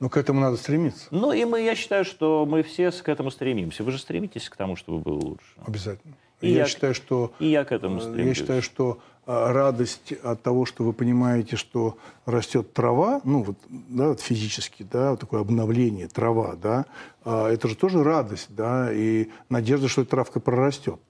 Но 0.00 0.08
к 0.08 0.16
этому 0.16 0.40
надо 0.40 0.56
стремиться. 0.56 1.06
Ну 1.10 1.32
и 1.32 1.44
мы, 1.44 1.60
я 1.62 1.74
считаю, 1.74 2.04
что 2.04 2.46
мы 2.46 2.62
все 2.62 2.90
к 2.90 3.08
этому 3.08 3.30
стремимся. 3.30 3.84
Вы 3.84 3.92
же 3.92 3.98
стремитесь 3.98 4.48
к 4.48 4.56
тому, 4.56 4.76
чтобы 4.76 5.00
было 5.00 5.18
лучше. 5.18 5.44
Обязательно. 5.66 6.14
И 6.40 6.50
я, 6.50 6.60
я- 6.60 6.66
считаю, 6.66 6.94
что 6.94 7.32
И 7.38 7.46
я 7.46 7.64
к 7.64 7.72
этому 7.72 7.98
э, 7.98 8.00
стремлюсь. 8.00 8.26
я 8.28 8.34
считаю, 8.34 8.62
что 8.62 8.98
э, 8.98 9.15
радость 9.26 10.12
от 10.22 10.42
того, 10.42 10.64
что 10.64 10.84
вы 10.84 10.92
понимаете, 10.92 11.56
что 11.56 11.98
растет 12.26 12.72
трава, 12.72 13.20
ну 13.24 13.42
вот, 13.42 13.56
да, 13.68 14.08
вот 14.08 14.20
физически, 14.20 14.84
да, 14.84 15.10
вот 15.10 15.20
такое 15.20 15.40
обновление, 15.40 16.06
трава, 16.06 16.54
да, 16.54 16.86
а, 17.24 17.50
это 17.50 17.66
же 17.68 17.76
тоже 17.76 18.04
радость, 18.04 18.48
да, 18.50 18.92
и 18.92 19.28
надежда, 19.48 19.88
что 19.88 20.02
эта 20.02 20.12
травка 20.12 20.38
прорастет. 20.38 21.00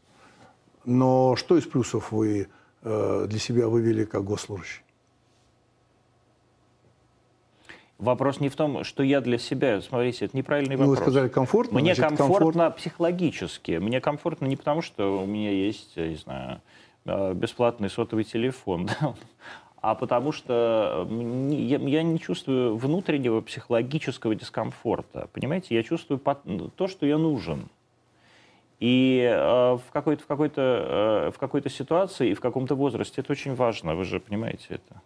Но 0.86 1.36
что 1.36 1.58
из 1.58 1.64
плюсов 1.64 2.12
вы 2.12 2.48
э, 2.82 3.26
для 3.28 3.38
себя 3.38 3.66
вывели 3.68 4.04
как 4.04 4.24
госслужащий? 4.24 4.82
Вопрос 7.98 8.40
не 8.40 8.48
в 8.48 8.56
том, 8.56 8.84
что 8.84 9.02
я 9.02 9.20
для 9.20 9.38
себя. 9.38 9.80
Смотрите, 9.80 10.26
это 10.26 10.36
неправильный 10.36 10.76
Ну, 10.76 10.84
вы 10.84 10.90
вопрос. 10.90 11.04
сказали 11.04 11.28
комфортно. 11.28 11.80
Мне 11.80 11.94
значит, 11.94 12.18
комфортно 12.18 12.70
психологически. 12.70 13.78
Мне 13.78 14.00
комфортно 14.00 14.46
не 14.46 14.56
потому, 14.56 14.82
что 14.82 15.22
у 15.22 15.26
меня 15.26 15.50
есть, 15.50 15.92
я 15.96 16.08
не 16.08 16.16
знаю, 16.16 16.60
бесплатный 17.06 17.88
сотовый 17.90 18.24
телефон, 18.24 18.86
да, 19.00 19.14
а 19.80 19.94
потому 19.94 20.32
что 20.32 21.06
мне- 21.08 21.64
я, 21.64 22.02
не 22.02 22.18
чувствую 22.18 22.76
внутреннего 22.76 23.40
психологического 23.40 24.34
дискомфорта. 24.34 25.28
Понимаете, 25.32 25.74
я 25.76 25.82
чувствую 25.82 26.20
то, 26.74 26.88
что 26.88 27.06
я 27.06 27.18
нужен. 27.18 27.68
И 28.80 29.22
э, 29.22 29.76
в 29.76 29.82
какой-то 29.92 30.22
в 30.22 30.26
какой-то 30.26 30.60
э, 30.60 31.30
в 31.30 31.38
какой-то 31.38 31.70
ситуации 31.70 32.30
и 32.30 32.34
в 32.34 32.40
каком-то 32.40 32.74
возрасте 32.74 33.22
это 33.22 33.32
очень 33.32 33.54
важно. 33.54 33.94
Вы 33.94 34.04
же 34.04 34.20
понимаете 34.20 34.66
это. 34.68 35.00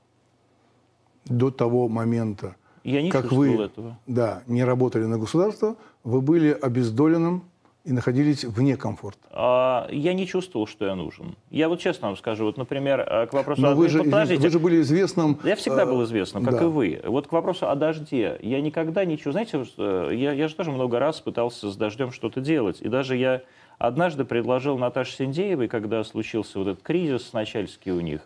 До 1.27 1.51
того 1.51 1.89
момента, 1.89 2.57
Я 2.83 3.03
не 3.03 3.11
как 3.11 3.31
вы 3.31 3.55
этого. 3.63 3.97
да, 4.07 4.43
не 4.47 4.65
работали 4.65 5.05
на 5.05 5.19
государство, 5.19 5.77
вы 6.03 6.21
были 6.21 6.51
обездоленным 6.51 7.45
и 7.85 7.93
находились 7.93 8.45
вне 8.45 8.77
комфорта. 8.77 9.21
А, 9.31 9.89
Я 9.91 10.13
не 10.13 10.27
чувствовал, 10.27 10.67
что 10.67 10.87
я 10.87 10.95
нужен. 10.95 11.35
Я 11.51 11.69
вот 11.69 11.81
честно 11.81 12.09
вам 12.09 12.17
скажу, 12.17 12.45
вот, 12.45 12.57
например, 12.57 13.01
э, 13.01 13.27
к 13.27 13.33
вопросу... 13.33 13.63
Но 13.63 13.71
о- 13.71 13.75
вы 13.75 13.89
же, 13.89 14.05
Подождите. 14.05 14.43
вы 14.43 14.51
же 14.51 14.59
были 14.59 14.81
известным... 14.83 15.39
Я 15.45 15.57
всегда 15.57 15.83
э, 15.83 15.87
был 15.87 16.05
известным, 16.05 16.45
как 16.45 16.59
да. 16.59 16.65
и 16.65 16.69
вы. 16.69 17.01
Вот 17.05 17.27
к 17.27 17.33
вопросу 17.33 17.69
о 17.69 17.75
дожде. 17.75 18.39
Я 18.43 18.61
никогда 18.61 19.05
ничего... 19.05 19.33
Знаете, 19.33 19.59
вот, 19.59 19.69
э, 19.79 20.11
я, 20.15 20.33
я 20.33 20.49
же 20.49 20.55
тоже 20.55 20.71
много 20.71 20.99
раз 20.99 21.21
пытался 21.21 21.71
с 21.71 21.77
дождем 21.77 22.13
что-то 22.13 22.41
делать. 22.41 22.83
И 22.83 22.89
даже 22.89 23.17
я 23.17 23.43
однажды 23.79 24.25
предложил 24.25 24.77
Наташе 24.77 25.17
Синдеевой, 25.17 25.69
когда 25.69 26.05
случился 26.05 26.59
вот 26.59 26.69
этот 26.69 26.83
кризис 26.83 27.33
начальский 27.33 27.93
у 27.93 28.01
них, 28.01 28.21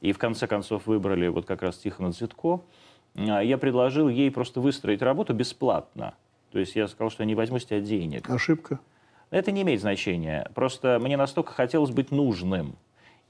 и 0.00 0.12
в 0.12 0.18
конце 0.18 0.48
концов 0.48 0.86
выбрали 0.86 1.28
вот 1.28 1.46
как 1.46 1.62
раз 1.62 1.76
Тихона 1.78 2.12
Цветко, 2.12 2.60
я 3.14 3.56
предложил 3.56 4.08
ей 4.08 4.30
просто 4.30 4.60
выстроить 4.60 5.00
работу 5.00 5.32
бесплатно. 5.32 6.14
То 6.52 6.58
есть 6.58 6.76
я 6.76 6.86
сказал, 6.88 7.10
что 7.10 7.22
я 7.22 7.26
не 7.26 7.34
возьму 7.34 7.58
с 7.58 7.64
тебя 7.64 7.80
денег. 7.80 8.28
Ошибка. 8.28 8.78
Это 9.30 9.52
не 9.52 9.62
имеет 9.62 9.80
значения. 9.80 10.50
Просто 10.54 10.98
мне 11.00 11.16
настолько 11.16 11.52
хотелось 11.52 11.90
быть 11.90 12.10
нужным. 12.10 12.76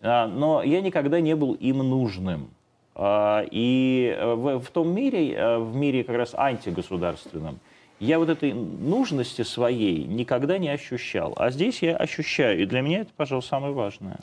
А, 0.03 0.27
но 0.27 0.63
я 0.63 0.81
никогда 0.81 1.21
не 1.21 1.35
был 1.35 1.55
им 1.55 1.79
нужным. 1.79 2.51
А, 2.95 3.45
и 3.51 4.15
э, 4.17 4.35
в, 4.35 4.61
в 4.61 4.71
том 4.71 4.95
мире, 4.95 5.33
э, 5.33 5.59
в 5.59 5.75
мире 5.75 6.05
как 6.05 6.17
раз 6.17 6.35
антигосударственном, 6.35 7.61
я 7.99 8.19
вот 8.19 8.29
этой 8.29 8.53
нужности 8.53 9.43
своей 9.43 10.05
никогда 10.05 10.59
не 10.59 10.69
ощущал. 10.69 11.35
А 11.37 11.51
здесь 11.51 11.83
я 11.83 11.97
ощущаю. 11.97 12.63
И 12.63 12.67
для 12.67 12.83
меня 12.83 13.01
это, 13.01 13.13
пожалуй, 13.17 13.43
самое 13.43 13.73
важное. 13.73 14.19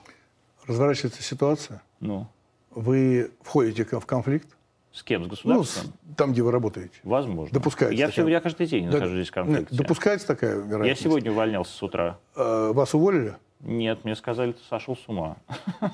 Разворачивается 0.67 1.23
ситуация. 1.23 1.81
Ну, 1.99 2.27
Вы 2.71 3.31
входите 3.41 3.83
в 3.83 4.05
конфликт. 4.05 4.47
С 4.93 5.03
кем? 5.03 5.21
С 5.21 5.25
Ну, 5.25 5.29
государством? 5.31 5.83
с- 5.87 6.15
там, 6.15 6.31
где 6.33 6.41
вы 6.43 6.51
работаете. 6.51 6.93
Возможно. 7.03 7.53
допускается 7.53 7.97
Я, 7.99 8.07
такая- 8.07 8.25
все, 8.25 8.31
я 8.31 8.39
каждый 8.39 8.67
день 8.67 8.85
Да, 8.89 8.99
нахожусь 8.99 9.15
в 9.15 9.17
нет, 9.17 9.31
конфликте. 9.31 9.75
Допускается 9.75 10.27
такая 10.27 10.55
Я 10.57 10.61
вероятность? 10.61 11.01
сегодня 11.01 11.31
увольнялся 11.31 11.71
с 11.75 11.83
утра. 11.83 12.17
Э, 12.35 12.71
Вас 12.73 12.93
уволили? 12.93 13.33
Нет, 13.61 14.03
мне 14.03 14.15
сказали, 14.15 14.51
ты 14.51 14.59
сошел 14.69 14.95
с 14.95 15.07
ума. 15.07 15.37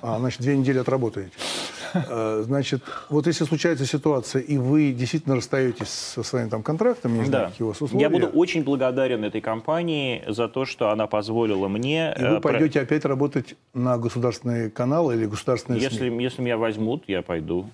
А, 0.01 0.17
значит, 0.19 0.41
две 0.41 0.57
недели 0.57 0.79
отработаете. 0.79 1.31
Э, 1.93 2.41
Значит, 2.43 2.81
вот 3.09 3.25
если 3.27 3.45
случается 3.45 3.85
ситуация, 3.85 4.41
и 4.41 4.57
вы 4.57 4.91
действительно 4.91 5.35
расстаетесь 5.35 5.87
со 5.89 6.23
своим 6.23 6.49
там 6.49 6.61
контрактом, 6.63 7.13
я 7.15 7.19
не 7.21 7.25
знаю, 7.27 7.51
Да. 7.57 7.65
вас 7.65 7.81
условия, 7.81 8.01
Я 8.03 8.09
буду 8.09 8.27
очень 8.27 8.63
благодарен 8.63 9.23
этой 9.23 9.39
компании 9.41 10.23
за 10.27 10.47
то, 10.49 10.65
что 10.65 10.89
она 10.89 11.07
позволила 11.07 11.67
мне... 11.67 12.13
и 12.17 12.21
э, 12.21 12.29
вы 12.35 12.41
про- 12.41 12.51
пойдете 12.53 12.81
опять 12.81 13.05
работать 13.05 13.55
на 13.73 13.97
государственный 13.97 14.69
канал 14.71 15.11
или 15.11 15.25
государственные 15.25 15.79
Если, 15.81 16.09
СМИ. 16.09 16.23
если 16.23 16.41
меня 16.41 16.57
возьмут, 16.57 17.03
я 17.07 17.21
пойду. 17.21 17.69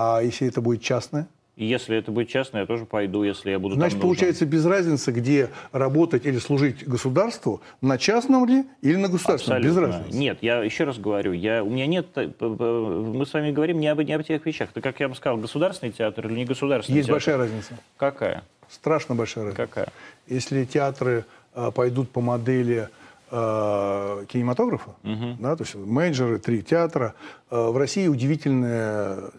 А 0.00 0.20
если 0.22 0.46
это 0.46 0.60
будет 0.60 0.80
частное? 0.80 1.26
И 1.56 1.64
если 1.64 1.96
это 1.96 2.12
будет 2.12 2.28
честно, 2.28 2.58
я 2.58 2.66
тоже 2.66 2.84
пойду, 2.84 3.24
если 3.24 3.50
я 3.50 3.58
буду 3.58 3.74
Значит, 3.74 4.00
получается, 4.00 4.46
без 4.46 4.64
разницы, 4.64 5.10
где 5.10 5.50
работать 5.72 6.24
или 6.24 6.38
служить 6.38 6.86
государству, 6.86 7.60
на 7.80 7.98
частном 7.98 8.46
ли 8.46 8.64
или 8.80 8.94
на 8.94 9.08
государственном, 9.08 9.60
без 9.60 9.76
разницы. 9.76 10.16
Нет, 10.16 10.38
я 10.40 10.62
еще 10.62 10.84
раз 10.84 10.98
говорю, 10.98 11.32
я, 11.32 11.64
у 11.64 11.68
меня 11.68 11.88
нет... 11.88 12.06
э, 12.14 12.30
Мы 12.40 13.26
с 13.26 13.32
вами 13.32 13.50
говорим 13.50 13.80
не 13.80 13.88
об, 13.88 14.00
не 14.00 14.12
об 14.12 14.22
тех 14.22 14.46
вещах. 14.46 14.70
Это, 14.70 14.80
как 14.80 15.00
я 15.00 15.08
вам 15.08 15.16
сказал, 15.16 15.36
государственный 15.38 15.90
театр 15.90 16.28
или 16.28 16.34
не 16.34 16.44
государственный 16.44 16.98
Есть 16.98 17.08
театр? 17.08 17.14
большая 17.16 17.36
разница. 17.38 17.72
Какая? 17.96 18.44
Страшно 18.70 19.16
большая 19.16 19.46
разница. 19.46 19.66
Какая? 19.66 19.88
Если 20.28 20.64
театры 20.64 21.24
э, 21.56 21.72
пойдут 21.74 22.10
по 22.10 22.20
модели 22.20 22.88
э, 23.32 24.24
кинематографа, 24.28 24.94
да, 25.02 25.56
то 25.56 25.64
есть 25.64 25.74
менеджеры, 25.74 26.38
три 26.38 26.62
театра, 26.62 27.14
э, 27.50 27.56
в 27.60 27.76
России 27.76 28.06
удивительная 28.06 29.32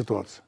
ситуация. 0.00 0.44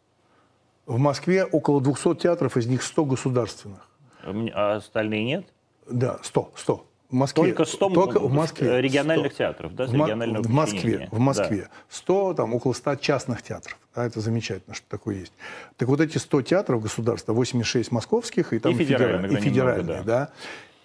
В 0.86 0.98
Москве 0.98 1.44
около 1.44 1.80
200 1.80 2.14
театров, 2.16 2.56
из 2.56 2.66
них 2.66 2.82
100 2.82 3.04
государственных. 3.04 3.88
М, 4.24 4.50
А 4.54 4.76
остальные 4.76 5.24
нет? 5.24 5.46
Да, 5.88 6.18
100, 6.22 6.52
100. 6.56 6.86
В 7.10 7.14
Москве. 7.14 7.44
Только 7.44 7.64
100 7.66 7.90
только 7.90 8.18
в 8.20 8.32
Москве. 8.32 8.80
региональных 8.80 9.32
100. 9.32 9.38
театров, 9.38 9.74
да, 9.74 9.86
с 9.86 9.90
в, 9.90 9.94
регионального 9.94 10.42
в 10.42 10.48
Москве, 10.48 11.08
в 11.12 11.18
Москве. 11.18 11.68
100, 11.90 12.34
там 12.34 12.54
около 12.54 12.72
100 12.72 12.96
частных 12.96 13.42
театров. 13.42 13.78
Да, 13.94 14.06
это 14.06 14.20
замечательно, 14.20 14.74
что 14.74 14.86
такое 14.88 15.16
есть. 15.16 15.32
Так 15.76 15.88
вот 15.88 16.00
эти 16.00 16.16
100 16.16 16.40
театров 16.42 16.82
государства, 16.82 17.34
86 17.34 17.92
московских 17.92 18.54
и 18.54 18.58
там 18.58 18.72
И 18.72 18.76
федеральных, 18.76 19.30
федера- 19.30 19.32
да, 19.32 19.38
и 19.38 19.42
федеральные, 19.42 19.82
немного, 19.84 20.04
да. 20.04 20.30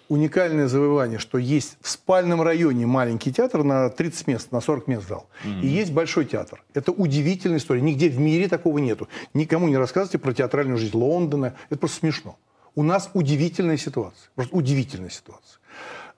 Уникальное 0.08 0.68
завоевание, 0.68 1.18
что 1.18 1.36
есть 1.36 1.76
в 1.82 1.88
спальном 1.88 2.40
районе 2.40 2.86
маленький 2.86 3.30
театр 3.32 3.62
на 3.62 3.90
30 3.90 4.26
мест, 4.26 4.52
на 4.52 4.60
40 4.60 4.86
мест 4.86 5.06
зал. 5.06 5.28
И 5.44 5.66
есть 5.66 5.92
большой 5.92 6.24
театр. 6.24 6.64
Это 6.72 6.92
удивительная 6.92 7.58
история. 7.58 7.82
Нигде 7.82 8.08
в 8.08 8.18
мире 8.18 8.48
такого 8.48 8.78
нету. 8.78 9.08
Никому 9.34 9.68
не 9.68 9.76
рассказывайте 9.76 10.18
про 10.18 10.32
театральную 10.32 10.78
жизнь 10.78 10.96
Лондона. 10.96 11.54
Это 11.68 11.80
просто 11.80 11.98
смешно. 11.98 12.38
У 12.74 12.82
нас 12.82 13.10
удивительная 13.12 13.76
ситуация. 13.76 14.30
Просто 14.34 14.56
удивительная 14.56 15.10
ситуация. 15.10 15.58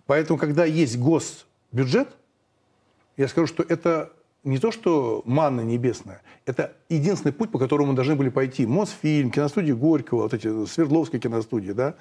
Поэтому, 0.06 0.38
когда 0.38 0.64
есть 0.64 0.98
госбюджет, 0.98 2.08
я 3.16 3.28
скажу, 3.28 3.46
что 3.46 3.62
это 3.62 4.12
не 4.44 4.58
то, 4.58 4.70
что 4.70 5.22
манна 5.26 5.60
небесная, 5.60 6.22
это 6.46 6.72
единственный 6.88 7.32
путь, 7.32 7.50
по 7.50 7.58
которому 7.58 7.90
мы 7.90 7.94
должны 7.96 8.14
были 8.14 8.28
пойти. 8.30 8.66
Мосфильм, 8.66 9.30
киностудия 9.30 9.74
Горького, 9.74 10.22
вот 10.22 10.34
эти 10.34 10.66
Свердловские 10.66 11.20
киностудии, 11.20 11.72
да. 11.72 11.94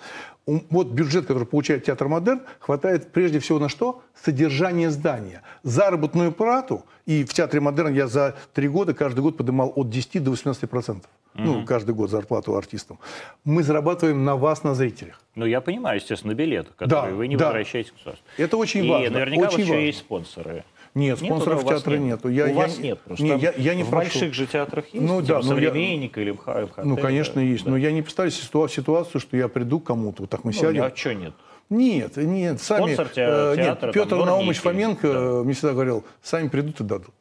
Вот 0.45 0.87
бюджет, 0.87 1.25
который 1.25 1.45
получает 1.45 1.85
Театр 1.85 2.07
Модерн, 2.07 2.41
хватает 2.59 3.11
прежде 3.11 3.39
всего 3.39 3.59
на 3.59 3.69
что? 3.69 4.01
Содержание 4.15 4.89
здания. 4.89 5.43
Заработную 5.63 6.31
плату, 6.31 6.85
и 7.05 7.23
в 7.23 7.33
Театре 7.33 7.59
Модерн 7.59 7.93
я 7.93 8.07
за 8.07 8.35
три 8.53 8.67
года 8.67 8.93
каждый 8.93 9.21
год 9.21 9.37
поднимал 9.37 9.73
от 9.75 9.89
10 9.89 10.23
до 10.23 10.31
18 10.31 10.69
процентов. 10.69 11.09
Ну, 11.35 11.65
каждый 11.65 11.93
год 11.95 12.09
зарплату 12.09 12.55
артистам. 12.55 12.99
Мы 13.45 13.63
зарабатываем 13.63 14.25
на 14.25 14.35
вас, 14.35 14.63
на 14.63 14.75
зрителях. 14.75 15.21
Ну, 15.35 15.45
я 15.45 15.61
понимаю, 15.61 15.99
естественно, 15.99 16.33
билеты, 16.33 16.71
которые 16.75 17.15
вы 17.15 17.27
не 17.27 17.37
да. 17.37 17.45
возвращаете 17.45 17.91
государству. 17.91 18.25
Это 18.37 18.57
очень 18.57 18.85
И 18.85 18.89
важно, 18.89 19.09
наверняка 19.11 19.47
очень 19.47 19.47
у 19.47 19.51
вас 19.51 19.59
еще 19.59 19.71
важно. 19.71 19.85
есть 19.85 19.99
спонсоры. 19.99 20.63
Нет, 20.99 21.21
Нету, 21.21 21.35
спонсоров 21.35 21.63
да, 21.65 21.75
театра 21.75 21.91
нет. 21.93 22.01
нету. 22.01 22.29
Я- 22.29 22.45
у 22.45 22.47
я 22.47 22.53
вас 22.53 22.77
не- 22.77 22.83
нет 22.83 22.99
просто. 23.01 23.23
не, 23.23 23.37
я- 23.37 23.53
я 23.57 23.75
не 23.75 23.83
в 23.83 23.89
прошу. 23.89 24.03
больших 24.03 24.33
же 24.33 24.45
театрах 24.47 24.85
есть, 24.93 25.05
Ну 25.05 25.21
да, 25.21 25.35
но 25.35 25.39
я- 25.39 25.43
«Современник» 25.43 26.17
или 26.17 26.31
МХ, 26.31 26.47
МХТ. 26.47 26.83
Ну, 26.83 26.97
конечно, 26.97 27.39
есть. 27.39 27.63
да. 27.63 27.71
Но 27.71 27.77
я 27.77 27.91
не 27.91 28.01
представляю 28.01 28.31
ситуа- 28.33 28.69
ситуацию, 28.69 29.21
что 29.21 29.37
я 29.37 29.47
приду 29.47 29.79
кому-то, 29.79 30.23
вот 30.23 30.29
так 30.29 30.43
мы 30.43 30.51
Ну, 30.53 30.59
сядем. 30.59 30.83
а 30.83 30.91
что 30.95 31.13
нет? 31.13 31.33
Нет, 31.69 32.17
нет, 32.17 32.59
сами... 32.61 32.93
Спонсор 32.93 33.07
э, 33.07 33.55
театра, 33.55 33.63
нет, 33.87 33.93
Петр 33.93 34.09
там, 34.09 34.25
Наумович 34.25 34.63
Норники, 34.63 34.99
Фоменко 35.01 35.07
э, 35.07 35.43
мне 35.43 35.53
всегда 35.53 35.73
говорил, 35.73 36.03
сами 36.23 36.47
придут 36.47 36.79
и 36.81 36.83
дадут. 36.83 37.13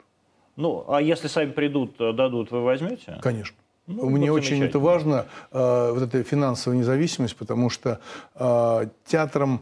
Ну, 0.56 0.84
а 0.88 1.00
если 1.02 1.28
сами 1.28 1.50
придут, 1.52 1.94
э, 2.00 2.12
дадут, 2.12 2.50
вы 2.50 2.62
возьмете? 2.64 3.18
Конечно. 3.22 3.56
Ну, 3.86 4.08
Мне 4.10 4.32
очень 4.32 4.62
это 4.64 4.78
важно, 4.78 5.26
э, 5.52 5.90
вот 5.94 6.02
эта 6.02 6.22
финансовая 6.22 6.78
независимость, 6.78 7.36
потому 7.36 7.70
что 7.70 8.00
э, 8.34 8.86
театрам 9.06 9.60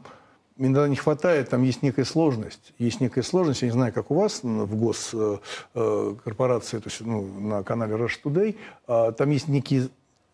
иногда 0.58 0.88
не 0.88 0.96
хватает, 0.96 1.50
там 1.50 1.62
есть 1.62 1.82
некая 1.82 2.04
сложность. 2.04 2.72
Есть 2.78 3.00
некая 3.00 3.22
сложность, 3.22 3.62
я 3.62 3.68
не 3.68 3.72
знаю, 3.72 3.92
как 3.92 4.10
у 4.10 4.14
вас 4.14 4.40
в 4.42 4.76
госкорпорации, 4.76 6.78
то 6.78 6.88
есть 6.88 7.00
ну, 7.00 7.22
на 7.40 7.62
канале 7.62 7.94
Rush 7.94 8.20
Today, 8.24 8.56
э, 8.88 9.12
там 9.12 9.30
есть 9.30 9.48
некие 9.48 9.88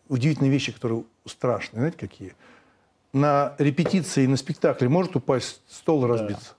удивительные 0.09 0.51
вещи, 0.51 0.71
которые 0.71 1.03
страшные. 1.25 1.79
Знаете, 1.81 1.97
какие? 1.97 2.33
На 3.13 3.53
репетиции, 3.57 4.25
на 4.25 4.37
спектакле 4.37 4.89
может 4.89 5.15
упасть 5.15 5.61
стол 5.69 6.05
и 6.05 6.07
разбиться? 6.07 6.53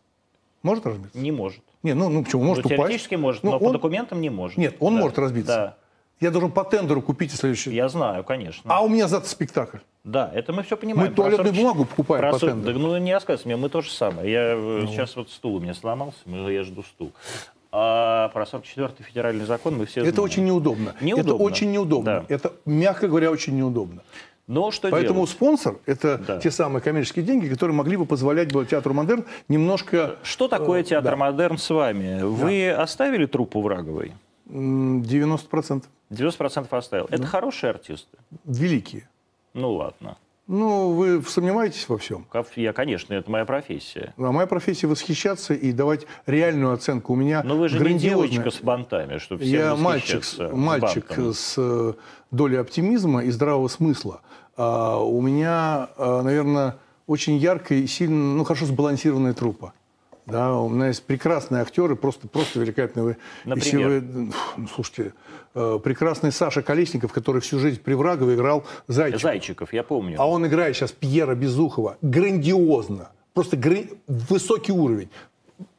Может 0.63 0.87
разбиться? 0.87 1.19
Не 1.19 1.33
может. 1.33 1.61
Не, 1.83 1.95
ну, 1.95 2.09
ну 2.09 2.25
почему? 2.25 2.45
Может 2.45 2.65
Ну, 2.65 2.69
упасть. 2.69 2.81
теоретически 2.83 3.15
может, 3.17 3.43
Ну, 3.43 3.51
но 3.53 3.59
по 3.59 3.65
он- 3.65 3.73
документам 3.73 4.21
не 4.21 4.31
может. 4.31 4.57
Нет, 4.57 4.77
он 4.81 4.95
Да. 4.95 5.01
может 5.03 5.19
разбиться. 5.19 5.53
Да, 5.55 5.77
Я 6.21 6.31
должен 6.31 6.53
по 6.53 6.65
тендеру 6.65 7.03
купить 7.03 7.35
и 7.35 7.37
следующий. 7.37 7.75
я 7.75 7.89
знаю, 7.89 8.25
конечно. 8.25 8.63
А 8.73 8.83
у 8.83 8.89
меня 8.89 9.09
завтра 9.09 9.29
спектакль. 9.29 9.79
Да, 10.05 10.31
это 10.35 10.53
мы 10.53 10.63
все 10.63 10.77
понимаем. 10.77 11.09
Мы 11.11 11.15
туалетную 11.17 11.53
Про 11.53 11.55
40 11.55 11.63
бумагу 11.63 11.85
покупаем 11.87 12.21
про 12.21 12.33
по 12.33 12.39
40 12.39 12.55
тендеру. 12.55 12.79
Да, 12.79 12.85
ну, 12.87 12.97
не 12.99 13.15
рассказывайте 13.15 13.49
мне, 13.49 13.57
мы 13.57 13.71
то 13.71 13.81
же 13.81 13.91
самое. 13.91 14.31
Я 14.31 14.55
э, 14.55 14.87
сейчас 14.89 15.17
вот 15.17 15.31
стул 15.31 15.57
у 15.57 15.61
меня 15.61 15.73
сломался, 15.73 16.19
я 16.27 16.63
жду 16.63 16.83
стул. 16.83 17.13
А 17.73 18.29
про 18.29 18.45
44-й 18.45 19.03
федеральный 19.03 19.47
закон 19.47 19.77
мы 19.79 19.87
все 19.87 20.03
Это 20.03 20.11
знаем. 20.11 20.25
очень 20.25 20.45
неудобно. 20.45 20.95
Неудобно. 21.01 21.31
Это 21.33 21.43
очень 21.43 21.73
неудобно. 21.73 22.05
Да. 22.05 22.25
Это, 22.35 22.53
мягко 22.67 23.09
говоря, 23.09 23.31
очень 23.31 23.57
неудобно. 23.57 24.03
Но 24.47 24.71
что 24.71 24.91
Поэтому 24.91 25.21
делать? 25.21 25.31
спонсор– 25.31 25.79
это 25.87 26.19
Да. 26.19 26.39
те 26.39 26.51
самые 26.51 26.83
коммерческие 26.83 27.25
деньги, 27.25 27.49
которые 27.49 27.75
могли 27.75 27.97
бы 27.97 28.05
позволять 28.05 28.53
бы 28.53 28.67
театру 28.67 28.93
«Модерн» 28.93 29.25
немножко… 29.49 30.17
Что 30.23 30.49
такое 30.49 30.83
э, 30.83 30.85
театр 30.85 31.13
да. 31.13 31.17
«Модерн» 31.17 31.57
с 31.57 31.71
вами? 31.71 32.23
Вы 32.23 32.71
оставили 32.71 33.25
труппу 33.25 33.63
Враговой? 33.63 34.13
М, 34.51 35.01
90% 35.03 35.85
90% 36.11 36.67
оставил. 36.77 37.07
Это 37.11 37.27
хорошие 37.27 37.71
артисты? 37.71 38.19
великие. 38.45 39.09
Ну 39.55 39.73
ладно. 39.73 40.19
Ну, 40.47 40.91
вы 40.93 41.23
сомневаетесь 41.23 41.89
во 41.89 41.97
всем? 41.97 42.27
Я, 42.57 42.75
конечно, 42.75 43.15
это 43.15 43.31
моя 43.31 43.47
профессия. 43.47 44.13
А 44.19 44.31
моя 44.31 44.47
профессия 44.47 44.87
восхищаться 44.87 45.55
и 45.55 45.73
давать 45.73 46.07
реальную 46.27 46.75
оценку. 46.75 47.15
У 47.15 47.17
меня 47.17 47.43
Но 47.43 47.57
вы 47.57 47.71
же 47.71 47.79
не 47.79 47.85
грандиозная- 47.85 48.29
девочка 48.29 48.51
с 48.51 48.61
бантами, 48.61 49.17
чтобы 49.17 49.43
всем 49.43 49.55
Я 49.59 49.75
мальчик, 49.75 50.23
мальчик 50.53 51.09
бантом. 51.09 51.33
с 51.33 51.55
э, 51.57 51.95
долей 52.31 52.57
оптимизма 52.59 53.25
и 53.25 53.31
здравого 53.31 53.69
смысла. 53.69 54.21
А 54.57 54.99
у 55.03 55.23
меня, 55.23 55.89
наверное, 55.99 56.77
очень 57.07 57.37
яркая 57.37 57.79
и 57.79 57.87
сильно, 57.87 58.35
ну, 58.35 58.45
хорошо 58.45 58.67
сбалансированная 58.67 59.33
труппа. 59.33 59.73
Да, 60.27 60.57
у 60.59 60.69
меня 60.69 60.89
есть 60.89 61.03
прекрасные 61.03 61.61
актеры, 61.63 61.97
просто, 61.97 62.29
просто 62.29 62.61
великолепные. 62.61 63.05
Вы- 63.05 63.17
Если 63.45 63.77
Например? 63.77 63.89
вы, 63.89 64.33
ну, 64.57 64.69
слушайте, 64.75 65.13
э, 65.55 65.79
прекрасный 65.85 66.33
Саша 66.33 66.63
Колесников, 66.63 67.13
который 67.13 67.41
всю 67.43 67.59
жизнь 67.59 67.81
при 67.83 67.95
Врагове 67.95 68.35
играл 68.35 68.65
Зайчика. 68.89 69.21
Зайчиков, 69.23 69.73
я 69.73 69.83
помню. 69.83 70.17
А 70.19 70.29
он 70.29 70.47
играет 70.47 70.75
сейчас 70.77 70.93
Пьера 70.93 71.35
Безухова. 71.35 71.99
Грандиозно. 72.01 73.11
Просто 73.35 73.57
гра- 73.57 73.85
высокий 74.07 74.73
уровень. 74.73 75.11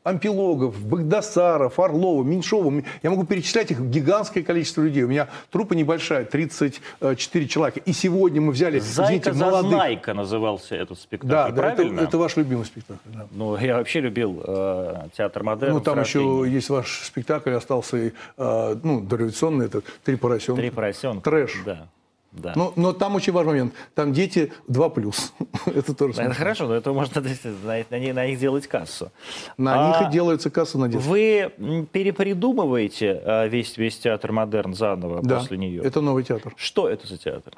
Ампилогов, 0.06 0.80
Багдасаров, 0.86 1.80
Орлова, 1.80 2.24
Меньшова. 2.24 2.84
Я 3.02 3.10
могу 3.10 3.26
перечислять 3.26 3.72
их 3.72 3.82
гигантское 3.82 4.44
количество 4.44 4.84
людей. 4.84 5.02
У 5.04 5.08
меня 5.08 5.28
трупа 5.50 5.74
небольшая, 5.74 6.26
34 6.26 7.48
человека. 7.48 7.80
И 7.80 7.92
сегодня 7.92 8.40
мы 8.40 8.52
взяли, 8.52 8.78
«Зайка 8.78 9.30
извините, 9.32 9.34
молодых... 9.34 9.72
Зазнайка» 9.72 10.14
назывался 10.14 10.76
этот 10.76 11.00
спектакль, 11.00 11.32
Да, 11.32 11.50
да 11.50 11.70
это, 11.70 11.76
правильно? 11.78 12.00
это 12.02 12.18
ваш 12.20 12.38
любимый 12.38 12.66
спектакль. 12.66 13.00
да. 13.06 13.26
Ну, 13.32 13.58
я 13.58 13.78
вообще 13.78 14.00
любил 14.00 14.44
э, 14.46 15.08
театр 15.18 15.42
модерн. 15.44 15.74
Ну, 15.74 15.82
там 15.82 16.00
еще 16.00 16.46
есть 16.48 16.70
ваш 16.70 17.02
спектакль, 17.04 17.54
остался, 17.54 17.98
э, 17.98 18.76
ну, 18.84 19.02
дореволюционный, 19.02 19.66
это 19.66 19.82
«Три 20.04 20.18
поросенка». 20.18 20.62
«Три 20.62 20.70
поросенка». 20.70 21.22
Трэш. 21.32 21.64
Да, 21.66 21.88
да. 22.36 22.54
Но, 22.56 22.74
но 22.76 22.94
там 22.94 23.16
очень 23.16 23.34
важный 23.34 23.54
момент. 23.54 23.74
Там 23.94 24.14
дети 24.14 24.52
2 24.68 24.90
плюс. 24.90 25.34
это 25.66 25.94
тоже 25.94 26.14
это 26.14 26.24
смешно. 26.24 26.34
хорошо, 26.34 26.68
но 26.68 26.76
это 26.76 26.94
можно 26.94 27.22
на, 27.64 27.86
на 27.90 28.00
них, 28.00 28.14
на 28.16 28.28
них 28.28 28.40
делать 28.40 28.68
кассу. 28.68 29.12
На 29.58 29.74
А 29.74 30.00
них 30.02 30.10
и 30.10 30.12
делается 30.12 30.50
касса 30.50 30.78
на 30.78 30.88
детство. 30.88 31.10
Вы 31.10 31.52
перепридумываете 31.92 33.22
э, 33.24 33.48
весь, 33.50 33.78
весь 33.78 33.98
театр 33.98 34.32
модерн 34.32 34.74
заново 34.74 35.22
Да, 35.24 35.40
после 35.40 35.58
нее? 35.58 35.82
это 35.84 36.02
новый 36.02 36.24
театр. 36.24 36.54
Что 36.58 36.90
это 36.90 37.08
за 37.08 37.18
театр? 37.18 37.54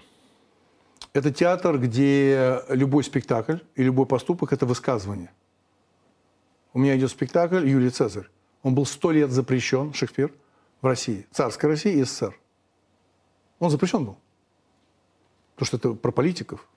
Это 1.13 1.31
театр, 1.31 1.79
где 1.79 2.61
любой 2.69 3.03
спектакль 3.03 3.57
и 3.75 3.83
любой 3.83 4.05
поступок– 4.05 4.51
это 4.53 4.65
высказывание. 4.65 5.31
У 6.73 6.79
меня 6.79 6.95
идет 6.95 7.09
спектакль 7.09 7.67
«Юлий 7.67 7.89
Цезарь». 7.89 8.27
Он 8.61 8.75
был 8.75 8.85
сто 8.85 9.11
лет 9.11 9.31
запрещен, 9.31 9.93
Шекспир, 9.93 10.31
в 10.81 10.85
России, 10.85 11.25
царской 11.31 11.69
России 11.69 11.93
и 11.93 12.03
СССР. 12.03 12.37
Он 13.59 13.71
запрещен 13.71 14.05
был. 14.05 14.17
Потому 15.57 15.65
что 15.65 15.77
это 15.77 15.93
про 15.95 16.11
политиков. 16.11 16.67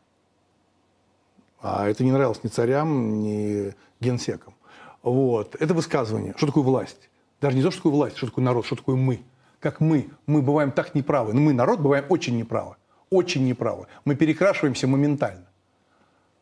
А 1.60 1.86
это 1.86 2.02
не 2.02 2.12
нравилось 2.12 2.42
ни 2.42 2.48
царям, 2.48 3.22
ни 3.22 3.74
генсекам. 4.00 4.54
Вот. 5.02 5.54
Это 5.60 5.74
высказывание. 5.74 6.32
Что 6.38 6.46
такое 6.46 6.64
власть? 6.64 7.10
Даже 7.42 7.58
не 7.58 7.62
то, 7.62 7.70
что 7.70 7.80
такое 7.80 7.92
власть, 7.92 8.16
что 8.16 8.26
такое 8.26 8.42
народ, 8.42 8.64
что 8.64 8.76
такое 8.76 8.96
мы. 8.96 9.20
Как 9.58 9.80
мы. 9.80 10.08
Мы 10.26 10.40
бываем 10.40 10.72
так 10.72 10.94
неправы. 10.94 11.34
Но 11.34 11.42
мы, 11.42 11.52
народ, 11.52 11.80
бываем 11.80 12.06
очень 12.08 12.38
неправы. 12.38 12.76
Очень 13.10 13.44
неправы. 13.44 13.86
Мы 14.06 14.16
перекрашиваемся 14.16 14.86
моментально. 14.86 15.46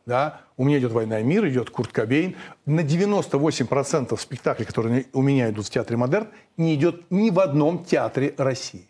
Да? 0.06 0.42
У 0.56 0.64
меня 0.64 0.78
идет 0.78 0.92
«Война 0.92 1.18
и 1.18 1.24
мир», 1.24 1.46
идет 1.48 1.70
Курт 1.70 1.90
Кобейн. 1.90 2.36
На 2.66 2.80
98% 2.80 4.16
спектаклей, 4.16 4.64
которые 4.64 5.06
у 5.12 5.22
меня 5.22 5.50
идут 5.50 5.66
в 5.66 5.70
театре 5.70 5.96
«Модерн», 5.96 6.28
не 6.56 6.76
идет 6.76 7.10
ни 7.10 7.30
в 7.30 7.40
одном 7.40 7.84
театре 7.84 8.32
России. 8.38 8.88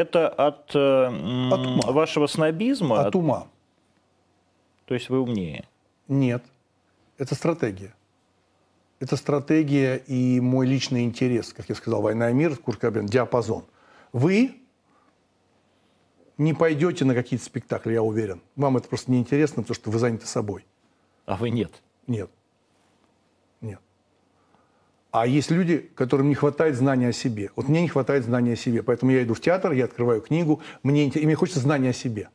Это 0.00 0.30
от, 0.30 0.74
э, 0.74 1.06
От 1.52 1.66
ума. 1.66 1.92
вашего 1.92 2.26
снобизма? 2.26 3.04
От 3.06 3.14
ума. 3.14 3.48
То 4.86 4.94
есть 4.94 5.10
вы 5.10 5.20
умнее? 5.20 5.68
Нет. 6.08 6.42
Это 7.18 7.34
стратегия. 7.34 7.92
Это 8.98 9.16
стратегия 9.16 9.96
и 9.96 10.40
мой 10.40 10.66
личный 10.66 11.04
интерес. 11.04 11.52
Как 11.52 11.68
я 11.68 11.74
сказал, 11.74 12.00
«Война 12.00 12.30
и 12.30 12.32
мир», 12.32 12.56
Курт 12.56 12.78
Кобейн, 12.80 13.04
диапазон. 13.04 13.64
Вы 14.14 14.54
не 16.38 16.54
пойдете 16.54 17.04
на 17.04 17.14
какие-то 17.14 17.44
спектакли, 17.44 17.92
я 17.92 18.02
уверен. 18.02 18.40
Вам 18.56 18.78
это 18.78 18.88
просто 18.88 19.10
неинтересно, 19.10 19.62
потому 19.62 19.74
что 19.74 19.90
вы 19.90 19.98
заняты 19.98 20.26
собой. 20.26 20.64
А 21.26 21.36
вы. 21.36 21.50
Нет. 21.50 21.72
Нет. 22.06 22.30
А 25.10 25.26
есть 25.26 25.50
люди, 25.50 25.90
которым 25.94 26.28
не 26.28 26.34
хватает 26.34 26.76
знания 26.76 27.08
о 27.08 27.12
себе. 27.12 27.50
Вот 27.56 27.68
мне 27.68 27.82
не 27.82 27.88
хватает 27.88 28.24
знания 28.24 28.52
о 28.52 28.56
себе. 28.56 28.82
Поэтому 28.82 29.10
я 29.10 29.22
иду 29.22 29.34
в 29.34 29.40
театр, 29.40 29.72
я 29.72 29.86
открываю 29.86 30.20
книгу, 30.20 30.60
мне, 30.82 31.08
и 31.08 31.26
мне 31.26 31.34
хочется 31.34 31.60
знания 31.60 31.90
о 31.90 31.92
себе. 31.92 32.28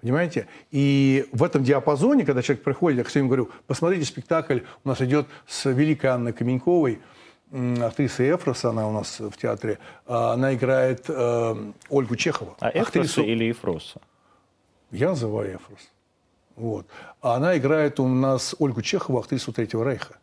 Понимаете? 0.00 0.48
И 0.70 1.26
в 1.32 1.44
этом 1.44 1.62
диапазоне, 1.62 2.24
когда 2.24 2.42
человек 2.42 2.64
приходит, 2.64 2.98
я 2.98 3.04
всем 3.04 3.28
говорю, 3.28 3.50
посмотрите 3.66 4.04
спектакль, 4.04 4.60
у 4.84 4.88
нас 4.88 5.00
идет 5.00 5.26
с 5.46 5.70
великой 5.70 6.06
Анной 6.06 6.32
Каменьковой, 6.32 7.00
актриса 7.52 8.28
Эфрос, 8.34 8.64
она 8.64 8.88
у 8.88 8.92
нас 8.92 9.20
в 9.20 9.36
театре, 9.36 9.78
а, 10.06 10.32
она 10.32 10.54
играет 10.54 11.04
э, 11.08 11.72
Ольгу 11.90 12.16
Чехову. 12.16 12.56
А 12.60 12.70
Эфроса 12.70 13.20
или 13.20 13.44
Ефроса? 13.44 14.00
Я 14.90 15.10
называю 15.10 15.56
Эфрос. 15.56 15.90
Вот. 16.56 16.86
А 17.20 17.34
она 17.34 17.56
играет 17.56 18.00
у 18.00 18.08
нас 18.08 18.56
Ольгу 18.58 18.82
Чехову, 18.82 19.18
актрису 19.18 19.52
Третьего 19.52 19.84
Рейха. 19.88 20.16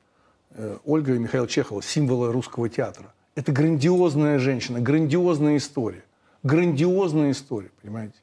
Э, 0.61 0.77
Ольга 0.84 1.15
и 1.15 1.18
Михаил 1.18 1.48
Чехова, 1.48 1.81
символы 1.81 2.34
русского 2.34 2.68
театра. 2.68 3.14
Это 3.36 3.53
грандиозная 3.53 4.40
женщина, 4.40 4.81
грандиозная 4.81 5.56
история. 5.56 6.03
Грандиозная 6.44 7.31
история, 7.31 7.72
понимаете? 7.81 8.15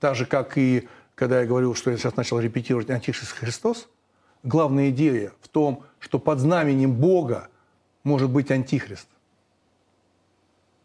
Так 0.00 0.14
же, 0.14 0.24
как 0.24 0.56
и 0.56 0.88
когда 1.14 1.40
я 1.40 1.46
говорил, 1.46 1.74
что 1.74 1.90
я 1.90 1.98
сейчас 1.98 2.16
начал 2.16 2.40
репетировать 2.40 2.88
«Антихрист 2.88 3.32
Христос», 3.32 3.88
главная 4.42 4.88
идея 4.88 5.32
в 5.42 5.48
том, 5.48 5.82
что 5.98 6.18
под 6.18 6.38
знаменем 6.38 6.94
Бога 6.94 7.48
может 8.04 8.30
быть 8.30 8.50
антихрист. 8.50 9.08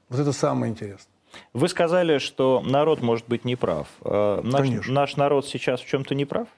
Вот 0.09 0.19
это 0.19 0.33
самое 0.33 0.73
интересное. 0.73 1.13
Вы 1.53 1.69
сказали, 1.69 2.17
что 2.17 2.61
народ 2.65 3.01
может 3.01 3.29
быть 3.29 3.45
неправ. 3.45 3.87
Э, 4.01 4.41
Наш, 4.43 4.61
Конечно. 4.61 4.93
наш 4.93 5.15
народ 5.15 5.47
сейчас 5.47 5.79
в 5.79 5.87
чем-то 5.87 6.15
неправ? 6.15 6.49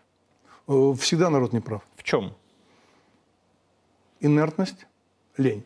Э, 0.67 0.93
Всегда 0.99 1.29
народ 1.29 1.53
не 1.53 1.59
прав. 1.59 1.83
В 1.95 2.01
чем? 2.03 2.33
Инертность, 4.23 4.85
лень. 5.37 5.65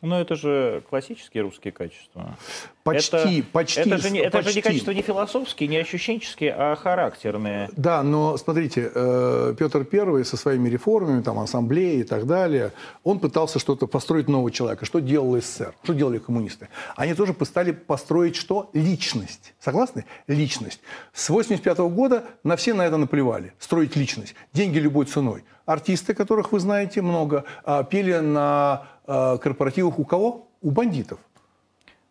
Ну, 0.00 0.14
это 0.14 0.36
же 0.36 0.84
классические 0.88 1.42
русские 1.42 1.72
качества. 1.72 2.36
Почти, 2.84 3.40
это, 3.40 3.46
почти, 3.50 3.80
Это 3.80 3.98
же, 3.98 4.10
не, 4.10 4.20
это 4.20 4.42
же 4.42 4.48
не 4.50 4.54
почти. 4.54 4.62
качества 4.62 4.90
не 4.92 5.02
философские, 5.02 5.68
не 5.68 5.76
ощущенческие, 5.76 6.54
а 6.56 6.76
характерные. 6.76 7.68
Да, 7.76 8.04
но 8.04 8.36
смотрите, 8.36 8.92
э, 8.94 9.54
Петр 9.58 9.84
I 9.92 10.24
со 10.24 10.36
своими 10.36 10.68
реформами, 10.68 11.20
там, 11.22 11.40
ассамблеи 11.40 11.98
и 12.00 12.04
так 12.04 12.26
далее, 12.26 12.72
он 13.02 13.18
пытался 13.18 13.58
что-то 13.58 13.88
построить 13.88 14.28
нового 14.28 14.52
человека. 14.52 14.86
Что 14.86 15.00
делал 15.00 15.36
СССР? 15.36 15.74
Что 15.82 15.92
делали 15.92 16.18
коммунисты? 16.18 16.68
Они 16.94 17.14
тоже 17.14 17.34
пытались 17.34 17.74
построить 17.86 18.36
что? 18.36 18.70
Личность. 18.72 19.54
Согласны? 19.58 20.04
Личность. 20.28 20.80
С 21.12 21.28
85 21.28 21.78
года 21.78 22.24
на 22.44 22.56
все 22.56 22.72
на 22.72 22.86
это 22.86 22.98
наплевали. 22.98 23.52
Строить 23.58 23.96
личность. 23.96 24.36
Деньги 24.52 24.78
любой 24.78 25.06
ценой. 25.06 25.44
Артисты, 25.66 26.14
которых 26.14 26.52
вы 26.52 26.60
знаете 26.60 27.02
много, 27.02 27.44
а, 27.64 27.82
пели 27.82 28.14
на 28.14 28.86
корпоративах 29.08 29.98
у 29.98 30.04
кого? 30.04 30.48
У 30.60 30.70
бандитов. 30.70 31.18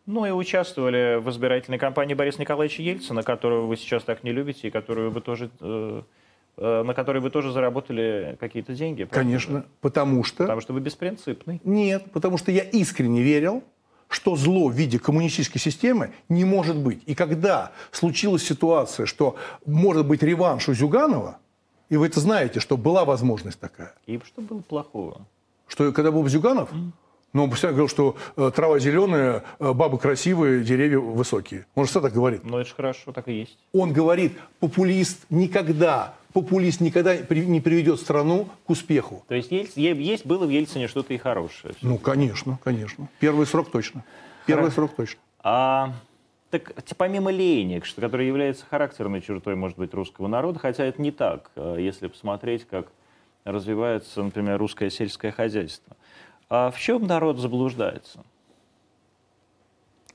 Ну 0.08 0.26
и 0.26 0.32
участвовали 0.32 1.20
в 1.20 1.30
избирательной 1.30 1.78
кампании 1.78 2.14
Бориса 2.14 2.40
Николаевича 2.40 2.82
Ельцина, 2.82 3.24
которую 3.24 3.68
вы 3.68 3.76
сейчас 3.76 4.04
так 4.04 4.24
не 4.24 4.32
любите, 4.32 4.70
и 4.70 4.72
которую 4.72 5.12
вы 5.12 5.20
тоже, 5.20 5.50
э, 5.60 6.02
э, 6.58 6.84
на 6.84 6.94
которой 6.94 7.20
вы 7.20 7.30
тоже 7.30 7.52
заработали 7.52 8.38
какие-то 8.40 8.74
деньги. 8.74 9.04
правда? 9.04 9.20
Конечно. 9.20 9.66
Потому 9.82 10.24
что... 10.24 10.44
Потому 10.44 10.62
что 10.62 10.72
вы 10.72 10.80
беспринципный. 10.80 11.60
Нет, 11.66 12.06
потому 12.14 12.38
что 12.38 12.54
я 12.54 12.64
искренне 12.64 13.22
верил, 13.22 13.64
что 14.08 14.38
зло 14.38 14.70
в 14.70 14.74
виде 14.74 14.98
коммунистической 14.98 15.60
системы 15.60 16.12
не 16.30 16.46
может 16.46 16.78
быть. 16.78 17.02
И 17.06 17.14
когда 17.14 17.74
случилась 17.92 18.48
ситуация, 18.48 19.06
что 19.06 19.36
может 19.66 20.08
быть 20.08 20.24
реванш 20.24 20.70
у 20.70 20.74
Зюганова, 20.74 21.38
и 21.90 21.98
вы 21.98 22.08
это 22.08 22.22
знаете, 22.22 22.62
что 22.62 22.78
была 22.78 23.04
возможность 23.04 23.60
такая, 23.60 23.94
И 24.06 24.18
что 24.26 24.42
было 24.42 24.60
плохого? 24.60 25.26
Что 25.68 25.92
когда 25.92 26.12
был 26.12 26.28
Зюганов, 26.28 26.70
ну, 27.34 27.44
он 27.44 27.50
постоянно 27.50 27.76
говорил, 27.78 27.90
что 27.90 28.16
э, 28.36 28.52
трава 28.56 28.80
зеленая, 28.80 29.44
э, 29.60 29.74
бабы 29.74 29.98
красивые, 30.00 30.64
деревья 30.64 31.00
высокие. 31.00 31.66
Он 31.76 31.84
же 31.84 31.90
всегда 31.92 32.08
так 32.08 32.14
говорит. 32.16 32.44
Ну 32.44 32.58
это 32.58 32.70
же 32.70 32.76
хорошо, 32.76 33.12
так 33.12 33.28
и 33.28 33.34
есть. 33.34 33.58
Он 33.74 33.92
говорит, 33.94 34.34
популист 34.60 35.26
никогда, 35.30 36.16
популист 36.34 36.80
никогда 36.80 37.16
не 37.18 37.60
приведет 37.62 38.00
страну 38.00 38.48
к 38.66 38.70
успеху. 38.70 39.24
То 39.28 39.36
есть 39.36 39.52
есть, 39.52 39.76
есть 39.78 40.26
было 40.26 40.46
в 40.46 40.50
Ельцине 40.50 40.88
что-то 40.88 41.14
и 41.14 41.18
хорошее. 41.18 41.76
Ну, 41.82 41.98
конечно, 41.98 42.60
конечно. 42.64 43.10
Первый 43.20 43.46
срок 43.46 43.70
точно. 43.72 44.04
Первый 44.46 44.72
срок 44.72 44.92
точно. 44.96 45.20
А, 45.44 45.94
так 46.50 46.74
т- 46.74 46.96
помимо 46.96 47.30
лени, 47.30 47.82
что, 47.84 48.00
которая 48.02 48.26
является 48.26 48.66
характерной 48.66 49.22
чертой, 49.22 49.56
может 49.56 49.78
быть, 49.78 49.94
русского 49.94 50.28
народа, 50.28 50.60
хотя 50.60 50.86
это 50.86 51.02
не 51.02 51.12
так, 51.12 51.52
э, 51.56 51.76
если 51.80 52.08
посмотреть, 52.08 52.66
как 52.68 52.88
развивается, 53.52 54.24
например, 54.24 54.58
русское 54.58 54.90
сельское 54.90 55.32
хозяйство. 55.32 55.96
А 56.50 56.72
в 56.72 56.80
чем 56.80 57.08
народ 57.08 57.40
заблуждается? 57.40 58.24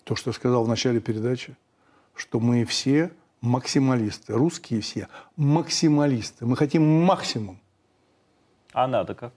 то, 0.04 0.16
что 0.16 0.30
я 0.30 0.34
сказал 0.34 0.64
в 0.64 0.68
начале 0.68 1.00
передачи, 1.00 1.56
что 2.14 2.40
мы 2.40 2.64
все 2.64 3.12
максималисты, 3.40 4.34
русские 4.34 4.80
все 4.80 5.08
максималисты. 5.36 6.46
Мы 6.46 6.56
хотим 6.56 7.04
максимум. 7.04 7.58
А 8.72 8.86
надо 8.86 9.14
как? 9.14 9.32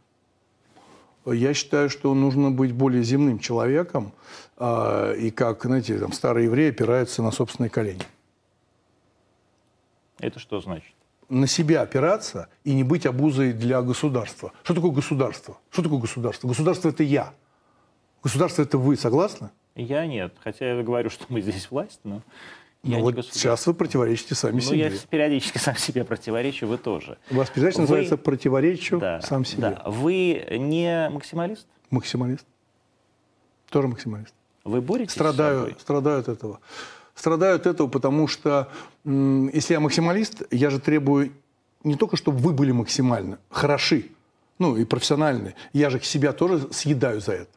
Я 1.26 1.53
считаю, 1.53 1.89
что 1.89 2.13
нужно 2.13 2.51
быть 2.51 2.72
более 2.72 3.03
земным 3.03 3.39
человеком, 3.39 4.11
а, 4.57 5.13
и 5.13 5.31
как, 5.31 5.63
знаете, 5.63 5.97
там, 5.97 6.11
старые 6.11 6.45
евреи 6.45 6.69
опираются 6.69 7.23
на 7.23 7.31
собственные 7.31 7.72
колени. 7.72 8.03
Это 10.19 10.39
что 10.39 10.61
значит? 10.61 10.94
На 11.30 11.47
себя 11.47 11.81
опираться 11.81 12.49
и 12.64 12.73
не 12.73 12.84
быть 12.84 13.06
обузой 13.07 13.52
для 13.53 13.81
государства. 13.81 14.52
Что 14.64 14.76
такое 14.76 14.91
государство? 14.91 15.57
Что 15.72 15.81
такое 15.81 15.99
государство? 15.99 16.47
Государство– 16.47 16.89
это 16.89 17.02
я. 17.03 17.34
Государство– 18.23 18.61
это 18.64 18.77
вы, 18.77 18.95
согласны? 18.95 19.49
Я 19.76 20.06
нет. 20.06 20.35
Хотя 20.43 20.73
я 20.76 20.84
говорю, 20.84 21.10
что 21.10 21.26
мы 21.30 21.41
здесь 21.41 21.69
власть, 21.72 21.99
но 22.03 22.22
Ну, 22.84 22.99
вот 23.02 23.26
сейчас 23.26 23.65
вы 23.65 23.73
противоречите 23.73 24.35
сами 24.35 24.56
Ну, 24.56 24.61
себе. 24.61 24.77
я 24.80 24.91
периодически 25.10 25.57
сам 25.57 25.76
себе 25.76 26.03
противоречу, 26.06 26.68
вы 26.68 26.77
тоже. 26.77 27.18
У 27.31 27.35
вас 27.35 27.49
передача 27.49 27.77
Вы- 27.77 27.81
называется 27.81 28.18
«Противоречу 28.18 28.99
Да, 28.99 29.19
сам 29.22 29.43
себе». 29.45 29.61
да. 29.61 29.81
Вы 29.88 30.45
не 30.52 31.10
максималист? 31.11 31.65
Максималист. 31.89 32.45
Тоже 33.72 33.88
максималист. 33.88 34.34
Вы 34.64 34.81
боретесь 34.81 35.11
с 35.14 35.15
Страдаю, 35.15 35.60
собой? 35.61 35.76
страдаю 35.80 36.19
от 36.19 36.27
этого. 36.27 36.60
Страдаю 37.16 37.56
от 37.56 37.66
этого, 37.66 37.88
потому 37.88 38.28
что 38.28 38.70
если 39.06 39.74
я 39.74 39.80
максималист, 39.80 40.44
я 40.52 40.70
же 40.70 40.80
требую 40.80 41.32
не 41.84 41.96
только, 41.96 42.18
чтобы 42.18 42.40
вы 42.40 42.52
были 42.52 42.72
максимально 42.72 43.40
хороши, 43.50 44.12
ну 44.60 44.76
и 44.76 44.84
профессиональны. 44.86 45.56
Я 45.72 45.90
же 45.90 46.02
себя 46.02 46.34
тоже 46.34 46.68
съедаю 46.72 47.22
за 47.22 47.34
это. 47.34 47.52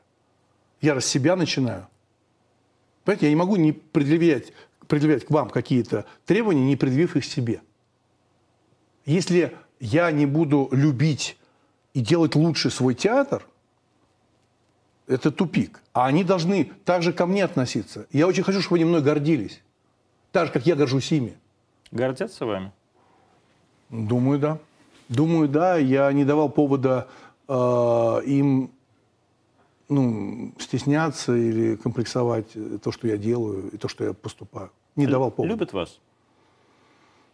Я 0.81 0.95
же 0.95 1.01
себя 1.01 1.35
начинаю. 1.35 1.89
Понимаете, 3.05 3.27
я 3.27 3.31
не 3.31 3.37
могу 3.37 3.57
не 3.57 3.73
предъявлять, 3.73 4.53
предъявлять 4.87 5.25
к 5.25 5.31
вам 5.31 5.51
какие-то 5.51 6.05
требования, 6.25 6.65
не 6.65 6.77
предъявив 6.77 7.17
их 7.17 7.25
себе. 7.25 7.61
Если 9.07 9.57
я 9.81 10.11
не 10.11 10.27
буду 10.27 10.69
любить 10.71 11.37
и 11.95 12.01
делать 12.01 12.35
лучше 12.35 12.71
свой 12.71 12.95
театр, 12.95 13.47
это 15.09 15.31
тупик. 15.31 15.83
А 15.93 16.07
они 16.07 16.23
должны 16.23 16.71
так 16.85 17.03
же 17.03 17.13
ко 17.13 17.27
мне 17.27 17.45
относиться. 17.45 18.07
Я 18.13 18.27
очень 18.27 18.43
хочу, 18.43 18.61
чтобы 18.61 18.77
они 18.77 18.85
мной 18.85 19.03
гордились. 19.03 19.63
Так 20.31 20.47
же, 20.47 20.53
как 20.53 20.67
я 20.67 20.77
горжусь 20.77 21.11
ими. 21.11 21.37
Гордятся 21.91 22.45
вами? 22.45 22.73
Думаю, 23.89 24.39
да. 24.39 24.59
Думаю, 25.09 25.49
да. 25.49 25.77
Я 25.77 26.13
не 26.13 26.25
давал 26.25 26.51
повода 26.51 27.09
э, 27.49 27.53
им 28.27 28.71
ну, 29.89 30.53
стесняться 30.59 31.35
или 31.35 31.77
комплексовать 31.77 32.49
то, 32.83 32.93
что 32.93 33.09
я 33.09 33.17
делаю, 33.17 33.71
и 33.71 33.79
то, 33.79 33.89
что 33.89 34.05
я 34.05 34.13
поступаю. 34.13 34.71
Не 34.97 35.07
давал 35.07 35.31
повода. 35.31 35.55
Любят 35.55 35.73
вас? 35.73 35.99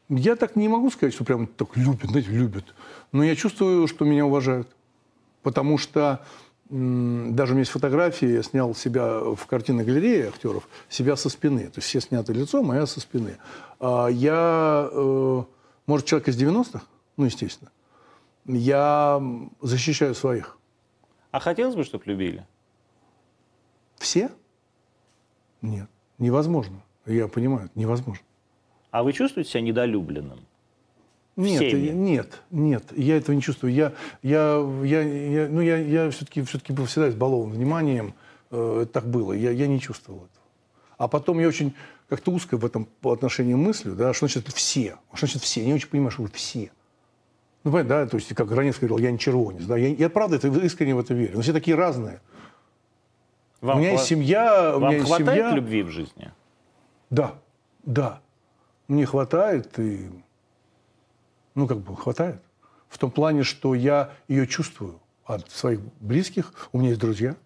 Я 0.09 0.37
так 0.37 0.55
не 0.55 0.69
могу 0.69 0.91
сказать, 0.91 1.15
что 1.15 1.25
прям 1.25 1.47
так 1.49 1.77
любят, 1.77 2.11
знаете, 2.11 2.31
любят. 2.31 2.75
Но 3.11 3.25
я 3.25 3.35
чувствую, 3.35 3.89
что 3.89 4.05
меня 4.05 4.27
уважают. 4.27 4.69
Потому 5.43 5.79
что 5.79 6.25
даже 6.75 7.53
у 7.53 7.55
меня 7.55 7.61
есть 7.61 7.71
фотографии, 7.71 8.27
я 8.27 8.43
снял 8.43 8.75
себя 8.75 9.21
в 9.21 9.47
картинной 9.47 9.85
галерее 9.85 10.29
актеров, 10.29 10.69
себя 10.89 11.15
со 11.15 11.29
спины. 11.29 11.69
То 11.69 11.79
есть 11.79 11.87
все 11.87 12.01
сняты 12.01 12.33
лицом, 12.33 12.69
а 12.73 12.75
я 12.75 12.87
со 12.87 12.99
спины. 12.99 13.37
А 13.79 14.09
я, 14.09 14.91
может, 15.87 16.07
человек 16.07 16.29
из 16.29 16.43
90-х? 16.43 16.83
Ну, 17.17 17.27
естественно. 17.27 17.71
Я 18.45 19.23
защищаю 19.61 20.17
своих. 20.17 20.59
А 21.31 21.39
хотелось 21.39 21.77
бы, 21.77 21.85
чтобы 21.85 22.07
любили? 22.07 22.45
Все? 23.99 24.33
Нет. 25.63 25.89
Невозможно. 26.19 26.83
Я 27.07 27.29
понимаю, 27.29 27.71
невозможно. 27.77 28.25
А 28.91 29.05
вы 29.05 29.13
чувствуете 29.13 29.51
себя 29.51 29.61
недолюбленным? 29.61 30.41
Нет, 31.37 31.63
Всеми? 31.63 31.89
нет, 31.89 32.43
нет, 32.51 32.85
я 32.97 33.17
этого 33.17 33.35
не 33.35 33.43
чувствую. 33.43 33.73
Я, 33.73 33.93
я, 34.23 34.65
я, 34.85 35.03
я, 35.03 35.49
ну, 35.49 35.61
я, 35.61 35.77
я 35.79 36.11
все-таки, 36.11 36.43
все-таки 36.43 36.73
был 36.73 36.87
всегда 36.87 37.09
избалован 37.09 37.51
вниманием. 37.51 38.15
Э, 38.51 38.83
это 38.83 38.93
так 38.93 39.07
было. 39.07 39.33
Я, 39.33 39.51
я 39.51 39.67
не 39.67 39.81
чувствовал 39.81 40.19
этого. 40.19 40.45
А 40.97 41.09
потом 41.09 41.41
я 41.41 41.49
очень 41.49 41.75
как-то 42.09 42.31
узко 42.31 42.57
в 42.57 42.65
этом 42.65 42.87
по 43.01 43.13
отношению 43.13 43.59
мыслю, 43.59 43.95
да, 43.95 44.13
что 44.13 44.29
значит 44.29 44.49
все? 44.53 44.97
Что 45.13 45.27
значит 45.27 45.43
все? 45.43 45.61
Я 45.61 45.67
не 45.67 45.75
очень 45.75 45.89
понимаю, 45.89 46.13
что 46.13 46.23
вы 46.23 46.29
все. 46.33 46.71
Ну, 47.65 47.73
понятно, 47.73 48.05
да, 48.05 48.07
то 48.07 48.17
есть, 48.17 48.33
как 48.35 48.47
Гранец 48.47 48.79
говорил, 48.79 48.99
я 48.99 49.11
не 49.11 49.19
червонец. 49.19 49.65
Да? 49.65 49.77
Я, 49.77 49.89
я 49.89 50.11
правда 50.11 50.37
это, 50.37 50.49
искренне 50.49 50.95
в 50.95 51.01
это 51.01 51.15
верю. 51.15 51.37
Но 51.37 51.43
все 51.43 51.53
такие 51.53 51.77
разные. 51.77 52.21
Вам 53.61 53.79
у 53.79 53.81
меня 53.81 53.91
хва- 53.91 53.93
есть 53.95 54.05
семья, 54.05 54.77
у 54.77 54.81
меня 54.81 54.93
есть 54.93 55.07
хватает 55.07 55.29
семья. 55.31 55.51
любви 55.53 55.83
в 55.83 55.89
жизни? 55.89 56.31
Да, 57.09 57.35
да. 57.85 58.21
Мне 58.87 59.07
хватает 59.07 59.79
и... 59.79 60.11
Ну, 61.55 61.67
как 61.67 61.79
бы 61.79 61.97
хватает. 61.97 62.43
В 62.89 62.99
том 62.99 63.11
плане, 63.11 63.43
что 63.43 63.75
я 63.75 64.13
ее 64.29 64.47
чувствую 64.47 65.01
от 65.25 65.51
своих 65.51 65.81
близких. 66.01 66.53
У 66.73 66.79
меня 66.79 66.91
есть 66.91 67.01
друзья. 67.01 67.37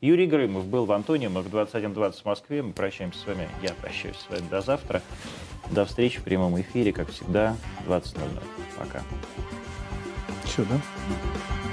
Юрий 0.00 0.26
Грымов 0.26 0.66
был 0.66 0.84
в 0.84 0.92
Антониумах 0.92 1.46
в 1.46 1.54
21.20 1.54 2.22
в 2.22 2.24
Москве. 2.24 2.62
Мы 2.62 2.72
прощаемся 2.72 3.18
с 3.18 3.26
вами. 3.26 3.48
Я 3.62 3.72
прощаюсь 3.74 4.16
с 4.16 4.28
вами 4.28 4.46
до 4.48 4.60
завтра. 4.60 5.02
До 5.70 5.84
встречи 5.84 6.20
в 6.20 6.24
прямом 6.24 6.60
эфире, 6.60 6.92
как 6.92 7.10
всегда, 7.10 7.56
20.00. 7.86 8.42
Пока. 8.78 9.02
Все, 10.44 10.64
да? 10.64 11.65